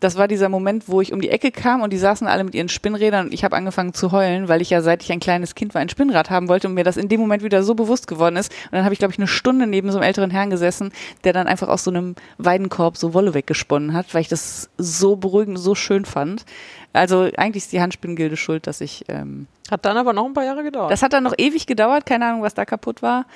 das 0.00 0.16
war 0.16 0.28
dieser 0.28 0.48
Moment, 0.48 0.88
wo 0.88 1.00
ich 1.00 1.12
um 1.12 1.20
die 1.20 1.28
Ecke 1.28 1.52
kam 1.52 1.82
und 1.82 1.92
die 1.92 1.98
saßen 1.98 2.26
alle 2.26 2.42
mit 2.42 2.54
ihren 2.54 2.68
Spinnrädern 2.68 3.26
und 3.26 3.34
ich 3.34 3.44
habe 3.44 3.54
angefangen 3.54 3.92
zu 3.92 4.12
heulen, 4.12 4.48
weil 4.48 4.62
ich 4.62 4.70
ja 4.70 4.80
seit 4.80 5.02
ich 5.02 5.12
ein 5.12 5.20
kleines 5.20 5.54
Kind 5.54 5.74
war 5.74 5.82
ein 5.82 5.90
Spinnrad 5.90 6.30
haben 6.30 6.48
wollte 6.48 6.68
und 6.68 6.74
mir 6.74 6.84
das 6.84 6.96
in 6.96 7.08
dem 7.08 7.20
Moment 7.20 7.42
wieder 7.42 7.62
so 7.62 7.74
bewusst 7.74 8.06
geworden 8.06 8.36
ist. 8.36 8.50
Und 8.66 8.72
dann 8.72 8.84
habe 8.84 8.94
ich, 8.94 8.98
glaube 8.98 9.12
ich, 9.12 9.18
eine 9.18 9.28
Stunde 9.28 9.66
neben 9.66 9.92
so 9.92 9.98
einem 9.98 10.06
älteren 10.06 10.30
Herrn 10.30 10.50
gesessen, 10.50 10.92
der 11.24 11.32
dann 11.32 11.46
einfach 11.46 11.68
aus 11.68 11.84
so 11.84 11.90
einem 11.90 12.14
Weidenkorb 12.38 12.96
so 12.96 13.14
Wolle 13.14 13.34
weggesponnen 13.34 13.92
hat, 13.92 14.14
weil 14.14 14.22
ich 14.22 14.28
das 14.28 14.70
so 14.78 15.16
beruhigend, 15.16 15.58
so 15.58 15.74
schön 15.74 16.06
fand. 16.06 16.44
Also 16.92 17.28
eigentlich 17.36 17.64
ist 17.64 17.72
die 17.72 17.80
Handspinnengilde 17.80 18.36
schuld, 18.36 18.66
dass 18.66 18.80
ich 18.80 19.04
ähm, 19.08 19.46
Hat 19.70 19.84
dann 19.84 19.96
aber 19.96 20.12
noch 20.12 20.24
ein 20.24 20.34
paar 20.34 20.44
Jahre 20.44 20.62
gedauert. 20.62 20.90
das 20.90 21.02
hat 21.02 21.12
dann 21.12 21.24
noch 21.24 21.34
ewig 21.36 21.66
gedauert, 21.66 22.06
keine 22.06 22.26
Ahnung, 22.26 22.42
was 22.42 22.54
da 22.54 22.64
kaputt 22.64 23.02
war. 23.02 23.26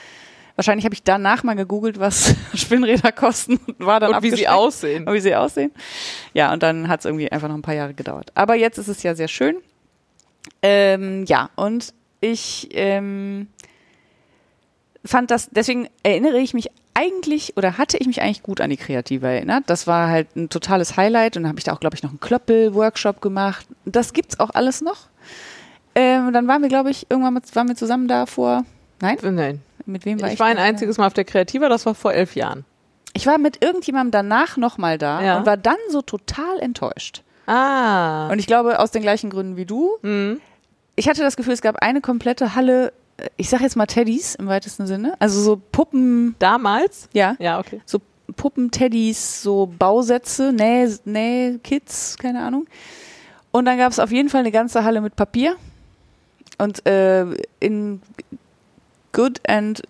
Wahrscheinlich 0.57 0.85
habe 0.85 0.95
ich 0.95 1.03
danach 1.03 1.43
mal 1.43 1.55
gegoogelt, 1.57 1.99
was 1.99 2.35
Spinnräder 2.55 3.11
kosten 3.13 3.57
und 3.67 3.81
war 3.81 3.99
dann 3.99 4.15
und 4.15 4.23
wie 4.23 4.31
sie 4.31 4.49
aussehen. 4.49 5.07
Und 5.07 5.15
wie 5.15 5.21
sie 5.21 5.35
aussehen. 5.35 5.73
Ja, 6.33 6.53
und 6.53 6.63
dann 6.63 6.89
hat 6.89 7.01
es 7.01 7.07
irgendwie 7.07 7.31
einfach 7.31 7.49
noch 7.49 7.57
ein 7.57 7.63
paar 7.63 7.75
Jahre 7.75 7.95
gedauert. 7.95 8.31
Aber 8.35 8.55
jetzt 8.55 8.79
ist 8.79 8.89
es 8.89 9.03
ja 9.03 9.15
sehr 9.15 9.29
schön. 9.29 9.57
Ähm, 10.63 11.25
ja, 11.27 11.51
und 11.57 11.93
ich 12.21 12.69
ähm, 12.73 13.49
fand 15.05 15.31
das, 15.31 15.49
deswegen 15.51 15.89
erinnere 16.03 16.39
ich 16.39 16.55
mich 16.55 16.71
eigentlich 16.95 17.57
oder 17.57 17.77
hatte 17.77 17.99
ich 17.99 18.07
mich 18.07 18.23
eigentlich 18.23 18.43
gut 18.43 18.61
an 18.61 18.71
die 18.71 18.77
Kreative 18.77 19.27
erinnert. 19.27 19.65
Das 19.67 19.87
war 19.87 20.09
halt 20.09 20.37
ein 20.37 20.49
totales 20.49 20.97
Highlight 20.97 21.37
und 21.37 21.43
dann 21.43 21.51
habe 21.51 21.59
ich 21.59 21.65
da 21.65 21.73
auch, 21.73 21.81
glaube 21.81 21.97
ich, 21.97 22.03
noch 22.03 22.11
einen 22.11 22.21
Klöppel-Workshop 22.21 23.21
gemacht. 23.21 23.67
Das 23.85 24.13
gibt's 24.13 24.39
auch 24.39 24.51
alles 24.51 24.81
noch. 24.81 25.09
Ähm, 25.97 26.33
dann 26.33 26.49
waren 26.49 26.63
wir, 26.63 26.69
glaube 26.69 26.91
ich, 26.91 27.07
irgendwann 27.11 27.35
mit, 27.35 27.55
waren 27.55 27.69
wir 27.69 27.77
zusammen 27.77 28.09
da 28.09 28.27
vor. 28.27 28.65
Nein? 29.01 29.19
Nein. 29.23 29.61
Mit 29.87 30.05
wem 30.05 30.21
war 30.21 30.29
ich? 30.29 30.35
Ich 30.35 30.41
war 30.41 30.47
ein 30.47 30.59
einziges 30.59 30.99
Mal 30.99 31.07
auf 31.07 31.13
der 31.15 31.25
Kreativa, 31.25 31.69
das 31.69 31.85
war 31.87 31.95
vor 31.95 32.13
elf 32.13 32.35
Jahren. 32.37 32.65
Ich 33.13 33.27
war 33.27 33.39
mit 33.39 33.63
irgendjemandem 33.63 34.11
danach 34.11 34.57
nochmal 34.57 34.99
da 34.99 35.23
Ja. 35.23 35.39
und 35.39 35.47
war 35.47 35.57
dann 35.57 35.77
so 35.91 36.03
total 36.03 36.59
enttäuscht. 36.61 37.23
Ah. 37.47 38.29
Und 38.31 38.39
ich 38.39 38.47
glaube, 38.47 38.81
aus 38.81 38.91
den 38.91 39.03
gleichen 39.03 39.31
Gründen 39.31 39.57
wie 39.57 39.67
du. 39.67 39.91
Mhm. 40.03 40.41
Ich 40.97 41.09
hatte 41.09 41.23
das 41.23 41.37
Gefühl, 41.37 41.53
es 41.53 41.61
gab 41.63 41.77
eine 41.83 42.01
komplette 42.01 42.55
Halle, 42.55 42.93
äh, 43.19 43.29
ich 43.37 43.49
sag 43.51 43.61
jetzt 43.61 43.77
mal 43.77 43.87
Teddys 43.87 44.35
im 44.35 44.47
weitesten 44.47 44.87
Sinne. 44.87 45.15
Also 45.19 45.41
so 45.41 45.61
Puppen, 45.73 46.35
Damals? 46.39 47.09
ja, 47.13 47.37
Ja, 47.39 47.59
okay. 47.59 47.81
so 47.85 48.01
Puppen-Teddys, 48.37 49.43
so 49.43 49.67
Bausätze, 49.79 50.53
Näh, 50.53 50.89
Näh-Kits, 51.05 52.17
keine 52.19 52.43
Ahnung. 52.43 52.67
Und 53.51 53.67
dann 53.67 53.77
gab 53.79 53.93
es 53.93 53.99
auf 53.99 54.11
jeden 54.11 54.29
Fall 54.31 54.41
eine 54.41 54.51
ganze 54.51 54.83
Halle 54.83 55.01
mit 55.01 55.15
Papier. 55.15 55.57
Und 56.59 56.87
äh, 56.87 57.27
in 57.61 58.01
good 59.15 59.41
and 59.49 59.81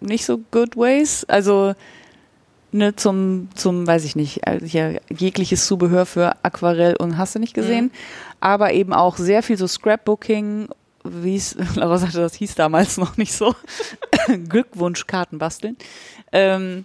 nicht 0.00 0.24
so 0.24 0.38
good 0.52 0.76
ways. 0.76 1.24
Also 1.24 1.74
ne, 2.72 2.94
zum, 2.94 3.48
zum, 3.54 3.86
weiß 3.86 4.04
ich 4.04 4.14
nicht, 4.14 4.46
also 4.46 4.64
hier 4.64 5.00
jegliches 5.10 5.66
Zubehör 5.66 6.06
für 6.06 6.36
Aquarell 6.44 6.96
und 6.96 7.18
hast 7.18 7.34
du 7.34 7.38
nicht 7.38 7.54
gesehen. 7.54 7.90
Aber 8.40 8.72
eben 8.72 8.92
auch 8.92 9.16
sehr 9.16 9.42
viel 9.42 9.56
so 9.56 9.66
Scrapbooking, 9.66 10.68
wie 11.04 11.36
es, 11.36 11.56
Laura 11.74 11.98
sagte, 11.98 12.18
das 12.18 12.34
hieß 12.34 12.54
damals 12.54 12.96
noch 12.96 13.16
nicht 13.16 13.32
so. 13.32 13.54
Glückwunschkarten 14.48 15.38
basteln. 15.38 15.76
Ähm, 16.32 16.84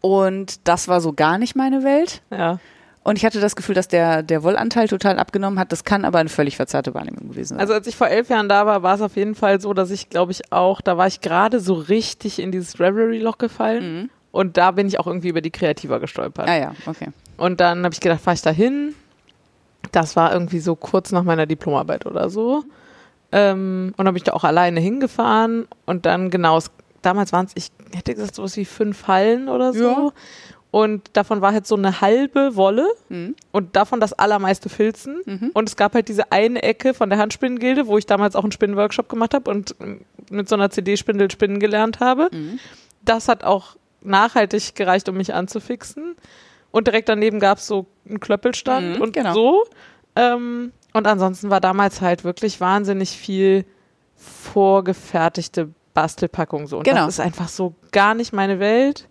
und 0.00 0.66
das 0.66 0.88
war 0.88 1.00
so 1.00 1.12
gar 1.12 1.38
nicht 1.38 1.54
meine 1.56 1.84
Welt. 1.84 2.22
Ja. 2.30 2.58
Und 3.02 3.16
ich 3.16 3.24
hatte 3.24 3.40
das 3.40 3.56
Gefühl, 3.56 3.74
dass 3.74 3.88
der, 3.88 4.22
der 4.22 4.42
Wollanteil 4.42 4.86
total 4.86 5.18
abgenommen 5.18 5.58
hat. 5.58 5.72
Das 5.72 5.84
kann 5.84 6.04
aber 6.04 6.18
eine 6.18 6.28
völlig 6.28 6.56
verzerrte 6.56 6.92
Wahrnehmung 6.92 7.30
gewesen 7.30 7.54
sein. 7.54 7.60
Also 7.60 7.72
als 7.72 7.86
ich 7.86 7.96
vor 7.96 8.08
elf 8.08 8.28
Jahren 8.28 8.48
da 8.48 8.66
war, 8.66 8.82
war 8.82 8.94
es 8.94 9.00
auf 9.00 9.16
jeden 9.16 9.34
Fall 9.34 9.60
so, 9.60 9.72
dass 9.72 9.90
ich, 9.90 10.10
glaube 10.10 10.32
ich, 10.32 10.52
auch, 10.52 10.82
da 10.82 10.98
war 10.98 11.06
ich 11.06 11.22
gerade 11.22 11.60
so 11.60 11.74
richtig 11.74 12.38
in 12.38 12.52
dieses 12.52 12.78
Revelry-Loch 12.78 13.38
gefallen. 13.38 13.94
Mhm. 14.02 14.10
Und 14.32 14.56
da 14.58 14.70
bin 14.70 14.86
ich 14.86 15.00
auch 15.00 15.06
irgendwie 15.06 15.28
über 15.28 15.40
die 15.40 15.50
Kreativa 15.50 15.98
gestolpert. 15.98 16.48
Ah 16.48 16.56
ja, 16.56 16.74
okay. 16.86 17.08
Und 17.36 17.60
dann 17.60 17.84
habe 17.84 17.94
ich 17.94 18.00
gedacht, 18.00 18.20
fahre 18.20 18.34
ich 18.34 18.42
da 18.42 18.50
hin. 18.50 18.94
Das 19.92 20.14
war 20.14 20.32
irgendwie 20.32 20.60
so 20.60 20.76
kurz 20.76 21.10
nach 21.10 21.22
meiner 21.22 21.46
Diplomarbeit 21.46 22.04
oder 22.04 22.28
so. 22.28 22.64
Ähm, 23.32 23.94
und 23.96 24.04
dann 24.04 24.12
bin 24.12 24.18
ich 24.18 24.24
da 24.24 24.34
auch 24.34 24.44
alleine 24.44 24.78
hingefahren. 24.78 25.66
Und 25.86 26.04
dann 26.04 26.30
genau, 26.30 26.58
damals 27.02 27.32
waren 27.32 27.46
es, 27.46 27.52
ich 27.54 27.72
hätte 27.96 28.14
gesagt, 28.14 28.34
sowas 28.34 28.56
wie 28.56 28.66
fünf 28.66 29.08
Hallen 29.08 29.48
oder 29.48 29.72
so. 29.72 29.88
Ja. 29.88 30.12
Und 30.72 31.10
davon 31.14 31.40
war 31.40 31.52
halt 31.52 31.66
so 31.66 31.74
eine 31.74 32.00
halbe 32.00 32.54
Wolle 32.54 32.86
Mhm. 33.08 33.34
und 33.50 33.74
davon 33.74 33.98
das 33.98 34.12
allermeiste 34.12 34.68
Filzen. 34.68 35.20
Mhm. 35.26 35.50
Und 35.52 35.68
es 35.68 35.76
gab 35.76 35.94
halt 35.94 36.08
diese 36.08 36.30
eine 36.30 36.62
Ecke 36.62 36.94
von 36.94 37.10
der 37.10 37.18
Handspinnengilde, 37.18 37.88
wo 37.88 37.98
ich 37.98 38.06
damals 38.06 38.36
auch 38.36 38.44
einen 38.44 38.52
Spinnenworkshop 38.52 39.08
gemacht 39.08 39.34
habe 39.34 39.50
und 39.50 39.74
mit 40.30 40.48
so 40.48 40.54
einer 40.54 40.70
CD-Spindel 40.70 41.28
spinnen 41.30 41.58
gelernt 41.58 41.98
habe. 41.98 42.28
Mhm. 42.32 42.60
Das 43.04 43.26
hat 43.26 43.42
auch 43.42 43.76
nachhaltig 44.02 44.76
gereicht, 44.76 45.08
um 45.08 45.16
mich 45.16 45.34
anzufixen. 45.34 46.14
Und 46.70 46.86
direkt 46.86 47.08
daneben 47.08 47.40
gab 47.40 47.58
es 47.58 47.66
so 47.66 47.86
einen 48.08 48.20
Klöppelstand 48.20 48.96
Mhm, 48.96 49.02
und 49.02 49.12
genau. 49.12 49.34
so. 49.34 49.64
Ähm, 50.14 50.70
und 50.92 51.06
ansonsten 51.06 51.50
war 51.50 51.60
damals 51.60 52.00
halt 52.00 52.22
wirklich 52.22 52.60
wahnsinnig 52.60 53.10
viel 53.10 53.64
vorgefertigte 54.54 55.70
Bastelpackung 55.94 56.66
so. 56.66 56.78
Und 56.78 56.84
Genau. 56.84 57.06
das 57.06 57.14
ist 57.14 57.20
einfach 57.20 57.48
so 57.48 57.74
gar 57.90 58.14
nicht 58.14 58.32
meine 58.32 58.60
Welt. 58.60 59.06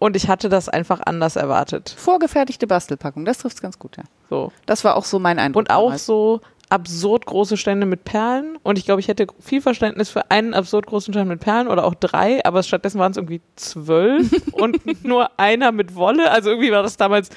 Und 0.00 0.16
ich 0.16 0.28
hatte 0.28 0.48
das 0.48 0.68
einfach 0.68 1.00
anders 1.04 1.36
erwartet. 1.36 1.94
Vorgefertigte 1.96 2.66
Bastelpackung, 2.66 3.24
das 3.24 3.38
trifft 3.38 3.60
ganz 3.62 3.78
gut, 3.78 3.96
ja. 3.98 4.02
So. 4.30 4.50
Das 4.66 4.82
war 4.82 4.96
auch 4.96 5.04
so 5.04 5.18
mein 5.20 5.38
Eindruck. 5.38 5.60
Und 5.60 5.70
auch 5.70 5.84
damals. 5.90 6.06
so 6.06 6.40
absurd 6.70 7.26
große 7.26 7.56
Stände 7.56 7.84
mit 7.86 8.04
Perlen. 8.04 8.56
Und 8.62 8.78
ich 8.78 8.84
glaube, 8.86 9.00
ich 9.00 9.08
hätte 9.08 9.26
viel 9.40 9.60
Verständnis 9.60 10.08
für 10.08 10.30
einen 10.30 10.54
absurd 10.54 10.86
großen 10.86 11.12
Stand 11.12 11.28
mit 11.28 11.40
Perlen 11.40 11.68
oder 11.68 11.84
auch 11.84 11.94
drei, 11.94 12.44
aber 12.44 12.62
stattdessen 12.62 12.98
waren 12.98 13.10
es 13.10 13.18
irgendwie 13.18 13.42
zwölf 13.56 14.30
und 14.52 15.04
nur 15.04 15.30
einer 15.38 15.70
mit 15.72 15.94
Wolle. 15.94 16.30
Also 16.30 16.50
irgendwie 16.50 16.72
war 16.72 16.82
das 16.82 16.96
damals 16.96 17.28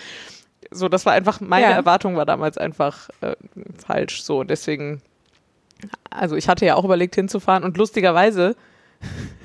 so, 0.72 0.88
das 0.88 1.06
war 1.06 1.14
einfach, 1.14 1.42
meine 1.42 1.66
Ja. 1.66 1.72
Erwartung 1.72 2.16
war 2.16 2.26
damals 2.26 2.58
einfach 2.58 3.10
äh, 3.22 3.36
falsch. 3.86 4.24
So, 4.24 4.44
deswegen, 4.44 5.02
also 6.10 6.36
ich 6.38 6.48
hatte 6.48 6.66
ja 6.66 6.76
auch 6.76 6.86
überlegt 6.86 7.16
hinzufahren 7.16 7.64
und 7.64 7.76
lustigerweise 7.78 8.56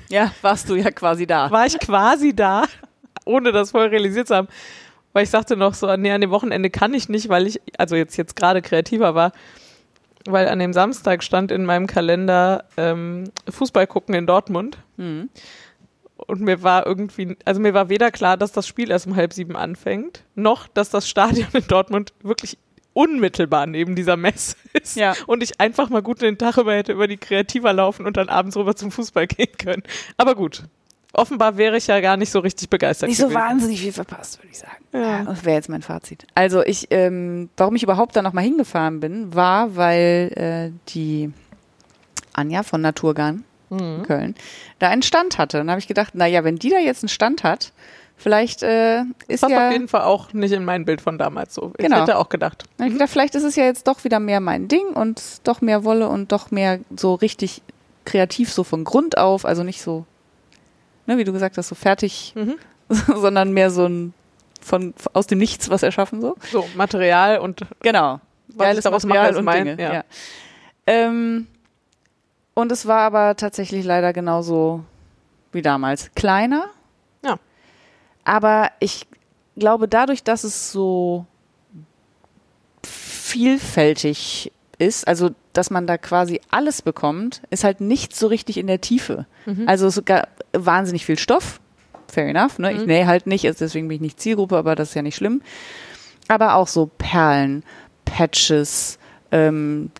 Ja, 0.07 0.31
warst 0.41 0.69
du 0.69 0.75
ja 0.75 0.89
quasi 0.91 1.27
da. 1.27 1.51
war 1.51 1.65
ich 1.65 1.77
quasi 1.79 2.33
da, 2.35 2.63
ohne 3.25 3.51
das 3.51 3.71
voll 3.71 3.87
realisiert 3.87 4.27
zu 4.27 4.35
haben. 4.35 4.47
Weil 5.13 5.23
ich 5.23 5.29
sagte 5.29 5.57
noch 5.57 5.73
so, 5.73 5.93
nee, 5.95 6.11
an 6.11 6.21
dem 6.21 6.29
Wochenende 6.29 6.69
kann 6.69 6.93
ich 6.93 7.09
nicht, 7.09 7.29
weil 7.29 7.47
ich, 7.47 7.59
also 7.77 7.95
jetzt, 7.95 8.15
jetzt 8.17 8.35
gerade 8.35 8.61
kreativer 8.61 9.15
war, 9.15 9.31
weil 10.25 10.47
an 10.47 10.59
dem 10.59 10.73
Samstag 10.73 11.23
stand 11.23 11.51
in 11.51 11.65
meinem 11.65 11.87
Kalender 11.87 12.65
ähm, 12.77 13.25
Fußball 13.49 13.87
gucken 13.87 14.13
in 14.13 14.27
Dortmund. 14.27 14.77
Mhm. 14.97 15.29
Und 16.27 16.41
mir 16.41 16.61
war 16.63 16.85
irgendwie, 16.85 17.37
also 17.45 17.61
mir 17.61 17.73
war 17.73 17.89
weder 17.89 18.11
klar, 18.11 18.37
dass 18.37 18.51
das 18.51 18.67
Spiel 18.67 18.91
erst 18.91 19.07
um 19.07 19.15
halb 19.15 19.33
sieben 19.33 19.55
anfängt, 19.55 20.25
noch, 20.35 20.67
dass 20.67 20.89
das 20.89 21.09
Stadion 21.09 21.47
in 21.53 21.65
Dortmund 21.67 22.13
wirklich 22.21 22.57
unmittelbar 22.93 23.65
neben 23.65 23.95
dieser 23.95 24.17
Messe 24.17 24.55
ist. 24.73 24.97
Ja. 24.97 25.13
Und 25.27 25.41
ich 25.41 25.59
einfach 25.59 25.89
mal 25.89 26.01
gut 26.01 26.21
den 26.21 26.37
Tag 26.37 26.57
über 26.57 26.73
hätte 26.73 26.91
über 26.91 27.07
die 27.07 27.17
Kreativer 27.17 27.71
laufen 27.71 28.05
und 28.05 28.17
dann 28.17 28.29
abends 28.29 28.57
rüber 28.57 28.75
zum 28.75 28.91
Fußball 28.91 29.27
gehen 29.27 29.57
können. 29.57 29.83
Aber 30.17 30.35
gut. 30.35 30.63
Offenbar 31.13 31.57
wäre 31.57 31.75
ich 31.77 31.87
ja 31.87 31.99
gar 32.01 32.17
nicht 32.17 32.29
so 32.31 32.39
richtig 32.39 32.69
begeistert. 32.69 33.09
Nicht 33.09 33.17
so 33.17 33.27
gewesen. 33.27 33.39
wahnsinnig 33.41 33.81
viel 33.81 33.91
verpasst, 33.91 34.39
würde 34.39 34.49
ich 34.51 34.59
sagen. 34.59 34.77
Ja. 34.93 35.23
Das 35.23 35.43
wäre 35.43 35.55
jetzt 35.55 35.69
mein 35.69 35.81
Fazit. 35.81 36.27
Also 36.35 36.63
ich, 36.63 36.87
ähm, 36.91 37.49
warum 37.57 37.75
ich 37.75 37.83
überhaupt 37.83 38.15
da 38.15 38.21
nochmal 38.21 38.43
hingefahren 38.43 38.99
bin, 38.99 39.33
war, 39.33 39.75
weil 39.75 40.31
äh, 40.75 40.91
die 40.93 41.31
Anja 42.33 42.63
von 42.63 42.81
Naturgarn 42.81 43.43
in 43.71 44.01
Köln 44.03 44.33
da 44.79 44.89
einen 44.89 45.03
Stand 45.03 45.37
hatte. 45.37 45.61
Und 45.61 45.67
da 45.67 45.71
habe 45.73 45.79
ich 45.79 45.87
gedacht, 45.87 46.15
naja, 46.15 46.43
wenn 46.43 46.55
die 46.55 46.69
da 46.71 46.77
jetzt 46.79 47.03
einen 47.03 47.09
Stand 47.09 47.43
hat, 47.43 47.71
vielleicht 48.17 48.63
äh, 48.63 49.01
ist 49.27 49.43
Das 49.43 49.51
ja... 49.51 49.67
auf 49.67 49.71
jeden 49.73 49.87
Fall 49.87 50.01
auch 50.01 50.33
nicht 50.33 50.51
in 50.53 50.65
mein 50.65 50.85
Bild 50.85 51.01
von 51.01 51.17
damals 51.19 51.53
so. 51.53 51.73
Ich 51.77 51.85
Genau. 51.85 52.01
hätte 52.01 52.17
auch 52.17 52.29
gedacht. 52.29 52.63
Ich 52.79 52.91
gedacht, 52.93 53.09
vielleicht 53.09 53.35
ist 53.35 53.43
es 53.43 53.55
ja 53.55 53.65
jetzt 53.65 53.87
doch 53.87 54.03
wieder 54.03 54.19
mehr 54.19 54.39
mein 54.39 54.67
Ding 54.67 54.87
und 54.93 55.21
doch 55.43 55.61
mehr 55.61 55.83
Wolle 55.83 56.07
und 56.07 56.31
doch 56.31 56.49
mehr 56.49 56.79
so 56.95 57.13
richtig 57.13 57.61
kreativ 58.05 58.51
so 58.51 58.63
von 58.63 58.83
Grund 58.85 59.17
auf, 59.19 59.45
also 59.45 59.61
nicht 59.63 59.81
so, 59.83 60.05
ne, 61.09 61.17
wie 61.17 61.23
du 61.25 61.33
gesagt 61.33 61.57
hast, 61.57 61.67
so 61.67 61.75
fertig, 61.75 62.33
Mhm. 62.35 62.55
sondern 63.15 63.51
mehr 63.51 63.69
so 63.71 63.85
ein 63.85 64.13
von 64.61 64.93
aus 65.13 65.27
dem 65.27 65.39
Nichts 65.39 65.69
was 65.69 65.83
erschaffen 65.83 66.21
so. 66.21 66.35
So, 66.51 66.67
Material 66.75 67.39
und 67.39 67.61
Genau. 67.81 68.19
Ich 68.49 68.79
daraus 68.81 69.05
mache, 69.05 69.29
ist 69.29 69.41
mein, 69.41 69.65
Dinge. 69.65 69.81
ja. 69.81 69.93
Ja. 69.93 70.03
Ähm, 70.87 71.47
und 72.55 72.71
es 72.71 72.85
war 72.87 73.01
aber 73.01 73.35
tatsächlich 73.37 73.85
leider 73.85 74.11
genauso 74.11 74.83
wie 75.51 75.61
damals. 75.61 76.09
Kleiner. 76.15 76.65
Ja. 77.23 77.37
Aber 78.25 78.71
ich 78.79 79.05
glaube, 79.55 79.87
dadurch, 79.87 80.23
dass 80.23 80.43
es 80.43 80.71
so 80.71 81.25
vielfältig 83.29 84.51
ist, 84.77 85.07
also 85.07 85.29
dass 85.53 85.69
man 85.71 85.87
da 85.87 85.97
quasi 85.97 86.39
alles 86.51 86.81
bekommt, 86.81 87.41
ist 87.49 87.63
halt 87.63 87.81
nicht 87.81 88.15
so 88.15 88.27
richtig 88.27 88.57
in 88.57 88.67
der 88.67 88.81
Tiefe. 88.81 89.25
Also 89.65 89.87
es 89.87 90.03
gab 90.05 90.27
wahnsinnig 90.53 91.05
viel 91.05 91.17
Stoff. 91.17 91.59
Fair 92.07 92.27
enough, 92.27 92.57
ne? 92.59 92.71
Ich 92.73 92.85
nähe 92.85 93.05
halt 93.07 93.27
nicht, 93.27 93.45
also 93.45 93.65
deswegen 93.65 93.87
bin 93.87 93.95
ich 93.95 94.01
nicht 94.01 94.19
Zielgruppe, 94.19 94.57
aber 94.57 94.75
das 94.75 94.89
ist 94.89 94.95
ja 94.95 95.01
nicht 95.01 95.15
schlimm. 95.15 95.41
Aber 96.27 96.55
auch 96.55 96.67
so 96.67 96.89
Perlen, 96.97 97.63
Patches, 98.05 98.97
ähm, 99.31 99.91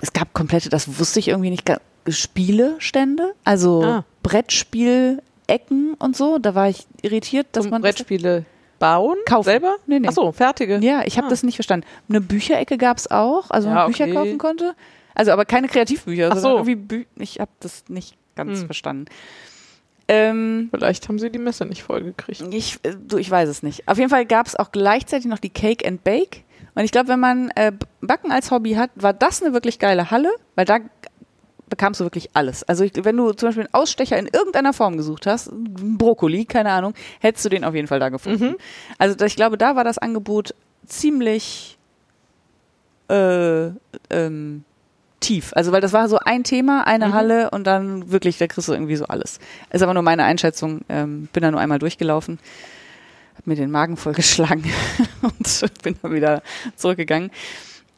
es 0.00 0.12
gab 0.12 0.32
komplette, 0.32 0.68
das 0.70 0.98
wusste 0.98 1.18
ich 1.18 1.28
irgendwie 1.28 1.50
nicht, 1.50 1.70
Spielestände, 2.08 3.34
also 3.44 3.82
Ah. 3.84 4.04
Brettspielecken 4.22 5.94
und 5.98 6.16
so. 6.16 6.38
Da 6.38 6.54
war 6.54 6.68
ich 6.68 6.86
irritiert, 7.02 7.48
dass 7.52 7.64
zum 7.64 7.70
man 7.70 7.82
Brettspiele 7.82 8.44
bauen? 8.80 9.16
Kaufen. 9.26 9.44
Selber? 9.44 9.76
Nee, 9.86 10.00
nee. 10.00 10.08
Ach 10.08 10.12
so, 10.12 10.32
fertige. 10.32 10.78
ja, 10.82 11.02
ich 11.04 11.16
habe 11.18 11.28
Ah. 11.28 11.30
das 11.30 11.44
nicht 11.44 11.54
verstanden. 11.54 11.86
Eine 12.08 12.20
Bücherecke 12.20 12.76
gab 12.78 12.96
es 12.96 13.08
auch, 13.10 13.50
also 13.52 13.68
Ja, 13.68 13.74
man 13.74 13.86
Bücher 13.86 14.04
okay. 14.06 14.14
kaufen 14.14 14.38
konnte. 14.38 14.74
Also 15.14 15.30
aber 15.30 15.44
keine 15.44 15.68
Kreativbücher, 15.68 16.30
Ach 16.32 16.36
so. 16.38 16.48
irgendwie 16.50 16.74
Bü 16.74 17.04
ich 17.16 17.38
habe 17.38 17.50
das 17.60 17.84
nicht 17.88 18.16
ganz 18.34 18.60
Hm. 18.60 18.66
verstanden. 18.66 19.04
Ähm, 20.08 20.68
Vielleicht 20.72 21.08
haben 21.08 21.18
sie 21.20 21.30
die 21.30 21.38
Messe 21.38 21.64
nicht 21.66 21.82
vollgekriegt. 21.84 22.42
ich, 22.52 22.80
äh, 22.82 22.94
du, 23.06 23.18
ich 23.18 23.30
weiß 23.30 23.48
es 23.48 23.62
nicht. 23.62 23.86
Auf 23.86 23.98
jeden 23.98 24.10
Fall 24.10 24.26
gab 24.26 24.46
es 24.46 24.56
auch 24.56 24.72
gleichzeitig 24.72 25.26
noch 25.26 25.38
die 25.38 25.50
Cake 25.50 25.86
and 25.86 26.02
Bake. 26.02 26.42
Und 26.74 26.84
ich 26.84 26.90
glaube, 26.90 27.08
wenn 27.08 27.20
man 27.20 27.50
äh, 27.54 27.72
Backen 28.00 28.32
als 28.32 28.50
Hobby 28.50 28.72
hat, 28.74 28.90
war 28.96 29.12
das 29.12 29.42
eine 29.42 29.52
wirklich 29.52 29.78
geile 29.78 30.10
Halle, 30.10 30.30
weil 30.56 30.64
da 30.64 30.78
bekamst 31.70 32.00
du 32.00 32.04
wirklich 32.04 32.28
alles. 32.34 32.62
Also 32.64 32.84
ich, 32.84 32.92
wenn 33.02 33.16
du 33.16 33.32
zum 33.32 33.48
Beispiel 33.48 33.64
einen 33.64 33.74
Ausstecher 33.74 34.18
in 34.18 34.26
irgendeiner 34.26 34.72
Form 34.74 34.96
gesucht 34.98 35.26
hast, 35.26 35.50
Brokkoli, 35.52 36.44
keine 36.44 36.70
Ahnung, 36.72 36.92
hättest 37.20 37.46
du 37.46 37.48
den 37.48 37.64
auf 37.64 37.74
jeden 37.74 37.86
Fall 37.88 38.00
da 38.00 38.10
gefunden. 38.10 38.56
Also 38.98 39.14
da- 39.14 39.24
ich 39.24 39.36
glaube, 39.36 39.56
da 39.56 39.76
war 39.76 39.84
das 39.84 39.96
Angebot 39.96 40.54
ziemlich 40.86 41.78
äh, 43.08 43.68
ähm, 44.10 44.64
tief. 45.20 45.52
Also 45.54 45.72
weil 45.72 45.80
das 45.80 45.92
war 45.92 46.08
so 46.08 46.18
ein 46.18 46.44
Thema, 46.44 46.86
eine 46.86 47.06
Halle 47.14 47.50
und 47.50 47.66
dann 47.66 48.10
wirklich, 48.10 48.38
da 48.38 48.46
kriegst 48.46 48.68
du 48.68 48.72
irgendwie 48.72 48.96
so 48.96 49.06
alles. 49.06 49.38
Ist 49.70 49.82
aber 49.82 49.94
nur 49.94 50.02
meine 50.02 50.24
Einschätzung. 50.24 50.82
Ähm, 50.88 51.28
bin 51.32 51.42
da 51.42 51.50
nur 51.50 51.60
einmal 51.60 51.78
durchgelaufen, 51.78 52.38
hab 53.36 53.46
mir 53.46 53.56
den 53.56 53.70
Magen 53.70 53.96
vollgeschlagen 53.96 54.64
und 55.22 55.82
bin 55.82 55.96
dann 56.02 56.12
wieder 56.12 56.42
zurückgegangen. 56.76 57.30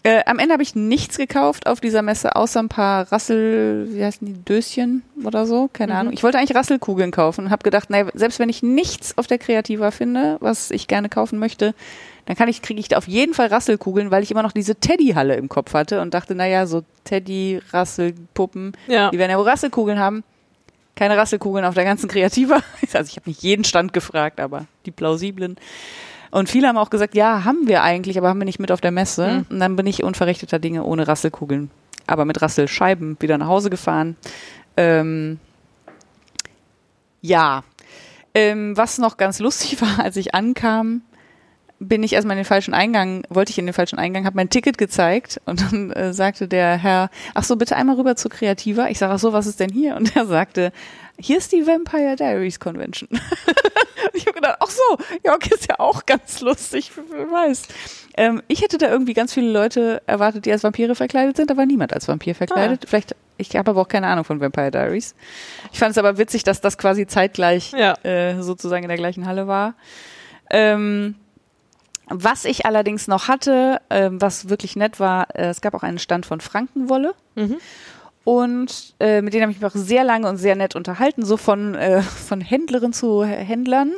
Äh, 0.04 0.22
am 0.26 0.40
Ende 0.40 0.52
habe 0.54 0.64
ich 0.64 0.74
nichts 0.74 1.16
gekauft 1.16 1.66
auf 1.68 1.80
dieser 1.80 2.02
Messe, 2.02 2.34
außer 2.34 2.60
ein 2.60 2.68
paar 2.68 3.10
Rassel, 3.12 3.86
wie 3.92 4.04
heißen 4.04 4.26
die, 4.26 4.44
Döschen 4.44 5.02
oder 5.22 5.46
so, 5.46 5.70
keine 5.72 5.94
Ahnung. 5.94 6.12
Ich 6.12 6.24
wollte 6.24 6.38
eigentlich 6.38 6.56
Rasselkugeln 6.56 7.12
kaufen 7.12 7.44
und 7.44 7.50
habe 7.52 7.62
gedacht, 7.62 7.88
naja, 7.88 8.06
selbst 8.14 8.40
wenn 8.40 8.48
ich 8.48 8.64
nichts 8.64 9.16
auf 9.16 9.28
der 9.28 9.38
Kreativa 9.38 9.92
finde, 9.92 10.38
was 10.40 10.72
ich 10.72 10.88
gerne 10.88 11.08
kaufen 11.08 11.38
möchte, 11.38 11.72
dann 12.26 12.34
kann 12.36 12.48
ich, 12.48 12.62
kriege 12.62 12.80
ich 12.80 12.88
da 12.88 12.96
auf 12.98 13.06
jeden 13.06 13.32
Fall 13.34 13.46
Rasselkugeln, 13.48 14.10
weil 14.10 14.24
ich 14.24 14.30
immer 14.32 14.42
noch 14.42 14.52
diese 14.52 14.74
Teddy-Halle 14.74 15.36
im 15.36 15.48
Kopf 15.48 15.72
hatte 15.72 16.00
und 16.00 16.14
dachte, 16.14 16.34
naja, 16.34 16.66
so 16.66 16.82
Teddy-Rasselpuppen, 17.04 18.72
Ja. 18.88 19.10
die 19.10 19.18
werden 19.18 19.30
ja 19.30 19.38
wohl 19.38 19.48
Rasselkugeln 19.48 19.98
haben. 19.98 20.24
Keine 20.94 21.16
Rasselkugeln 21.16 21.64
auf 21.64 21.74
der 21.74 21.84
ganzen 21.84 22.08
Kreativa. 22.08 22.60
Also 22.92 23.08
ich 23.10 23.16
habe 23.16 23.30
nicht 23.30 23.42
jeden 23.42 23.64
Stand 23.64 23.92
gefragt, 23.92 24.40
aber 24.40 24.66
die 24.84 24.90
plausiblen. 24.90 25.56
Und 26.32 26.48
viele 26.48 26.66
haben 26.66 26.78
auch 26.78 26.88
gesagt, 26.88 27.14
ja, 27.14 27.44
haben 27.44 27.68
wir 27.68 27.82
eigentlich, 27.82 28.16
aber 28.16 28.30
haben 28.30 28.40
wir 28.40 28.46
nicht 28.46 28.58
mit 28.58 28.72
auf 28.72 28.80
der 28.80 28.90
Messe. 28.90 29.28
Mhm. 29.28 29.46
Und 29.50 29.60
dann 29.60 29.76
bin 29.76 29.86
ich 29.86 30.02
unverrichteter 30.02 30.58
Dinge 30.58 30.82
ohne 30.82 31.06
Rasselkugeln, 31.06 31.70
aber 32.06 32.24
mit 32.24 32.40
Rasselscheiben 32.40 33.18
wieder 33.20 33.36
nach 33.36 33.48
Hause 33.48 33.68
gefahren. 33.68 34.16
Ähm, 34.78 35.38
ja, 37.20 37.64
ähm, 38.34 38.74
was 38.78 38.96
noch 38.96 39.18
ganz 39.18 39.40
lustig 39.40 39.80
war, 39.82 40.02
als 40.02 40.16
ich 40.16 40.34
ankam, 40.34 41.02
bin 41.88 42.02
ich 42.02 42.12
erstmal 42.12 42.36
in 42.36 42.42
den 42.42 42.46
falschen 42.46 42.74
Eingang, 42.74 43.24
wollte 43.28 43.50
ich 43.50 43.58
in 43.58 43.66
den 43.66 43.72
falschen 43.72 43.98
Eingang, 43.98 44.24
habe 44.24 44.36
mein 44.36 44.50
Ticket 44.50 44.78
gezeigt 44.78 45.40
und 45.46 45.60
dann 45.60 45.90
äh, 45.92 46.12
sagte 46.12 46.48
der 46.48 46.76
Herr, 46.76 47.10
ach 47.34 47.44
so, 47.44 47.56
bitte 47.56 47.76
einmal 47.76 47.96
rüber 47.96 48.16
zu 48.16 48.28
Kreativa. 48.28 48.88
Ich 48.88 48.98
sage, 48.98 49.12
ach 49.12 49.18
so, 49.18 49.32
was 49.32 49.46
ist 49.46 49.60
denn 49.60 49.70
hier? 49.70 49.96
Und 49.96 50.14
er 50.16 50.26
sagte, 50.26 50.72
hier 51.18 51.38
ist 51.38 51.52
die 51.52 51.66
Vampire 51.66 52.16
Diaries 52.16 52.58
Convention. 52.60 53.08
Und 53.10 53.20
ich 54.14 54.22
habe 54.26 54.34
gedacht, 54.34 54.56
ach 54.60 54.70
so, 54.70 54.98
okay, 55.32 55.50
ist 55.54 55.68
ja 55.68 55.78
auch 55.78 56.06
ganz 56.06 56.40
lustig, 56.40 56.90
wer 57.10 57.30
weiß. 57.30 57.62
Ähm, 58.16 58.42
ich 58.48 58.62
hätte 58.62 58.78
da 58.78 58.88
irgendwie 58.90 59.14
ganz 59.14 59.32
viele 59.34 59.50
Leute 59.50 60.02
erwartet, 60.06 60.46
die 60.46 60.52
als 60.52 60.62
Vampire 60.64 60.94
verkleidet 60.94 61.36
sind, 61.36 61.50
da 61.50 61.56
war 61.56 61.66
niemand 61.66 61.92
als 61.92 62.08
Vampir 62.08 62.34
verkleidet. 62.34 62.84
Vielleicht, 62.88 63.14
ich 63.38 63.54
habe 63.56 63.70
aber 63.70 63.80
auch 63.80 63.88
keine 63.88 64.06
Ahnung 64.06 64.24
von 64.24 64.40
Vampire 64.40 64.70
Diaries. 64.70 65.14
Ich 65.72 65.78
fand 65.78 65.92
es 65.92 65.98
aber 65.98 66.18
witzig, 66.18 66.44
dass 66.44 66.60
das 66.60 66.78
quasi 66.78 67.06
zeitgleich 67.06 67.72
Ja. 67.72 67.94
äh, 68.04 68.40
sozusagen 68.42 68.82
in 68.84 68.88
der 68.88 68.98
gleichen 68.98 69.26
Halle 69.26 69.46
war. 69.46 69.74
Ähm, 70.50 71.14
was 72.12 72.44
ich 72.44 72.66
allerdings 72.66 73.08
noch 73.08 73.28
hatte, 73.28 73.80
ähm, 73.90 74.20
was 74.20 74.48
wirklich 74.48 74.76
nett 74.76 75.00
war, 75.00 75.34
äh, 75.34 75.48
es 75.48 75.60
gab 75.60 75.74
auch 75.74 75.82
einen 75.82 75.98
Stand 75.98 76.26
von 76.26 76.40
Frankenwolle. 76.40 77.14
Mhm. 77.34 77.56
Und 78.24 78.94
äh, 79.00 79.20
mit 79.20 79.34
denen 79.34 79.42
habe 79.42 79.52
ich 79.52 79.60
mich 79.60 79.70
auch 79.70 79.74
sehr 79.74 80.04
lange 80.04 80.28
und 80.28 80.36
sehr 80.36 80.54
nett 80.54 80.76
unterhalten, 80.76 81.24
so 81.24 81.36
von, 81.36 81.74
äh, 81.74 82.02
von 82.02 82.40
Händlerin 82.40 82.92
zu 82.92 83.24
Händlern, 83.24 83.92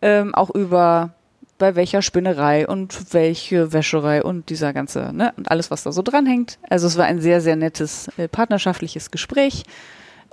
ähm, 0.00 0.34
auch 0.34 0.50
über 0.50 1.10
bei 1.58 1.76
welcher 1.76 2.02
Spinnerei 2.02 2.66
und 2.66 3.12
welche 3.14 3.72
Wäscherei 3.72 4.22
und 4.22 4.48
dieser 4.50 4.72
ganze, 4.72 5.12
ne, 5.12 5.32
und 5.36 5.50
alles, 5.50 5.70
was 5.70 5.84
da 5.84 5.92
so 5.92 6.02
dranhängt. 6.02 6.58
Also 6.68 6.86
es 6.88 6.96
war 6.96 7.04
ein 7.04 7.20
sehr, 7.20 7.40
sehr 7.40 7.56
nettes 7.56 8.08
äh, 8.16 8.26
partnerschaftliches 8.26 9.10
Gespräch. 9.10 9.64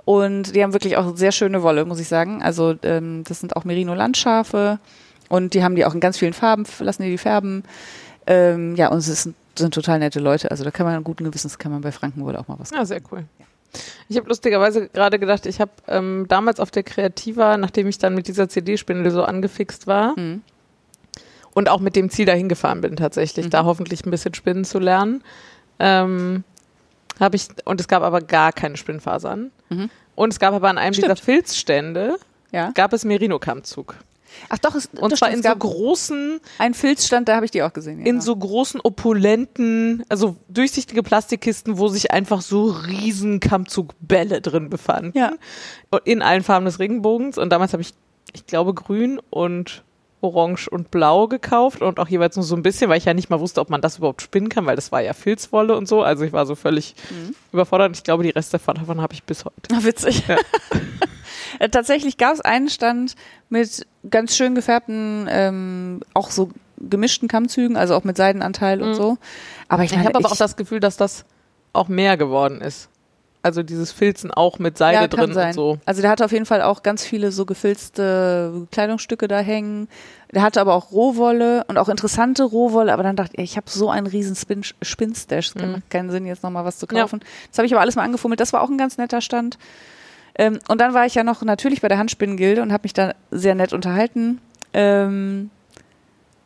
Und 0.04 0.56
die 0.56 0.62
haben 0.64 0.72
wirklich 0.72 0.96
auch 0.96 1.16
sehr 1.16 1.30
schöne 1.30 1.62
Wolle, 1.62 1.84
muss 1.84 2.00
ich 2.00 2.08
sagen. 2.08 2.42
Also 2.42 2.74
ähm, 2.82 3.22
das 3.28 3.38
sind 3.38 3.54
auch 3.54 3.64
Merino-Landschafe 3.64 4.80
und 5.30 5.54
die 5.54 5.64
haben 5.64 5.74
die 5.76 5.86
auch 5.86 5.94
in 5.94 6.00
ganz 6.00 6.18
vielen 6.18 6.34
Farben, 6.34 6.64
lassen 6.80 7.02
die 7.04 7.10
die 7.10 7.16
färben. 7.18 7.62
Ähm, 8.26 8.76
ja, 8.76 8.88
und 8.88 8.98
es 8.98 9.08
ist, 9.08 9.30
sind 9.58 9.74
total 9.74 9.98
nette 9.98 10.20
Leute. 10.20 10.50
Also 10.50 10.62
da 10.64 10.70
kann 10.70 10.84
man 10.84 11.02
guten 11.02 11.24
Gewissens, 11.24 11.58
kann 11.58 11.72
man 11.72 11.80
bei 11.80 11.90
Frankenwolle 11.92 12.38
auch 12.38 12.48
mal 12.48 12.58
was 12.58 12.70
Ja, 12.70 12.84
sehr 12.84 13.00
cool. 13.10 13.24
Ich 14.08 14.16
habe 14.16 14.28
lustigerweise 14.28 14.88
gerade 14.88 15.18
gedacht, 15.18 15.46
ich 15.46 15.60
habe 15.60 15.70
ähm, 15.88 16.26
damals 16.28 16.58
auf 16.60 16.70
der 16.72 16.82
Kreativa, 16.82 17.56
nachdem 17.56 17.86
ich 17.86 17.98
dann 17.98 18.14
mit 18.14 18.26
dieser 18.28 18.48
CD-Spindel 18.48 19.10
so 19.12 19.22
angefixt 19.24 19.86
war 19.86 20.18
Mhm. 20.18 20.42
und 21.54 21.68
auch 21.68 21.80
mit 21.80 21.94
dem 21.96 22.10
Ziel 22.10 22.26
dahin 22.26 22.48
gefahren 22.48 22.80
bin, 22.80 22.96
tatsächlich, 22.96 23.46
Mhm. 23.46 23.50
da 23.50 23.64
hoffentlich 23.64 24.04
ein 24.04 24.10
bisschen 24.10 24.34
Spinnen 24.34 24.64
zu 24.64 24.78
lernen, 24.80 25.22
ähm, 25.78 26.42
habe 27.20 27.36
ich, 27.36 27.46
und 27.64 27.80
es 27.80 27.86
gab 27.88 28.02
aber 28.02 28.20
gar 28.20 28.52
keine 28.52 28.76
Spinnfasern. 28.76 29.50
Mhm. 29.68 29.88
Und 30.16 30.32
es 30.32 30.40
gab 30.40 30.52
aber 30.54 30.68
an 30.68 30.76
einem 30.78 30.94
Stimmt. 30.94 31.06
dieser 31.12 31.24
Filzstände, 31.24 32.16
Ja. 32.50 32.72
gab 32.74 32.92
es 32.92 33.04
Merino-Kammzug. 33.04 33.94
Ach 34.48 34.58
doch, 34.58 34.74
es, 34.74 34.86
Und 34.98 35.16
zwar 35.16 35.28
stimmt, 35.30 35.44
in 35.44 35.50
so 35.50 35.56
großen, 35.56 36.40
einen 36.58 36.74
Filzstand, 36.74 37.28
da 37.28 37.36
habe 37.36 37.44
ich 37.44 37.50
die 37.50 37.62
auch 37.62 37.72
gesehen. 37.72 38.00
Ja. 38.00 38.06
in 38.06 38.20
so 38.20 38.34
großen 38.36 38.80
opulenten, 38.80 40.02
also 40.08 40.36
durchsichtige 40.48 41.02
Plastikkisten, 41.02 41.78
wo 41.78 41.88
sich 41.88 42.10
einfach 42.10 42.40
so 42.42 42.64
riesen 42.70 43.40
Kammzugbälle 43.40 44.40
drin 44.40 44.70
befanden. 44.70 45.16
Ja. 45.16 45.32
In 46.04 46.22
allen 46.22 46.42
Farben 46.42 46.64
des 46.64 46.78
Regenbogens. 46.78 47.38
Und 47.38 47.50
damals 47.50 47.72
habe 47.72 47.82
ich, 47.82 47.92
ich 48.32 48.46
glaube, 48.46 48.74
grün 48.74 49.20
und 49.30 49.82
orange 50.22 50.68
und 50.68 50.90
blau 50.90 51.28
gekauft 51.28 51.80
und 51.80 51.98
auch 51.98 52.08
jeweils 52.08 52.36
nur 52.36 52.42
so 52.44 52.54
ein 52.54 52.62
bisschen, 52.62 52.90
weil 52.90 52.98
ich 52.98 53.06
ja 53.06 53.14
nicht 53.14 53.30
mal 53.30 53.40
wusste, 53.40 53.58
ob 53.60 53.70
man 53.70 53.80
das 53.80 53.96
überhaupt 53.98 54.20
spinnen 54.20 54.50
kann, 54.50 54.66
weil 54.66 54.76
das 54.76 54.92
war 54.92 55.00
ja 55.00 55.14
Filzwolle 55.14 55.74
und 55.74 55.88
so. 55.88 56.02
Also 56.02 56.24
ich 56.24 56.32
war 56.34 56.44
so 56.44 56.54
völlig 56.54 56.94
Mhm. 57.10 57.34
überfordert. 57.52 57.96
Ich 57.96 58.02
glaube, 58.04 58.22
die 58.22 58.28
Reste 58.30 58.58
davon, 58.58 59.00
habe 59.00 59.14
ich 59.14 59.24
bis 59.24 59.44
heute. 59.46 59.74
Ah, 59.74 59.82
witzig. 59.82 60.22
Ja. 60.28 60.36
Äh, 61.60 61.68
Tatsächlich 61.68 62.16
gab 62.18 62.34
es 62.34 62.40
einen 62.40 62.68
Stand 62.68 63.14
mit 63.48 63.86
ganz 64.10 64.34
schön 64.34 64.56
gefärbten, 64.56 65.28
ähm, 65.30 66.00
auch 66.14 66.30
so 66.32 66.50
gemischten 66.78 67.28
Kammzügen, 67.28 67.76
also 67.76 67.94
auch 67.94 68.02
mit 68.04 68.16
Seidenanteil 68.16 68.82
und 68.82 68.90
Mhm. 68.90 68.94
so. 68.94 69.18
Aber 69.68 69.84
ich 69.84 69.90
Ich 69.92 69.96
meine, 69.96 70.08
habe 70.08 70.18
aber 70.18 70.32
auch 70.32 70.36
das 70.36 70.56
Gefühl, 70.56 70.80
dass 70.80 70.96
das 70.96 71.24
auch 71.72 71.86
mehr 71.88 72.16
geworden 72.16 72.60
ist. 72.60 72.88
Also 73.42 73.62
dieses 73.62 73.90
Filzen 73.92 74.30
auch 74.30 74.58
mit 74.58 74.76
Seide 74.76 75.00
ja, 75.02 75.06
drin 75.08 75.32
sein. 75.32 75.48
und 75.48 75.54
so. 75.54 75.78
Also 75.86 76.02
der 76.02 76.10
hatte 76.10 76.24
auf 76.26 76.32
jeden 76.32 76.44
Fall 76.44 76.60
auch 76.60 76.82
ganz 76.82 77.04
viele 77.04 77.32
so 77.32 77.46
gefilzte 77.46 78.66
Kleidungsstücke 78.70 79.28
da 79.28 79.38
hängen. 79.38 79.88
Der 80.32 80.42
hatte 80.42 80.60
aber 80.60 80.74
auch 80.74 80.92
Rohwolle 80.92 81.64
und 81.66 81.78
auch 81.78 81.88
interessante 81.88 82.44
Rohwolle, 82.44 82.92
aber 82.92 83.02
dann 83.02 83.16
dachte 83.16 83.32
ich, 83.36 83.42
ich 83.52 83.56
habe 83.56 83.68
so 83.70 83.88
einen 83.90 84.06
riesen 84.06 84.36
Spin 84.36 84.62
Spinnstash, 84.82 85.48
es 85.48 85.54
Mhm. 85.54 85.72
macht 85.72 85.90
keinen 85.90 86.10
Sinn, 86.10 86.26
jetzt 86.26 86.42
nochmal 86.42 86.64
was 86.66 86.78
zu 86.78 86.86
Ja. 86.92 87.02
kaufen. 87.02 87.20
Das 87.50 87.58
habe 87.58 87.66
ich 87.66 87.72
aber 87.72 87.80
alles 87.80 87.96
mal 87.96 88.02
angefummelt, 88.04 88.40
das 88.40 88.52
war 88.52 88.62
auch 88.62 88.68
ein 88.70 88.78
ganz 88.78 88.98
netter 88.98 89.20
Stand. 89.22 89.58
Ähm, 90.36 90.58
und 90.68 90.80
dann 90.80 90.94
war 90.94 91.06
ich 91.06 91.14
ja 91.14 91.24
noch 91.24 91.42
natürlich 91.42 91.80
bei 91.80 91.88
der 91.88 91.98
Handspinnengilde 91.98 92.62
und 92.62 92.72
habe 92.72 92.82
mich 92.84 92.92
da 92.92 93.14
sehr 93.30 93.54
nett 93.54 93.72
unterhalten. 93.72 94.40
Ähm, 94.72 95.50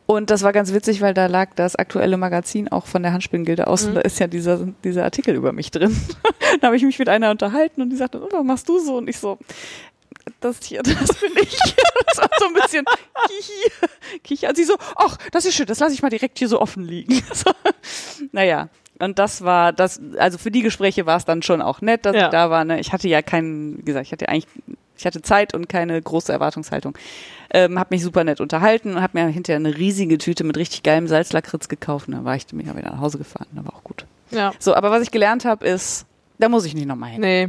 und 0.07 0.31
das 0.31 0.43
war 0.43 0.53
ganz 0.53 0.75
witzig, 0.75 1.01
weil 1.01 1.15
da 1.15 1.27
lag 1.27 1.55
das 1.55 1.77
aktuelle 1.77 2.17
Magazin 2.19 2.69
auch 2.69 2.87
von 2.87 3.03
der 3.03 3.13
Handspinnengilde 3.13 3.67
aus 3.67 3.85
und 3.85 3.91
Mhm. 3.93 3.95
da 3.97 4.01
ist 4.03 4.19
ja 4.21 4.27
dieser, 4.27 4.59
dieser 4.85 5.05
Artikel 5.05 5.35
über 5.35 5.53
mich 5.53 5.71
drin. 5.71 5.97
da 6.61 6.67
habe 6.67 6.77
ich 6.77 6.83
mich 6.83 6.99
mit 6.99 7.09
einer 7.09 7.31
unterhalten 7.31 7.81
und 7.81 7.91
die 7.91 7.97
sagte, 7.97 8.23
oh, 8.23 8.29
was 8.31 8.45
machst 8.45 8.69
du 8.69 8.79
so? 8.81 8.99
Und 8.99 9.09
ich 9.09 9.19
so, 9.19 9.39
das 10.41 10.59
hier, 10.63 10.83
das 10.83 10.95
bin 11.21 11.33
ich. 11.41 11.59
das 12.07 12.19
war 12.19 12.29
so 12.39 12.47
ein 12.47 12.53
bisschen 12.55 12.85
kichi, 13.29 13.73
kichi. 14.23 14.47
Und 14.47 14.57
sie 14.57 14.65
so, 14.65 14.77
ach, 14.97 15.17
das 15.33 15.47
ist 15.47 15.55
schön, 15.55 15.67
das 15.67 15.79
lasse 15.81 15.95
ich 15.95 16.03
mal 16.03 16.11
direkt 16.11 16.39
hier 16.39 16.49
so 16.49 16.61
offen 16.61 16.85
liegen. 16.85 17.23
Naja, 18.33 18.69
und 18.99 19.19
das 19.19 19.43
war 19.43 19.73
das, 19.73 20.01
also 20.19 20.39
für 20.39 20.51
die 20.51 20.63
Gespräche 20.63 21.07
war 21.07 21.17
es 21.17 21.25
dann 21.25 21.43
schon 21.43 21.61
auch 21.63 21.81
nett, 21.81 22.07
dass 22.07 22.15
Ja. 22.17 22.25
ich 22.27 22.31
da 22.31 22.51
war. 22.51 22.65
Ne? 22.65 22.81
Ich 22.81 22.93
hatte 22.93 23.09
ja 23.09 23.23
keinen, 23.23 23.79
wie 23.79 23.83
gesagt, 23.85 24.07
ich 24.07 24.13
hatte 24.13 24.29
eigentlich, 24.29 24.47
ich 24.97 25.05
hatte 25.07 25.23
Zeit 25.23 25.55
und 25.55 25.69
keine 25.69 26.01
große 26.01 26.33
Erwartungshaltung. 26.33 26.97
Ähm, 27.53 27.79
hab 27.79 27.91
mich 27.91 28.03
super 28.03 28.25
nett 28.25 28.41
unterhalten 28.41 28.95
und 28.97 29.03
hab 29.03 29.15
mir 29.15 29.27
hinterher 29.27 29.59
eine 29.59 29.77
riesige 29.77 30.19
Tüte 30.19 30.45
mit 30.45 30.57
richtig 30.57 30.83
geilem 30.83 31.07
Salzlakritz 31.09 31.69
gekauft. 31.69 32.09
Und 32.09 32.15
dann 32.15 32.25
war 32.25 32.37
ich 32.37 32.47
ja 32.51 32.59
wieder 32.77 32.91
nach 32.91 33.01
Hause 33.01 33.19
gefahren, 33.19 33.47
da 33.53 33.65
war 33.65 33.75
auch 33.75 33.85
gut. 33.85 34.07
Ja. 34.31 34.53
So, 34.59 34.75
aber 34.75 34.91
was 34.91 35.03
ich 35.03 35.11
gelernt 35.11 35.45
habe, 35.45 35.67
ist, 35.67 36.07
da 36.39 36.49
muss 36.49 36.65
ich 36.65 36.75
nicht 36.75 36.87
nochmal 36.87 37.11
hin. 37.11 37.21
Nee. 37.21 37.49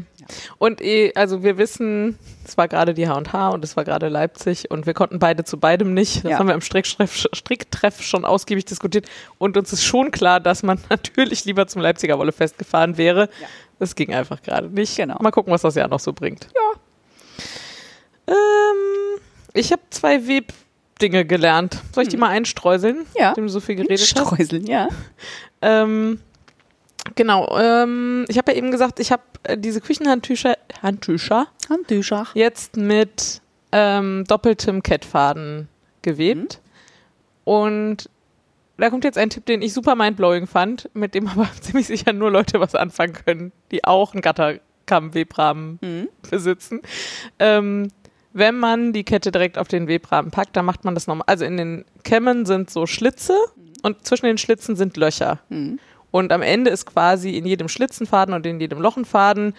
Und 0.58 0.82
eh, 0.82 1.12
also 1.16 1.44
wir 1.44 1.58
wissen, 1.58 2.18
es 2.46 2.58
war 2.58 2.68
gerade 2.68 2.94
die 2.94 3.08
H&H 3.08 3.50
und 3.50 3.64
es 3.64 3.76
war 3.78 3.84
gerade 3.84 4.08
Leipzig 4.10 4.72
und 4.72 4.86
wir 4.86 4.94
konnten 4.94 5.20
beide 5.20 5.44
zu 5.44 5.60
beidem 5.60 5.94
nicht. 5.94 6.24
Das 6.26 6.32
Ja. 6.32 6.40
haben 6.40 6.48
wir 6.48 6.56
im 6.56 6.62
Stricktreff, 6.62 7.16
Stricktreff 7.34 8.02
schon 8.02 8.26
ausgiebig 8.26 8.66
diskutiert. 8.66 9.06
Und 9.38 9.58
uns 9.58 9.72
ist 9.74 9.84
schon 9.84 10.12
klar, 10.12 10.40
dass 10.40 10.64
man 10.64 10.80
natürlich 10.90 11.46
lieber 11.46 11.68
zum 11.68 11.82
Leipziger 11.82 12.18
Wollefest 12.18 12.58
gefahren 12.58 12.98
wäre. 12.98 13.30
Ja. 13.42 13.48
Das 13.80 13.96
ging 13.96 14.14
einfach 14.14 14.42
gerade 14.42 14.70
nicht. 14.70 14.96
Genau. 14.96 15.18
Mal 15.22 15.32
gucken, 15.32 15.52
was 15.52 15.62
das 15.62 15.76
Jahr 15.76 15.88
noch 15.90 16.00
so 16.00 16.14
bringt. 16.14 16.48
Ja. 16.56 16.80
Ähm, 18.28 19.20
ich 19.54 19.72
habe 19.72 19.82
zwei 19.90 20.28
Webdinge 20.28 21.26
gelernt. 21.26 21.82
Soll 21.94 22.04
ich 22.04 22.10
die 22.10 22.18
mal 22.18 22.30
einstreuseln? 22.30 22.98
Hm. 23.00 23.06
Ja. 23.16 23.34
Dem 23.34 23.46
du 23.46 23.50
so 23.50 23.60
viel 23.60 23.76
geredet 23.76 24.00
hast. 24.00 24.10
Streuseln, 24.10 24.66
ja. 24.68 24.88
Ähm, 25.62 26.20
genau. 27.16 27.58
Ähm, 27.58 28.26
ich 28.28 28.38
habe 28.38 28.52
ja 28.52 28.58
eben 28.58 28.72
gesagt, 28.72 29.00
ich 29.00 29.12
habe 29.12 29.24
äh, 29.44 29.58
diese 29.58 29.82
Küchenhandtücher 29.82 30.56
Handtücher 30.82 31.48
Handtücher. 31.70 32.28
jetzt 32.34 32.78
mit 32.78 33.42
ähm, 33.72 34.24
doppeltem 34.28 34.84
Kettfaden 34.84 35.68
gewebt. 36.02 36.62
Und 37.44 38.10
da 38.78 38.90
kommt 38.90 39.04
jetzt 39.04 39.18
ein 39.18 39.30
Tipp, 39.30 39.46
den 39.46 39.62
ich 39.62 39.74
super 39.74 39.96
mindblowing 39.96 40.48
fand, 40.48 40.90
mit 40.94 41.14
dem 41.16 41.28
aber 41.30 41.48
ziemlich 41.62 41.88
sicher 41.88 42.14
nur 42.14 42.32
Leute 42.32 42.60
was 42.60 42.76
anfangen 42.76 43.14
können, 43.14 43.52
die 43.72 43.84
auch 43.84 44.14
einen 44.14 44.22
Gatterkamm-Webrahmen 44.22 45.80
Mhm. 45.82 46.10
besitzen. 46.30 46.82
Ähm, 47.40 47.90
wenn 48.34 48.58
man 48.60 48.92
die 48.92 49.06
Kette 49.06 49.32
direkt 49.32 49.58
auf 49.58 49.70
den 49.70 49.88
Webrahmen 49.88 50.30
packt, 50.32 50.58
dann 50.58 50.66
macht 50.66 50.84
man 50.84 50.94
das 50.94 51.08
nochmal. 51.08 51.24
Also 51.28 51.46
in 51.46 51.56
den 51.58 51.86
Kämmen 52.04 52.46
sind 52.46 52.70
so 52.70 52.86
Schlitze 52.86 53.34
und 53.82 54.06
zwischen 54.06 54.26
den 54.26 54.38
Schlitzen 54.38 54.76
sind 54.76 54.98
Löcher. 54.98 55.40
Mhm. 55.50 55.80
Und 56.16 56.32
am 56.32 56.42
Ende 56.42 56.72
ist 56.72 56.86
quasi 56.86 57.32
in 57.32 57.46
jedem 57.46 57.68
Schlitzenfaden 57.68 58.34
und 58.34 58.46
in 58.46 58.62
jedem 58.62 58.80
Lochenfaden. 58.80 59.54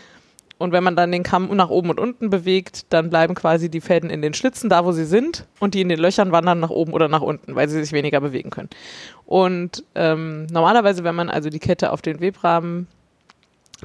Und 0.56 0.72
wenn 0.72 0.82
man 0.82 0.96
dann 0.96 1.12
den 1.12 1.22
Kamm 1.22 1.54
nach 1.54 1.68
oben 1.68 1.90
und 1.90 2.00
unten 2.00 2.30
bewegt, 2.30 2.86
dann 2.94 3.10
bleiben 3.10 3.34
quasi 3.34 3.68
die 3.68 3.82
Fäden 3.82 4.08
in 4.08 4.22
den 4.22 4.32
Schlitzen 4.32 4.70
da, 4.70 4.82
wo 4.86 4.92
sie 4.92 5.04
sind. 5.04 5.44
Und 5.60 5.74
die 5.74 5.82
in 5.82 5.90
den 5.90 5.98
Löchern 5.98 6.32
wandern 6.32 6.58
nach 6.58 6.70
oben 6.70 6.94
oder 6.94 7.08
nach 7.08 7.20
unten, 7.20 7.54
weil 7.56 7.68
sie 7.68 7.78
sich 7.82 7.92
weniger 7.92 8.22
bewegen 8.22 8.48
können. 8.48 8.70
Und 9.26 9.84
ähm, 9.94 10.46
normalerweise, 10.46 11.04
wenn 11.04 11.14
man 11.14 11.28
also 11.28 11.50
die 11.50 11.58
Kette 11.58 11.92
auf 11.92 12.00
den 12.00 12.20
Webrahmen 12.20 12.86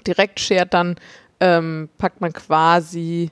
direkt 0.07 0.39
schert, 0.39 0.73
dann 0.73 0.95
ähm, 1.41 1.89
packt 1.97 2.21
man 2.21 2.31
quasi, 2.31 3.31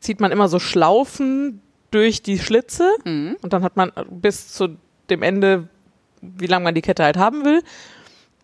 zieht 0.00 0.20
man 0.20 0.30
immer 0.30 0.48
so 0.48 0.58
Schlaufen 0.58 1.62
durch 1.90 2.20
die 2.20 2.38
Schlitze 2.38 2.90
Mhm. 3.06 3.38
und 3.40 3.54
dann 3.54 3.62
hat 3.62 3.78
man 3.78 3.92
bis 4.10 4.52
zu 4.52 4.76
dem 5.08 5.22
Ende, 5.22 5.68
wie 6.20 6.48
lange 6.48 6.64
man 6.64 6.74
die 6.74 6.82
Kette 6.82 7.02
halt 7.02 7.16
haben 7.16 7.46
will. 7.46 7.62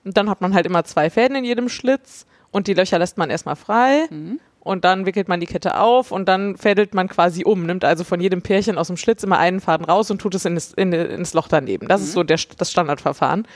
Und 0.04 0.16
dann 0.16 0.28
hat 0.28 0.40
man 0.40 0.54
halt 0.54 0.66
immer 0.66 0.84
zwei 0.84 1.10
Fäden 1.10 1.36
in 1.36 1.44
jedem 1.44 1.68
Schlitz 1.68 2.26
und 2.50 2.66
die 2.66 2.74
Löcher 2.74 2.98
lässt 2.98 3.18
man 3.18 3.30
erstmal 3.30 3.56
frei. 3.56 4.06
Mhm. 4.10 4.40
Und 4.60 4.86
dann 4.86 5.04
wickelt 5.04 5.28
man 5.28 5.40
die 5.40 5.46
Kette 5.46 5.78
auf 5.78 6.10
und 6.10 6.26
dann 6.26 6.56
fädelt 6.56 6.94
man 6.94 7.08
quasi 7.08 7.44
um, 7.44 7.66
nimmt 7.66 7.84
also 7.84 8.02
von 8.02 8.18
jedem 8.18 8.40
Pärchen 8.40 8.78
aus 8.78 8.86
dem 8.86 8.96
Schlitz 8.96 9.22
immer 9.22 9.38
einen 9.38 9.60
Faden 9.60 9.84
raus 9.84 10.10
und 10.10 10.20
tut 10.20 10.34
es 10.34 10.46
in 10.46 10.54
das, 10.54 10.72
in, 10.72 10.90
ins 10.92 11.34
Loch 11.34 11.48
daneben. 11.48 11.86
Das 11.86 12.00
ist 12.00 12.12
so 12.12 12.22
der, 12.22 12.38
das 12.56 12.70
Standardverfahren. 12.72 13.46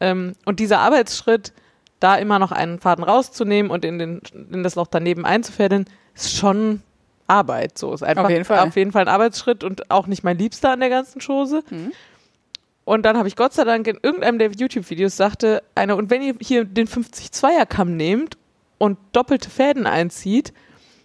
Ähm, 0.00 0.34
und 0.44 0.60
dieser 0.60 0.80
Arbeitsschritt, 0.80 1.54
da 1.98 2.16
immer 2.16 2.38
noch 2.38 2.52
einen 2.52 2.78
Faden 2.78 3.04
rauszunehmen 3.04 3.70
und 3.70 3.84
in, 3.86 3.98
den, 3.98 4.20
in 4.52 4.62
das 4.62 4.74
Loch 4.74 4.86
daneben 4.86 5.24
einzufädeln, 5.24 5.86
ist 6.14 6.36
schon 6.36 6.82
Arbeit. 7.26 7.78
So 7.78 7.94
ist 7.94 8.02
einfach 8.02 8.24
Auf 8.24 8.30
jeden 8.30 8.44
Fall. 8.44 8.58
auf 8.58 8.76
jeden 8.76 8.92
Fall 8.92 9.02
ein 9.02 9.08
Arbeitsschritt 9.08 9.64
und 9.64 9.90
auch 9.90 10.06
nicht 10.06 10.24
mein 10.24 10.36
Liebster 10.36 10.72
an 10.72 10.80
der 10.80 10.90
ganzen 10.90 11.20
Chose. 11.20 11.62
Mhm. 11.70 11.92
Und 12.90 13.02
dann 13.04 13.16
habe 13.16 13.28
ich 13.28 13.36
Gott 13.36 13.52
sei 13.52 13.62
Dank 13.62 13.86
in 13.86 14.00
irgendeinem 14.02 14.40
der 14.40 14.50
YouTube-Videos 14.50 15.16
sagte 15.16 15.62
einer, 15.76 15.96
und 15.96 16.10
wenn 16.10 16.22
ihr 16.22 16.34
hier 16.40 16.64
den 16.64 16.88
50-2er-Kamm 16.88 17.96
nehmt 17.96 18.36
und 18.78 18.98
doppelte 19.12 19.48
Fäden 19.48 19.86
einzieht, 19.86 20.52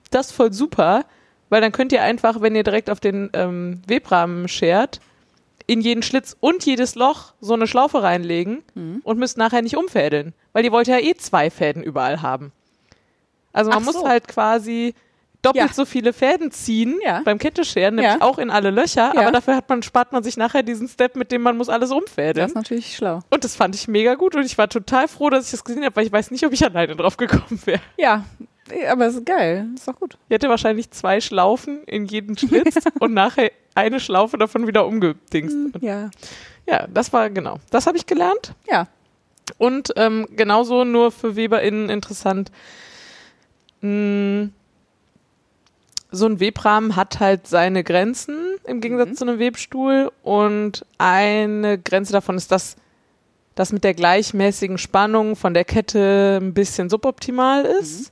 das 0.09 0.27
ist 0.27 0.31
voll 0.31 0.51
super, 0.51 1.05
weil 1.51 1.61
dann 1.61 1.71
könnt 1.71 1.91
ihr 1.91 2.01
einfach, 2.01 2.41
wenn 2.41 2.55
ihr 2.55 2.63
direkt 2.63 2.89
auf 2.89 2.99
den 2.99 3.29
ähm, 3.33 3.83
Webrahmen 3.85 4.47
schert, 4.47 4.99
in 5.67 5.79
jeden 5.79 6.01
Schlitz 6.01 6.35
und 6.39 6.65
jedes 6.65 6.95
Loch 6.95 7.33
so 7.39 7.53
eine 7.53 7.67
Schlaufe 7.67 8.01
reinlegen 8.01 8.63
Mhm. 8.73 9.01
und 9.03 9.19
müsst 9.19 9.37
nachher 9.37 9.61
nicht 9.61 9.77
umfädeln, 9.77 10.33
weil 10.53 10.65
ihr 10.65 10.71
wollt 10.71 10.87
ja 10.87 10.97
eh 10.97 11.13
zwei 11.17 11.51
Fäden 11.51 11.83
überall 11.83 12.23
haben. 12.23 12.51
Also 13.53 13.69
man 13.69 13.81
Ach 13.83 13.85
muss 13.85 13.93
so. 13.93 14.07
halt 14.07 14.27
quasi 14.27 14.95
doppelt 15.45 15.67
Ja. 15.69 15.73
so 15.73 15.85
viele 15.85 16.11
Fäden 16.13 16.51
ziehen 16.51 16.99
Ja. 17.03 17.21
beim 17.23 17.37
Kettescheren, 17.37 17.95
nämlich 17.95 18.21
auch 18.21 18.37
in 18.37 18.49
alle 18.49 18.71
Löcher, 18.71 19.11
aber 19.17 19.31
dafür 19.31 19.55
hat 19.55 19.69
man, 19.69 19.83
spart 19.83 20.11
man 20.11 20.23
sich 20.23 20.35
nachher 20.37 20.63
diesen 20.63 20.87
Step, 20.87 21.15
mit 21.15 21.31
dem 21.31 21.41
man 21.41 21.55
muss 21.57 21.69
alles 21.69 21.89
Das 21.89 21.97
umfädeln. 21.97 22.47
ist 22.47 22.55
natürlich 22.55 22.95
schlau. 22.95 23.19
Und 23.29 23.43
das 23.43 23.55
fand 23.55 23.75
ich 23.75 23.87
mega 23.87 24.15
gut 24.15 24.35
und 24.35 24.43
ich 24.45 24.57
war 24.57 24.67
total 24.67 25.07
froh, 25.07 25.29
dass 25.29 25.45
ich 25.45 25.51
das 25.51 25.63
gesehen 25.63 25.83
habe, 25.85 25.95
weil 25.95 26.05
ich 26.05 26.11
weiß 26.11 26.31
nicht, 26.31 26.45
ob 26.45 26.51
ich 26.53 26.63
alleine 26.65 26.95
drauf 26.95 27.17
gekommen 27.17 27.59
wäre. 27.65 27.81
Ja, 27.97 28.25
aber 28.91 29.05
es 29.05 29.15
ist 29.15 29.25
geil. 29.25 29.67
Ist 29.75 29.87
doch 29.87 29.95
gut. 29.99 30.17
Ich 30.27 30.33
hätte 30.33 30.49
wahrscheinlich 30.49 30.89
zwei 30.91 31.21
Schlaufen 31.21 31.83
in 31.85 32.05
jeden 32.05 32.35
Schlitz 32.37 32.75
und 32.99 33.13
nachher 33.13 33.51
eine 33.75 33.99
Schlaufe 33.99 34.37
davon 34.37 34.65
wieder 34.67 34.87
umgedingst. 34.87 35.55
Ja. 35.81 36.09
Ja, 36.67 36.87
das 36.91 37.13
war 37.13 37.29
genau. 37.29 37.59
Das 37.69 37.85
habe 37.85 37.97
ich 37.97 38.07
gelernt. 38.07 38.53
Ja. 38.71 38.87
Und 39.59 39.93
ähm, 39.97 40.27
genauso 40.31 40.83
nur 40.83 41.11
für 41.11 41.35
WeberInnen 41.35 41.89
interessant. 41.91 42.51
Mh, 43.81 44.49
so 46.15 46.25
ein 46.25 46.39
Webrahmen 46.39 46.95
hat 46.95 47.19
halt 47.19 47.47
seine 47.47 47.83
Grenzen 47.83 48.37
im 48.65 48.81
Gegensatz 48.81 49.09
Mhm. 49.09 49.15
zu 49.15 49.25
einem 49.25 49.39
Webstuhl 49.39 50.11
und 50.23 50.85
eine 50.97 51.77
Grenze 51.77 52.13
davon 52.13 52.37
ist, 52.37 52.51
dass 52.51 52.75
das 53.55 53.71
mit 53.71 53.83
der 53.83 53.93
gleichmäßigen 53.93 54.77
Spannung 54.77 55.35
von 55.35 55.53
der 55.53 55.63
Kette 55.65 56.39
ein 56.41 56.53
bisschen 56.53 56.89
suboptimal 56.89 57.63
ist. 57.65 58.11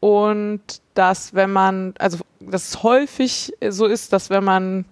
und 0.00 0.60
dass 0.94 1.32
wenn 1.34 1.52
man, 1.52 1.94
also 1.98 2.18
dass 2.40 2.68
es 2.70 2.82
häufig 2.82 3.52
so 3.68 3.86
ist, 3.86 4.12
dass 4.12 4.30
wenn 4.30 4.42
man 4.42 4.84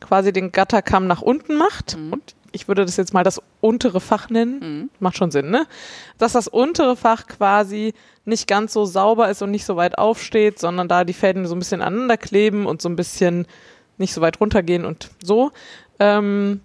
quasi 0.00 0.30
den 0.32 0.52
Gatterkamm 0.52 1.06
nach 1.06 1.22
unten 1.22 1.56
macht 1.56 1.96
Mhm. 1.96 2.12
und 2.12 2.34
ich 2.52 2.68
würde 2.68 2.84
das 2.84 2.96
jetzt 2.96 3.14
mal 3.14 3.24
das 3.24 3.40
untere 3.60 4.00
Fach 4.00 4.30
nennen, 4.30 4.90
macht 5.00 5.16
schon 5.16 5.30
Sinn, 5.30 5.50
ne? 5.50 5.66
Dass 6.18 6.32
das 6.32 6.48
untere 6.48 6.96
Fach 6.96 7.26
quasi 7.26 7.94
nicht 8.24 8.46
ganz 8.46 8.72
so 8.72 8.84
sauber 8.84 9.30
ist 9.30 9.42
und 9.42 9.50
nicht 9.50 9.64
so 9.64 9.76
weit 9.76 9.98
aufsteht, 9.98 10.58
sondern 10.58 10.88
da 10.88 11.04
die 11.04 11.12
Fäden 11.12 11.46
so 11.46 11.54
ein 11.54 11.58
bisschen 11.58 11.82
aneinander 11.82 12.16
kleben 12.16 12.66
und 12.66 12.82
so 12.82 12.88
ein 12.88 12.96
bisschen 12.96 13.46
nicht 13.96 14.12
so 14.12 14.20
weit 14.20 14.40
runtergehen 14.40 14.84
und 14.84 15.10
so. 15.22 15.50
Ähm, 15.98 16.60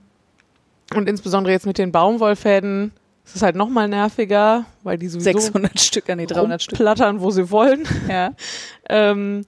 und 0.94 1.10
insbesondere 1.10 1.54
jetzt 1.54 1.66
mit 1.66 1.78
den 1.78 1.92
Baumwollfäden 1.92 2.92
ist 3.26 3.36
es 3.38 3.42
halt 3.42 3.56
nochmal 3.56 3.88
nerviger, 3.88 4.66
weil 4.84 4.98
die 4.98 5.08
sowieso 5.08 5.32
600 5.32 5.80
Stück, 5.80 6.10
ah, 6.10 6.16
nee, 6.16 6.26
300 6.26 6.62
Stück. 6.62 6.78
plattern, 6.78 7.22
wo 7.22 7.32
sie 7.32 7.50
wollen. 7.50 7.88
Ja. 8.08 8.34
Ähm, 8.90 9.46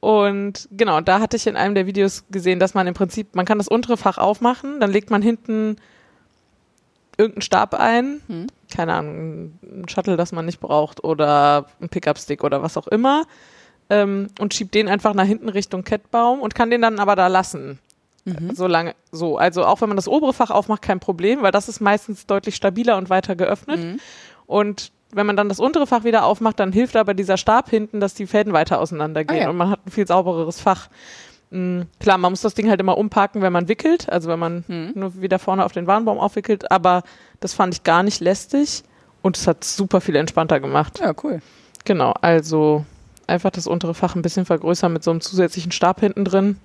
und 0.00 0.68
genau, 0.72 1.00
da 1.00 1.20
hatte 1.20 1.36
ich 1.36 1.46
in 1.46 1.56
einem 1.56 1.74
der 1.74 1.86
Videos 1.86 2.24
gesehen, 2.30 2.58
dass 2.58 2.74
man 2.74 2.86
im 2.86 2.94
Prinzip, 2.94 3.34
man 3.34 3.44
kann 3.44 3.58
das 3.58 3.68
untere 3.68 3.96
Fach 3.96 4.18
aufmachen, 4.18 4.80
dann 4.80 4.90
legt 4.90 5.10
man 5.10 5.22
hinten 5.22 5.76
irgendeinen 7.18 7.42
Stab 7.42 7.74
ein, 7.74 8.22
Hm. 8.26 8.46
keine 8.74 8.94
Ahnung, 8.94 9.58
ein 9.62 9.88
Shuttle, 9.88 10.16
das 10.16 10.32
man 10.32 10.46
nicht 10.46 10.60
braucht 10.60 11.04
oder 11.04 11.66
ein 11.80 11.90
Pickup-Stick 11.90 12.42
oder 12.42 12.62
was 12.62 12.78
auch 12.78 12.86
immer 12.86 13.24
ähm, 13.90 14.28
und 14.38 14.54
schiebt 14.54 14.74
den 14.74 14.88
einfach 14.88 15.12
nach 15.12 15.26
hinten 15.26 15.50
Richtung 15.50 15.84
Kettbaum 15.84 16.40
und 16.40 16.54
kann 16.54 16.70
den 16.70 16.80
dann 16.80 16.98
aber 16.98 17.16
da 17.16 17.26
lassen. 17.26 17.78
So 18.54 18.66
lange, 18.66 18.94
so. 19.10 19.38
Also 19.38 19.64
auch 19.64 19.80
wenn 19.80 19.88
man 19.88 19.96
das 19.96 20.06
obere 20.06 20.32
Fach 20.32 20.50
aufmacht, 20.50 20.82
kein 20.82 21.00
Problem, 21.00 21.42
weil 21.42 21.52
das 21.52 21.68
ist 21.68 21.80
meistens 21.80 22.26
deutlich 22.26 22.54
stabiler 22.54 22.96
und 22.96 23.10
weiter 23.10 23.34
geöffnet. 23.34 23.80
Mhm. 23.80 24.00
Und 24.46 24.92
wenn 25.12 25.26
man 25.26 25.36
dann 25.36 25.48
das 25.48 25.60
untere 25.60 25.86
Fach 25.86 26.04
wieder 26.04 26.24
aufmacht, 26.24 26.58
dann 26.60 26.72
hilft 26.72 26.96
aber 26.96 27.14
dieser 27.14 27.36
Stab 27.36 27.68
hinten, 27.70 28.00
dass 28.00 28.14
die 28.14 28.26
Fäden 28.26 28.52
weiter 28.52 28.80
auseinandergehen 28.80 29.40
Ah, 29.40 29.42
ja. 29.44 29.50
und 29.50 29.56
man 29.56 29.70
hat 29.70 29.86
ein 29.86 29.90
viel 29.90 30.06
saubereres 30.06 30.60
Fach. 30.60 30.88
Mm, 31.50 31.82
Klar, 31.98 32.18
man 32.18 32.30
muss 32.32 32.42
das 32.42 32.54
Ding 32.54 32.68
halt 32.70 32.80
immer 32.80 32.96
umparken, 32.96 33.42
wenn 33.42 33.52
man 33.52 33.66
wickelt, 33.68 34.08
also 34.08 34.28
wenn 34.28 34.38
man 34.38 34.64
Mhm. 34.68 34.92
nur 34.94 35.20
wieder 35.20 35.38
vorne 35.38 35.64
auf 35.64 35.72
den 35.72 35.86
Warnbaum 35.86 36.18
aufwickelt, 36.18 36.70
aber 36.70 37.02
das 37.40 37.54
fand 37.54 37.74
ich 37.74 37.82
gar 37.82 38.02
nicht 38.02 38.20
lästig 38.20 38.82
und 39.22 39.36
es 39.36 39.46
hat 39.46 39.64
super 39.64 40.00
viel 40.00 40.16
entspannter 40.16 40.60
gemacht. 40.60 41.00
Ja, 41.00 41.12
cool. 41.24 41.40
Genau, 41.84 42.12
also 42.20 42.84
einfach 43.26 43.50
das 43.50 43.66
untere 43.66 43.94
Fach 43.94 44.14
ein 44.14 44.22
bisschen 44.22 44.44
vergrößern 44.46 44.92
mit 44.92 45.02
so 45.02 45.10
einem 45.10 45.20
zusätzlichen 45.20 45.72
Stab 45.72 46.00
hinten 46.00 46.24
drin. 46.24 46.56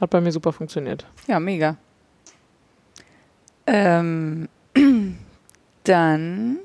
Hat 0.00 0.10
bei 0.10 0.20
mir 0.20 0.30
super 0.32 0.52
funktioniert. 0.52 1.06
Ja, 1.26 1.40
mega. 1.40 1.76
Ähm, 3.66 4.48
dann. 5.84 6.58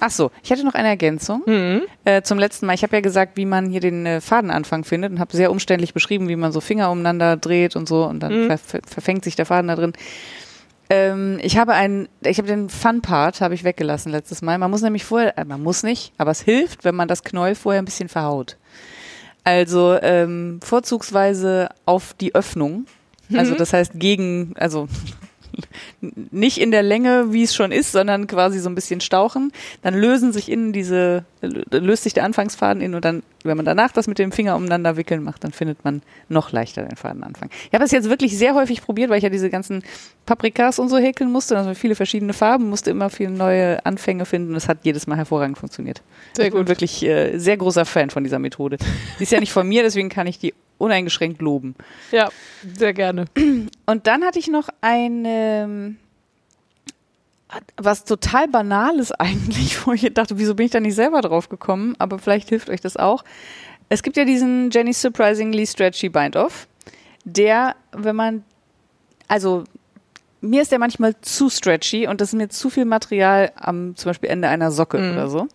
Ach 0.00 0.10
so, 0.10 0.30
ich 0.42 0.50
hatte 0.52 0.64
noch 0.64 0.74
eine 0.74 0.88
Ergänzung 0.88 1.42
Mhm. 1.46 1.82
äh, 2.04 2.22
zum 2.22 2.38
letzten 2.38 2.66
Mal. 2.66 2.74
Ich 2.74 2.82
habe 2.84 2.94
ja 2.96 3.00
gesagt, 3.02 3.36
wie 3.36 3.44
man 3.46 3.68
hier 3.68 3.80
den 3.80 4.06
äh, 4.06 4.20
Fadenanfang 4.20 4.84
findet 4.84 5.10
und 5.12 5.18
habe 5.20 5.36
sehr 5.36 5.50
umständlich 5.50 5.92
beschrieben, 5.92 6.28
wie 6.28 6.36
man 6.36 6.52
so 6.52 6.60
Finger 6.60 6.90
umeinander 6.90 7.36
dreht 7.36 7.74
und 7.76 7.88
so 7.88 8.04
und 8.04 8.20
dann 8.20 8.44
Mhm. 8.44 8.46
ver 8.46 8.58
ver 8.58 8.80
verfängt 8.86 9.24
sich 9.24 9.34
der 9.36 9.46
Faden 9.46 9.68
da 9.68 9.74
drin. 9.76 9.92
Ähm, 10.90 11.38
ich 11.42 11.58
habe 11.58 11.74
einen, 11.74 12.08
ich 12.22 12.38
habe 12.38 12.48
den 12.48 12.68
Fun-Part 12.70 13.40
habe 13.42 13.54
ich 13.54 13.62
weggelassen 13.64 14.10
letztes 14.10 14.40
Mal. 14.40 14.56
Man 14.56 14.70
muss 14.70 14.80
nämlich 14.82 15.04
vorher, 15.04 15.36
äh, 15.36 15.44
man 15.44 15.62
muss 15.62 15.82
nicht, 15.82 16.12
aber 16.16 16.30
es 16.30 16.40
hilft, 16.40 16.84
wenn 16.84 16.94
man 16.94 17.08
das 17.08 17.24
Knäuel 17.24 17.54
vorher 17.56 17.82
ein 17.82 17.84
bisschen 17.84 18.08
verhaut. 18.08 18.56
Also 19.44 19.98
ähm, 20.00 20.60
vorzugsweise 20.62 21.68
auf 21.86 22.14
die 22.14 22.34
Öffnung. 22.34 22.86
Also 23.34 23.54
das 23.54 23.72
heißt 23.74 23.92
gegen, 23.96 24.54
also 24.56 24.88
nicht 26.30 26.58
in 26.58 26.70
der 26.70 26.82
Länge, 26.82 27.32
wie 27.32 27.42
es 27.42 27.54
schon 27.54 27.72
ist, 27.72 27.92
sondern 27.92 28.26
quasi 28.26 28.58
so 28.58 28.68
ein 28.68 28.74
bisschen 28.74 29.00
stauchen. 29.00 29.52
Dann 29.82 29.94
lösen 29.94 30.32
sich 30.32 30.50
innen 30.50 30.72
diese, 30.72 31.24
löst 31.40 32.04
sich 32.04 32.14
der 32.14 32.24
Anfangsfaden 32.24 32.82
in 32.82 32.94
und 32.94 33.04
dann, 33.04 33.22
wenn 33.44 33.56
man 33.56 33.66
danach 33.66 33.92
das 33.92 34.06
mit 34.06 34.18
dem 34.18 34.32
Finger 34.32 34.56
umeinander 34.56 34.96
wickeln 34.96 35.22
macht, 35.22 35.44
dann 35.44 35.52
findet 35.52 35.84
man 35.84 36.02
noch 36.28 36.52
leichter 36.52 36.82
den 36.82 36.96
Fadenanfang. 36.96 37.50
Ich 37.68 37.74
habe 37.74 37.84
es 37.84 37.90
jetzt 37.90 38.08
wirklich 38.08 38.36
sehr 38.36 38.54
häufig 38.54 38.82
probiert, 38.82 39.10
weil 39.10 39.18
ich 39.18 39.24
ja 39.24 39.30
diese 39.30 39.50
ganzen 39.50 39.82
Paprikas 40.26 40.78
und 40.78 40.88
so 40.88 40.98
häkeln 40.98 41.30
musste, 41.30 41.56
also 41.56 41.74
viele 41.74 41.94
verschiedene 41.94 42.32
Farben, 42.32 42.68
musste 42.68 42.90
immer 42.90 43.10
viele 43.10 43.30
neue 43.30 43.84
Anfänge 43.86 44.26
finden. 44.26 44.54
Es 44.54 44.68
hat 44.68 44.78
jedes 44.82 45.06
Mal 45.06 45.16
hervorragend 45.16 45.58
funktioniert. 45.58 46.02
Sehr 46.34 46.46
ich 46.46 46.52
bin 46.52 46.60
gut. 46.60 46.68
wirklich 46.68 47.04
äh, 47.04 47.38
sehr 47.38 47.56
großer 47.56 47.84
Fan 47.84 48.10
von 48.10 48.24
dieser 48.24 48.38
Methode. 48.38 48.78
Die 49.18 49.22
ist 49.22 49.32
ja 49.32 49.40
nicht 49.40 49.52
von 49.52 49.66
mir, 49.66 49.82
deswegen 49.82 50.08
kann 50.08 50.26
ich 50.26 50.38
die 50.38 50.54
uneingeschränkt 50.78 51.42
loben. 51.42 51.74
Ja, 52.12 52.28
sehr 52.76 52.94
gerne. 52.94 53.26
Und 53.86 54.06
dann 54.06 54.24
hatte 54.24 54.38
ich 54.38 54.48
noch 54.48 54.68
ein, 54.80 55.98
was 57.76 58.04
total 58.04 58.48
Banales 58.48 59.12
eigentlich, 59.12 59.86
wo 59.86 59.92
ich 59.92 60.12
dachte, 60.14 60.38
wieso 60.38 60.54
bin 60.54 60.66
ich 60.66 60.72
da 60.72 60.80
nicht 60.80 60.94
selber 60.94 61.20
drauf 61.20 61.48
gekommen? 61.48 61.94
Aber 61.98 62.18
vielleicht 62.18 62.48
hilft 62.48 62.70
euch 62.70 62.80
das 62.80 62.96
auch. 62.96 63.24
Es 63.88 64.02
gibt 64.02 64.16
ja 64.16 64.24
diesen 64.24 64.70
Jenny's 64.70 65.00
Surprisingly 65.00 65.66
Stretchy 65.66 66.10
Bind-Off, 66.10 66.68
der, 67.24 67.74
wenn 67.92 68.16
man, 68.16 68.44
also 69.28 69.64
mir 70.40 70.62
ist 70.62 70.70
der 70.70 70.78
manchmal 70.78 71.14
zu 71.22 71.48
stretchy 71.50 72.06
und 72.06 72.20
das 72.20 72.28
ist 72.28 72.34
mir 72.34 72.48
zu 72.48 72.70
viel 72.70 72.84
Material 72.84 73.50
am 73.56 73.96
zum 73.96 74.10
Beispiel 74.10 74.28
Ende 74.30 74.46
einer 74.48 74.70
Socke 74.70 74.98
Mhm. 74.98 75.12
oder 75.12 75.28
so. 75.28 75.48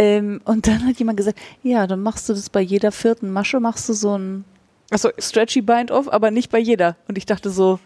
Ähm, 0.00 0.40
und 0.46 0.66
dann 0.66 0.86
hat 0.86 0.98
jemand 0.98 1.18
gesagt, 1.18 1.38
ja, 1.62 1.86
dann 1.86 2.02
machst 2.02 2.26
du 2.26 2.32
das 2.32 2.48
bei 2.48 2.62
jeder 2.62 2.90
vierten 2.90 3.30
Masche, 3.30 3.60
machst 3.60 3.86
du 3.86 3.92
so 3.92 4.16
ein 4.16 4.46
Achso, 4.90 5.10
Stretchy 5.18 5.60
Bind-Off, 5.60 6.08
aber 6.10 6.30
nicht 6.30 6.50
bei 6.50 6.58
jeder. 6.58 6.96
Und 7.06 7.18
ich 7.18 7.26
dachte 7.26 7.50
so, 7.50 7.78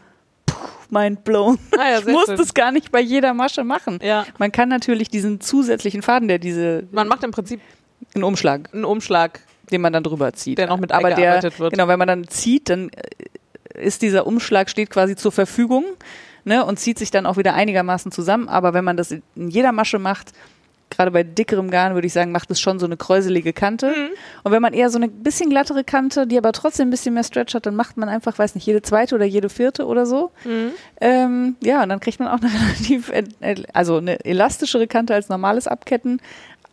mind 0.91 1.25
blown. 1.25 1.59
ah, 1.77 1.91
ja, 1.91 1.99
Ich 2.07 2.07
muss 2.07 2.27
schön. 2.27 2.37
das 2.37 2.55
gar 2.55 2.71
nicht 2.71 2.93
bei 2.93 3.01
jeder 3.01 3.35
Masche 3.35 3.65
machen. 3.65 3.99
Ja, 4.01 4.27
Man 4.39 4.53
kann 4.53 4.69
natürlich 4.69 5.09
diesen 5.09 5.41
zusätzlichen 5.41 6.03
Faden, 6.03 6.29
der 6.29 6.39
diese, 6.39 6.85
man 6.93 7.09
macht 7.09 7.25
im 7.25 7.33
Prinzip 7.33 7.61
einen 8.15 8.23
Umschlag, 8.23 8.73
einen 8.73 8.85
Umschlag, 8.85 9.41
den 9.73 9.81
man 9.81 9.93
dann 9.93 10.05
drüber 10.05 10.33
zieht. 10.35 10.59
der 10.59 10.69
noch 10.69 10.79
mit 10.79 10.93
aber 10.93 11.11
der, 11.15 11.43
wird. 11.43 11.73
genau, 11.73 11.89
wenn 11.89 11.99
man 11.99 12.07
dann 12.07 12.29
zieht, 12.29 12.71
dann 12.71 12.91
äh, 12.91 13.83
ist 13.85 14.03
dieser 14.03 14.25
Umschlag 14.25 14.71
steht 14.71 14.91
quasi 14.91 15.17
zur 15.17 15.33
Verfügung, 15.33 15.85
ne, 16.45 16.65
und 16.65 16.79
zieht 16.79 17.01
sich 17.01 17.11
dann 17.11 17.27
auch 17.27 17.39
wieder 17.39 17.55
einigermaßen 17.55 18.13
zusammen. 18.13 18.49
Aber 18.49 18.73
wenn 18.73 18.85
man 18.85 18.97
das 18.97 19.11
in 19.11 19.23
jeder 19.49 19.73
Masche 19.73 19.99
macht, 19.99 20.33
gerade 20.97 21.11
bei 21.11 21.23
dickerem 21.23 21.71
Garn 21.71 21.95
würde 21.95 22.07
ich 22.07 22.13
sagen, 22.13 22.33
macht 22.33 22.51
es 22.51 22.61
schon 22.61 22.79
so 22.79 22.87
eine 22.87 22.97
kräuselige 22.97 23.53
Kante. 23.53 23.89
Mhm. 23.89 24.11
Und 24.43 24.53
wenn 24.53 24.63
man 24.63 24.73
eher 24.73 24.91
so 24.91 24.99
eine 24.99 25.09
bisschen 25.09 25.51
glattere 25.51 25.85
Kante, 25.85 26.27
die 26.27 26.39
aber 26.39 26.53
trotzdem 26.53 26.89
ein 26.89 26.91
bisschen 26.91 27.15
mehr 27.15 27.25
Stretch 27.25 27.55
hat, 27.55 27.67
dann 27.67 27.77
macht 27.77 27.97
man 27.97 28.09
einfach, 28.09 28.39
weiß 28.39 28.55
nicht, 28.55 28.67
jede 28.67 28.83
zweite 28.83 29.15
oder 29.15 29.25
jede 29.25 29.49
vierte 29.49 29.87
oder 29.87 30.07
so. 30.07 30.31
Mhm. 30.45 30.73
Ähm, 31.01 31.57
ja, 31.63 31.83
und 31.83 31.89
dann 31.89 32.01
kriegt 32.01 32.19
man 32.21 32.29
auch 32.29 32.41
eine 32.41 32.51
relativ, 32.69 33.11
äh, 33.11 33.25
also 33.73 33.97
eine 33.99 34.25
elastischere 34.25 34.87
Kante 34.87 35.15
als 35.15 35.29
normales 35.29 35.67
Abketten, 35.67 36.21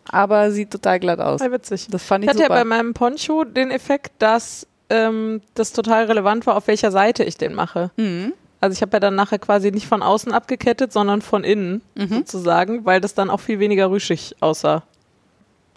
aber 0.09 0.51
sieht 0.51 0.71
total 0.71 0.99
glatt 0.99 1.19
aus. 1.19 1.39
Sehr 1.41 1.51
witzig. 1.51 1.87
Das 1.89 2.03
fand 2.03 2.23
Ich 2.23 2.29
ich 2.29 2.35
hatte 2.35 2.43
ja 2.43 2.49
bei 2.49 2.63
meinem 2.63 2.93
Poncho 2.93 3.43
den 3.43 3.71
Effekt, 3.71 4.13
dass 4.19 4.67
ähm, 4.89 5.41
das 5.55 5.73
total 5.73 6.05
relevant 6.05 6.45
war, 6.45 6.57
auf 6.57 6.67
welcher 6.67 6.91
Seite 6.91 7.23
ich 7.23 7.37
den 7.37 7.53
mache. 7.53 7.91
Mhm. 7.97 8.33
Also 8.61 8.73
ich 8.75 8.81
habe 8.81 8.93
ja 8.93 8.99
dann 8.99 9.15
nachher 9.15 9.39
quasi 9.39 9.71
nicht 9.71 9.87
von 9.87 10.01
außen 10.03 10.31
abgekettet, 10.31 10.93
sondern 10.93 11.21
von 11.21 11.43
innen 11.43 11.81
Mhm. 11.95 12.07
sozusagen, 12.09 12.85
weil 12.85 13.01
das 13.01 13.13
dann 13.15 13.29
auch 13.29 13.39
viel 13.39 13.59
weniger 13.59 13.89
rüschig 13.89 14.35
aussah. 14.39 14.83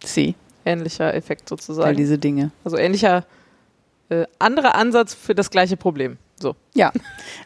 Sie, 0.05 0.35
Ähnlicher 0.67 1.13
Effekt 1.15 1.43
all 1.43 1.49
sozusagen. 1.49 1.97
diese 1.97 2.19
Dinge. 2.19 2.51
Also 2.65 2.77
ähnlicher, 2.77 3.25
äh, 4.11 4.25
anderer 4.39 4.75
Ansatz 4.75 5.15
für 5.15 5.35
das 5.35 5.51
gleiche 5.51 5.77
Problem. 5.77 6.19
So. 6.41 6.57
Ja, 6.75 6.93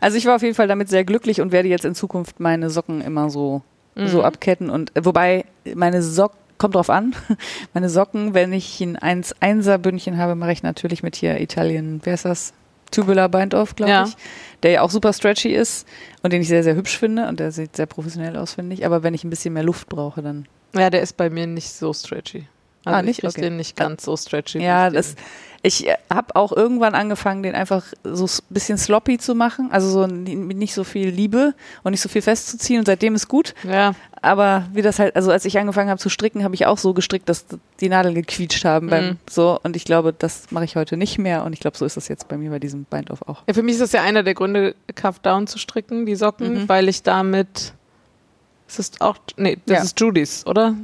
also 0.00 0.16
ich 0.16 0.26
war 0.26 0.36
auf 0.36 0.42
jeden 0.42 0.54
Fall 0.54 0.66
damit 0.68 0.88
sehr 0.88 1.04
glücklich 1.04 1.40
und 1.40 1.52
werde 1.52 1.68
jetzt 1.68 1.84
in 1.84 1.94
Zukunft 1.94 2.40
meine 2.40 2.70
Socken 2.70 3.00
immer 3.00 3.30
so, 3.30 3.62
so 3.96 4.18
Mhm. 4.18 4.24
abketten. 4.24 4.70
Und 4.70 4.96
äh, 4.96 5.04
wobei 5.04 5.44
meine 5.74 6.02
Socken, 6.02 6.38
kommt 6.58 6.74
drauf 6.74 6.90
an, 6.90 7.14
meine 7.74 7.88
Socken, 7.90 8.34
wenn 8.34 8.52
ich 8.52 8.80
ein 8.80 8.96
1-1er 8.96 9.78
Bündchen 9.78 10.16
habe, 10.18 10.34
mache 10.34 10.50
ich 10.52 10.62
natürlich 10.64 11.02
mit 11.04 11.14
hier 11.14 11.40
Italien, 11.40 12.00
wer 12.02 12.14
ist 12.14 12.24
das? 12.24 12.52
Tubular 12.90 13.28
Bind-Off, 13.28 13.76
glaube 13.76 13.90
Ja. 13.92 14.04
ich. 14.04 14.16
Der 14.62 14.70
ja 14.72 14.82
auch 14.82 14.90
super 14.90 15.12
stretchy 15.12 15.54
ist 15.54 15.86
und 16.22 16.32
den 16.32 16.42
ich 16.42 16.48
sehr, 16.48 16.62
sehr 16.64 16.74
hübsch 16.74 16.98
finde 16.98 17.28
und 17.28 17.38
der 17.40 17.52
sieht 17.52 17.76
sehr 17.76 17.86
professionell 17.86 18.36
aus, 18.36 18.54
finde 18.54 18.74
ich. 18.74 18.84
Aber 18.84 19.02
wenn 19.02 19.14
ich 19.14 19.22
ein 19.24 19.30
bisschen 19.30 19.54
mehr 19.54 19.62
Luft 19.62 19.88
brauche, 19.88 20.20
dann. 20.22 20.46
Ja, 20.74 20.90
der 20.90 21.00
ist 21.02 21.16
bei 21.16 21.30
mir 21.30 21.46
nicht 21.46 21.70
so 21.70 21.92
stretchy. 21.92 22.46
Also 22.84 22.98
Ah, 22.98 23.02
nicht? 23.02 23.18
Ich 23.18 23.24
Okay. 23.28 23.40
den 23.42 23.56
nicht 23.56 23.76
ganz 23.76 24.04
so 24.04 24.16
stretchy. 24.16 24.60
Ja, 24.62 24.88
ich 24.88 24.94
das, 24.94 25.14
ich 25.62 25.88
habe 26.08 26.36
auch 26.36 26.52
irgendwann 26.52 26.94
angefangen, 26.94 27.42
den 27.42 27.54
einfach 27.56 27.84
so 28.04 28.24
ein 28.26 28.30
bisschen 28.50 28.78
sloppy 28.78 29.18
zu 29.18 29.34
machen. 29.34 29.68
Also 29.72 29.90
so 29.90 30.06
nicht 30.06 30.72
so 30.72 30.84
viel 30.84 31.08
Liebe 31.08 31.54
und 31.82 31.90
nicht 31.90 32.00
so 32.00 32.08
viel 32.08 32.22
festzuziehen. 32.22 32.78
Und 32.78 32.86
seitdem 32.86 33.14
ist 33.16 33.26
gut. 33.28 33.54
Ja, 33.64 33.94
Aber 34.22 34.66
wie 34.72 34.82
das 34.82 34.98
halt, 35.00 35.14
also 35.16 35.30
als 35.32 35.44
ich 35.44 35.58
angefangen 35.58 35.90
habe 35.90 36.00
zu 36.00 36.08
stricken, 36.08 36.42
habe 36.44 36.54
ich 36.54 36.66
auch 36.66 36.78
so 36.78 36.94
gestrickt, 36.94 37.28
dass 37.28 37.44
die 37.80 37.88
Nadeln 37.88 38.14
gequietscht 38.14 38.64
haben 38.64 38.88
beim 38.88 39.04
Mhm. 39.10 39.16
so. 39.28 39.58
Und 39.62 39.76
ich 39.76 39.84
glaube, 39.84 40.12
das 40.16 40.50
mache 40.50 40.64
ich 40.64 40.76
heute 40.76 40.96
nicht 40.96 41.18
mehr. 41.18 41.44
Und 41.44 41.52
ich 41.52 41.60
glaube, 41.60 41.76
so 41.76 41.84
ist 41.84 41.96
das 41.96 42.08
jetzt 42.08 42.26
bei 42.28 42.36
mir 42.38 42.50
bei 42.50 42.58
diesem 42.60 42.84
Bind-Off 42.84 43.22
auch. 43.26 43.42
Ja, 43.46 43.54
für 43.54 43.62
mich 43.62 43.74
ist 43.74 43.80
das 43.82 43.92
ja 43.92 44.02
einer 44.02 44.22
der 44.22 44.34
Gründe, 44.34 44.74
Cuff 44.94 45.18
Down 45.18 45.46
zu 45.48 45.58
stricken, 45.58 46.06
die 46.06 46.14
Socken, 46.16 46.62
Mhm. 46.62 46.68
weil 46.68 46.88
ich 46.88 47.02
damit. 47.02 47.74
Es 48.68 48.78
ist 48.78 49.00
auch. 49.00 49.16
Nee, 49.36 49.58
das 49.66 49.76
Ja. 49.78 49.82
ist 49.84 50.00
Judys, 50.00 50.46
oder? 50.46 50.74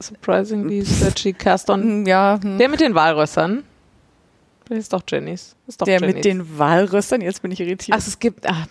Surprisingly 0.00 0.84
stretchy 0.84 1.32
Cast 1.32 1.70
On. 1.70 1.82
Hm, 1.82 2.06
Ja, 2.06 2.38
hm. 2.42 2.58
Der 2.58 2.68
mit 2.68 2.80
den 2.80 2.94
Walrössern. 2.94 3.64
Das 4.68 4.78
ist 4.78 4.92
doch 4.92 5.02
Jennys. 5.08 5.54
Ist 5.66 5.80
doch 5.80 5.86
der 5.86 6.00
Jennys. 6.00 6.16
mit 6.16 6.24
den 6.24 6.58
Walrössern, 6.58 7.20
jetzt 7.20 7.40
bin 7.42 7.52
ich 7.52 7.60
irritiert. 7.60 7.96
Ach, 7.98 8.06
es 8.06 8.18
gibt. 8.18 8.48
Ah, 8.48 8.66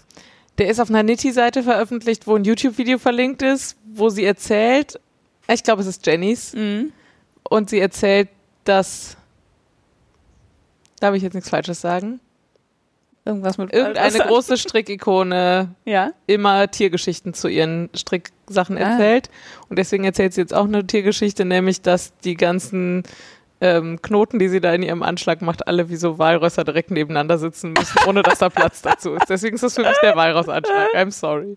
der 0.57 0.69
ist 0.69 0.79
auf 0.79 0.89
einer 0.89 1.03
Nitty-Seite 1.03 1.63
veröffentlicht, 1.63 2.27
wo 2.27 2.35
ein 2.35 2.43
YouTube-Video 2.43 2.97
verlinkt 2.97 3.41
ist, 3.41 3.77
wo 3.93 4.09
sie 4.09 4.23
erzählt. 4.25 4.99
Ich 5.47 5.63
glaube, 5.63 5.81
es 5.81 5.87
ist 5.87 6.05
Jennys. 6.05 6.53
Mhm. 6.53 6.91
Und 7.49 7.69
sie 7.69 7.79
erzählt 7.79 8.29
dass, 8.63 9.15
darf 10.99 11.13
ich 11.13 11.21
jetzt 11.21 11.35
nichts 11.35 11.49
Falsches 11.51 11.79
sagen? 11.81 12.19
Irgendwas 13.25 13.57
mit 13.57 13.73
Irgendeine 13.73 14.19
große 14.19 14.55
Strickikone 14.57 15.69
Ja. 15.85 16.11
immer 16.27 16.69
Tiergeschichten 16.69 17.33
zu 17.33 17.47
ihren 17.47 17.89
Stricksachen 17.95 18.77
Ah. 18.77 18.91
erzählt. 18.91 19.29
Und 19.67 19.79
deswegen 19.79 20.03
erzählt 20.03 20.33
sie 20.33 20.41
jetzt 20.41 20.53
auch 20.53 20.65
eine 20.65 20.85
Tiergeschichte, 20.85 21.43
nämlich, 21.43 21.81
dass 21.81 22.15
die 22.19 22.35
ganzen 22.35 23.03
ähm, 23.61 24.01
Knoten, 24.01 24.37
die 24.37 24.49
sie 24.49 24.59
da 24.59 24.73
in 24.73 24.83
ihrem 24.83 25.01
Anschlag 25.01 25.41
macht, 25.41 25.65
alle 25.67 25.89
wie 25.89 25.95
so 25.95 26.19
Walrösser 26.19 26.65
direkt 26.65 26.91
nebeneinander 26.91 27.37
sitzen 27.37 27.71
müssen, 27.71 27.97
ohne 28.05 28.21
dass 28.21 28.39
da 28.39 28.49
Platz 28.49 28.81
dazu 28.81 29.13
ist. 29.15 29.29
Deswegen 29.29 29.55
ist 29.55 29.63
das 29.63 29.75
für 29.75 29.81
mich 29.81 29.97
der 30.03 30.15
Walross-Anschlag. 30.15 30.93
I'm 30.93 31.09
sorry. 31.11 31.55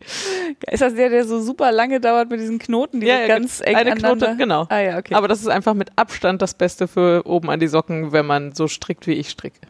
Ist 0.70 0.81
das 0.81 0.95
der, 0.95 1.11
der 1.11 1.24
so 1.24 1.40
super 1.40 1.73
lange 1.73 2.01
dauert 2.01 2.31
mit 2.31 2.39
diesen 2.40 2.61
Knoten, 2.61 3.01
die 3.01 3.09
Ja, 3.09 3.19
ja, 3.20 3.27
ganz 3.27 3.61
eng 3.61 3.74
eine 3.77 3.93
aneinander? 3.93 4.27
Knote, 4.28 4.39
genau. 4.39 4.66
Ah 4.70 4.78
ja, 4.78 4.97
okay. 4.99 5.12
Aber 5.15 5.27
das 5.27 5.40
ist 5.40 5.49
einfach 5.49 5.74
mit 5.74 5.90
Abstand 5.97 6.40
das 6.40 6.55
Beste 6.55 6.86
für 6.86 7.27
oben 7.27 7.51
an 7.51 7.59
die 7.59 7.69
Socken, 7.69 8.12
wenn 8.12 8.24
man 8.27 8.53
so 8.55 8.69
strickt, 8.69 9.07
wie 9.09 9.15
ich 9.15 9.28
stricke. 9.28 9.61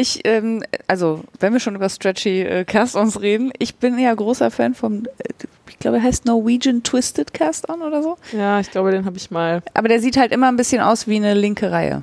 Ich, 0.00 0.20
ähm, 0.24 0.62
also, 0.86 1.24
wenn 1.40 1.52
wir 1.52 1.58
schon 1.58 1.74
über 1.74 1.88
stretchy 1.88 2.42
äh, 2.42 2.64
Cast-Ons 2.64 3.20
reden, 3.20 3.50
ich 3.58 3.74
bin 3.74 3.98
ja 3.98 4.14
großer 4.14 4.52
Fan 4.52 4.74
vom, 4.76 5.04
äh, 5.18 5.32
ich 5.68 5.78
glaube, 5.80 5.96
er 5.96 6.04
heißt 6.04 6.24
Norwegian 6.24 6.84
Twisted 6.84 7.34
Cast-On 7.34 7.82
oder 7.82 8.00
so. 8.04 8.16
Ja, 8.32 8.60
ich 8.60 8.70
glaube, 8.70 8.92
den 8.92 9.04
habe 9.06 9.16
ich 9.16 9.32
mal. 9.32 9.60
Aber 9.74 9.88
der 9.88 9.98
sieht 10.00 10.16
halt 10.16 10.30
immer 10.30 10.46
ein 10.46 10.56
bisschen 10.56 10.80
aus 10.80 11.08
wie 11.08 11.16
eine 11.16 11.34
linke 11.34 11.72
Reihe. 11.72 12.02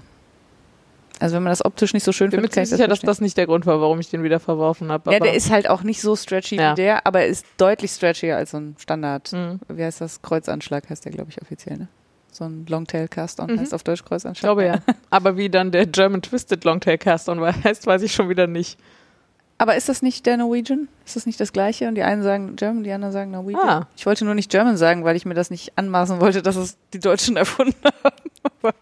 Also 1.22 1.38
wenn 1.38 1.44
man 1.44 1.52
das 1.52 1.64
optisch 1.64 1.94
nicht 1.94 2.04
so 2.04 2.12
schön 2.12 2.32
findet, 2.32 2.52
kann 2.52 2.64
ich 2.64 2.70
sicher, 2.70 2.90
dass 2.90 2.98
verstehen. 3.00 3.08
das 3.08 3.22
nicht 3.22 3.38
der 3.38 3.46
Grund 3.46 3.66
war, 3.66 3.80
warum 3.80 4.02
ich 4.02 4.10
den 4.10 4.24
wieder 4.24 4.42
verworfen 4.42 4.92
habe. 4.92 5.14
Ja, 5.14 5.20
der 5.20 5.34
ist 5.34 5.50
halt 5.50 5.70
auch 5.70 5.82
nicht 5.84 6.02
so 6.02 6.18
stretchy 6.18 6.58
Ja. 6.58 6.72
wie 6.74 6.76
der, 6.76 7.08
aber 7.08 7.22
er 7.22 7.28
ist 7.28 7.46
deutlich 7.56 7.92
stretchier 7.92 8.36
als 8.36 8.52
so 8.52 8.58
ein 8.58 8.76
Standard, 8.78 9.32
Mhm. 9.32 9.62
wie 9.70 9.86
heißt 9.86 10.02
das, 10.02 10.22
Kreuzanschlag 10.22 10.90
heißt 10.90 11.06
der, 11.06 11.14
glaube 11.14 11.30
ich, 11.32 11.42
offiziell, 11.42 11.78
ne? 11.78 11.88
So 12.36 12.44
ein 12.44 12.66
Longtail 12.68 13.08
Cast-On 13.08 13.50
Mhm. 13.50 13.60
heißt 13.62 13.74
auf 13.74 13.84
Deutsch 13.84 14.02
Ich 14.02 14.06
Kreuzanschlag. 14.06 14.44
glaube 14.44 14.66
ja. 14.66 14.80
Aber 15.10 15.38
wie 15.38 15.50
dann 15.50 15.72
der 15.72 15.86
German 15.86 16.22
Twisted 16.22 16.66
Longtail 16.66 16.98
Cast 16.98 17.30
on 17.30 17.40
heißt, 17.42 17.88
weiß 17.88 18.02
ich 18.02 18.14
schon 18.14 18.28
wieder 18.28 18.46
nicht. 18.46 18.78
Aber 19.58 19.78
ist 19.78 19.88
das 19.88 20.02
nicht 20.02 20.26
der 20.26 20.36
Norwegian? 20.36 20.90
Ist 21.06 21.16
das 21.16 21.26
nicht 21.26 21.40
das 21.40 21.54
gleiche? 21.54 21.88
Und 21.88 21.96
die 21.96 22.04
einen 22.04 22.24
sagen 22.24 22.58
German, 22.58 22.84
die 22.84 22.92
anderen 22.92 23.14
sagen 23.14 23.32
Norwegian? 23.32 23.70
Ah. 23.70 23.88
Ich 23.96 24.06
wollte 24.06 24.26
nur 24.26 24.36
nicht 24.36 24.52
German 24.52 24.76
sagen, 24.76 25.06
weil 25.06 25.16
ich 25.16 25.26
mir 25.26 25.34
das 25.34 25.50
nicht 25.50 25.78
anmaßen 25.78 26.20
wollte, 26.20 26.42
dass 26.42 26.58
es 26.58 26.76
die 26.92 27.00
Deutschen 27.00 27.38
erfunden 27.38 27.74
haben. 27.86 28.16
Aber 28.62 28.74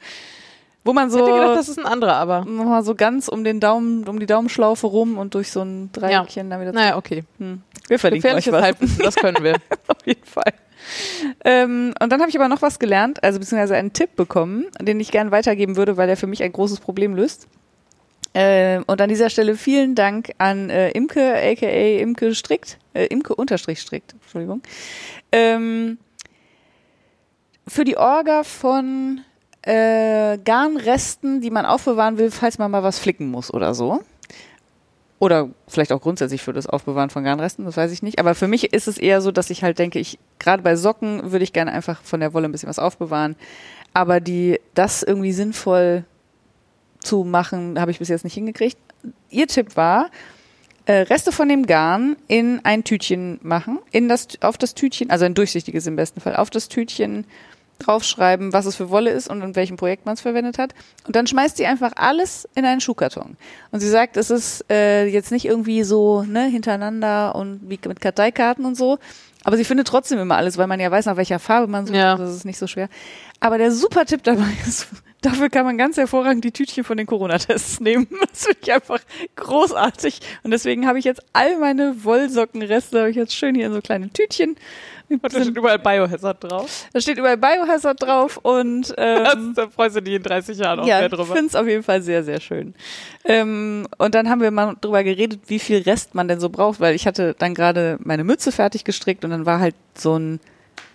wo 0.84 0.92
man 0.94 1.10
Ich 1.10 1.16
hätte 1.16 1.26
gedacht, 1.26 1.48
so 1.50 1.56
das 1.56 1.70
ist 1.70 1.78
ein 1.80 1.86
anderer, 1.86 2.16
aber. 2.16 2.40
nochmal 2.46 2.84
so 2.84 2.96
ganz 2.96 3.28
um 3.28 3.44
den 3.44 3.60
Daumen, 3.60 4.08
um 4.08 4.20
die 4.20 4.26
Daumenschlaufe 4.26 4.88
rum 4.88 5.20
und 5.20 5.36
durch 5.36 5.52
so 5.52 5.62
ein 5.62 5.92
Dreieckchen 5.94 6.50
dann 6.50 6.60
wieder 6.60 6.72
Naja, 6.74 6.98
okay. 6.98 7.24
Hm. 7.38 7.62
Wir 7.88 8.00
verlinken 8.00 8.34
euch 8.34 8.52
was. 8.52 8.62
Halbwissen, 8.62 9.00
das 9.04 9.16
können 9.16 9.44
wir. 9.44 9.54
Auf 9.88 10.06
jeden 10.06 10.26
Fall. 10.26 10.54
Ähm, 11.46 11.94
und 12.02 12.12
dann 12.12 12.20
habe 12.20 12.30
ich 12.30 12.38
aber 12.38 12.48
noch 12.48 12.62
was 12.62 12.80
gelernt, 12.80 13.24
also 13.24 13.40
beziehungsweise 13.40 13.76
einen 13.76 13.94
Tipp 13.94 14.16
bekommen, 14.16 14.66
den 14.82 15.00
ich 15.00 15.12
gerne 15.12 15.32
weitergeben 15.32 15.76
würde, 15.76 15.98
weil 15.98 16.10
er 16.10 16.18
für 16.18 16.28
mich 16.28 16.44
ein 16.44 16.52
großes 16.52 16.80
Problem 16.80 17.16
löst. 17.16 17.48
Ähm, 18.34 18.84
und 18.88 19.00
an 19.00 19.10
dieser 19.10 19.30
Stelle 19.30 19.56
vielen 19.56 19.96
Dank 19.96 20.32
an 20.40 20.70
äh, 20.70 20.90
Imke, 20.92 21.36
aka 21.36 21.68
Imke 21.68 22.34
Strickt, 22.34 22.80
äh, 22.94 23.06
Imke 23.06 23.36
unterstrich 23.36 23.80
Strickt, 23.80 24.14
Entschuldigung. 24.14 24.62
Ähm, 25.32 26.00
für 27.68 27.86
die 27.86 27.98
Orga 27.98 28.44
von 28.44 29.22
äh, 29.62 30.38
Garnresten, 30.44 31.42
die 31.42 31.52
man 31.52 31.66
aufbewahren 31.66 32.18
will, 32.18 32.32
falls 32.32 32.58
man 32.58 32.72
mal 32.72 32.84
was 32.84 33.00
flicken 33.00 33.30
muss 33.30 33.54
oder 33.54 33.74
so. 33.74 34.02
Oder 35.24 35.48
vielleicht 35.70 35.94
auch 35.94 36.02
grundsätzlich 36.02 36.42
für 36.42 36.52
das 36.52 36.68
Aufbewahren 36.68 37.10
von 37.10 37.24
Garnresten, 37.24 37.64
das 37.64 37.78
weiß 37.78 37.94
ich 37.94 38.04
nicht. 38.04 38.20
Aber 38.20 38.36
für 38.36 38.50
mich 38.50 38.74
ist 38.74 38.90
es 38.90 38.98
eher 38.98 39.22
so, 39.22 39.32
dass 39.32 39.52
ich 39.52 39.64
halt 39.64 39.80
denke, 39.80 39.98
ich, 39.98 40.20
gerade 40.38 40.62
bei 40.62 40.76
Socken 40.76 41.32
würde 41.32 41.46
ich 41.46 41.54
gerne 41.54 41.72
einfach 41.72 42.02
von 42.04 42.20
der 42.20 42.34
Wolle 42.34 42.50
ein 42.50 42.52
bisschen 42.52 42.68
was 42.68 42.78
aufbewahren. 42.78 43.38
Aber 43.94 44.20
die, 44.20 44.60
das 44.74 45.02
irgendwie 45.02 45.32
sinnvoll 45.32 46.04
zu 47.00 47.24
machen, 47.24 47.80
habe 47.80 47.90
ich 47.90 48.00
bis 48.00 48.10
jetzt 48.10 48.26
nicht 48.26 48.34
hingekriegt. 48.34 48.76
Ihr 49.30 49.48
Tipp 49.48 49.78
war, 49.78 50.10
äh, 50.88 51.04
Reste 51.04 51.32
von 51.32 51.48
dem 51.48 51.68
Garn 51.68 52.18
in 52.28 52.60
ein 52.66 52.84
Tütchen 52.84 53.40
machen, 53.44 53.80
in 53.92 54.10
das, 54.10 54.28
auf 54.42 54.58
das 54.58 54.76
Tütchen, 54.76 55.10
also 55.10 55.24
ein 55.24 55.36
durchsichtiges 55.36 55.88
im 55.88 55.96
besten 55.96 56.20
Fall, 56.20 56.36
auf 56.36 56.50
das 56.50 56.68
Tütchen 56.68 57.26
draufschreiben, 57.86 58.54
was 58.54 58.66
es 58.66 58.76
für 58.76 58.90
Wolle 58.90 59.12
ist 59.12 59.30
und 59.30 59.42
in 59.42 59.56
welchem 59.56 59.78
Projekt 59.78 60.06
man 60.06 60.16
es 60.16 60.22
verwendet 60.22 60.58
hat. 60.58 60.74
Und 61.06 61.16
dann 61.16 61.28
schmeißt 61.28 61.58
sie 61.58 61.66
einfach 61.66 61.92
alles 61.96 62.48
in 62.56 62.66
einen 62.66 62.82
Schuhkarton. 62.82 63.38
Und 63.72 63.80
sie 63.80 63.90
sagt, 63.90 64.18
es 64.18 64.30
ist 64.30 64.66
äh, 64.70 65.06
jetzt 65.06 65.32
nicht 65.32 65.46
irgendwie 65.46 65.84
so 65.84 66.24
ne, 66.24 66.46
hintereinander 66.46 67.36
und 67.36 67.62
wie 67.64 67.80
mit 67.88 68.02
Karteikarten 68.02 68.66
und 68.66 68.76
so. 68.76 69.00
Aber 69.44 69.58
sie 69.58 69.66
findet 69.66 69.88
trotzdem 69.88 70.20
immer 70.20 70.38
alles, 70.38 70.58
weil 70.58 70.68
man 70.68 70.80
ja 70.80 70.90
weiß, 70.90 71.06
nach 71.06 71.18
welcher 71.18 71.40
Farbe 71.40 71.68
man 71.68 71.86
sucht. 71.86 71.98
Ja. 71.98 72.16
Das 72.16 72.34
ist 72.34 72.46
nicht 72.46 72.58
so 72.58 72.68
schwer. 72.68 72.88
Aber 73.40 73.58
der 73.58 73.72
super 73.72 74.06
Tipp 74.06 74.24
dabei 74.24 74.48
ist, 74.66 74.88
dafür 75.22 75.50
kann 75.50 75.66
man 75.66 75.78
ganz 75.78 75.98
hervorragend 75.98 76.46
die 76.46 76.52
Tütchen 76.52 76.84
von 76.84 76.98
den 76.98 77.06
Corona-Tests 77.06 77.80
nehmen. 77.80 78.08
Das 78.34 78.46
finde 78.46 78.60
ich 78.62 78.74
einfach 78.74 79.00
großartig. 79.36 80.22
Und 80.44 80.52
deswegen 80.52 80.88
habe 80.88 80.98
ich 80.98 81.06
jetzt 81.06 81.22
all 81.34 81.58
meine 81.60 82.04
Wollsockenreste, 82.04 83.00
habe 83.00 83.10
ich 83.10 83.16
jetzt 83.16 83.36
schön 83.36 83.54
hier 83.54 83.68
in 83.68 83.74
so 83.74 83.82
kleine 83.82 84.10
Tütchen. 84.12 84.56
Da 85.22 85.30
steht 85.30 85.56
überall 85.56 85.80
Biohazard 85.80 86.44
drauf. 86.44 86.86
Da 86.94 87.00
steht 87.02 87.18
überall 87.18 87.38
Biohazard 87.38 88.02
drauf 88.02 88.38
und 88.42 88.94
ähm, 88.98 89.54
da 89.56 89.68
freust 89.70 89.96
du 89.96 90.02
dich 90.02 90.16
in 90.16 90.24
30 90.24 90.58
Jahren 90.58 90.80
auch 90.80 90.88
ja, 90.88 90.98
mehr 90.98 91.06
ich 91.08 91.12
drüber. 91.12 91.26
finde 91.34 91.48
es 91.48 91.56
auf 91.56 91.68
jeden 91.68 91.84
Fall 91.84 92.02
sehr, 92.02 92.24
sehr 92.24 92.40
schön. 92.40 92.74
Ähm, 93.26 93.88
und 93.98 94.16
dann 94.16 94.30
haben 94.30 94.42
wir 94.42 94.52
mal 94.52 94.76
drüber 94.82 95.04
geredet, 95.04 95.42
wie 95.48 95.60
viel 95.60 95.82
Rest 95.82 96.16
man 96.16 96.28
denn 96.28 96.40
so 96.40 96.50
braucht, 96.50 96.80
weil 96.80 96.96
ich 96.96 97.06
hatte 97.08 97.36
dann 97.38 97.54
gerade 97.54 97.98
meine 98.04 98.24
Mütze 98.24 98.52
fertig 98.52 98.84
gestrickt 98.84 99.24
und 99.24 99.32
dann 99.32 99.46
war 99.46 99.60
halt 99.60 99.76
so 99.96 100.18
ein, 100.18 100.40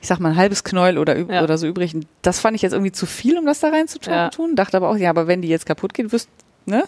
ich 0.01 0.09
sag 0.09 0.21
mal, 0.21 0.31
ein 0.31 0.37
halbes 0.37 0.65
Knäuel 0.65 0.99
oder, 0.99 1.17
Ja. 1.17 1.43
oder 1.43 1.59
so 1.59 1.67
übrig. 1.67 1.95
Und 1.95 2.07
Das 2.23 2.41
fand 2.41 2.55
ich 2.57 2.63
jetzt 2.63 2.73
irgendwie 2.73 2.93
zu 2.93 3.07
viel, 3.07 3.39
um 3.39 3.47
das 3.47 3.61
da 3.61 3.69
rein 3.71 3.89
zu 3.89 3.99
tun. 3.99 4.13
Ja. 4.13 4.29
tun. 4.31 4.57
Dachte 4.57 4.77
aber 4.77 4.91
auch, 4.91 4.97
ja, 4.97 5.11
aber 5.11 5.27
wenn 5.27 5.43
die 5.43 5.49
jetzt 5.49 5.67
kaputt 5.67 5.95
geht, 5.95 6.13
wirst, 6.13 6.29
ne? 6.67 6.83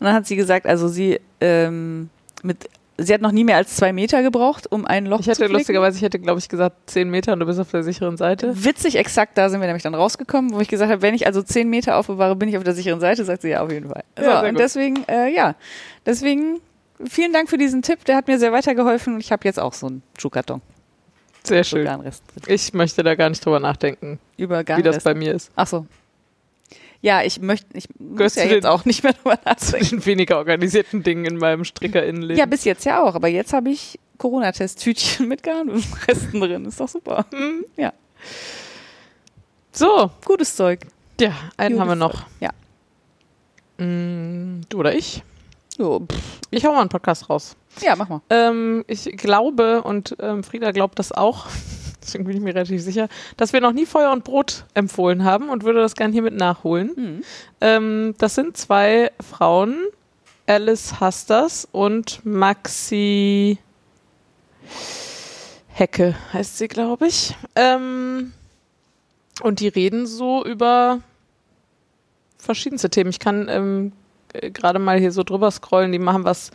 Und 0.00 0.06
dann 0.06 0.14
hat 0.14 0.26
sie 0.26 0.36
gesagt, 0.36 0.66
also 0.66 0.88
sie, 0.88 1.20
ähm, 1.40 2.10
mit, 2.42 2.68
sie 2.98 3.12
hat 3.12 3.20
noch 3.20 3.32
nie 3.32 3.44
mehr 3.44 3.56
als 3.56 3.76
zwei 3.76 3.92
Meter 3.92 4.22
gebraucht, 4.22 4.70
um 4.70 4.84
ein 4.86 5.06
Loch 5.06 5.20
Ich 5.20 5.24
zu 5.24 5.30
hätte 5.32 5.38
flicken. 5.40 5.54
lustigerweise, 5.54 5.96
ich 5.96 6.02
hätte, 6.02 6.18
glaube 6.18 6.38
ich, 6.38 6.48
gesagt 6.48 6.76
10 6.90 7.10
Meter 7.10 7.32
und 7.32 7.40
du 7.40 7.46
bist 7.46 7.58
auf 7.58 7.70
der 7.70 7.82
sicheren 7.82 8.16
Seite. 8.16 8.52
Witzig, 8.64 8.96
exakt, 8.96 9.36
da 9.36 9.48
sind 9.48 9.60
wir 9.60 9.66
nämlich 9.66 9.82
dann 9.82 9.94
rausgekommen, 9.94 10.52
wo 10.54 10.60
ich 10.60 10.68
gesagt 10.68 10.90
habe, 10.90 11.02
wenn 11.02 11.14
ich 11.14 11.26
also 11.26 11.42
zehn 11.42 11.68
Meter 11.68 11.96
aufbewahre, 11.96 12.36
bin 12.36 12.48
ich 12.48 12.56
auf 12.56 12.64
der 12.64 12.74
sicheren 12.74 13.00
Seite, 13.00 13.24
sagt 13.24 13.42
sie 13.42 13.50
ja 13.50 13.62
auf 13.62 13.70
jeden 13.70 13.88
Fall. 13.88 14.04
Ja, 14.18 14.24
so, 14.24 14.30
sehr 14.30 14.42
und 14.42 14.50
gut. 14.50 14.58
deswegen, 14.60 15.04
äh, 15.08 15.34
ja, 15.34 15.54
deswegen 16.06 16.60
vielen 17.08 17.32
Dank 17.32 17.50
für 17.50 17.58
diesen 17.58 17.82
Tipp, 17.82 18.04
der 18.04 18.16
hat 18.16 18.28
mir 18.28 18.38
sehr 18.38 18.52
weitergeholfen 18.52 19.14
und 19.14 19.20
ich 19.20 19.32
habe 19.32 19.44
jetzt 19.44 19.58
auch 19.58 19.72
so 19.72 19.86
einen 19.86 20.02
Schuhkarton. 20.18 20.62
Sehr 21.46 21.62
schön. 21.64 21.88
Ich 22.46 22.72
möchte 22.72 23.02
da 23.02 23.14
gar 23.16 23.28
nicht 23.28 23.44
drüber 23.44 23.60
nachdenken, 23.60 24.18
Über 24.38 24.60
wie 24.66 24.82
das 24.82 25.04
bei 25.04 25.14
mir 25.14 25.34
ist. 25.34 25.50
Ach 25.56 25.66
so. 25.66 25.86
Ja, 27.04 27.22
ich 27.22 27.38
möchte, 27.38 27.66
ich 27.76 27.84
muss 27.98 28.34
ja 28.34 28.46
du 28.46 28.54
jetzt 28.54 28.64
auch 28.66 28.86
nicht 28.86 29.02
mehr 29.02 29.12
drüber 29.12 29.36
Zu 29.58 29.72
nachdenken. 29.72 29.88
den 29.90 30.06
weniger 30.06 30.38
organisierten 30.38 31.02
Dingen 31.02 31.26
in 31.26 31.36
meinem 31.36 31.64
Strickerinnenleben. 31.66 32.38
Ja, 32.38 32.46
bis 32.46 32.64
jetzt 32.64 32.86
ja 32.86 33.02
auch, 33.02 33.14
aber 33.14 33.28
jetzt 33.28 33.52
habe 33.52 33.68
ich 33.70 33.98
Corona-Test-Tütchen 34.16 35.28
mit 35.28 35.42
Garnresten 35.42 36.40
drin. 36.40 36.64
Ist 36.64 36.80
doch 36.80 36.88
super. 36.88 37.26
Mhm. 37.30 37.66
Ja, 37.76 37.92
So, 39.72 40.10
gutes 40.24 40.56
Zeug. 40.56 40.80
ja, 41.20 41.32
einen 41.58 41.74
Gutes 41.76 41.80
haben 41.80 41.88
wir 41.88 41.94
noch. 41.96 42.24
Ja. 42.40 42.50
Mm, 43.84 44.62
Du 44.68 44.78
oder 44.78 44.94
ich? 44.94 45.22
Pff. 45.76 46.40
Ich 46.50 46.64
hau 46.64 46.72
mal 46.72 46.80
einen 46.80 46.88
Podcast 46.88 47.28
raus. 47.28 47.56
ja, 47.82 47.96
mach 47.96 48.08
mal. 48.08 48.20
Ähm, 48.30 48.84
ich 48.86 49.04
glaube, 49.16 49.82
und 49.82 50.16
ähm, 50.20 50.44
Frieda 50.44 50.70
glaubt 50.70 50.98
das 50.98 51.10
auch, 51.12 51.48
deswegen 52.06 52.24
bin 52.24 52.36
ich 52.36 52.42
mir 52.42 52.54
relativ 52.54 52.82
sicher, 52.82 53.08
dass 53.36 53.52
wir 53.52 53.60
noch 53.60 53.72
nie 53.72 53.86
Feuer 53.86 54.12
und 54.12 54.24
Brot 54.24 54.64
empfohlen 54.74 55.24
haben 55.24 55.48
und 55.48 55.64
würde 55.64 55.80
das 55.80 55.94
gerne 55.94 56.12
hiermit 56.12 56.34
nachholen. 56.34 56.92
Hm. 56.94 57.24
Ähm, 57.60 58.14
das 58.18 58.34
sind 58.34 58.56
zwei 58.56 59.10
Frauen, 59.20 59.76
Alice 60.46 61.00
Hasters 61.00 61.66
und 61.72 62.24
Maxi 62.24 63.58
Hecke 65.68 66.14
heißt 66.32 66.58
sie, 66.58 66.68
glaube 66.68 67.08
ich. 67.08 67.34
Ähm, 67.56 68.32
und 69.42 69.60
die 69.60 69.68
reden 69.68 70.06
so 70.06 70.44
über 70.44 71.00
verschiedenste 72.38 72.90
Themen. 72.90 73.10
Ich 73.10 73.18
kann 73.18 73.48
ähm, 73.48 73.92
äh, 74.32 74.50
gerade 74.50 74.78
mal 74.78 74.98
hier 74.98 75.10
so 75.10 75.22
drüber 75.22 75.50
scrollen. 75.50 75.92
Die 75.92 75.98
machen 75.98 76.24
was 76.24 76.52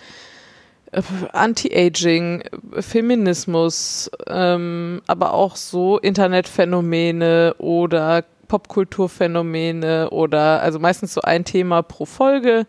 Anti-Aging, 1.33 2.43
Feminismus, 2.79 4.09
ähm, 4.27 5.01
aber 5.07 5.33
auch 5.33 5.55
so 5.55 5.99
Internetphänomene 5.99 7.55
oder 7.59 8.23
Popkulturphänomene 8.47 10.09
oder 10.09 10.61
also 10.61 10.79
meistens 10.79 11.13
so 11.13 11.21
ein 11.21 11.45
Thema 11.45 11.83
pro 11.83 12.05
Folge, 12.05 12.65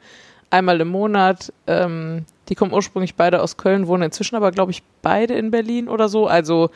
einmal 0.51 0.81
im 0.81 0.89
Monat. 0.89 1.53
Ähm, 1.67 2.27
die 2.49 2.55
kommen 2.55 2.73
ursprünglich 2.73 3.15
beide 3.15 3.41
aus 3.41 3.57
Köln, 3.57 3.87
wohnen 3.87 4.05
inzwischen 4.05 4.37
aber, 4.37 4.51
glaube 4.51 4.73
ich, 4.73 4.83
beide 5.03 5.35
in 5.35 5.51
Berlin 5.51 5.89
oder 5.89 6.09
so. 6.09 6.27
Also, 6.27 6.71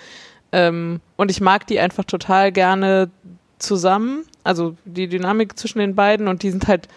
ähm, 0.53 1.01
und 1.16 1.31
ich 1.31 1.41
mag 1.41 1.66
die 1.66 1.81
einfach 1.81 2.05
total 2.05 2.53
gerne 2.53 3.11
zusammen. 3.59 4.25
Also 4.45 4.77
die 4.85 5.09
Dynamik 5.09 5.59
zwischen 5.59 5.81
den 5.81 5.95
beiden 5.95 6.29
und 6.29 6.43
die 6.43 6.51
sind 6.51 6.69
halt, 6.69 6.89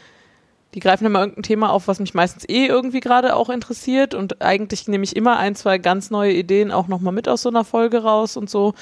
die 0.78 0.82
greifen 0.82 1.08
immer 1.08 1.22
irgendein 1.22 1.42
Thema 1.42 1.72
auf, 1.72 1.88
was 1.88 2.00
mich 2.00 2.14
meistens 2.14 2.48
eh 2.48 2.68
irgendwie 2.68 3.00
gerade 3.00 3.36
auch 3.36 3.50
interessiert 3.50 4.14
und 4.14 4.44
eigentlich 4.44 4.88
nehme 4.88 5.04
ich 5.04 5.16
immer 5.16 5.38
ein, 5.38 5.56
zwei 5.56 5.80
ganz 5.80 6.12
neue 6.12 6.32
Ideen 6.34 6.72
auch 6.72 6.88
nochmal 6.88 7.14
mit 7.14 7.28
aus 7.28 7.42
so 7.42 7.50
einer 7.50 7.64
Folge 7.64 8.04
raus 8.04 8.38
und 8.38 8.48
so. 8.48 8.76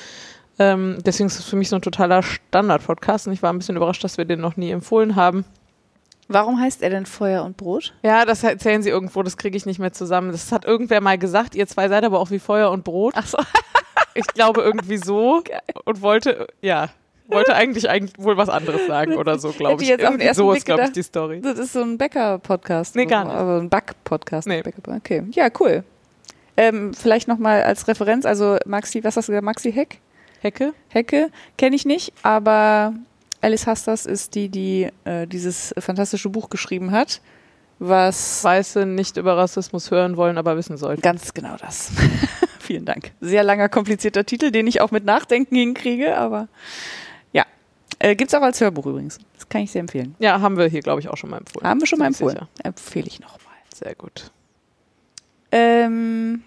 Ähm, 0.60 0.98
deswegen 1.06 1.28
ist 1.28 1.40
es 1.40 1.46
für 1.46 1.56
mich 1.56 1.70
so 1.70 1.78
ein 1.78 1.82
totaler 1.82 2.22
Standard-Podcast 2.22 3.28
und 3.28 3.34
ich 3.34 3.42
war 3.42 3.54
ein 3.54 3.60
bisschen 3.60 3.78
überrascht, 3.78 4.04
dass 4.04 4.18
wir 4.18 4.26
den 4.26 4.42
noch 4.42 4.58
nie 4.58 4.72
empfohlen 4.72 5.16
haben. 5.16 5.46
Warum 6.28 6.60
heißt 6.60 6.84
er 6.84 6.90
denn 6.90 7.06
Feuer 7.06 7.46
und 7.46 7.56
Brot? 7.56 7.94
Ja, 8.04 8.26
das 8.26 8.44
erzählen 8.44 8.84
sie 8.84 8.90
irgendwo, 8.90 9.24
das 9.24 9.38
kriege 9.38 9.56
ich 9.56 9.66
nicht 9.66 9.80
mehr 9.80 9.94
zusammen. 9.94 10.34
Das 10.34 10.52
hat 10.52 10.66
irgendwer 10.66 11.00
mal 11.00 11.18
gesagt, 11.18 11.56
ihr 11.56 11.66
zwei 11.66 11.88
seid 11.88 12.04
aber 12.04 12.20
auch 12.20 12.30
wie 12.30 12.40
Feuer 12.40 12.72
und 12.72 12.84
Brot. 12.84 13.14
Ach 13.16 13.26
so. 13.26 13.38
Ich 14.16 14.28
glaube 14.28 14.64
irgendwie 14.64 14.98
so 14.98 15.42
und 15.86 16.02
wollte, 16.02 16.48
ja, 16.62 16.90
wollte 17.27 17.56
eigentlich 17.56 17.89
eigentlich 17.89 18.14
wohl 18.18 18.38
was 18.38 18.49
anderes 18.49 18.88
sagen 18.88 19.15
oder 19.15 19.39
so, 19.39 19.52
glaube 19.52 19.81
ich. 19.81 19.89
jetzt 19.89 20.06
auf 20.06 20.11
den 20.11 20.22
ersten 20.22 20.43
so 20.43 20.49
Blick 20.49 20.60
ist, 20.60 20.65
glaube 20.65 20.84
ich, 20.84 20.91
die 20.91 21.03
Story. 21.03 21.41
Das 21.41 21.57
ist 21.60 21.73
so 21.73 21.81
ein 21.81 21.97
Bäcker-Podcast. 21.97 22.95
Nee, 22.95 23.06
gar 23.06 23.26
nicht. 23.26 23.34
Also 23.34 23.61
ein 23.61 23.69
Back-Podcast. 23.69 24.47
Nee. 24.47 24.64
Okay, 24.88 25.23
ja, 25.31 25.49
cool. 25.60 25.84
Ähm, 26.57 26.93
vielleicht 26.93 27.27
nochmal 27.27 27.64
als 27.64 27.88
Referenz, 27.88 28.26
also 28.26 28.57
Maxi, 28.65 29.03
was 29.03 29.18
hast 29.18 29.27
du 29.27 29.34
gesagt, 29.34 29.45
Maxi 29.45 29.73
Heck? 29.73 29.99
Hecke? 30.41 30.73
Hecke 30.89 31.31
kenne 31.57 31.76
ich 31.76 31.85
nicht, 31.85 32.14
aber 32.23 32.93
Alice 33.41 33.68
Hastas 33.68 34.06
ist 34.06 34.35
die, 34.35 34.49
die 34.49 34.89
äh, 35.03 35.27
dieses 35.27 35.73
fantastische 35.77 36.30
Buch 36.30 36.49
geschrieben 36.49 36.91
hat, 36.91 37.19
was 37.80 38.43
Weiße 38.43 38.85
nicht 38.85 39.18
über 39.18 39.35
Rassismus 39.38 39.91
hören 39.91 40.18
wollen, 40.18 40.38
aber 40.38 40.56
wissen 40.56 40.77
sollten. 40.77 41.02
ganz 41.02 41.34
genau 41.34 41.56
das. 41.60 41.91
Vielen 42.60 42.85
Dank. 42.85 43.11
Sehr 43.22 43.43
langer, 43.43 43.69
komplizierter 43.69 44.26
Titel, 44.26 44.52
den 44.52 44.65
ich 44.65 44.81
auch 44.81 44.91
mit 44.91 45.03
Nachdenken 45.03 45.56
hinkriege, 45.56 46.18
aber 46.18 46.47
Äh, 48.06 48.15
gibt's 48.15 48.36
auch 48.36 48.41
als 48.44 48.61
Hörbuch 48.61 48.86
übrigens. 48.86 49.18
Das 49.34 49.49
kann 49.49 49.61
ich 49.61 49.72
sehr 49.72 49.80
empfehlen. 49.80 50.14
Ja, 50.19 50.40
haben 50.40 50.57
wir 50.57 50.68
hier, 50.68 50.82
glaube 50.82 51.02
ich, 51.02 51.07
auch 51.10 51.18
schon 51.18 51.32
mal 51.32 51.38
empfohlen. 51.40 51.68
Haben 51.68 51.80
wir 51.80 51.88
schon 51.88 51.98
mal 51.98 52.06
empfohlen. 52.06 52.36
sicher. 52.38 52.48
Empfehle 52.64 53.07
ich 53.07 53.19
nochmal. 53.19 53.56
Sehr 53.73 53.95
gut. 53.95 54.30
Ähm, 55.52 56.44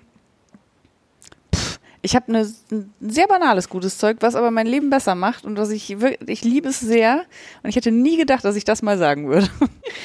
pff, 1.52 1.80
ich 2.02 2.14
habe 2.14 2.30
ne, 2.30 2.48
ein 2.70 2.94
sehr 3.00 3.26
banales 3.26 3.68
gutes 3.68 3.98
Zeug, 3.98 4.18
was 4.20 4.36
aber 4.36 4.52
mein 4.52 4.68
Leben 4.68 4.88
besser 4.88 5.16
macht 5.16 5.44
und 5.44 5.58
was 5.58 5.70
ich 5.70 5.98
wirklich, 6.00 6.28
ich 6.28 6.44
liebe 6.44 6.68
es 6.68 6.78
sehr. 6.78 7.24
Und 7.64 7.70
ich 7.70 7.74
hätte 7.76 7.90
nie 7.90 8.16
gedacht, 8.16 8.44
dass 8.44 8.54
ich 8.54 8.64
das 8.64 8.82
mal 8.82 8.96
sagen 8.96 9.26
würde. 9.28 9.48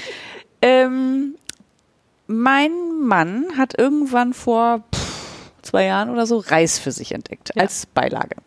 ähm, 0.63 1.35
mein 2.25 2.71
Mann 2.99 3.45
hat 3.57 3.77
irgendwann 3.77 4.33
vor 4.33 4.83
pff, 4.95 5.51
zwei 5.61 5.85
Jahren 5.85 6.09
oder 6.09 6.25
so 6.25 6.39
Reis 6.39 6.79
für 6.79 6.91
sich 6.91 7.11
entdeckt 7.11 7.51
Ja. 7.53 7.61
als 7.61 7.85
Beilage. 7.85 8.37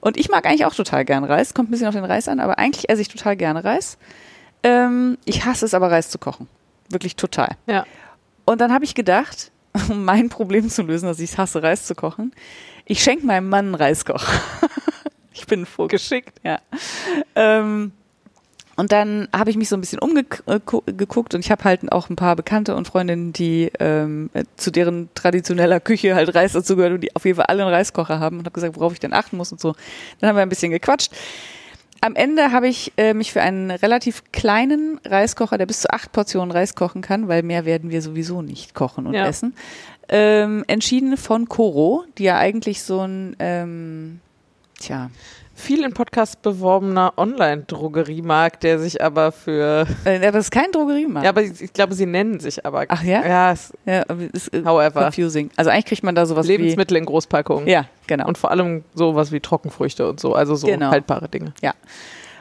Und 0.00 0.16
ich 0.16 0.28
mag 0.28 0.46
eigentlich 0.46 0.64
auch 0.64 0.74
total 0.74 1.04
gern 1.04 1.24
Reis. 1.24 1.54
Kommt 1.54 1.68
ein 1.68 1.72
bisschen 1.72 1.88
auf 1.88 1.94
den 1.94 2.04
Reis 2.04 2.28
an, 2.28 2.40
aber 2.40 2.58
eigentlich 2.58 2.88
esse 2.88 3.02
ich 3.02 3.08
total 3.08 3.36
gerne 3.36 3.64
Reis. 3.64 3.98
Ähm, 4.62 5.18
ich 5.24 5.44
hasse 5.44 5.64
es 5.64 5.74
aber, 5.74 5.90
Reis 5.90 6.10
zu 6.10 6.18
kochen. 6.18 6.48
Wirklich 6.88 7.16
total. 7.16 7.56
Ja. 7.66 7.86
Und 8.44 8.60
dann 8.60 8.72
habe 8.72 8.84
ich 8.84 8.94
gedacht, 8.94 9.50
um 9.90 10.04
mein 10.04 10.28
Problem 10.28 10.68
zu 10.68 10.82
lösen, 10.82 11.06
dass 11.06 11.20
ich 11.20 11.32
es 11.32 11.38
hasse, 11.38 11.62
Reis 11.62 11.86
zu 11.86 11.94
kochen, 11.94 12.32
ich 12.84 13.02
schenke 13.02 13.26
meinem 13.26 13.48
Mann 13.48 13.66
einen 13.66 13.74
Reiskocher. 13.74 14.32
ich 15.32 15.46
bin 15.46 15.62
ein 15.62 15.66
Vogel. 15.66 15.98
Geschickt. 15.98 16.40
Ja. 16.42 16.58
Ähm, 17.34 17.92
und 18.78 18.92
dann 18.92 19.26
habe 19.36 19.50
ich 19.50 19.56
mich 19.56 19.68
so 19.68 19.76
ein 19.76 19.80
bisschen 19.80 19.98
umgeguckt 19.98 21.34
und 21.34 21.40
ich 21.40 21.50
habe 21.50 21.64
halt 21.64 21.90
auch 21.90 22.08
ein 22.10 22.14
paar 22.16 22.36
Bekannte 22.36 22.76
und 22.76 22.86
Freundinnen, 22.86 23.32
die 23.32 23.72
ähm, 23.80 24.30
äh, 24.34 24.44
zu 24.56 24.70
deren 24.70 25.08
traditioneller 25.14 25.80
Küche 25.80 26.14
halt 26.14 26.32
Reis 26.34 26.52
dazu 26.52 26.76
gehört 26.76 26.92
und 26.92 27.00
die 27.00 27.14
auf 27.16 27.24
jeden 27.24 27.34
Fall 27.36 27.46
alle 27.46 27.64
einen 27.64 27.74
Reiskocher 27.74 28.20
haben 28.20 28.38
und 28.38 28.44
habe 28.46 28.54
gesagt, 28.54 28.76
worauf 28.76 28.92
ich 28.92 29.00
denn 29.00 29.12
achten 29.12 29.36
muss 29.36 29.50
und 29.50 29.60
so. 29.60 29.74
Dann 30.20 30.28
haben 30.28 30.36
wir 30.36 30.42
ein 30.42 30.48
bisschen 30.48 30.70
gequatscht. 30.70 31.12
Am 32.00 32.14
Ende 32.14 32.52
habe 32.52 32.68
ich 32.68 32.92
äh, 32.96 33.14
mich 33.14 33.32
für 33.32 33.42
einen 33.42 33.72
relativ 33.72 34.22
kleinen 34.30 35.00
Reiskocher, 35.04 35.58
der 35.58 35.66
bis 35.66 35.80
zu 35.80 35.90
acht 35.90 36.12
Portionen 36.12 36.52
Reis 36.52 36.76
kochen 36.76 37.02
kann, 37.02 37.26
weil 37.26 37.42
mehr 37.42 37.64
werden 37.64 37.90
wir 37.90 38.00
sowieso 38.00 38.42
nicht 38.42 38.74
kochen 38.74 39.08
und 39.08 39.14
Ja. 39.14 39.26
essen, 39.26 39.56
ähm, 40.08 40.62
entschieden 40.68 41.16
von 41.16 41.48
Koro, 41.48 42.04
die 42.16 42.22
ja 42.24 42.38
eigentlich 42.38 42.84
so 42.84 43.00
ein, 43.00 43.34
ähm, 43.40 44.20
tja, 44.78 45.10
Viel 45.58 45.82
in 45.82 45.92
Podcasts 45.92 46.36
beworbener 46.36 47.14
Online-Drogeriemarkt, 47.16 48.62
der 48.62 48.78
sich 48.78 49.02
aber 49.02 49.32
für. 49.32 49.86
äh, 50.04 50.20
das 50.20 50.44
ist 50.46 50.50
kein 50.52 50.70
Drogeriemarkt. 50.70 51.24
Ja, 51.24 51.30
aber 51.30 51.42
ich, 51.42 51.72
glaube, 51.72 51.94
sie 51.94 52.06
nennen 52.06 52.38
sich 52.38 52.64
aber. 52.64 52.84
Ach 52.88 53.02
ja? 53.02 53.26
Ja, 53.26 53.52
es, 53.52 53.72
Ja, 53.84 54.02
ist 54.32 54.54
äh, 54.54 54.62
however. 54.64 55.02
confusing. 55.02 55.50
Also 55.56 55.70
eigentlich 55.70 55.86
kriegt 55.86 56.02
man 56.04 56.14
da 56.14 56.26
sowas 56.26 56.46
Lebensmittel 56.46 56.96
in 56.96 57.04
Großpackungen. 57.04 57.66
wie... 57.66 57.70
Ja, 57.72 57.86
genau. 58.06 58.28
Und 58.28 58.38
vor 58.38 58.52
allem 58.52 58.84
sowas 58.94 59.32
wie 59.32 59.40
Trockenfrüchte 59.40 60.08
und 60.08 60.20
so, 60.20 60.34
also 60.34 60.54
so 60.54 60.68
Genau. 60.68 60.90
haltbare 60.90 61.28
Dinge. 61.28 61.52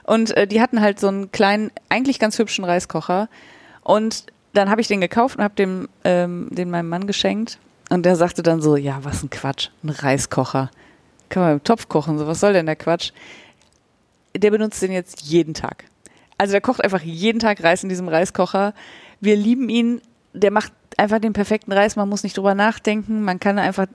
Und 0.03 0.37
äh, 0.37 0.45
die 0.47 0.61
hatten 0.61 0.79
halt 0.79 0.99
so 0.99 1.07
einen 1.07 1.31
kleinen, 1.31 1.71
eigentlich 1.89 2.19
ganz 2.19 2.37
hübschen 2.37 2.63
Reiskocher. 2.65 3.29
Und 3.81 4.25
dann 4.53 4.69
habe 4.69 4.79
ich 4.79 4.87
den 4.87 5.01
gekauft 5.01 5.37
und 5.37 5.43
habe 5.43 5.55
dem 5.55 5.89
ähm, 6.03 6.49
den 6.51 6.69
meinem 6.69 6.87
Mann 6.89 7.07
geschenkt. 7.07 7.57
Und 7.89 8.05
der 8.05 8.15
sagte 8.15 8.43
dann 8.43 8.61
so, 8.61 8.75
ja, 8.75 8.99
was 9.01 9.23
ein 9.23 9.29
Quatsch, 9.29 9.69
ein 9.83 9.89
Reiskocher. 9.89 10.69
Kann 11.29 11.43
man 11.43 11.53
im 11.53 11.63
Topf 11.63 11.87
kochen, 11.87 12.17
so 12.17 12.27
was 12.27 12.39
soll 12.39 12.53
denn 12.53 12.65
der 12.65 12.75
Quatsch? 12.75 13.11
Der 14.35 14.51
benutzt 14.51 14.81
den 14.81 14.91
jetzt 14.91 15.21
jeden 15.21 15.53
Tag. 15.53 15.85
Also 16.37 16.51
der 16.51 16.61
kocht 16.61 16.83
einfach 16.83 17.01
jeden 17.01 17.39
Tag 17.39 17.63
Reis 17.63 17.83
in 17.83 17.89
diesem 17.89 18.07
Reiskocher. 18.07 18.73
Wir 19.19 19.35
lieben 19.35 19.69
ihn. 19.69 20.01
Der 20.33 20.51
macht 20.51 20.71
einfach 20.97 21.19
den 21.19 21.33
perfekten 21.33 21.71
Reis. 21.71 21.95
Man 21.95 22.09
muss 22.09 22.23
nicht 22.23 22.37
drüber 22.37 22.53
nachdenken. 22.53 23.23
Man 23.23 23.39
kann 23.39 23.57
einfach 23.57 23.87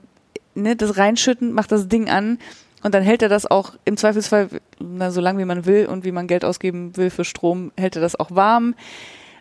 ne, 0.55 0.75
das 0.75 0.97
reinschütten, 0.97 1.53
macht 1.53 1.71
das 1.71 1.87
Ding 1.87 2.09
an 2.09 2.39
und 2.83 2.93
dann 2.93 3.03
hält 3.03 3.21
er 3.21 3.29
das 3.29 3.49
auch 3.49 3.73
im 3.85 3.97
Zweifelsfall 3.97 4.49
na, 4.79 5.11
so 5.11 5.21
lange 5.21 5.39
wie 5.39 5.45
man 5.45 5.65
will 5.65 5.85
und 5.85 6.03
wie 6.03 6.11
man 6.11 6.27
Geld 6.27 6.43
ausgeben 6.43 6.95
will 6.97 7.09
für 7.09 7.23
Strom, 7.23 7.71
hält 7.77 7.95
er 7.95 8.01
das 8.01 8.19
auch 8.19 8.31
warm. 8.31 8.75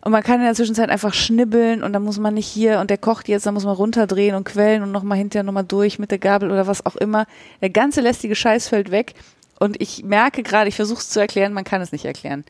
Und 0.05 0.11
man 0.11 0.23
kann 0.25 0.41
in 0.41 0.47
der 0.47 0.55
Zwischenzeit 0.55 0.91
einfach 0.91 1.15
schnibbeln 1.15 1.83
und 1.85 1.93
dann 1.93 2.03
muss 2.03 2.19
man 2.19 2.35
nicht 2.35 2.49
hier 2.49 2.81
und 2.81 2.91
der 2.91 2.99
kocht 2.99 3.29
jetzt, 3.29 3.47
dann 3.47 3.55
muss 3.55 3.65
man 3.65 3.77
runterdrehen 3.77 4.35
und 4.35 4.43
quellen 4.45 4.83
und 4.83 4.91
nochmal 4.91 5.17
hinterher 5.17 5.45
nochmal 5.45 5.65
durch 5.65 6.01
mit 6.01 6.11
der 6.11 6.19
Gabel 6.19 6.51
oder 6.51 6.67
was 6.67 6.85
auch 6.85 6.97
immer. 6.97 7.27
Der 7.61 7.71
ganze 7.71 8.01
lästige 8.01 8.35
Scheiß 8.35 8.69
fällt 8.69 8.91
weg 8.91 9.15
und 9.61 9.81
ich 9.81 10.03
merke 10.03 10.43
gerade, 10.43 10.69
ich 10.69 10.75
versuche 10.75 10.99
es 10.99 11.09
zu 11.09 11.21
erklären, 11.21 11.53
man 11.53 11.63
kann 11.63 11.81
es 11.81 11.93
nicht 11.93 12.05
erklären. 12.05 12.45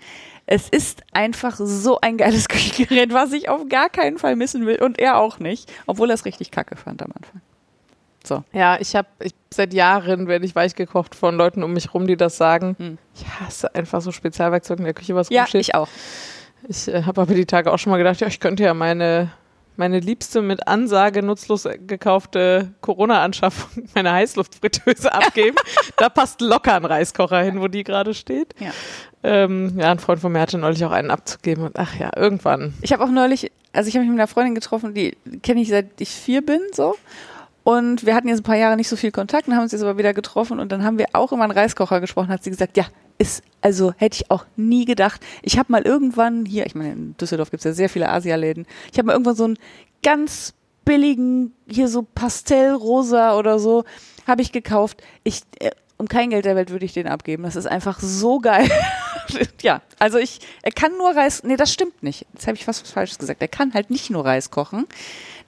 Es 0.47 0.71
ist 0.71 1.03
einfach 1.13 1.57
so 1.57 2.01
ein 2.01 2.17
geiles 2.17 2.49
Küchengerät, 2.49 3.13
was 3.13 3.33
ich 3.35 3.51
auf 3.51 3.69
gar 3.69 3.91
keinen 3.91 4.17
Fall 4.17 4.35
missen 4.35 4.65
will 4.65 4.81
und 4.81 4.99
er 4.99 5.19
auch 5.19 5.39
nicht, 5.39 5.71
obwohl 5.87 6.11
er 6.11 6.15
es 6.15 6.25
richtig 6.25 6.53
kacke 6.53 6.77
fand 6.77 7.03
am 7.03 7.13
Anfang. 7.15 7.43
So. 8.25 8.45
Ja, 8.53 8.79
ich 8.81 8.97
habe 8.97 9.09
seit 9.53 9.75
Jahren 9.75 10.27
werde 10.27 10.47
ich 10.47 10.55
weich 10.55 10.75
gekocht 10.75 11.15
von 11.15 11.37
Leuten 11.37 11.63
um 11.63 11.73
mich 11.73 11.93
rum, 11.93 12.07
die 12.07 12.17
das 12.17 12.37
sagen. 12.37 12.77
Hm. 12.79 12.99
Ich 13.15 13.27
hasse 13.41 13.75
einfach 13.75 14.01
so 14.01 14.11
Spezialwerkzeug 14.11 14.79
in 14.79 14.85
der 14.85 14.95
Küche, 14.95 15.15
was 15.15 15.29
Ja, 15.29 15.43
rumsteht. 15.43 15.61
ich 15.61 15.75
auch. 15.75 15.89
Ich 16.69 16.89
äh, 16.89 17.03
habe 17.05 17.21
aber 17.21 17.35
die 17.35 17.47
Tage 17.47 17.73
auch 17.73 17.79
schon 17.79 17.91
mal 17.91 17.99
gedacht, 17.99 18.21
ja, 18.21 18.27
ich 18.27 18.41
könnte 18.41 18.63
ja 18.63 18.75
meine, 18.75 19.33
meine 19.77 20.01
liebste 20.01 20.43
mit 20.43 20.67
Ansage 20.69 21.23
nutzlos 21.23 21.69
gekaufte 21.87 22.73
Corona-Anschaffung, 22.81 23.89
meine 23.95 24.13
Heißluftfritteuse 24.13 25.13
abgeben. 25.13 25.57
da 25.97 26.09
passt 26.09 26.41
locker 26.41 26.75
ein 26.75 26.85
Reiskocher 26.85 27.43
hin, 27.43 27.61
wo 27.61 27.69
die 27.69 27.85
gerade 27.85 28.15
steht. 28.15 28.55
Ja. 28.59 28.71
Ähm, 29.23 29.79
ja, 29.79 29.91
ein 29.91 29.99
Freund 29.99 30.21
von 30.21 30.33
mir 30.33 30.41
hatte 30.41 30.59
neulich 30.59 30.85
auch 30.85 30.91
einen 30.91 31.11
abzugeben 31.11 31.65
und 31.65 31.79
ach 31.79 31.95
ja, 31.99 32.11
irgendwann. 32.17 32.75
Ich 32.83 32.93
habe 32.93 33.05
auch 33.05 33.11
neulich, 33.11 33.53
also 33.73 33.89
ich 33.89 33.95
habe 33.95 34.05
mich 34.05 34.11
mit 34.11 34.21
einer 34.21 34.29
Freundin 34.29 34.55
getroffen, 34.55 34.95
die 34.95 35.17
kenne 35.43 35.61
ich 35.61 35.69
seit 35.69 36.01
ich 36.01 36.11
vier 36.11 36.45
bin, 36.45 36.61
so. 36.73 36.97
Und 37.65 38.05
wir 38.05 38.15
hatten 38.15 38.29
jetzt 38.29 38.41
ein 38.41 38.45
paar 38.45 38.57
Jahre 38.57 38.77
nicht 38.77 38.89
so 38.89 38.97
viel 38.97 39.13
Kontakt 39.13 39.47
und 39.47 39.55
haben 39.55 39.63
uns 39.63 39.73
jetzt 39.73 39.83
aber 39.83 39.97
wieder 39.99 40.15
getroffen 40.15 40.59
und 40.59 40.73
dann 40.73 40.83
haben 40.83 40.99
wir 40.99 41.07
auch 41.13 41.33
über 41.33 41.43
einen 41.43 41.53
Reiskocher 41.53 42.01
gesprochen, 42.01 42.29
hat 42.29 42.43
sie 42.43 42.51
gesagt, 42.51 42.77
ja, 42.77 42.87
ist, 43.19 43.45
also 43.61 43.93
hätte 43.97 44.17
ich 44.17 44.31
auch 44.31 44.47
nie 44.57 44.85
gedacht. 44.85 45.21
Ich 45.43 45.59
habe 45.59 45.71
mal 45.71 45.83
irgendwann 45.83 46.45
hier, 46.45 46.67
ich 46.67 46.75
meine, 46.75 46.93
in 46.93 47.17
Düsseldorf 47.19 47.51
gibt's 47.51 47.65
ja 47.65 47.73
sehr 47.73 47.89
viele 47.89 48.09
Asialäden, 48.09 48.67
ich 48.91 48.99
habe 48.99 49.07
mal 49.07 49.13
irgendwann 49.13 49.37
so 49.37 49.45
einen 49.45 49.59
ganz 50.03 50.55
billigen, 50.85 51.55
hier 51.69 51.87
so 51.87 52.03
Pastellrosa 52.03 53.39
oder 53.39 53.61
so, 53.61 53.85
habe 54.27 54.43
ich 54.43 54.51
gekauft. 54.51 55.03
Ich, 55.23 55.43
äh, 55.61 55.71
um 55.99 56.09
kein 56.09 56.31
Geld 56.31 56.45
der 56.45 56.57
Welt 56.57 56.71
würde 56.71 56.85
ich 56.85 56.93
den 56.93 57.07
abgeben. 57.07 57.45
Das 57.45 57.55
ist 57.55 57.67
einfach 57.67 58.01
so 58.01 58.41
geil. 58.41 58.69
ja, 59.63 59.83
also 60.01 60.19
ich, 60.19 60.41
er 60.63 60.73
kann 60.73 60.97
nur 60.99 61.15
Reis, 61.15 61.45
nee, 61.45 61.57
das 61.57 61.73
stimmt 61.73 62.03
nicht. 62.03 62.27
Jetzt 62.33 62.49
habe 62.49 62.57
ich 62.57 62.67
was 62.67 62.81
Falsches 62.81 63.19
gesagt. 63.19 63.41
Er 63.41 63.49
kann 63.49 63.73
halt 63.73 63.91
nicht 63.91 64.11
nur 64.11 64.25
Reis 64.25 64.51
kochen. 64.51 64.87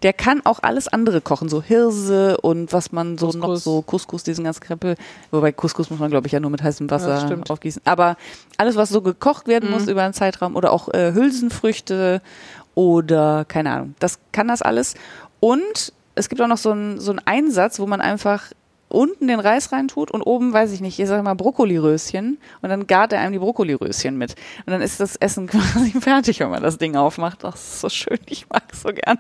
Der 0.05 0.12
kann 0.12 0.43
auch 0.44 0.60
alles 0.62 0.86
andere 0.86 1.20
kochen, 1.20 1.48
so 1.48 1.60
Hirse 1.62 2.36
und 2.36 2.72
was 2.72 2.93
man 2.93 3.18
so 3.18 3.26
noch 3.28 3.32
Couscous. 3.47 3.64
so 3.64 3.82
Couscous, 3.82 4.22
diesen 4.22 4.44
ganzen 4.44 4.60
Krempel. 4.60 4.94
Wobei 5.32 5.51
Couscous 5.51 5.90
muss 5.90 5.98
man, 5.98 6.10
glaube 6.10 6.26
ich, 6.28 6.32
ja 6.32 6.39
nur 6.40 6.51
mit 6.51 6.62
heißem 6.62 6.86
Ja, 6.86 6.90
Wasser 6.93 7.20
stimmt. 7.26 7.51
aufgießen. 7.51 7.82
Aber 7.86 8.16
alles, 8.59 8.76
was 8.76 8.90
so 8.90 9.01
gekocht 9.02 9.48
werden 9.48 9.70
Mhm. 9.70 9.74
muss 9.74 9.89
über 9.89 10.02
einen 10.02 10.14
Zeitraum 10.14 10.55
oder 10.55 10.72
auch 10.72 10.89
äh, 10.94 11.12
Hülsenfrüchte 11.14 12.20
oder 12.74 13.44
keine 13.47 13.70
Ahnung, 13.72 13.94
das 13.98 14.18
kann 14.32 14.47
das 14.48 14.62
alles. 14.62 14.94
Und 15.40 15.93
es 16.14 16.28
gibt 16.28 16.40
auch 16.40 16.48
noch 16.48 16.59
so 16.59 16.70
einen 16.70 17.01
so 17.01 17.10
einen 17.10 17.20
Einsatz, 17.24 17.78
wo 17.81 17.86
man 17.86 18.01
einfach 18.01 18.52
unten 18.89 19.28
den 19.28 19.40
Reis 19.40 19.73
reintut 19.73 20.11
und 20.11 20.23
oben, 20.23 20.52
weiß 20.52 20.73
ich 20.73 20.81
nicht, 20.81 20.98
ich 20.98 21.06
sage 21.06 21.23
mal 21.23 21.35
Brokkoliröschen 21.35 22.39
und 22.62 22.69
dann 22.69 22.86
gart 22.86 23.12
er 23.12 23.20
einem 23.20 23.32
die 23.32 23.39
Brokkoliröschen 23.39 24.16
mit. 24.16 24.35
Und 24.66 24.73
dann 24.73 24.81
ist 24.81 25.01
das 25.01 25.16
Essen 25.16 25.47
quasi 25.48 25.93
fertig, 26.01 26.40
wenn 26.40 26.51
man 26.51 26.62
das 26.62 26.78
Ding 26.78 26.97
aufmacht. 26.97 27.44
Das 27.44 27.55
ist 27.55 27.81
so 27.81 27.89
schön, 27.89 28.19
ich 28.27 28.48
mag 28.48 28.62
es 28.73 28.82
so 28.82 28.90
gern. 28.90 29.19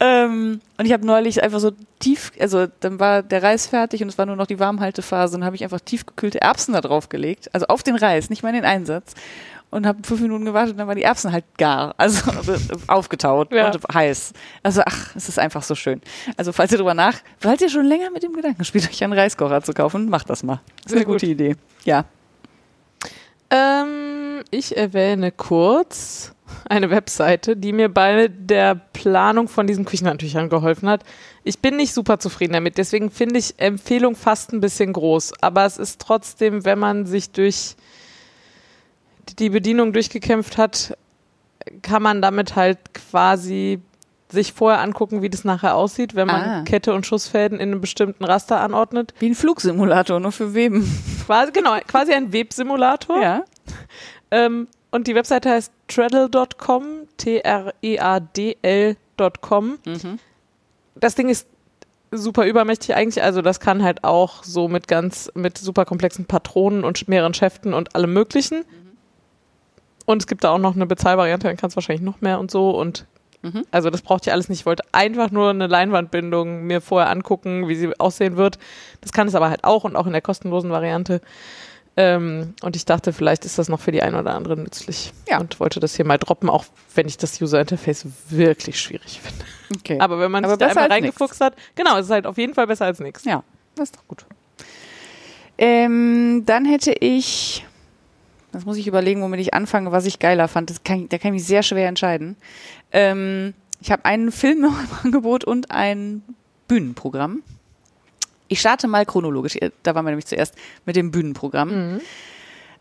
Ähm, 0.00 0.60
und 0.78 0.84
ich 0.86 0.92
habe 0.92 1.06
neulich 1.06 1.42
einfach 1.42 1.60
so 1.60 1.72
tief, 1.98 2.32
also 2.38 2.66
dann 2.80 3.00
war 3.00 3.22
der 3.22 3.42
Reis 3.42 3.66
fertig 3.66 4.02
und 4.02 4.08
es 4.08 4.18
war 4.18 4.26
nur 4.26 4.36
noch 4.36 4.46
die 4.46 4.58
Warmhaltephase 4.58 5.36
und 5.36 5.44
habe 5.44 5.56
ich 5.56 5.64
einfach 5.64 5.80
tiefgekühlte 5.80 6.40
Erbsen 6.40 6.74
da 6.74 6.80
drauf 6.80 7.08
gelegt, 7.08 7.48
also 7.52 7.66
auf 7.66 7.82
den 7.82 7.96
Reis, 7.96 8.30
nicht 8.30 8.42
mal 8.42 8.50
in 8.50 8.56
den 8.56 8.64
Einsatz. 8.64 9.14
Und 9.70 9.86
habe 9.86 9.98
fünf 10.02 10.20
Minuten 10.20 10.44
gewartet 10.44 10.72
und 10.72 10.78
dann 10.78 10.88
waren 10.88 10.96
die 10.96 11.02
Erbsen 11.04 11.32
halt 11.32 11.44
gar, 11.58 11.94
also 11.96 12.30
aufgetaut 12.86 13.52
Ja. 13.52 13.66
und 13.70 13.78
heiß. 13.94 14.32
Also 14.62 14.82
ach, 14.84 15.14
es 15.16 15.28
ist 15.28 15.38
einfach 15.38 15.62
so 15.62 15.74
schön. 15.74 16.00
Also 16.36 16.52
falls 16.52 16.72
ihr 16.72 16.78
drüber 16.78 16.94
nach, 16.94 17.14
falls 17.38 17.62
ihr 17.62 17.68
schon 17.70 17.84
länger 17.86 18.10
mit 18.10 18.22
dem 18.22 18.32
Gedanken 18.32 18.64
spielt, 18.64 18.88
euch 18.88 19.02
einen 19.04 19.12
Reiskocher 19.12 19.62
zu 19.62 19.72
kaufen, 19.72 20.08
macht 20.08 20.28
das 20.30 20.42
mal. 20.42 20.60
Das 20.82 20.86
ist 20.86 20.90
Sehr 20.90 20.98
eine 20.98 21.06
gute 21.06 21.26
Idee. 21.26 21.56
Ja. 21.84 22.04
Ähm, 23.52 24.42
ich 24.50 24.76
erwähne 24.76 25.32
kurz 25.32 26.32
eine 26.68 26.90
Webseite, 26.90 27.56
die 27.56 27.72
mir 27.72 27.88
bei 27.88 28.28
der 28.28 28.74
Planung 28.74 29.48
von 29.48 29.66
diesen 29.66 29.84
Küchenhandtüchern 29.84 30.48
geholfen 30.48 30.88
hat. 30.88 31.04
Ich 31.42 31.58
bin 31.60 31.76
nicht 31.76 31.92
super 31.92 32.18
zufrieden 32.18 32.52
damit, 32.52 32.78
deswegen 32.78 33.10
finde 33.10 33.38
ich 33.38 33.54
Empfehlung 33.58 34.14
fast 34.14 34.52
ein 34.52 34.60
bisschen 34.60 34.92
groß. 34.92 35.32
Aber 35.40 35.64
es 35.64 35.78
ist 35.78 36.00
trotzdem, 36.00 36.64
wenn 36.64 36.78
man 36.78 37.06
sich 37.06 37.30
durch 37.32 37.76
die 39.38 39.50
Bedienung 39.50 39.92
durchgekämpft 39.92 40.58
hat, 40.58 40.96
kann 41.82 42.02
man 42.02 42.22
damit 42.22 42.56
halt 42.56 42.78
quasi 42.94 43.80
sich 44.28 44.52
vorher 44.52 44.80
angucken, 44.80 45.22
wie 45.22 45.28
das 45.30 45.44
nachher 45.44 45.74
aussieht, 45.74 46.14
wenn 46.14 46.28
man 46.28 46.40
Ah. 46.42 46.62
Kette 46.62 46.94
und 46.94 47.04
Schussfäden 47.04 47.58
in 47.58 47.72
einem 47.72 47.80
bestimmten 47.80 48.24
Raster 48.24 48.60
anordnet. 48.60 49.12
Wie 49.18 49.28
ein 49.28 49.34
Flugsimulator, 49.34 50.20
nur 50.20 50.30
für 50.32 50.54
Weben. 50.54 50.88
Quasi, 51.26 51.50
genau, 51.52 51.76
quasi 51.86 52.12
ein 52.12 52.32
Websimulator. 52.32 53.20
Ja. 53.20 53.44
Ähm, 54.30 54.68
und 54.92 55.06
die 55.08 55.14
Webseite 55.16 55.50
heißt 55.50 55.72
treadle.com, 55.88 56.84
T-R-E-A-D-L.com. 58.50 59.78
Mhm. 59.84 60.18
Das 60.96 61.14
Ding 61.14 61.28
ist 61.28 61.46
super 62.12 62.44
übermächtig 62.46 62.94
eigentlich, 62.96 63.22
also 63.22 63.40
das 63.42 63.60
kann 63.60 63.82
halt 63.84 64.02
auch 64.02 64.42
so 64.42 64.66
mit 64.68 64.88
ganz, 64.88 65.30
mit 65.34 65.58
super 65.58 65.84
komplexen 65.84 66.24
Patronen 66.24 66.82
und 66.84 67.06
mehreren 67.08 67.34
Schäften 67.34 67.72
und 67.72 67.94
allem 67.94 68.12
möglichen. 68.12 68.64
Und 70.10 70.22
es 70.22 70.26
gibt 70.26 70.42
da 70.44 70.50
auch 70.50 70.58
noch 70.58 70.74
eine 70.74 70.86
Bezahlvariante, 70.86 71.46
dann 71.46 71.56
kannst 71.56 71.74
du 71.74 71.78
wahrscheinlich 71.78 72.04
noch 72.04 72.20
mehr 72.20 72.40
und 72.40 72.50
so 72.50 72.70
und 72.70 73.06
Mhm. 73.42 73.64
also 73.70 73.88
das 73.88 74.02
braucht 74.02 74.26
ihr 74.26 74.34
alles 74.34 74.50
nicht. 74.50 74.60
Ich 74.60 74.66
wollte 74.66 74.82
einfach 74.92 75.30
nur 75.30 75.48
eine 75.48 75.66
Leinwandbindung 75.66 76.64
mir 76.64 76.82
vorher 76.82 77.08
angucken, 77.10 77.68
wie 77.68 77.74
sie 77.74 77.98
aussehen 77.98 78.36
wird. 78.36 78.58
Das 79.00 79.12
kann 79.12 79.28
es 79.28 79.34
aber 79.34 79.48
halt 79.48 79.64
auch 79.64 79.84
und 79.84 79.96
auch 79.96 80.06
in 80.06 80.12
der 80.12 80.20
kostenlosen 80.20 80.70
Variante. 80.70 81.22
Ähm, 81.96 82.52
und 82.60 82.76
ich 82.76 82.84
dachte, 82.84 83.14
vielleicht 83.14 83.46
ist 83.46 83.58
das 83.58 83.70
noch 83.70 83.80
für 83.80 83.92
die 83.92 84.02
eine 84.02 84.18
oder 84.18 84.34
andere 84.34 84.58
nützlich. 84.58 85.12
Ja. 85.26 85.40
Und 85.40 85.58
wollte 85.58 85.80
das 85.80 85.96
hier 85.96 86.04
mal 86.04 86.18
droppen, 86.18 86.50
auch 86.50 86.66
wenn 86.94 87.06
ich 87.08 87.16
das 87.16 87.40
User-Interface 87.40 88.06
wirklich 88.28 88.78
schwierig 88.78 89.20
finde. 89.22 89.44
Okay. 89.74 89.98
Aber 90.00 90.18
wenn 90.20 90.30
man 90.30 90.44
Aber 90.44 90.52
sich 90.54 90.58
da 90.58 90.66
besser 90.66 90.82
einmal 90.82 90.98
reingefuchst 90.98 91.40
hat, 91.40 91.54
genau, 91.76 91.96
es 91.96 92.06
ist 92.06 92.12
halt 92.12 92.26
auf 92.26 92.36
jeden 92.36 92.52
Fall 92.52 92.66
besser 92.66 92.84
als 92.84 93.00
nichts. 93.00 93.24
Ja, 93.24 93.42
das 93.74 93.84
ist 93.88 93.96
doch 93.96 94.06
gut. 94.06 94.26
Ähm, 95.56 96.42
dann 96.46 96.64
hätte 96.64 96.92
ich, 96.92 97.66
das 98.52 98.64
muss 98.64 98.76
ich 98.76 98.86
überlegen, 98.86 99.22
womit 99.22 99.40
ich 99.40 99.54
anfange, 99.54 99.92
was 99.92 100.06
ich 100.06 100.18
geiler 100.18 100.48
fand. 100.48 100.84
Kann, 100.84 101.08
da 101.08 101.18
kann 101.18 101.28
ich 101.34 101.40
mich 101.40 101.46
sehr 101.46 101.62
schwer 101.62 101.88
entscheiden. 101.88 102.36
Ähm, 102.92 103.54
ich 103.80 103.90
habe 103.90 104.04
einen 104.04 104.32
Film 104.32 104.60
noch 104.60 104.78
im 104.78 104.88
Angebot 105.04 105.44
und 105.44 105.70
ein 105.70 106.22
Bühnenprogramm. 106.68 107.42
Ich 108.48 108.60
starte 108.60 108.88
mal 108.88 109.06
chronologisch. 109.06 109.56
Da 109.82 109.94
waren 109.94 110.04
wir 110.04 110.10
nämlich 110.10 110.26
zuerst 110.26 110.54
mit 110.84 110.96
dem 110.96 111.12
Bühnenprogramm. 111.12 112.00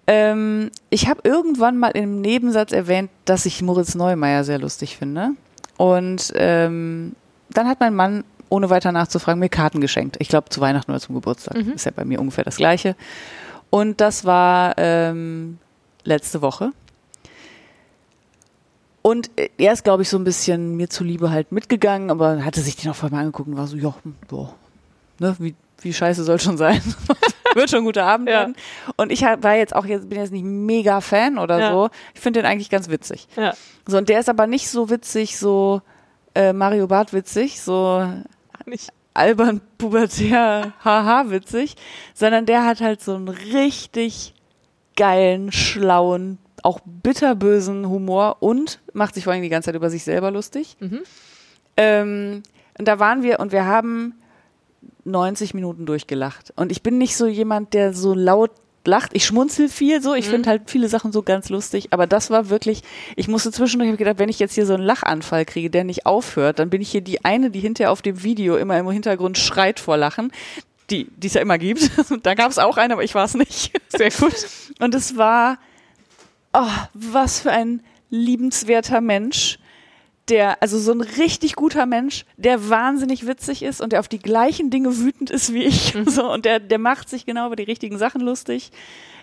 Ähm, 0.08 0.72
ich 0.90 1.08
habe 1.08 1.22
irgendwann 1.24 1.78
mal 1.78 1.90
im 1.90 2.22
Nebensatz 2.22 2.72
erwähnt, 2.72 3.12
dass 3.26 3.46
ich 3.46 3.62
Moritz 3.62 3.94
Neumeier 3.94 4.44
sehr 4.44 4.58
lustig 4.58 4.98
finde. 4.98 5.32
Und 5.78 6.34
ähm, 6.36 7.16
dann 7.52 7.68
hat 7.68 7.80
mein 7.80 7.94
Mann, 7.94 8.24
ohne 8.50 8.72
weiter 8.72 8.92
nachzufragen, 8.92 9.40
mir 9.40 9.50
Karten 9.50 9.80
geschenkt. 9.80 10.18
Ich 10.20 10.28
glaube, 10.28 10.50
zu 10.50 10.60
Weihnachten 10.60 10.90
oder 10.90 11.00
zum 11.00 11.14
Geburtstag. 11.14 11.56
Ist 11.76 11.86
ja 11.86 11.92
bei 11.96 12.06
mir 12.06 12.20
ungefähr 12.20 12.44
das 12.44 12.58
Gleiche. 12.58 12.96
Und 13.70 14.02
das 14.02 14.26
war 14.26 14.74
ähm, 14.78 15.60
letzte 16.04 16.42
Woche. 16.42 16.72
Und 19.02 19.30
äh, 19.38 19.50
er 19.58 19.74
ist, 19.74 19.84
glaube 19.84 20.04
ich, 20.04 20.10
so 20.10 20.18
ein 20.18 20.24
bisschen 20.24 20.76
mir 20.76 20.90
zuliebe 20.90 21.32
halt 21.32 21.52
mitgegangen, 21.52 22.12
aber 22.12 22.44
hatte 22.44 22.62
sich 22.62 22.76
den 22.76 22.92
auch 22.92 22.96
vorher 22.96 23.16
mal 23.16 23.22
angeguckt 23.22 23.48
und 23.50 23.58
war 23.58 23.68
so, 23.68 23.78
ja, 23.78 23.94
hm, 24.04 24.16
boah, 24.28 24.54
ne, 25.20 25.36
wie, 25.40 25.56
wie 25.82 25.94
scheiße 25.94 26.24
soll 26.24 26.40
schon 26.40 26.58
sein. 26.58 26.82
Wird 27.56 27.70
schon 27.70 27.80
ein 27.80 27.86
guter 27.86 28.06
Abend 28.06 28.28
Ja. 28.30 28.40
werden. 28.42 28.56
Und 28.98 29.12
ich 29.12 29.22
war 29.22 29.56
jetzt 29.56 29.76
auch 29.76 29.86
jetzt, 29.86 30.10
bin 30.10 30.20
jetzt 30.20 30.32
nicht 30.32 30.44
mega 30.44 31.02
Fan 31.02 31.38
oder 31.40 31.60
Ja. 31.60 31.72
so. 31.72 31.90
Ich 32.14 32.20
finde 32.22 32.42
den 32.42 32.46
eigentlich 32.48 32.70
ganz 32.70 32.90
witzig. 32.90 33.28
Ja. 33.36 33.54
So, 33.88 33.98
und 33.98 34.10
der 34.10 34.20
ist 34.20 34.30
aber 34.30 34.46
nicht 34.46 34.70
so 34.70 34.90
witzig, 34.90 35.38
so 35.38 35.82
äh, 36.36 36.54
Mario 36.54 36.88
Barth 36.88 37.14
witzig, 37.14 37.62
so 37.62 38.06
Nicht. 38.66 38.90
Albern, 39.20 39.62
pubertär, 39.78 40.74
haha 40.84 41.30
witzig, 41.30 41.76
sondern 42.14 42.46
der 42.46 42.66
hat 42.66 42.82
halt 42.82 43.02
so 43.02 43.14
einen 43.14 43.28
richtig 43.28 44.34
geilen, 44.96 45.52
schlauen, 45.52 46.40
auch 46.64 46.80
bitterbösen 46.86 47.88
Humor 47.88 48.38
und 48.42 48.80
macht 48.94 49.16
sich 49.16 49.24
vor 49.24 49.34
allem 49.34 49.44
die 49.44 49.50
ganze 49.50 49.68
Zeit 49.68 49.76
über 49.76 49.90
sich 49.90 50.04
selber 50.04 50.32
lustig. 50.32 50.78
Mhm. 50.80 51.02
Ähm, 51.78 52.44
und 52.78 52.88
da 52.88 53.00
waren 53.00 53.24
wir 53.24 53.40
und 53.40 53.52
wir 53.52 53.66
haben 53.66 54.16
90 55.06 55.54
Minuten 55.54 55.86
durchgelacht. 55.86 56.54
Und 56.56 56.72
ich 56.72 56.84
bin 56.84 56.98
nicht 56.98 57.16
so 57.16 57.28
jemand, 57.28 57.74
der 57.74 57.94
so 57.94 58.14
laut 58.14 58.52
lacht. 58.86 59.12
Ich 59.14 59.26
schmunzel 59.26 59.70
viel 59.70 60.02
so. 60.02 60.14
Ich 60.16 60.28
Mhm. 60.28 60.32
finde 60.32 60.50
halt 60.50 60.62
viele 60.70 60.90
Sachen 60.90 61.12
so 61.12 61.22
ganz 61.22 61.50
lustig. 61.50 61.88
Aber 61.92 62.08
das 62.08 62.30
war 62.30 62.50
wirklich, 62.50 62.82
ich 63.16 63.28
musste 63.28 63.52
zwischendurch 63.52 63.92
ich 63.92 63.98
gedacht, 63.98 64.20
wenn 64.20 64.30
ich 64.30 64.40
jetzt 64.40 64.56
hier 64.56 64.66
so 64.66 64.74
einen 64.74 64.84
Lachanfall 64.84 65.46
kriege, 65.46 65.70
der 65.70 65.84
nicht 65.84 66.06
aufhört, 66.06 66.60
dann 66.60 66.70
bin 66.70 66.82
ich 66.82 66.90
hier 66.90 67.02
die 67.02 67.24
eine, 67.26 67.52
die 67.52 67.60
hinterher 67.60 67.92
auf 67.92 68.02
dem 68.02 68.24
Video 68.24 68.58
immer 68.58 68.78
im 68.78 68.90
Hintergrund 68.90 69.38
schreit 69.38 69.80
vor 69.80 69.98
Lachen. 69.98 70.32
Die, 70.90 71.06
die 71.18 71.28
es 71.28 71.36
ja 71.36 71.42
immer 71.42 71.58
gibt. 71.60 71.92
da 72.24 72.34
gab 72.34 72.50
es 72.50 72.58
auch 72.58 72.78
eine, 72.78 72.94
aber 72.94 73.04
ich 73.04 73.14
war 73.14 73.26
es 73.26 73.36
nicht. 73.36 73.80
Sehr 73.90 74.10
gut. 74.10 74.34
Und 74.80 74.96
es 74.96 75.18
war, 75.18 75.60
oh, 76.54 76.66
was 76.94 77.42
für 77.42 77.52
ein 77.52 77.84
liebenswerter 78.10 79.02
Mensch, 79.02 79.60
der, 80.30 80.62
also 80.62 80.78
so 80.80 80.92
ein 80.92 81.02
richtig 81.02 81.56
guter 81.56 81.86
Mensch, 81.86 82.26
der 82.38 82.70
wahnsinnig 82.70 83.28
witzig 83.28 83.64
ist 83.64 83.82
und 83.82 83.92
der 83.92 84.00
auf 84.00 84.08
die 84.08 84.20
gleichen 84.20 84.70
Dinge 84.70 84.98
wütend 84.98 85.30
ist 85.30 85.54
wie 85.54 85.64
ich. 85.64 85.96
So, 86.06 86.32
und 86.32 86.46
der, 86.46 86.60
der 86.60 86.80
macht 86.80 87.10
sich 87.10 87.26
genau 87.26 87.48
über 87.48 87.56
die 87.56 87.64
richtigen 87.64 87.98
Sachen 87.98 88.22
lustig. 88.22 88.72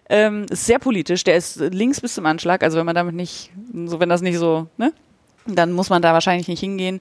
Ähm, 0.08 0.46
ist 0.50 0.66
sehr 0.66 0.78
politisch, 0.78 1.24
der 1.24 1.36
ist 1.36 1.56
links 1.56 2.00
bis 2.00 2.14
zum 2.14 2.26
Anschlag, 2.26 2.62
also 2.62 2.78
wenn 2.78 2.86
man 2.86 2.94
damit 2.94 3.14
nicht, 3.14 3.50
so 3.86 3.98
wenn 3.98 4.08
das 4.08 4.22
nicht 4.22 4.38
so, 4.38 4.68
ne? 4.76 4.92
Dann 5.46 5.72
muss 5.72 5.90
man 5.90 6.02
da 6.02 6.12
wahrscheinlich 6.12 6.48
nicht 6.48 6.60
hingehen. 6.60 7.00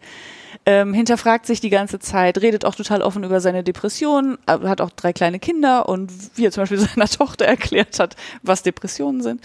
Ähm, 0.68 0.94
hinterfragt 0.94 1.46
sich 1.46 1.62
die 1.62 1.70
ganze 1.70 2.00
Zeit, 2.00 2.42
redet 2.42 2.66
auch 2.66 2.76
total 2.76 3.02
offen 3.02 3.24
über 3.24 3.40
seine 3.40 3.64
Depressionen, 3.64 4.38
aber 4.46 4.70
hat 4.70 4.82
auch 4.82 4.92
drei 4.92 5.14
kleine 5.14 5.40
Kinder 5.40 5.90
und 5.90 6.12
wie 6.36 6.46
er 6.46 6.52
zum 6.52 6.64
Beispiel 6.64 6.78
seiner 6.96 7.08
Tochter 7.08 7.46
erklärt 7.46 8.00
hat, 8.00 8.16
was 8.42 8.64
Depressionen 8.64 9.22
sind 9.22 9.42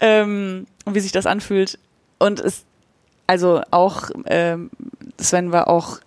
ähm, 0.00 0.66
und 0.84 0.94
wie 0.94 1.00
sich 1.00 1.12
das 1.12 1.26
anfühlt. 1.26 1.78
Und 2.18 2.40
es, 2.40 2.64
also 3.26 3.62
auch, 3.70 4.10
ähm, 4.26 4.70
Sven 5.18 5.52
war 5.52 5.68
auch 5.68 5.98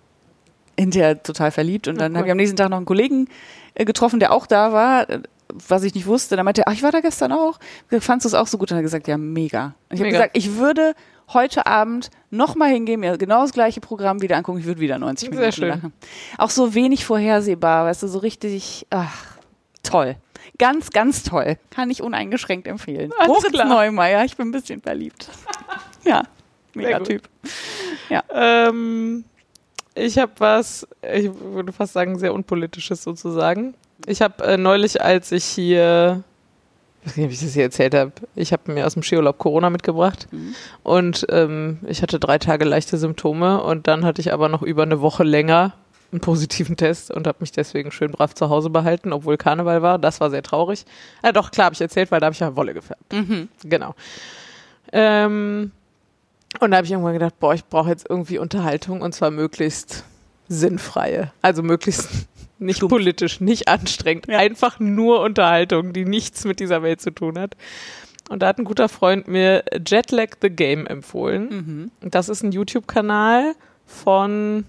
hinterher 0.78 1.22
total 1.22 1.50
verliebt 1.50 1.88
und 1.88 2.00
dann 2.00 2.12
cool. 2.12 2.18
habe 2.18 2.28
ich 2.28 2.32
am 2.32 2.36
nächsten 2.36 2.56
Tag 2.56 2.70
noch 2.70 2.76
einen 2.76 2.86
Kollegen 2.86 3.28
äh, 3.74 3.84
getroffen, 3.84 4.20
der 4.20 4.32
auch 4.32 4.46
da 4.46 4.72
war, 4.72 5.10
äh, 5.10 5.20
was 5.52 5.82
ich 5.82 5.94
nicht 5.94 6.06
wusste. 6.06 6.36
Dann 6.36 6.44
meinte 6.44 6.62
er, 6.62 6.68
ach, 6.68 6.72
ich 6.72 6.82
war 6.82 6.92
da 6.92 7.00
gestern 7.00 7.32
auch. 7.32 7.58
Fandst 8.00 8.24
du 8.24 8.28
es 8.28 8.34
auch 8.34 8.46
so 8.46 8.58
gut? 8.58 8.70
Und 8.70 8.76
er 8.76 8.78
hat 8.78 8.84
gesagt, 8.84 9.08
ja, 9.08 9.16
mega. 9.16 9.74
Und 9.88 9.96
ich 9.96 10.00
habe 10.00 10.10
gesagt, 10.10 10.36
ich 10.36 10.56
würde 10.56 10.94
heute 11.32 11.66
Abend 11.66 12.10
nochmal 12.30 12.70
hingehen, 12.70 13.00
mir 13.00 13.18
genau 13.18 13.42
das 13.42 13.52
gleiche 13.52 13.80
Programm 13.80 14.22
wieder 14.22 14.36
angucken. 14.36 14.58
Ich 14.58 14.66
würde 14.66 14.80
wieder 14.80 14.98
90 14.98 15.28
Sehr 15.28 15.38
Minuten 15.38 15.52
schön. 15.52 15.68
lachen. 15.68 15.92
Auch 16.38 16.50
so 16.50 16.74
wenig 16.74 17.04
vorhersehbar, 17.04 17.86
weißt 17.86 18.02
du, 18.02 18.08
so 18.08 18.18
richtig, 18.18 18.86
ach, 18.90 19.26
toll. 19.82 20.16
Ganz, 20.58 20.90
ganz 20.90 21.22
toll. 21.22 21.56
Kann 21.70 21.90
ich 21.90 22.02
uneingeschränkt 22.02 22.66
empfehlen. 22.66 23.10
Alles 23.18 23.28
Moritz 23.28 23.52
klar. 23.52 23.66
Neumeier, 23.66 24.24
ich 24.24 24.36
bin 24.36 24.48
ein 24.48 24.52
bisschen 24.52 24.80
verliebt. 24.80 25.28
ja, 26.04 26.22
mega. 26.84 27.00
Typ. 27.00 27.28
Ähm, 28.34 29.24
ich 29.94 30.18
habe 30.18 30.32
was, 30.38 30.86
ich 31.12 31.30
würde 31.40 31.72
fast 31.72 31.92
sagen, 31.92 32.18
sehr 32.18 32.32
unpolitisches 32.32 33.02
sozusagen. 33.02 33.74
Ich 34.06 34.22
habe 34.22 34.44
äh, 34.44 34.56
neulich, 34.56 35.02
als 35.02 35.32
ich 35.32 35.44
hier, 35.44 36.22
ich 37.02 37.08
weiß 37.10 37.16
nicht, 37.16 37.26
ob 37.26 37.32
ich 37.32 37.40
das 37.40 37.52
hier 37.54 37.64
erzählt 37.64 37.94
habe, 37.94 38.12
ich 38.34 38.52
habe 38.52 38.72
mir 38.72 38.86
aus 38.86 38.94
dem 38.94 39.02
Skiurlaub 39.02 39.38
Corona 39.38 39.70
mitgebracht 39.70 40.28
Mhm. 40.30 40.54
und 40.84 41.26
ähm, 41.30 41.78
ich 41.86 42.02
hatte 42.02 42.18
drei 42.20 42.38
Tage 42.38 42.64
leichte 42.64 42.96
Symptome 42.96 43.62
und 43.62 43.86
dann 43.88 44.04
hatte 44.04 44.20
ich 44.20 44.32
aber 44.32 44.48
noch 44.48 44.62
über 44.62 44.84
eine 44.84 45.00
Woche 45.00 45.24
länger 45.24 45.74
einen 46.10 46.20
positiven 46.22 46.76
Test 46.76 47.10
und 47.10 47.26
habe 47.26 47.38
mich 47.40 47.52
deswegen 47.52 47.90
schön 47.90 48.12
brav 48.12 48.34
zu 48.34 48.48
Hause 48.48 48.70
behalten, 48.70 49.12
obwohl 49.12 49.36
Karneval 49.36 49.82
war. 49.82 49.98
Das 49.98 50.20
war 50.20 50.30
sehr 50.30 50.42
traurig. 50.42 50.86
Ja, 51.22 51.32
doch, 51.32 51.50
klar, 51.50 51.66
habe 51.66 51.74
ich 51.74 51.80
erzählt, 51.82 52.10
weil 52.10 52.20
da 52.20 52.26
habe 52.26 52.32
ich 52.34 52.40
ja 52.40 52.56
Wolle 52.56 52.72
gefärbt. 52.72 53.12
Mhm. 53.12 53.48
Genau. 53.64 53.94
Ähm, 54.90 55.70
und 56.60 56.70
da 56.70 56.78
habe 56.78 56.86
ich 56.86 56.92
irgendwann 56.92 57.12
gedacht, 57.12 57.38
boah, 57.38 57.54
ich 57.54 57.64
brauche 57.64 57.90
jetzt 57.90 58.06
irgendwie 58.08 58.38
Unterhaltung 58.38 59.02
und 59.02 59.14
zwar 59.14 59.30
möglichst 59.30 60.04
sinnfreie. 60.48 61.32
Also 61.42 61.62
möglichst 61.62 62.08
nicht 62.58 62.78
Stumpf. 62.78 62.90
politisch, 62.90 63.40
nicht 63.40 63.68
anstrengend. 63.68 64.28
Einfach 64.30 64.80
nur 64.80 65.20
Unterhaltung, 65.20 65.92
die 65.92 66.04
nichts 66.04 66.44
mit 66.44 66.58
dieser 66.60 66.82
Welt 66.82 67.00
zu 67.00 67.10
tun 67.10 67.38
hat. 67.38 67.56
Und 68.28 68.42
da 68.42 68.48
hat 68.48 68.58
ein 68.58 68.64
guter 68.64 68.88
Freund 68.88 69.28
mir 69.28 69.64
Jetlag 69.86 70.36
the 70.42 70.50
Game 70.50 70.86
empfohlen. 70.86 71.90
Mhm. 72.02 72.10
Das 72.10 72.28
ist 72.28 72.42
ein 72.42 72.52
YouTube-Kanal 72.52 73.54
von, 73.86 74.64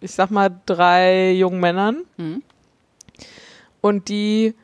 ich 0.00 0.12
sag 0.12 0.30
mal, 0.30 0.50
drei 0.66 1.32
jungen 1.32 1.60
Männern. 1.60 2.04
Mhm. 2.16 2.42
Und 3.80 4.08
die 4.08 4.54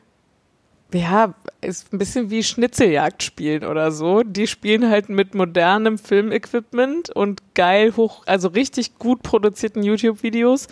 ja, 0.93 1.33
ist 1.61 1.91
ein 1.91 1.97
bisschen 1.97 2.29
wie 2.29 2.43
Schnitzeljagd 2.43 3.23
spielen 3.23 3.65
oder 3.65 3.91
so. 3.91 4.23
Die 4.23 4.47
spielen 4.47 4.89
halt 4.89 5.09
mit 5.09 5.35
modernem 5.35 5.97
Filmequipment 5.97 7.09
und 7.09 7.41
geil 7.55 7.93
hoch, 7.97 8.23
also 8.25 8.49
richtig 8.49 8.97
gut 8.99 9.23
produzierten 9.23 9.83
YouTube-Videos 9.83 10.67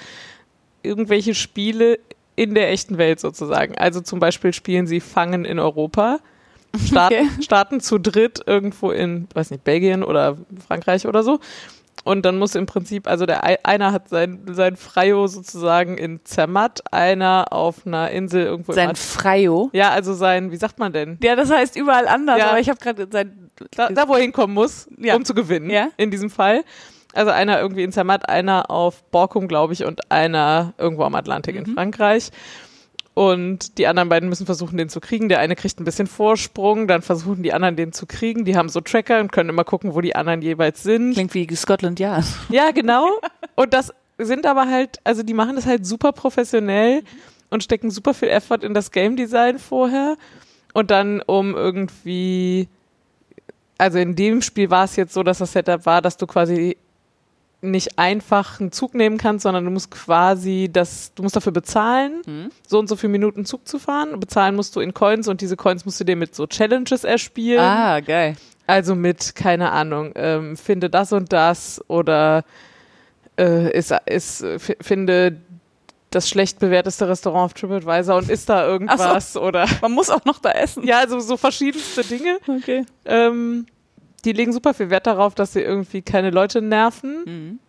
irgendwelche 0.84 1.34
Spiele 1.34 2.00
in 2.36 2.54
der 2.56 2.72
echten 2.72 2.98
Welt 2.98 3.20
sozusagen. 3.20 3.78
Also 3.78 4.02
zum 4.02 4.20
Beispiel 4.20 4.54
spielen 4.54 4.88
sie 4.88 5.00
Fangen 5.00 5.46
in 5.46 5.60
Europa, 5.60 6.20
starten, 6.86 7.16
Okay. 7.16 7.42
starten 7.42 7.80
zu 7.80 8.00
dritt 8.00 8.42
irgendwo 8.46 8.92
in, 8.92 9.28
weiß 9.34 9.52
nicht, 9.52 9.64
Belgien 9.64 10.04
oder 10.04 10.38
Frankreich 10.68 11.08
oder 11.08 11.24
so. 11.24 11.40
Und 12.04 12.26
dann 12.26 12.38
muss 12.38 12.56
im 12.56 12.66
Prinzip, 12.66 13.08
also 13.08 13.26
der 13.26 13.46
ei- 13.46 13.60
einer 13.64 13.94
hat 13.94 14.10
sein, 14.10 14.42
sein 14.52 14.76
Freio 14.76 15.28
sozusagen 15.28 15.98
in 15.98 16.20
Zermatt, 16.26 16.82
einer 16.92 17.48
auf 17.52 17.86
einer 17.88 18.12
Insel 18.12 18.44
irgendwo 18.46 18.74
Sein 18.74 18.96
Freio. 18.96 19.70
Ja, 19.72 19.92
also 19.92 20.14
sein, 20.14 20.52
wie 20.52 20.58
sagt 20.58 20.80
man 20.80 20.92
denn? 20.92 21.18
Ja, 21.24 21.36
das 21.38 21.50
heißt 21.50 21.78
überall 21.78 22.08
anders, 22.10 22.40
Ja. 22.40 22.50
aber 22.50 22.60
ich 22.60 22.70
habe 22.70 22.80
gerade 22.80 23.08
sein. 23.10 23.50
Da, 23.78 23.90
da 23.90 24.08
wo 24.10 24.16
er 24.16 24.22
hinkommen 24.22 24.54
muss, 24.54 24.90
Ja. 24.98 25.16
um 25.16 25.24
zu 25.24 25.34
gewinnen, 25.34 25.70
Ja. 25.70 25.90
in 25.96 26.12
diesem 26.12 26.30
Fall. 26.30 26.64
Also 27.14 27.30
einer 27.32 27.60
irgendwie 27.62 27.84
in 27.84 27.92
Zermatt, 27.92 28.28
einer 28.28 28.72
auf 28.72 29.04
Borkum, 29.12 29.48
glaube 29.48 29.72
ich, 29.74 29.86
und 29.86 30.12
einer 30.12 30.74
irgendwo 30.80 31.04
am 31.04 31.14
Atlantik 31.16 31.56
Mhm. 31.56 31.66
in 31.66 31.74
Frankreich. 31.76 32.32
Und 33.16 33.78
die 33.78 33.86
anderen 33.86 34.10
beiden 34.10 34.28
müssen 34.28 34.48
versuchen, 34.48 34.78
den 34.78 34.90
zu 34.90 35.00
kriegen. 35.00 35.30
Der 35.30 35.40
eine 35.40 35.56
kriegt 35.56 35.80
ein 35.80 35.84
bisschen 35.84 36.08
Vorsprung, 36.08 36.88
dann 36.88 37.04
versuchen 37.04 37.44
die 37.44 37.54
anderen, 37.54 37.76
den 37.76 37.94
zu 37.94 38.08
kriegen. 38.08 38.44
Die 38.44 38.58
haben 38.58 38.70
so 38.70 38.82
Tracker 38.82 39.20
und 39.20 39.32
können 39.32 39.50
immer 39.50 39.64
gucken, 39.64 39.94
wo 39.94 40.02
die 40.02 40.16
anderen 40.16 40.42
jeweils 40.42 40.82
sind. 40.82 41.14
Klingt 41.14 41.34
wie 41.36 41.48
Scotland 41.56 42.00
Yard. 42.00 42.26
Ja, 42.50 42.72
genau. 42.72 43.08
Und 43.56 43.74
das 43.74 43.94
sind 44.18 44.46
aber 44.46 44.68
halt, 44.68 45.00
also 45.04 45.22
die 45.22 45.34
machen 45.34 45.56
das 45.56 45.66
halt 45.66 45.86
super 45.86 46.12
professionell 46.12 47.04
und 47.52 47.64
stecken 47.64 47.92
super 47.92 48.16
viel 48.16 48.30
Effort 48.30 48.64
in 48.64 48.74
das 48.74 48.92
Game 48.92 49.16
Design 49.16 49.60
vorher. 49.60 50.18
Und 50.74 50.90
dann 50.90 51.22
um 51.22 51.54
irgendwie, 51.54 52.68
also 53.78 54.00
in 54.00 54.16
dem 54.16 54.42
Spiel 54.42 54.72
war 54.72 54.86
es 54.86 54.96
jetzt 54.96 55.14
so, 55.14 55.22
dass 55.22 55.38
das 55.38 55.52
Setup 55.52 55.86
war, 55.86 56.02
dass 56.02 56.18
du 56.18 56.26
quasi 56.26 56.78
nicht 57.64 57.98
einfach 57.98 58.60
einen 58.60 58.72
Zug 58.72 58.94
nehmen 58.94 59.18
kannst, 59.18 59.44
sondern 59.44 59.66
du 59.66 59.72
musst 59.72 59.92
quasi 59.92 60.70
das, 60.72 61.14
du 61.16 61.24
musst 61.24 61.36
dafür 61.36 61.52
bezahlen, 61.52 62.50
so 62.68 62.80
und 62.80 62.88
so 62.88 62.96
viele 62.96 63.12
Minuten 63.12 63.46
Zug 63.46 63.68
zu 63.68 63.80
fahren. 63.80 64.20
Bezahlen 64.20 64.56
musst 64.56 64.76
du 64.76 64.80
in 64.80 64.94
Coins 64.94 65.28
und 65.28 65.42
diese 65.42 65.56
Coins 65.58 65.86
musst 65.86 66.00
du 66.00 66.04
dir 66.04 66.16
mit 66.16 66.36
so 66.36 66.46
Challenges 66.48 67.04
erspielen. 67.04 67.60
Ah, 67.62 68.00
geil. 68.00 68.36
Also 68.68 68.96
mit, 68.96 69.36
keine 69.36 69.72
Ahnung, 69.72 70.12
ähm, 70.16 70.56
finde 70.56 70.90
das 70.90 71.12
und 71.12 71.34
das 71.34 71.82
oder 71.88 72.44
äh, 73.38 73.72
ist, 73.78 73.94
ist, 74.06 74.46
finde 74.82 75.42
das 76.12 76.30
schlecht 76.30 76.60
bewerteste 76.60 77.08
Restaurant 77.08 77.46
auf 77.46 77.54
TripAdvisor 77.54 78.18
und 78.18 78.30
ist 78.30 78.48
da 78.50 78.66
irgendwas 78.66 79.36
oder 79.36 79.66
Man 79.82 79.94
muss 79.94 80.10
auch 80.10 80.24
noch 80.26 80.40
da 80.40 80.52
essen. 80.52 80.86
ja, 80.86 81.00
also 81.00 81.20
so 81.20 81.38
verschiedenste 81.38 82.04
Dinge. 82.04 82.38
Okay. 82.48 82.86
Ähm, 83.06 83.66
die 84.26 84.34
legen 84.34 84.54
super 84.54 84.74
viel 84.74 84.90
Wert 84.90 85.08
darauf, 85.08 85.36
dass 85.36 85.54
sie 85.54 85.62
irgendwie 85.62 86.02
keine 86.02 86.30
Leute 86.30 86.62
nerven. 86.62 87.24
Mhm. 87.26 87.60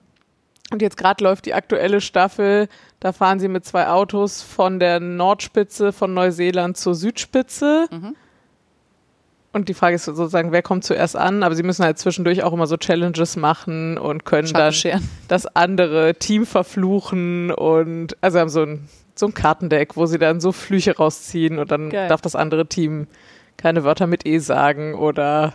Und 0.70 0.82
jetzt 0.82 0.97
gerade 0.97 1.22
läuft 1.22 1.47
die 1.47 1.55
aktuelle 1.55 2.01
Staffel, 2.01 2.68
da 3.01 3.12
fahren 3.12 3.39
sie 3.39 3.48
mit 3.48 3.64
zwei 3.64 3.89
Autos 3.89 4.43
von 4.43 4.81
der 4.81 4.98
Nordspitze 4.98 5.93
von 5.93 6.14
Neuseeland 6.14 6.76
zur 6.76 6.94
Südspitze. 6.94 7.86
Mhm. 7.90 8.16
Und 9.52 9.68
die 9.68 9.74
Frage 9.74 9.94
ist 9.94 10.06
sozusagen, 10.06 10.51
wer 10.51 10.62
kommt 10.62 10.82
zuerst 10.82 11.16
an? 11.16 11.44
Aber 11.44 11.55
sie 11.55 11.62
müssen 11.62 11.85
halt 11.85 11.98
zwischendurch 11.98 12.43
auch 12.43 12.52
immer 12.52 12.66
so 12.66 12.76
Challenges 12.76 13.36
machen 13.36 13.98
und 13.98 14.24
können 14.24 14.52
dann 14.52 14.74
das 15.28 15.47
andere 15.47 16.14
Team 16.16 16.44
verfluchen 16.44 17.52
und 17.52 18.16
also 18.20 18.40
haben 18.40 18.48
so 18.48 18.62
ein, 18.62 18.89
so 19.14 19.26
ein 19.26 19.35
Kartendeck, 19.35 19.97
wo 19.97 20.06
sie 20.06 20.18
dann 20.18 20.40
so 20.40 20.51
Flüche 20.51 20.97
rausziehen 20.97 21.60
und 21.60 21.70
dann 21.70 21.90
Geil. 21.90 22.09
darf 22.09 22.20
das 22.20 22.35
andere 22.35 22.66
Team 22.66 23.06
keine 23.56 23.85
Wörter 23.85 24.09
mit 24.09 24.26
E 24.26 24.39
sagen 24.39 24.94
oder 24.94 25.52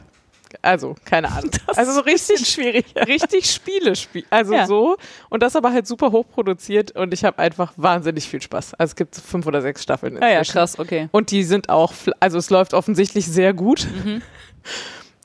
also, 0.61 0.95
keine 1.05 1.27
Ahnung. 1.31 1.51
also 1.75 1.91
so 1.93 2.01
richtig 2.01 2.47
schwierig. 2.47 2.85
richtig 2.95 3.49
Spiele 3.51 3.95
spielen. 3.95 4.25
Also 4.29 4.53
Ja. 4.53 4.65
so. 4.67 4.97
Und 5.29 5.43
das 5.43 5.55
aber 5.55 5.71
halt 5.71 5.87
super 5.87 6.11
hoch 6.11 6.25
produziert 6.29 6.91
und 6.95 7.13
ich 7.13 7.23
habe 7.23 7.39
einfach 7.39 7.73
wahnsinnig 7.77 8.27
viel 8.27 8.41
Spaß. 8.41 8.73
Also 8.75 8.91
es 8.91 8.95
gibt 8.95 9.15
fünf 9.15 9.45
oder 9.47 9.61
sechs 9.61 9.83
Staffeln. 9.83 10.17
Ah 10.21 10.27
ja, 10.29 10.39
inzwischen. 10.39 10.51
krass, 10.53 10.79
okay. 10.79 11.09
Und 11.11 11.31
die 11.31 11.43
sind 11.43 11.69
auch, 11.69 11.93
also 12.19 12.37
es 12.37 12.49
läuft 12.49 12.73
offensichtlich 12.73 13.25
sehr 13.27 13.53
gut. 13.53 13.87
Mhm. 14.03 14.21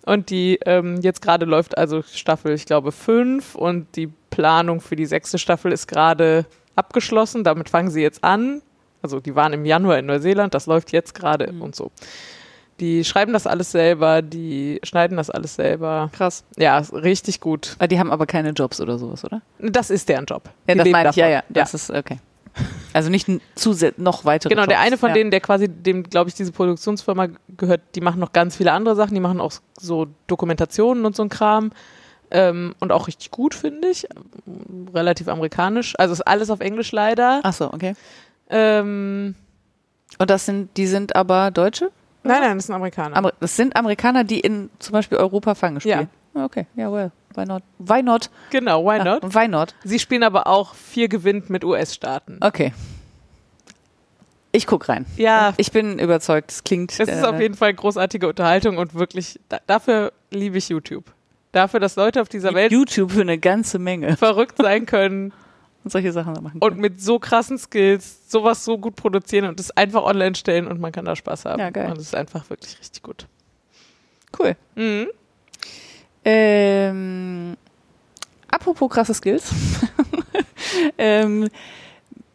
Und 0.06 0.28
die, 0.28 0.58
ähm, 0.66 1.00
jetzt 1.00 1.22
gerade 1.22 1.46
läuft 1.46 1.78
also 1.78 2.02
Staffel, 2.02 2.52
ich 2.52 2.66
glaube, 2.66 2.92
fünf 2.92 3.54
und 3.54 3.86
die 3.96 4.08
Planung 4.28 4.82
für 4.82 4.96
die 4.96 5.06
sechste 5.06 5.38
Staffel 5.38 5.72
ist 5.72 5.86
gerade 5.88 6.44
abgeschlossen. 6.76 7.42
Damit 7.42 7.70
fangen 7.70 7.88
sie 7.90 8.02
jetzt 8.02 8.22
an. 8.22 8.60
Also 9.00 9.20
die 9.20 9.34
waren 9.34 9.54
im 9.54 9.64
Januar 9.64 9.98
in 9.98 10.04
Neuseeland, 10.04 10.52
das 10.52 10.66
läuft 10.66 10.92
jetzt 10.92 11.14
gerade 11.14 11.50
Mhm. 11.50 11.62
und 11.62 11.74
so. 11.74 11.90
Die 12.84 13.02
schreiben 13.02 13.32
das 13.32 13.46
alles 13.46 13.70
selber, 13.72 14.20
die 14.20 14.78
schneiden 14.82 15.16
das 15.16 15.30
alles 15.30 15.54
selber. 15.54 16.10
Krass. 16.12 16.44
Ja, 16.58 16.76
richtig 16.92 17.40
gut. 17.40 17.76
Ah, 17.78 17.86
Die 17.86 17.98
haben 17.98 18.10
aber 18.12 18.26
keine 18.26 18.50
Jobs 18.50 18.78
oder 18.78 18.98
sowas, 18.98 19.24
oder? 19.24 19.40
Das 19.58 19.88
ist 19.88 20.06
deren 20.10 20.26
Job. 20.26 20.50
Ja, 20.68 20.74
Die 20.74 20.78
das 20.80 20.88
meine 20.90 21.08
ich, 21.08 21.16
ja, 21.16 21.28
ja. 21.30 21.42
Das 21.48 21.72
ist 21.72 21.88
okay. 21.90 22.18
Also 22.92 23.08
nicht 23.08 23.26
noch 23.96 24.26
weitere 24.26 24.50
Genau, 24.50 24.66
der 24.66 24.76
Jobs. 24.76 24.86
eine 24.86 24.98
von 24.98 25.08
ja. 25.08 25.14
denen, 25.14 25.30
der 25.30 25.40
quasi 25.40 25.66
dem, 25.66 26.02
glaube 26.02 26.28
ich, 26.28 26.34
diese 26.34 26.52
Produktionsfirma 26.52 27.28
gehört, 27.56 27.80
die 27.94 28.02
machen 28.02 28.20
noch 28.20 28.34
ganz 28.34 28.54
viele 28.56 28.72
andere 28.72 28.96
Sachen, 28.96 29.14
die 29.14 29.20
machen 29.20 29.40
auch 29.40 29.52
so 29.80 30.06
Dokumentationen 30.26 31.06
und 31.06 31.16
so 31.16 31.22
ein 31.22 31.30
Kram. 31.30 31.72
Ähm, 32.30 32.74
und 32.80 32.92
auch 32.92 33.06
richtig 33.06 33.30
gut, 33.30 33.54
finde 33.54 33.88
ich. 33.88 34.06
Relativ 34.92 35.28
amerikanisch. 35.28 35.94
Also 35.98 36.12
ist 36.12 36.20
alles 36.20 36.50
auf 36.50 36.60
Englisch 36.60 36.92
leider. 36.92 37.40
Ach 37.44 37.52
so, 37.54 37.72
okay. 37.72 37.94
Ähm, 38.50 39.34
Und 40.18 40.28
das 40.30 40.44
sind, 40.44 40.76
die 40.76 40.86
sind 40.86 41.16
aber 41.16 41.50
Deutsche? 41.50 41.90
Nein, 42.24 42.40
nein, 42.40 42.56
das 42.58 42.66
sind 42.66 42.74
Amerikaner. 42.74 43.16
Amer 43.16 43.32
das 43.40 43.56
sind 43.56 43.76
Amerikaner, 43.76 44.24
die 44.24 44.40
in 44.40 44.70
zum 44.78 44.92
Beispiel 44.92 45.18
Europa 45.18 45.54
Fangen 45.54 45.80
spielen. 45.80 46.08
Ja. 46.34 46.44
Okay, 46.44 46.66
ja, 46.74 46.90
well. 46.92 47.12
Why 47.36 47.44
not? 47.44 47.62
Why 47.78 48.02
not? 48.02 48.30
genau, 48.50 48.84
why 48.84 48.98
Ah, 49.00 49.04
not? 49.04 49.34
Why 49.34 49.48
not? 49.48 49.74
Sie 49.84 49.98
spielen 49.98 50.22
aber 50.22 50.46
auch 50.46 50.74
vier 50.74 51.08
gewinnt 51.08 51.50
mit 51.50 51.64
US-Staaten. 51.64 52.38
Okay. 52.40 52.72
Ich 54.52 54.66
guck 54.68 54.88
rein. 54.88 55.04
Ja, 55.16 55.52
Ich 55.56 55.72
bin 55.72 55.98
überzeugt, 55.98 56.52
es 56.52 56.62
klingt. 56.62 56.92
es 56.92 57.00
ist 57.00 57.22
äh, 57.22 57.26
auf 57.26 57.40
jeden 57.40 57.54
Fall 57.54 57.74
großartige 57.74 58.28
Unterhaltung 58.28 58.78
und 58.78 58.94
wirklich, 58.94 59.40
da, 59.48 59.58
dafür 59.66 60.12
liebe 60.30 60.58
ich 60.58 60.68
YouTube. 60.68 61.04
Dafür, 61.50 61.80
dass 61.80 61.96
Leute 61.96 62.20
auf 62.20 62.28
dieser 62.28 62.54
Welt 62.54 62.70
YouTube 62.70 63.10
für 63.12 63.20
eine 63.22 63.38
ganze 63.38 63.78
Menge 63.80 64.16
verrückt 64.16 64.56
sein 64.58 64.86
können 64.86 65.32
und 65.84 65.90
solche 65.90 66.12
Sachen 66.12 66.32
machen. 66.42 66.58
und 66.60 66.78
mit 66.78 67.00
so 67.00 67.18
krassen 67.18 67.58
Skills 67.58 68.30
sowas 68.30 68.64
so 68.64 68.78
gut 68.78 68.96
produzieren 68.96 69.46
und 69.46 69.60
es 69.60 69.70
einfach 69.70 70.02
online 70.02 70.34
stellen 70.34 70.66
und 70.66 70.80
man 70.80 70.90
kann 70.92 71.04
da 71.04 71.14
Spaß 71.14 71.44
haben. 71.44 71.60
Ja, 71.60 71.70
geil. 71.70 71.90
Und 71.90 71.98
es 71.98 72.04
ist 72.06 72.14
einfach 72.14 72.48
wirklich 72.50 72.78
richtig 72.80 73.02
gut. 73.02 73.26
cool. 74.38 74.56
Mhm. 74.74 75.08
Ähm, 76.24 77.56
apropos 78.50 78.90
krasse 78.90 79.14
Skills. 79.14 79.52
ähm, 80.98 81.48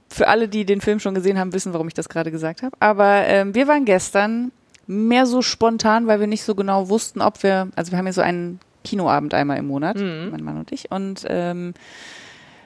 für 0.09 0.27
alle, 0.27 0.47
die 0.47 0.65
den 0.65 0.81
Film 0.81 0.99
schon 0.99 1.15
gesehen 1.15 1.37
haben, 1.39 1.53
wissen, 1.53 1.73
warum 1.73 1.87
ich 1.87 1.93
das 1.93 2.09
gerade 2.09 2.31
gesagt 2.31 2.61
habe. 2.63 2.75
Aber 2.79 3.25
ähm, 3.25 3.55
wir 3.55 3.67
waren 3.67 3.85
gestern 3.85 4.51
mehr 4.87 5.25
so 5.25 5.41
spontan, 5.41 6.07
weil 6.07 6.19
wir 6.19 6.27
nicht 6.27 6.43
so 6.43 6.55
genau 6.55 6.89
wussten, 6.89 7.21
ob 7.21 7.41
wir, 7.43 7.69
also 7.75 7.91
wir 7.91 7.97
haben 7.99 8.07
ja 8.07 8.13
so 8.13 8.21
einen 8.21 8.59
Kinoabend 8.83 9.33
einmal 9.33 9.57
im 9.57 9.67
Monat, 9.67 9.97
Mhm. 9.97 10.29
mein 10.31 10.43
Mann 10.43 10.57
und 10.57 10.71
ich. 10.71 10.89
Und 10.91 11.25
ähm, 11.27 11.73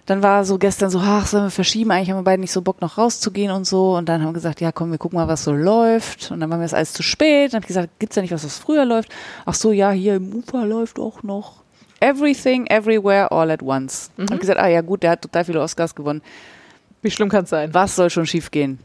dann 0.06 0.22
war 0.22 0.44
so 0.44 0.58
gestern 0.58 0.90
so, 0.90 1.00
ach, 1.00 1.26
sollen 1.26 1.46
wir 1.46 1.52
verschieben? 1.52 1.92
Eigentlich 1.92 2.10
haben 2.10 2.18
wir 2.18 2.24
beide 2.24 2.42
nicht 2.42 2.52
so 2.52 2.62
Bock, 2.62 2.82
noch 2.82 2.98
rauszugehen 2.98 3.52
und 3.52 3.66
so. 3.66 3.96
Und 3.96 4.10
dann 4.10 4.22
haben 4.22 4.30
wir 4.30 4.34
gesagt, 4.34 4.60
ja, 4.60 4.72
komm, 4.72 4.92
wir 4.92 4.98
gucken 4.98 5.18
mal, 5.18 5.30
was 5.30 5.46
so 5.46 5.54
läuft. 5.54 6.30
Und 6.32 6.42
dann 6.42 6.50
war 6.50 6.58
mir 6.58 6.64
das 6.64 6.74
alles 6.74 6.94
zu 6.94 7.04
spät. 7.04 7.54
Dann 7.54 7.60
habe 7.60 7.64
ich 7.64 7.68
gesagt, 7.68 8.00
gibt's 8.00 8.16
ja 8.16 8.22
nicht 8.22 8.34
was, 8.34 8.44
was 8.44 8.58
früher 8.58 8.84
läuft? 8.84 9.10
Ach 9.46 9.54
so, 9.54 9.72
ja, 9.72 9.92
hier 9.92 10.16
im 10.16 10.34
Ufer 10.34 10.66
läuft 10.66 11.00
auch 11.00 11.24
noch 11.24 11.64
Everything, 12.02 12.68
Everywhere, 12.68 13.32
All 13.32 13.50
at 13.50 13.64
Once. 13.64 14.12
Mhm. 14.18 14.28
Hab 14.30 14.40
gesagt, 14.42 14.60
ah 14.60 14.68
ja, 14.68 14.82
gut, 14.82 15.04
der 15.04 15.12
hat 15.12 15.22
total 15.22 15.46
viele 15.46 15.62
Oscars 15.62 15.96
gewonnen. 15.96 16.22
Wie 17.02 17.12
schlimm 17.12 17.30
kann 17.30 17.46
es 17.46 17.50
sein? 17.50 17.74
Was 17.74 17.96
soll 17.96 18.10
schon 18.10 18.26
schiefgehen? 18.26 18.80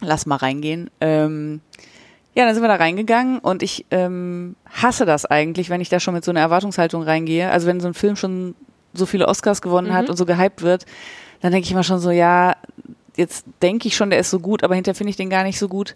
Lass 0.00 0.26
mal 0.26 0.36
reingehen. 0.36 0.90
Ähm, 1.00 1.60
ja, 2.34 2.44
dann 2.44 2.54
sind 2.54 2.62
wir 2.62 2.68
da 2.68 2.76
reingegangen 2.76 3.38
und 3.38 3.62
ich 3.62 3.86
ähm, 3.90 4.56
hasse 4.66 5.06
das 5.06 5.24
eigentlich, 5.24 5.70
wenn 5.70 5.80
ich 5.80 5.88
da 5.88 5.98
schon 6.00 6.14
mit 6.14 6.24
so 6.24 6.30
einer 6.30 6.40
Erwartungshaltung 6.40 7.02
reingehe. 7.02 7.50
Also 7.50 7.68
wenn 7.68 7.80
so 7.80 7.88
ein 7.88 7.94
Film 7.94 8.16
schon 8.16 8.54
so 8.94 9.06
viele 9.06 9.28
Oscars 9.28 9.62
gewonnen 9.62 9.92
hat 9.92 10.04
Mhm. 10.04 10.10
und 10.10 10.16
so 10.16 10.24
gehypt 10.26 10.62
wird, 10.62 10.86
dann 11.40 11.52
denke 11.52 11.66
ich 11.66 11.72
immer 11.72 11.84
schon 11.84 11.98
so, 12.00 12.10
ja, 12.10 12.56
jetzt 13.16 13.44
denke 13.62 13.88
ich 13.88 13.96
schon, 13.96 14.10
der 14.10 14.18
ist 14.20 14.30
so 14.30 14.40
gut, 14.40 14.62
aber 14.64 14.74
hinterher 14.74 14.94
finde 14.94 15.10
ich 15.10 15.16
den 15.16 15.30
gar 15.30 15.44
nicht 15.44 15.58
so 15.58 15.68
gut. 15.68 15.94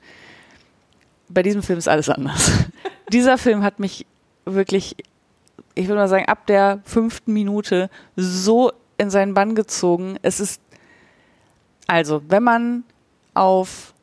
Bei 1.29 1.43
diesem 1.43 1.63
Film 1.63 1.79
ist 1.79 1.89
alles 1.89 2.09
anders. 2.09 2.51
Dieser 3.13 3.39
Film 3.39 3.63
hat 3.63 3.79
mich 3.79 4.07
wirklich, 4.45 4.97
ich 5.75 5.87
würde 5.89 6.01
mal 6.01 6.09
sagen, 6.09 6.27
ab 6.27 6.47
der 6.47 6.81
fünften 6.85 7.33
Minute 7.33 7.91
so 8.17 8.73
in 8.99 9.11
seinen 9.11 9.35
Bann 9.35 9.55
gezogen. 9.55 10.19
Es 10.23 10.41
ist, 10.41 10.61
also, 11.87 12.23
wenn 12.29 12.43
man 12.43 12.85
auf 13.35 13.95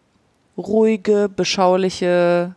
ruhige, 0.57 1.29
beschauliche 1.33 2.55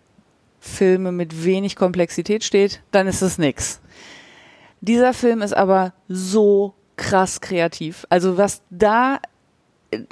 Filme 0.61 1.13
mit 1.13 1.45
wenig 1.45 1.77
Komplexität 1.77 2.45
steht, 2.45 2.81
dann 2.93 3.07
ist 3.07 3.21
es 3.23 3.37
nix. 3.39 3.81
Dieser 4.83 5.15
Film 5.15 5.41
ist 5.43 5.55
aber 5.57 5.93
so 6.09 6.75
krass 6.97 7.41
kreativ. 7.41 8.07
Also 8.11 8.37
was 8.37 8.61
da 8.71 9.19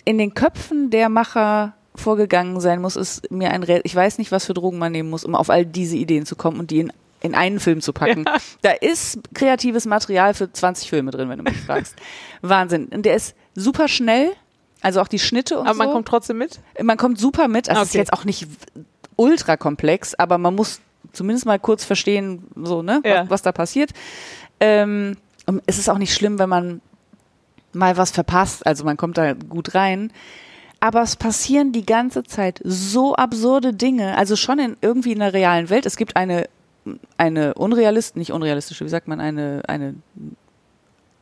in 0.05 0.17
den 0.19 0.33
Köpfen 0.35 0.91
der 0.91 1.09
Macher 1.09 1.75
vorgegangen 1.95 2.61
sein 2.61 2.81
muss, 2.81 2.97
ist 2.97 3.31
mir 3.31 3.51
ein 3.51 3.63
Rä 3.63 3.81
Ich 3.85 3.95
weiß 3.95 4.19
nicht, 4.19 4.33
was 4.33 4.47
für 4.47 4.55
Drogen 4.55 4.79
man 4.79 4.93
nehmen 4.93 5.11
muss, 5.11 5.25
um 5.25 5.35
auf 5.35 5.51
all 5.51 5.67
diese 5.67 5.97
Ideen 5.97 6.25
zu 6.25 6.37
kommen 6.37 6.59
und 6.61 6.71
die 6.71 6.81
in, 6.81 6.93
in 7.21 7.35
einen 7.35 7.61
Film 7.61 7.81
zu 7.81 7.93
packen. 7.93 8.25
Ja. 8.27 8.37
Da 8.63 8.71
ist 8.71 9.19
kreatives 9.35 9.87
Material 9.87 10.35
für 10.35 10.51
20 10.53 10.89
Filme 10.89 11.11
drin, 11.11 11.29
wenn 11.29 11.39
du 11.39 11.45
mich 11.45 11.61
fragst. 11.67 11.97
Wahnsinn. 12.43 12.87
Und 12.87 13.05
der 13.07 13.17
ist 13.17 13.35
super 13.55 13.89
schnell, 13.89 14.31
also 14.83 15.01
auch 15.01 15.09
die 15.09 15.19
Schnitte 15.19 15.59
und 15.59 15.67
Aber 15.67 15.75
so. 15.75 15.79
man 15.85 15.93
kommt 15.93 16.09
trotzdem 16.09 16.39
mit. 16.39 16.61
Man 16.83 16.97
kommt 16.97 17.19
super 17.19 17.49
mit. 17.49 17.69
Also 17.69 17.83
es 17.83 17.89
ist 17.89 17.95
Okay. 17.95 17.99
jetzt 17.99 18.13
auch 18.13 18.25
nicht 18.25 18.47
ultra 19.17 19.57
komplex, 19.57 20.15
aber 20.15 20.39
man 20.39 20.55
muss 20.55 20.81
zumindest 21.13 21.45
mal 21.45 21.59
kurz 21.59 21.85
verstehen, 21.85 22.45
so, 22.55 22.83
ne, 22.83 23.03
Ja. 23.05 23.23
was, 23.25 23.31
was 23.31 23.43
da 23.43 23.53
passiert. 23.53 23.91
Ähm, 24.61 25.17
es 25.67 25.79
ist 25.79 25.89
auch 25.89 25.99
nicht 25.99 26.15
schlimm, 26.15 26.39
wenn 26.39 26.49
man 26.49 26.81
mal 27.73 27.97
was 27.97 28.11
verpasst. 28.11 28.67
Also 28.67 28.85
man 28.85 28.97
kommt 28.97 29.19
da 29.19 29.33
gut 29.33 29.75
rein. 29.75 30.13
Aber 30.81 31.03
es 31.03 31.17
passieren 31.17 31.73
die 31.73 31.85
ganze 31.85 32.23
Zeit 32.25 32.61
so 32.65 33.15
absurde 33.15 33.75
Dinge. 33.75 34.17
Also 34.17 34.37
schon 34.37 34.59
in 34.59 34.77
irgendwie 34.81 35.13
in 35.13 35.19
der 35.19 35.33
realen 35.33 35.69
Welt. 35.69 35.85
Es 35.87 35.97
gibt 35.97 36.17
eine, 36.17 36.49
eine 37.19 37.55
unrealist, 37.55 38.17
nicht 38.17 38.33
unrealistische, 38.33 38.85
wie 38.85 38.89
sagt 38.89 39.07
man, 39.09 39.21
eine, 39.21 39.63
eine, 39.67 39.95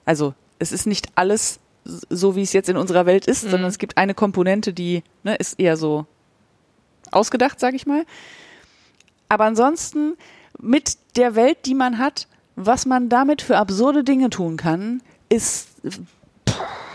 also 0.04 0.34
es 0.60 0.70
ist 0.72 0.86
nicht 0.86 1.08
alles 1.16 1.58
so, 1.84 2.36
wie 2.36 2.42
es 2.42 2.52
jetzt 2.52 2.68
in 2.68 2.76
unserer 2.76 3.06
Welt 3.06 3.26
ist, 3.26 3.44
Mhm. 3.44 3.50
sondern 3.50 3.68
es 3.70 3.78
gibt 3.78 3.96
eine 3.96 4.14
Komponente, 4.14 4.72
die 4.72 5.02
ne, 5.24 5.34
ist 5.36 5.58
eher 5.58 5.76
so 5.76 6.06
ausgedacht, 7.10 7.58
sage 7.58 7.76
ich 7.76 7.86
mal. 7.86 8.04
Aber 9.28 9.44
ansonsten 9.44 10.14
mit 10.60 10.98
der 11.16 11.34
Welt, 11.34 11.58
die 11.66 11.74
man 11.74 11.98
hat, 11.98 12.28
was 12.58 12.86
man 12.86 13.08
damit 13.08 13.40
für 13.40 13.56
absurde 13.56 14.02
Dinge 14.02 14.30
tun 14.30 14.56
kann, 14.56 15.00
ist 15.28 15.68
pff, 15.88 16.00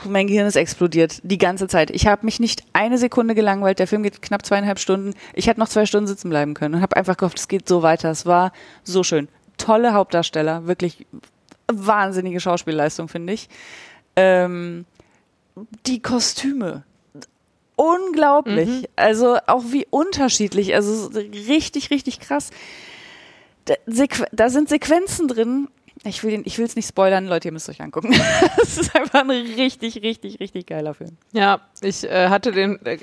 mein 0.06 0.28
Gehirn 0.28 0.46
ist 0.46 0.58
explodiert 0.58 1.20
die 1.24 1.38
ganze 1.38 1.68
Zeit. 1.68 1.90
Ich 1.90 2.06
habe 2.06 2.26
mich 2.26 2.42
nicht 2.42 2.64
eine 2.74 2.98
Sekunde 2.98 3.34
gelangweilt. 3.34 3.80
Der 3.80 3.88
Film 3.88 4.04
geht 4.04 4.22
knapp 4.22 4.46
zweieinhalb 4.46 4.78
Stunden. 4.78 5.14
Ich 5.34 5.48
hätte 5.48 5.62
noch 5.62 5.70
zwei 5.70 5.86
Stunden 5.86 6.08
sitzen 6.08 6.30
bleiben 6.30 6.54
können 6.54 6.76
und 6.76 6.82
habe 6.82 6.98
einfach 6.98 7.16
gehofft, 7.16 7.40
es 7.40 7.48
geht 7.48 7.68
so 7.68 7.82
weiter. 7.82 8.12
Es 8.12 8.26
war 8.26 8.52
so 8.84 9.04
schön. 9.04 9.30
Tolle 9.58 9.94
Hauptdarsteller, 9.94 10.68
wirklich 10.68 11.06
wahnsinnige 11.72 12.42
Schauspielleistung, 12.42 13.08
finde 13.08 13.32
ich. 13.34 13.48
Ähm, 14.18 14.86
die 15.86 16.02
Kostüme. 16.02 16.84
Unglaublich. 17.76 18.90
Also 18.96 19.38
auch 19.48 19.64
wie 19.70 19.88
unterschiedlich. 19.90 20.76
Also 20.76 21.08
richtig, 21.48 21.90
richtig 21.90 22.20
krass. 22.20 22.52
Da, 23.66 24.50
sind 24.50 24.70
Sequenzen 24.70 25.28
drin. 25.28 25.68
Ich 26.06 26.22
will 26.24 26.32
den- 26.32 26.42
ich 26.46 26.58
will 26.58 26.66
es 26.66 26.76
nicht 26.76 26.88
spoilern, 26.88 27.28
Leute, 27.28 27.48
ihr 27.48 27.52
müsst 27.54 27.70
euch 27.70 27.82
angucken. 27.82 28.14
Es 28.62 28.78
ist 28.78 28.96
einfach 28.96 29.22
ein 29.22 29.30
richtig, 29.30 30.02
richtig, 30.02 30.40
richtig 30.40 30.66
geiler 30.66 30.94
Film. 30.94 31.12
Ja, 31.32 31.62
ich 31.82 32.04
äh, 32.04 32.28
hatte 32.30 32.52
den 32.52 32.84
äh, 32.86 32.98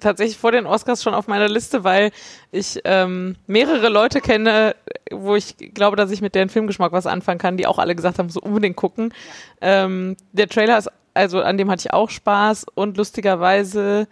tatsächlich 0.00 0.36
vor 0.36 0.52
den 0.52 0.66
Oscars 0.66 1.02
schon 1.02 1.14
auf 1.14 1.28
meiner 1.28 1.48
Liste, 1.48 1.84
weil 1.84 2.10
ich 2.50 2.80
ähm, 2.84 3.36
mehrere 3.46 3.88
Leute 3.88 4.20
kenne, 4.20 4.74
wo 5.12 5.34
ich 5.36 5.56
glaube, 5.74 5.96
dass 5.96 6.10
ich 6.10 6.20
mit 6.20 6.34
deren 6.34 6.48
Filmgeschmack 6.50 6.92
was 6.92 7.06
anfangen 7.06 7.38
kann, 7.38 7.56
die 7.56 7.66
auch 7.66 7.78
alle 7.78 7.94
gesagt 7.94 8.18
haben, 8.18 8.28
so 8.28 8.40
unbedingt 8.40 8.76
gucken. 8.76 9.14
Ähm, 9.62 10.16
der 10.32 10.48
Trailer 10.48 10.76
ist, 10.78 10.90
also 11.14 11.40
an 11.40 11.56
dem 11.56 11.70
hatte 11.70 11.82
ich 11.86 11.92
auch 11.94 12.10
Spaß 12.10 12.66
und 12.74 12.96
lustigerweise 12.96 14.08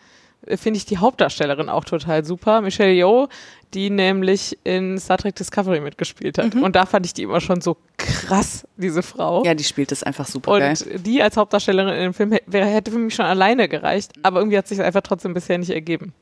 äh, 0.46 0.56
finde 0.56 0.78
ich 0.78 0.84
die 0.86 0.98
Hauptdarstellerin 0.98 1.68
auch 1.68 1.84
total 1.84 2.24
super, 2.24 2.60
Michelle 2.60 2.92
Yeoh, 2.92 3.28
die 3.74 3.90
nämlich 3.90 4.58
in 4.64 4.98
Star 4.98 5.18
Trek 5.18 5.34
Discovery 5.34 5.80
mitgespielt 5.80 6.38
hat. 6.38 6.54
Und 6.54 6.76
da 6.76 6.86
fand 6.86 7.06
ich 7.06 7.12
die 7.14 7.24
immer 7.24 7.40
schon 7.40 7.60
so 7.60 7.76
krass, 7.96 8.66
diese 8.76 9.02
Frau. 9.02 9.44
Ja, 9.44 9.54
die 9.54 9.64
spielt 9.64 9.92
es 9.92 10.02
einfach 10.02 10.26
super 10.26 10.58
geil. 10.58 10.76
Und 10.92 11.06
die 11.06 11.22
als 11.22 11.36
Hauptdarstellerin 11.36 11.94
in 11.94 12.00
dem 12.00 12.14
Film 12.14 12.32
hätte 12.32 12.90
für 12.90 12.98
mich 12.98 13.14
schon 13.14 13.26
alleine 13.26 13.68
gereicht, 13.68 14.12
aber 14.22 14.38
irgendwie 14.38 14.58
hat 14.58 14.68
sich 14.68 14.80
einfach 14.80 15.02
trotzdem 15.02 15.34
bisher 15.34 15.58
nicht 15.58 15.70
ergeben. 15.70 16.14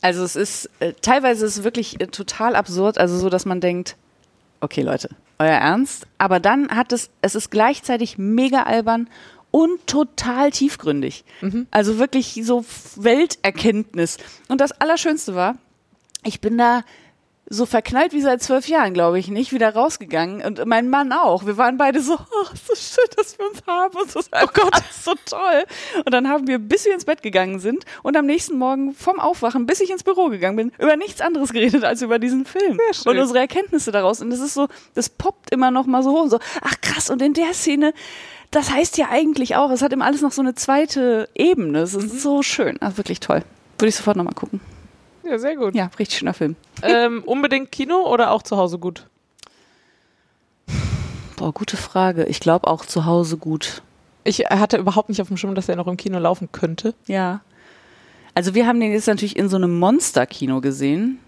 Also 0.00 0.24
es 0.24 0.34
ist, 0.34 0.70
äh, 0.80 0.94
teilweise 1.00 1.46
ist 1.46 1.58
es 1.58 1.64
wirklich 1.64 2.00
äh, 2.00 2.08
total 2.08 2.56
absurd, 2.56 2.98
also 2.98 3.16
so, 3.18 3.28
dass 3.28 3.44
man 3.44 3.60
denkt, 3.60 3.96
okay 4.60 4.82
Leute, 4.82 5.10
euer 5.38 5.50
Ernst? 5.50 6.06
Aber 6.18 6.40
dann 6.40 6.68
hat 6.70 6.92
es, 6.92 7.10
es 7.20 7.36
ist 7.36 7.50
gleichzeitig 7.50 8.18
mega 8.18 8.64
albern 8.64 9.08
und 9.52 9.86
total 9.86 10.50
tiefgründig. 10.50 11.24
Also 11.70 11.98
wirklich 11.98 12.40
so 12.42 12.64
Welterkenntnis. 12.96 14.16
Und 14.48 14.60
das 14.60 14.72
Allerschönste 14.72 15.34
war, 15.34 15.56
ich 16.22 16.40
bin 16.40 16.58
da 16.58 16.82
so 17.52 17.66
verknallt 17.66 18.14
wie 18.14 18.22
seit 18.22 18.42
zwölf 18.42 18.66
Jahren, 18.66 18.94
glaube 18.94 19.18
ich, 19.18 19.28
nicht 19.28 19.52
wieder 19.52 19.74
rausgegangen. 19.74 20.42
Und 20.42 20.64
mein 20.64 20.88
Mann 20.88 21.12
auch. 21.12 21.44
Wir 21.44 21.58
waren 21.58 21.76
beide 21.76 22.00
so, 22.00 22.14
oh, 22.18 22.46
so 22.54 22.74
schön, 22.74 23.04
dass 23.16 23.38
wir 23.38 23.46
uns 23.46 23.62
haben. 23.66 23.94
Und 23.94 24.10
so, 24.10 24.20
oh 24.32 24.46
Gott, 24.54 24.72
das 24.72 24.90
ist 24.90 25.04
so 25.04 25.12
toll. 25.26 25.64
Und 25.98 26.14
dann 26.14 26.28
haben 26.28 26.46
wir, 26.46 26.58
bis 26.58 26.86
wir 26.86 26.94
ins 26.94 27.04
Bett 27.04 27.22
gegangen 27.22 27.60
sind 27.60 27.84
und 28.02 28.16
am 28.16 28.24
nächsten 28.24 28.56
Morgen 28.56 28.94
vom 28.94 29.20
Aufwachen, 29.20 29.66
bis 29.66 29.80
ich 29.80 29.90
ins 29.90 30.02
Büro 30.02 30.28
gegangen 30.28 30.56
bin, 30.56 30.72
über 30.78 30.96
nichts 30.96 31.20
anderes 31.20 31.52
geredet 31.52 31.84
als 31.84 32.00
über 32.00 32.18
diesen 32.18 32.46
Film. 32.46 32.78
Und 33.04 33.18
unsere 33.18 33.40
Erkenntnisse 33.40 33.92
daraus. 33.92 34.22
Und 34.22 34.30
das 34.30 34.40
ist 34.40 34.54
so, 34.54 34.68
das 34.94 35.10
poppt 35.10 35.50
immer 35.50 35.70
noch 35.70 35.84
mal 35.84 36.02
so 36.02 36.12
hoch. 36.12 36.22
Und 36.22 36.30
so, 36.30 36.38
ach 36.62 36.80
krass, 36.80 37.10
und 37.10 37.20
in 37.20 37.34
der 37.34 37.52
Szene, 37.52 37.92
das 38.50 38.70
heißt 38.70 38.96
ja 38.96 39.08
eigentlich 39.10 39.56
auch, 39.56 39.70
es 39.70 39.82
hat 39.82 39.92
immer 39.92 40.06
alles 40.06 40.22
noch 40.22 40.32
so 40.32 40.40
eine 40.40 40.54
zweite 40.54 41.28
Ebene. 41.34 41.80
Es 41.80 41.94
ist 41.94 42.22
so 42.22 42.42
schön. 42.42 42.78
Ach, 42.80 42.96
wirklich 42.96 43.20
toll. 43.20 43.42
Würde 43.78 43.88
ich 43.88 43.96
sofort 43.96 44.16
nochmal 44.16 44.34
gucken. 44.34 44.60
Ja, 45.24 45.38
sehr 45.38 45.56
gut. 45.56 45.74
Ja, 45.74 45.90
richtig 45.98 46.18
schöner 46.18 46.34
Film. 46.34 46.56
Ähm, 46.82 47.22
unbedingt 47.24 47.70
Kino 47.72 48.06
oder 48.06 48.30
auch 48.32 48.42
zu 48.42 48.56
Hause 48.56 48.78
gut? 48.78 49.06
Boah, 51.36 51.52
gute 51.52 51.76
Frage. 51.76 52.24
Ich 52.24 52.40
glaube 52.40 52.68
auch 52.68 52.84
zu 52.84 53.04
Hause 53.04 53.36
gut. 53.36 53.82
Ich 54.24 54.40
hatte 54.40 54.76
überhaupt 54.76 55.08
nicht 55.08 55.20
auf 55.20 55.28
dem 55.28 55.36
Schirm, 55.36 55.54
dass 55.54 55.68
er 55.68 55.76
noch 55.76 55.86
im 55.86 55.96
Kino 55.96 56.18
laufen 56.18 56.50
könnte. 56.52 56.94
Ja. 57.06 57.40
Also 58.34 58.54
wir 58.54 58.66
haben 58.66 58.80
den 58.80 58.92
jetzt 58.92 59.08
natürlich 59.08 59.36
in 59.36 59.48
so 59.48 59.56
einem 59.56 59.78
Monster-Kino 59.78 60.60
gesehen. 60.60 61.18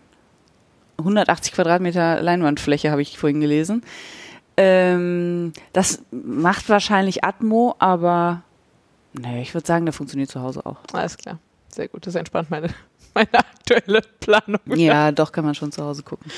180 0.99 1.53
Quadratmeter 1.53 2.23
Leinwandfläche 2.23 2.91
habe 2.91 3.03
ich 3.03 3.19
vorhin 3.19 3.41
gelesen. 3.41 3.83
Ähm, 4.57 5.53
das 5.73 6.03
macht 6.12 6.69
wahrscheinlich 6.69 7.25
Atmo, 7.25 7.75
aber 7.81 8.43
naja, 9.12 9.41
ich 9.41 9.55
würde 9.55 9.66
sagen, 9.66 9.87
der 9.87 9.93
funktioniert 9.93 10.31
zu 10.31 10.41
Hause 10.41 10.65
auch. 10.65 10.77
Alles 10.93 11.19
klar. 11.19 11.39
Sehr 11.69 11.89
gut. 11.89 12.07
Das 12.07 12.15
entspannt 12.15 12.51
meine, 12.51 12.69
meine 13.15 13.35
aktuelle 13.35 14.03
Planung. 14.20 14.61
Ja, 14.77 15.11
doch 15.12 15.32
kann 15.32 15.45
man 15.45 15.55
schon 15.55 15.73
zu 15.73 15.82
Hause 15.85 16.03
gucken. 16.03 16.31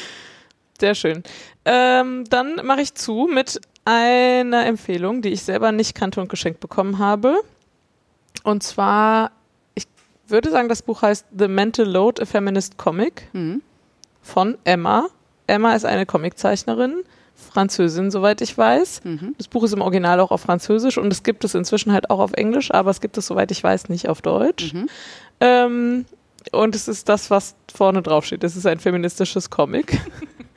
Sehr 0.78 0.94
schön. 0.94 1.22
Ähm, 1.64 2.24
dann 2.28 2.56
mache 2.64 2.82
ich 2.82 2.94
zu 2.94 3.28
mit 3.32 3.60
einer 3.84 4.66
Empfehlung, 4.66 5.22
die 5.22 5.30
ich 5.30 5.42
selber 5.42 5.72
nicht 5.72 5.94
kannte 5.94 6.20
und 6.20 6.28
geschenkt 6.28 6.60
bekommen 6.60 6.98
habe. 6.98 7.36
Und 8.42 8.62
zwar, 8.62 9.30
ich 9.74 9.86
würde 10.28 10.50
sagen, 10.50 10.68
das 10.68 10.82
Buch 10.82 11.02
heißt 11.02 11.26
The 11.36 11.48
Mental 11.48 11.86
Load, 11.86 12.20
a 12.22 12.26
Feminist 12.26 12.76
Comic 12.76 13.28
Mhm. 13.32 13.62
von 14.22 14.58
Emma. 14.64 15.06
Emma 15.46 15.74
ist 15.74 15.84
eine 15.86 16.04
Comiczeichnerin, 16.06 17.02
Französin, 17.52 18.10
soweit 18.10 18.40
ich 18.40 18.56
weiß. 18.58 19.02
Mhm. 19.04 19.34
Das 19.38 19.48
Buch 19.48 19.62
ist 19.64 19.72
im 19.72 19.80
Original 19.80 20.20
auch 20.20 20.30
auf 20.32 20.40
Französisch 20.42 20.98
und 20.98 21.12
es 21.12 21.22
gibt 21.22 21.44
es 21.44 21.54
inzwischen 21.54 21.92
halt 21.92 22.10
auch 22.10 22.18
auf 22.18 22.32
Englisch, 22.32 22.72
aber 22.72 22.90
es 22.90 23.00
gibt 23.00 23.16
es, 23.18 23.26
soweit 23.26 23.50
ich 23.50 23.62
weiß, 23.62 23.88
nicht 23.88 24.08
auf 24.08 24.20
Deutsch. 24.22 24.74
Mhm. 24.74 24.88
Ähm, 25.40 26.04
und 26.52 26.74
es 26.74 26.88
ist 26.88 27.08
das, 27.08 27.30
was 27.30 27.54
vorne 27.72 28.02
drauf 28.02 28.24
steht. 28.24 28.44
Es 28.44 28.56
ist 28.56 28.66
ein 28.66 28.78
feministisches 28.78 29.50
Comic. 29.50 30.00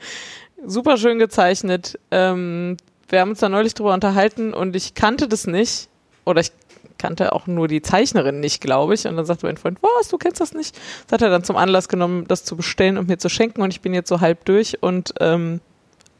Super 0.66 0.96
schön 0.96 1.18
gezeichnet. 1.18 1.98
Ähm, 2.10 2.76
wir 3.08 3.20
haben 3.20 3.30
uns 3.30 3.40
da 3.40 3.48
neulich 3.48 3.74
drüber 3.74 3.94
unterhalten 3.94 4.54
und 4.54 4.76
ich 4.76 4.94
kannte 4.94 5.28
das 5.28 5.46
nicht. 5.46 5.88
Oder 6.24 6.40
ich 6.40 6.52
kannte 6.98 7.32
auch 7.32 7.46
nur 7.46 7.66
die 7.66 7.82
Zeichnerin 7.82 8.40
nicht, 8.40 8.60
glaube 8.60 8.94
ich. 8.94 9.06
Und 9.06 9.16
dann 9.16 9.24
sagte 9.24 9.46
mein 9.46 9.56
Freund, 9.56 9.78
was, 9.82 10.08
du 10.08 10.18
kennst 10.18 10.40
das 10.40 10.52
nicht? 10.52 10.76
Das 11.06 11.14
hat 11.14 11.22
er 11.22 11.30
dann 11.30 11.44
zum 11.44 11.56
Anlass 11.56 11.88
genommen, 11.88 12.26
das 12.28 12.44
zu 12.44 12.56
bestellen 12.56 12.98
und 12.98 13.08
mir 13.08 13.18
zu 13.18 13.28
schenken. 13.28 13.62
Und 13.62 13.72
ich 13.72 13.80
bin 13.80 13.94
jetzt 13.94 14.08
so 14.08 14.20
halb 14.20 14.44
durch 14.44 14.82
und 14.82 15.14
ähm, 15.18 15.60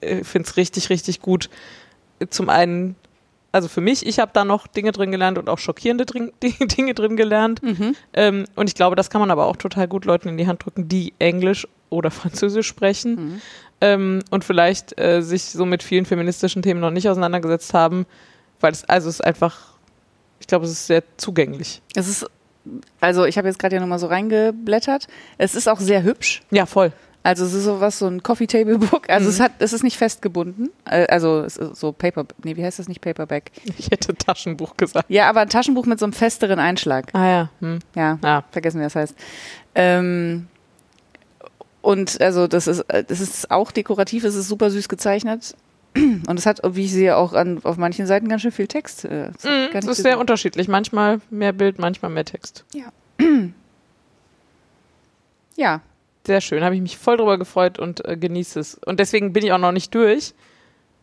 finde 0.00 0.48
es 0.48 0.56
richtig, 0.56 0.90
richtig 0.90 1.20
gut. 1.20 1.50
Zum 2.30 2.48
einen, 2.48 2.96
also 3.52 3.68
für 3.68 3.80
mich, 3.80 4.06
ich 4.06 4.18
habe 4.18 4.30
da 4.32 4.44
noch 4.44 4.66
Dinge 4.66 4.92
drin 4.92 5.10
gelernt 5.10 5.36
und 5.38 5.48
auch 5.48 5.58
schockierende 5.58 6.06
drin, 6.06 6.32
Dinge 6.42 6.94
drin 6.94 7.16
gelernt. 7.16 7.62
Mhm. 7.62 7.96
Ähm, 8.12 8.44
und 8.54 8.68
ich 8.68 8.74
glaube, 8.74 8.96
das 8.96 9.10
kann 9.10 9.20
man 9.20 9.30
aber 9.30 9.46
auch 9.46 9.56
total 9.56 9.88
gut 9.88 10.04
Leuten 10.04 10.28
in 10.28 10.36
die 10.38 10.46
Hand 10.46 10.64
drücken, 10.64 10.88
die 10.88 11.12
Englisch 11.18 11.66
oder 11.88 12.10
Französisch 12.12 12.66
sprechen 12.68 13.14
Mhm. 13.14 13.40
ähm, 13.80 14.18
und 14.30 14.44
vielleicht 14.44 14.98
äh, 15.00 15.20
sich 15.22 15.44
so 15.44 15.64
mit 15.66 15.82
vielen 15.82 16.06
feministischen 16.06 16.62
Themen 16.62 16.80
noch 16.80 16.90
nicht 16.92 17.08
auseinandergesetzt 17.08 17.74
haben, 17.74 18.06
weil 18.60 18.72
es 18.72 18.84
also 18.84 19.08
es 19.08 19.16
ist 19.16 19.24
einfach, 19.24 19.74
ich 20.38 20.46
glaube, 20.46 20.64
es 20.66 20.70
ist 20.72 20.86
sehr 20.86 21.02
zugänglich. 21.16 21.82
Es 21.96 22.06
ist, 22.08 22.26
also 23.00 23.24
ich 23.24 23.36
habe 23.38 23.48
jetzt 23.48 23.58
gerade 23.58 23.74
ja 23.76 23.80
nochmal 23.80 23.98
so 23.98 24.06
reingeblättert. 24.06 25.08
Es 25.38 25.54
ist 25.54 25.68
auch 25.68 25.80
sehr 25.80 26.02
hübsch. 26.02 26.42
Ja, 26.50 26.66
voll. 26.66 26.92
Also 27.22 27.44
es 27.44 27.52
ist 27.52 27.64
sowas, 27.64 27.98
so 27.98 28.06
ein 28.06 28.22
Coffee 28.22 28.46
Table 28.46 28.78
Book. 28.78 29.10
Also 29.10 29.26
Mhm. 29.26 29.30
es 29.34 29.40
hat, 29.40 29.52
es 29.58 29.72
ist 29.74 29.82
nicht 29.82 29.98
festgebunden. 29.98 30.70
Äh, 30.86 31.06
Also 31.08 31.40
es 31.40 31.56
ist 31.58 31.76
so 31.76 31.92
Paper, 31.92 32.24
nee, 32.44 32.56
wie 32.56 32.64
heißt 32.64 32.78
das 32.78 32.88
nicht 32.88 33.00
Paperback? 33.02 33.50
Ich 33.78 33.90
hätte 33.90 34.14
Taschenbuch 34.14 34.76
gesagt. 34.78 35.10
Ja, 35.10 35.28
aber 35.28 35.40
ein 35.40 35.48
Taschenbuch 35.50 35.84
mit 35.86 35.98
so 35.98 36.06
einem 36.06 36.14
festeren 36.14 36.58
Einschlag. 36.58 37.06
Ah 37.14 37.26
ja. 37.28 37.50
Hm. 37.60 37.78
Ja, 37.94 38.18
Ja. 38.24 38.44
vergessen 38.50 38.80
wie 38.80 38.84
das 38.84 38.96
heißt. 38.96 39.14
Ähm, 39.74 40.48
und 41.82 42.20
also 42.22 42.46
das 42.46 42.66
ist, 42.66 42.80
äh, 42.88 43.04
das 43.04 43.20
ist 43.20 43.50
auch 43.50 43.70
dekorativ, 43.70 44.24
es 44.24 44.34
ist 44.34 44.48
super 44.48 44.70
süß 44.70 44.88
gezeichnet. 44.88 45.54
Und 45.96 46.38
es 46.38 46.46
hat, 46.46 46.60
wie 46.64 46.84
ich 46.84 46.92
sehe, 46.92 47.16
auch 47.16 47.32
an, 47.32 47.58
auf 47.64 47.76
manchen 47.76 48.06
Seiten 48.06 48.28
ganz 48.28 48.42
schön 48.42 48.52
viel 48.52 48.68
Text. 48.68 49.04
äh, 49.04 49.30
es 49.36 49.42
Mhm, 49.44 49.50
es 49.72 49.84
nicht 49.84 49.88
ist 49.98 50.02
sehr 50.02 50.18
unterschiedlich. 50.20 50.68
Manchmal 50.68 51.20
mehr 51.30 51.52
Bild, 51.52 51.78
manchmal 51.80 52.12
mehr 52.12 52.24
Text. 52.24 52.64
Ja, 52.72 52.92
Sehr 56.30 56.40
schön, 56.40 56.62
habe 56.62 56.76
ich 56.76 56.80
mich 56.80 56.96
voll 56.96 57.16
drüber 57.16 57.38
gefreut 57.38 57.80
und 57.80 58.06
äh, 58.06 58.16
genieße 58.16 58.60
es. 58.60 58.74
Und 58.86 59.00
deswegen 59.00 59.32
bin 59.32 59.44
ich 59.44 59.50
auch 59.50 59.58
noch 59.58 59.72
nicht 59.72 59.92
durch, 59.92 60.32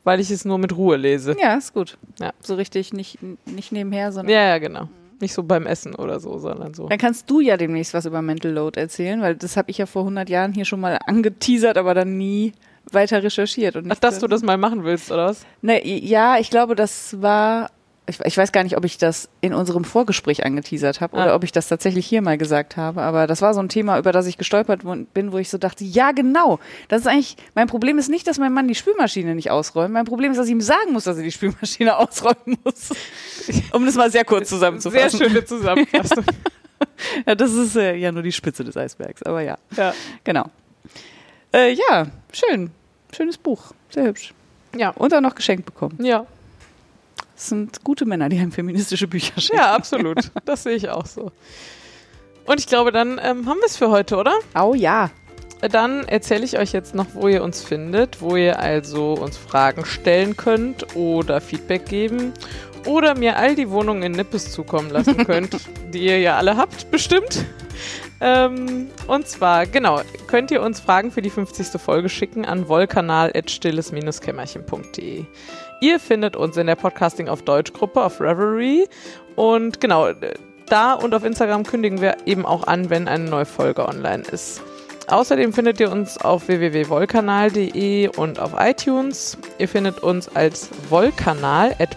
weil 0.06 0.22
ich 0.22 0.32
es 0.32 0.45
nur 0.45 0.58
mit 0.58 0.78
Ruhe 0.78 0.95
lese. 0.95 1.36
ja, 1.38 1.56
ist 1.56 1.74
gut. 1.74 1.98
Ja. 2.18 2.32
So 2.40 2.56
richtig 2.56 2.94
nicht, 2.94 3.20
nicht 3.45 3.74
nebenher, 3.74 4.14
sondern. 4.14 4.34
Ja, 4.34 4.48
ja, 4.48 4.58
genau. 4.58 4.88
Nicht 5.20 5.34
so 5.34 5.44
beim 5.44 5.66
Essen 5.66 5.95
oder 5.95 6.22
so, 6.22 6.38
sondern 6.38 6.74
so. 6.74 6.88
Dann 6.88 6.98
kannst 6.98 7.30
du 7.30 7.41
ja 7.41 7.58
demnächst 7.58 7.94
was 7.94 8.06
über 8.06 8.22
Mental 8.22 8.54
Load 8.54 8.80
erzählen, 8.80 9.22
weil 9.22 9.36
das 9.36 9.58
habe 9.58 9.70
ich 9.70 9.80
ja 9.80 9.86
vor 9.86 10.04
100 10.04 10.30
Jahren 10.30 10.54
hier 10.54 10.64
schon 10.64 10.80
mal 10.80 10.98
angeteasert, 11.06 11.78
aber 11.78 11.94
dann 11.94 12.18
nie 12.18 12.54
weiter 12.90 13.22
recherchiert. 13.22 13.76
Und 13.76 13.91
Ach, 13.91 13.99
dass 13.99 14.20
du 14.20 14.28
das 14.30 14.44
mal 14.44 14.58
machen 14.58 14.86
willst, 14.86 15.12
oder 15.12 15.26
was? 15.26 15.45
Ne, 15.62 15.86
ja, 15.86 16.38
ich 16.40 16.49
glaube, 16.49 16.76
das 16.76 17.22
war. 17.22 17.70
Ich, 18.09 18.19
ich 18.23 18.38
weiß 18.38 18.53
gar 18.53 18.63
nicht, 18.63 18.77
ob 18.77 18.85
ich 18.85 18.97
das 18.97 19.27
in 19.41 19.53
unserem 19.53 19.84
Vorgespräch 19.84 20.45
angeteasert 20.45 21.01
habe 21.01 21.17
oder 21.17 21.34
Ah. 21.34 21.35
ob 21.35 21.43
ich 21.43 21.51
das 21.51 21.67
tatsächlich 21.67 22.05
hier 22.05 22.21
mal 22.21 22.38
gesagt 22.38 22.77
habe. 22.77 23.01
Aber 23.01 23.27
das 23.27 23.41
war 23.41 23.53
so 23.53 23.59
ein 23.59 23.67
Thema, 23.67 23.99
über 23.99 24.13
das 24.13 24.27
ich 24.27 24.38
gestolpert 24.38 24.81
bin, 25.13 25.31
wo 25.34 25.38
ich 25.38 25.49
so 25.49 25.57
dachte, 25.57 25.84
ja, 25.84 26.13
genau. 26.13 26.59
Das 26.88 27.01
ist 27.01 27.07
eigentlich, 27.07 27.35
mein 27.53 27.67
Problem 27.67 27.97
ist 27.97 28.07
nicht, 28.09 28.25
dass 28.25 28.38
mein 28.39 28.53
Mann 28.53 28.67
die 28.69 28.75
Spülmaschine 28.75 29.35
nicht 29.35 29.51
ausräumt. 29.51 29.93
Mein 29.93 30.05
Problem 30.05 30.31
ist, 30.31 30.38
dass 30.38 30.45
ich 30.47 30.53
ihm 30.53 30.61
sagen 30.61 30.93
muss, 30.93 31.03
dass 31.03 31.17
er 31.17 31.23
die 31.23 31.31
Spülmaschine 31.34 31.97
ausräumen 31.97 32.57
muss. 32.63 32.89
Um 33.73 33.85
das 33.85 33.95
mal 33.95 34.09
sehr 34.09 34.23
kurz 34.23 34.47
Sehr 34.49 34.57
zusammenzufassen. 34.57 35.19
schöne 35.19 35.43
Zusammenfassung. 35.45 36.23
Ja, 37.25 37.34
das 37.34 37.53
ist 37.53 37.75
äh, 37.75 37.95
ja 37.95 38.11
nur 38.11 38.21
die 38.21 38.31
Spitze 38.31 38.63
des 38.63 38.77
Eisbergs, 38.77 39.23
aber 39.23 39.41
ja. 39.41 39.57
ja. 39.75 39.93
Genau. 40.23 40.45
Äh, 41.51 41.73
ja, 41.73 42.05
schön. 42.31 42.69
Schönes 43.15 43.38
Buch. 43.38 43.71
Sehr 43.89 44.03
hübsch. 44.05 44.34
Ja. 44.77 44.91
Und 44.91 45.11
auch 45.13 45.21
noch 45.21 45.34
geschenkt 45.34 45.65
bekommen. 45.65 45.97
Ja. 46.03 46.27
Das 47.38 47.49
sind 47.49 47.84
gute 47.84 48.07
Männer, 48.07 48.30
die 48.30 48.39
einem 48.39 48.51
feministische 48.51 49.07
Bücher 49.07 49.39
schenken. 49.39 49.61
Ja, 49.61 49.76
absolut. 49.76 50.31
Das 50.45 50.64
sehe 50.64 50.73
ich 50.73 50.89
auch 50.89 51.05
so. 51.05 51.31
Und 52.47 52.59
ich 52.59 52.65
glaube, 52.65 52.91
dann 52.91 53.22
ähm, 53.23 53.45
haben 53.45 53.59
wir 53.59 53.68
es 53.68 53.77
für 53.77 53.91
heute, 53.91 54.18
oder? 54.18 54.34
Oh 54.59 54.73
ja. 54.73 55.11
Dann 55.61 56.07
erzähle 56.07 56.45
ich 56.45 56.57
euch 56.57 56.72
jetzt 56.72 56.95
noch, 56.95 57.05
wo 57.14 57.27
ihr 57.27 57.43
uns 57.43 57.61
findet, 57.61 58.22
wo 58.22 58.35
ihr 58.35 58.59
also 58.59 59.14
uns 59.14 59.38
Fragen 59.38 59.85
stellen 59.85 60.35
könnt 60.35 60.95
oder 60.95 61.39
Feedback 61.39 61.85
geben 61.85 62.34
oder 62.88 63.15
mir 63.15 63.38
all 63.38 63.53
die 63.53 63.69
Wohnungen 63.69 64.01
in 64.01 64.14
Nippes 64.14 64.51
zukommen 64.51 64.89
lassen 64.89 65.18
könnt, 65.27 65.57
die 65.93 66.05
ihr 66.05 66.19
ja 66.19 66.38
alle 66.38 66.57
habt, 66.57 66.89
bestimmt. 66.89 67.45
Ähm, 68.19 68.88
und 69.05 69.27
zwar, 69.27 69.68
genau, 69.68 70.01
könnt 70.26 70.49
ihr 70.49 70.64
uns 70.64 70.80
Fragen 70.80 71.11
für 71.11 71.22
die 71.22 71.30
50. 71.30 71.80
Folge 71.80 72.09
schicken 72.09 72.45
an 72.45 72.68
wollkanal.stilles-kämmerchen.de. 72.68 75.26
Ihr 75.80 75.99
findet 75.99 76.36
uns 76.36 76.58
in 76.58 76.66
der 76.68 76.76
Podcasting 76.76 77.30
auf 77.30 77.44
Deutsch 77.44 77.72
Gruppe 77.74 78.04
auf 78.04 78.20
Reverie 78.20 78.88
und 79.36 79.80
genau, 79.80 80.10
da 80.66 80.94
und 80.94 81.14
auf 81.14 81.24
Instagram 81.24 81.62
kündigen 81.64 82.02
wir 82.02 82.18
eben 82.26 82.44
auch 82.45 82.66
an, 82.66 82.90
wenn 82.90 83.08
eine 83.08 83.30
neue 83.30 83.45
Folge 83.45 83.88
online 83.88 84.24
ist. 84.32 84.64
Außerdem 85.08 85.54
findet 85.54 85.80
ihr 85.80 85.91
uns 85.91 86.18
auf 86.18 86.48
www.wollkanal.de 86.48 88.08
und 88.18 88.40
auf 88.40 88.54
iTunes. 88.58 89.38
Ihr 89.58 89.70
findet 89.70 89.99
uns 89.99 90.28
als 90.36 90.70
Wollkanal 90.90 91.76
at 91.80 91.95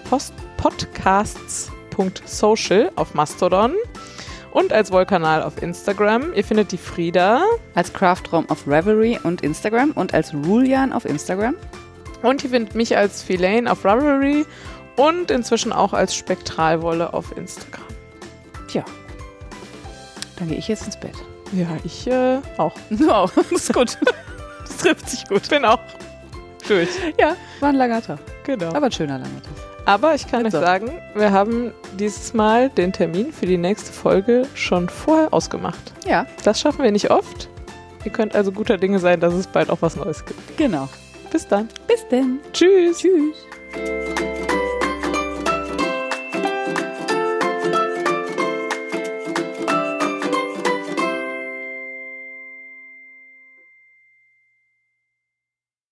podcasts.social 0.58 2.92
auf 2.94 3.14
Mastodon 3.14 3.74
und 4.52 4.72
als 4.72 4.92
Wollkanal 4.92 5.42
auf 5.42 5.60
Instagram. 5.60 6.32
Ihr 6.34 6.44
findet 6.44 6.70
die 6.70 6.78
Frieda 6.78 7.42
Als 7.74 7.92
Craftraum 7.92 8.48
auf 8.48 8.68
Reverie 8.68 9.18
und 9.24 9.42
Instagram 9.42 9.90
und 9.92 10.14
als 10.14 10.32
Rulian 10.32 10.92
auf 10.92 11.04
Instagram. 11.04 11.56
Und 12.22 12.42
ihr 12.44 12.50
findet 12.50 12.74
mich 12.74 12.96
als 12.96 13.22
Filane 13.22 13.70
auf 13.70 13.84
Ravelry 13.84 14.44
und 14.96 15.30
inzwischen 15.30 15.72
auch 15.72 15.92
als 15.92 16.14
Spektralwolle 16.14 17.14
auf 17.14 17.36
Instagram. 17.36 17.84
Tja. 18.68 18.84
Dann 20.38 20.48
gehe 20.48 20.58
ich 20.58 20.68
jetzt 20.68 20.86
ins 20.86 20.98
Bett. 20.98 21.14
Ja, 21.52 21.66
ich 21.84 22.06
äh, 22.06 22.38
auch. 22.56 22.74
Wow, 22.90 23.30
das 23.34 23.50
ist 23.52 23.72
gut. 23.74 23.98
Das 24.62 24.76
trifft 24.76 25.10
sich 25.10 25.26
gut. 25.28 25.48
Bin 25.50 25.64
auch 25.64 25.80
durch. 26.68 26.88
Ja, 27.18 27.34
war 27.58 27.70
ein 27.70 27.74
langer 27.74 28.00
Tag. 28.00 28.20
Genau. 28.44 28.68
Aber 28.72 28.86
ein 28.86 28.92
schöner 28.92 29.18
langer 29.18 29.42
Tag. 29.42 29.52
Aber 29.84 30.14
ich 30.14 30.26
kann 30.28 30.40
euch 30.40 30.54
Also. 30.54 30.60
sagen, 30.60 30.92
wir 31.14 31.32
haben 31.32 31.72
dieses 31.98 32.32
Mal 32.34 32.68
den 32.70 32.92
Termin 32.92 33.32
für 33.32 33.46
die 33.46 33.58
nächste 33.58 33.92
Folge 33.92 34.46
schon 34.54 34.88
vorher 34.88 35.34
ausgemacht. 35.34 35.92
Ja, 36.06 36.24
Das 36.44 36.60
schaffen 36.60 36.84
wir 36.84 36.92
nicht 36.92 37.10
oft. 37.10 37.48
Ihr 38.04 38.12
könnt 38.12 38.36
also 38.36 38.52
guter 38.52 38.78
Dinge 38.78 39.00
sein, 39.00 39.18
dass 39.20 39.34
es 39.34 39.48
bald 39.48 39.70
auch 39.70 39.78
was 39.80 39.96
Neues 39.96 40.24
gibt. 40.24 40.56
genau. 40.56 40.88
Bis 41.30 41.46
dann. 41.46 41.68
Bis 41.86 42.06
dann. 42.08 42.40
Tschüss. 42.52 42.98
Tschüss. 42.98 43.36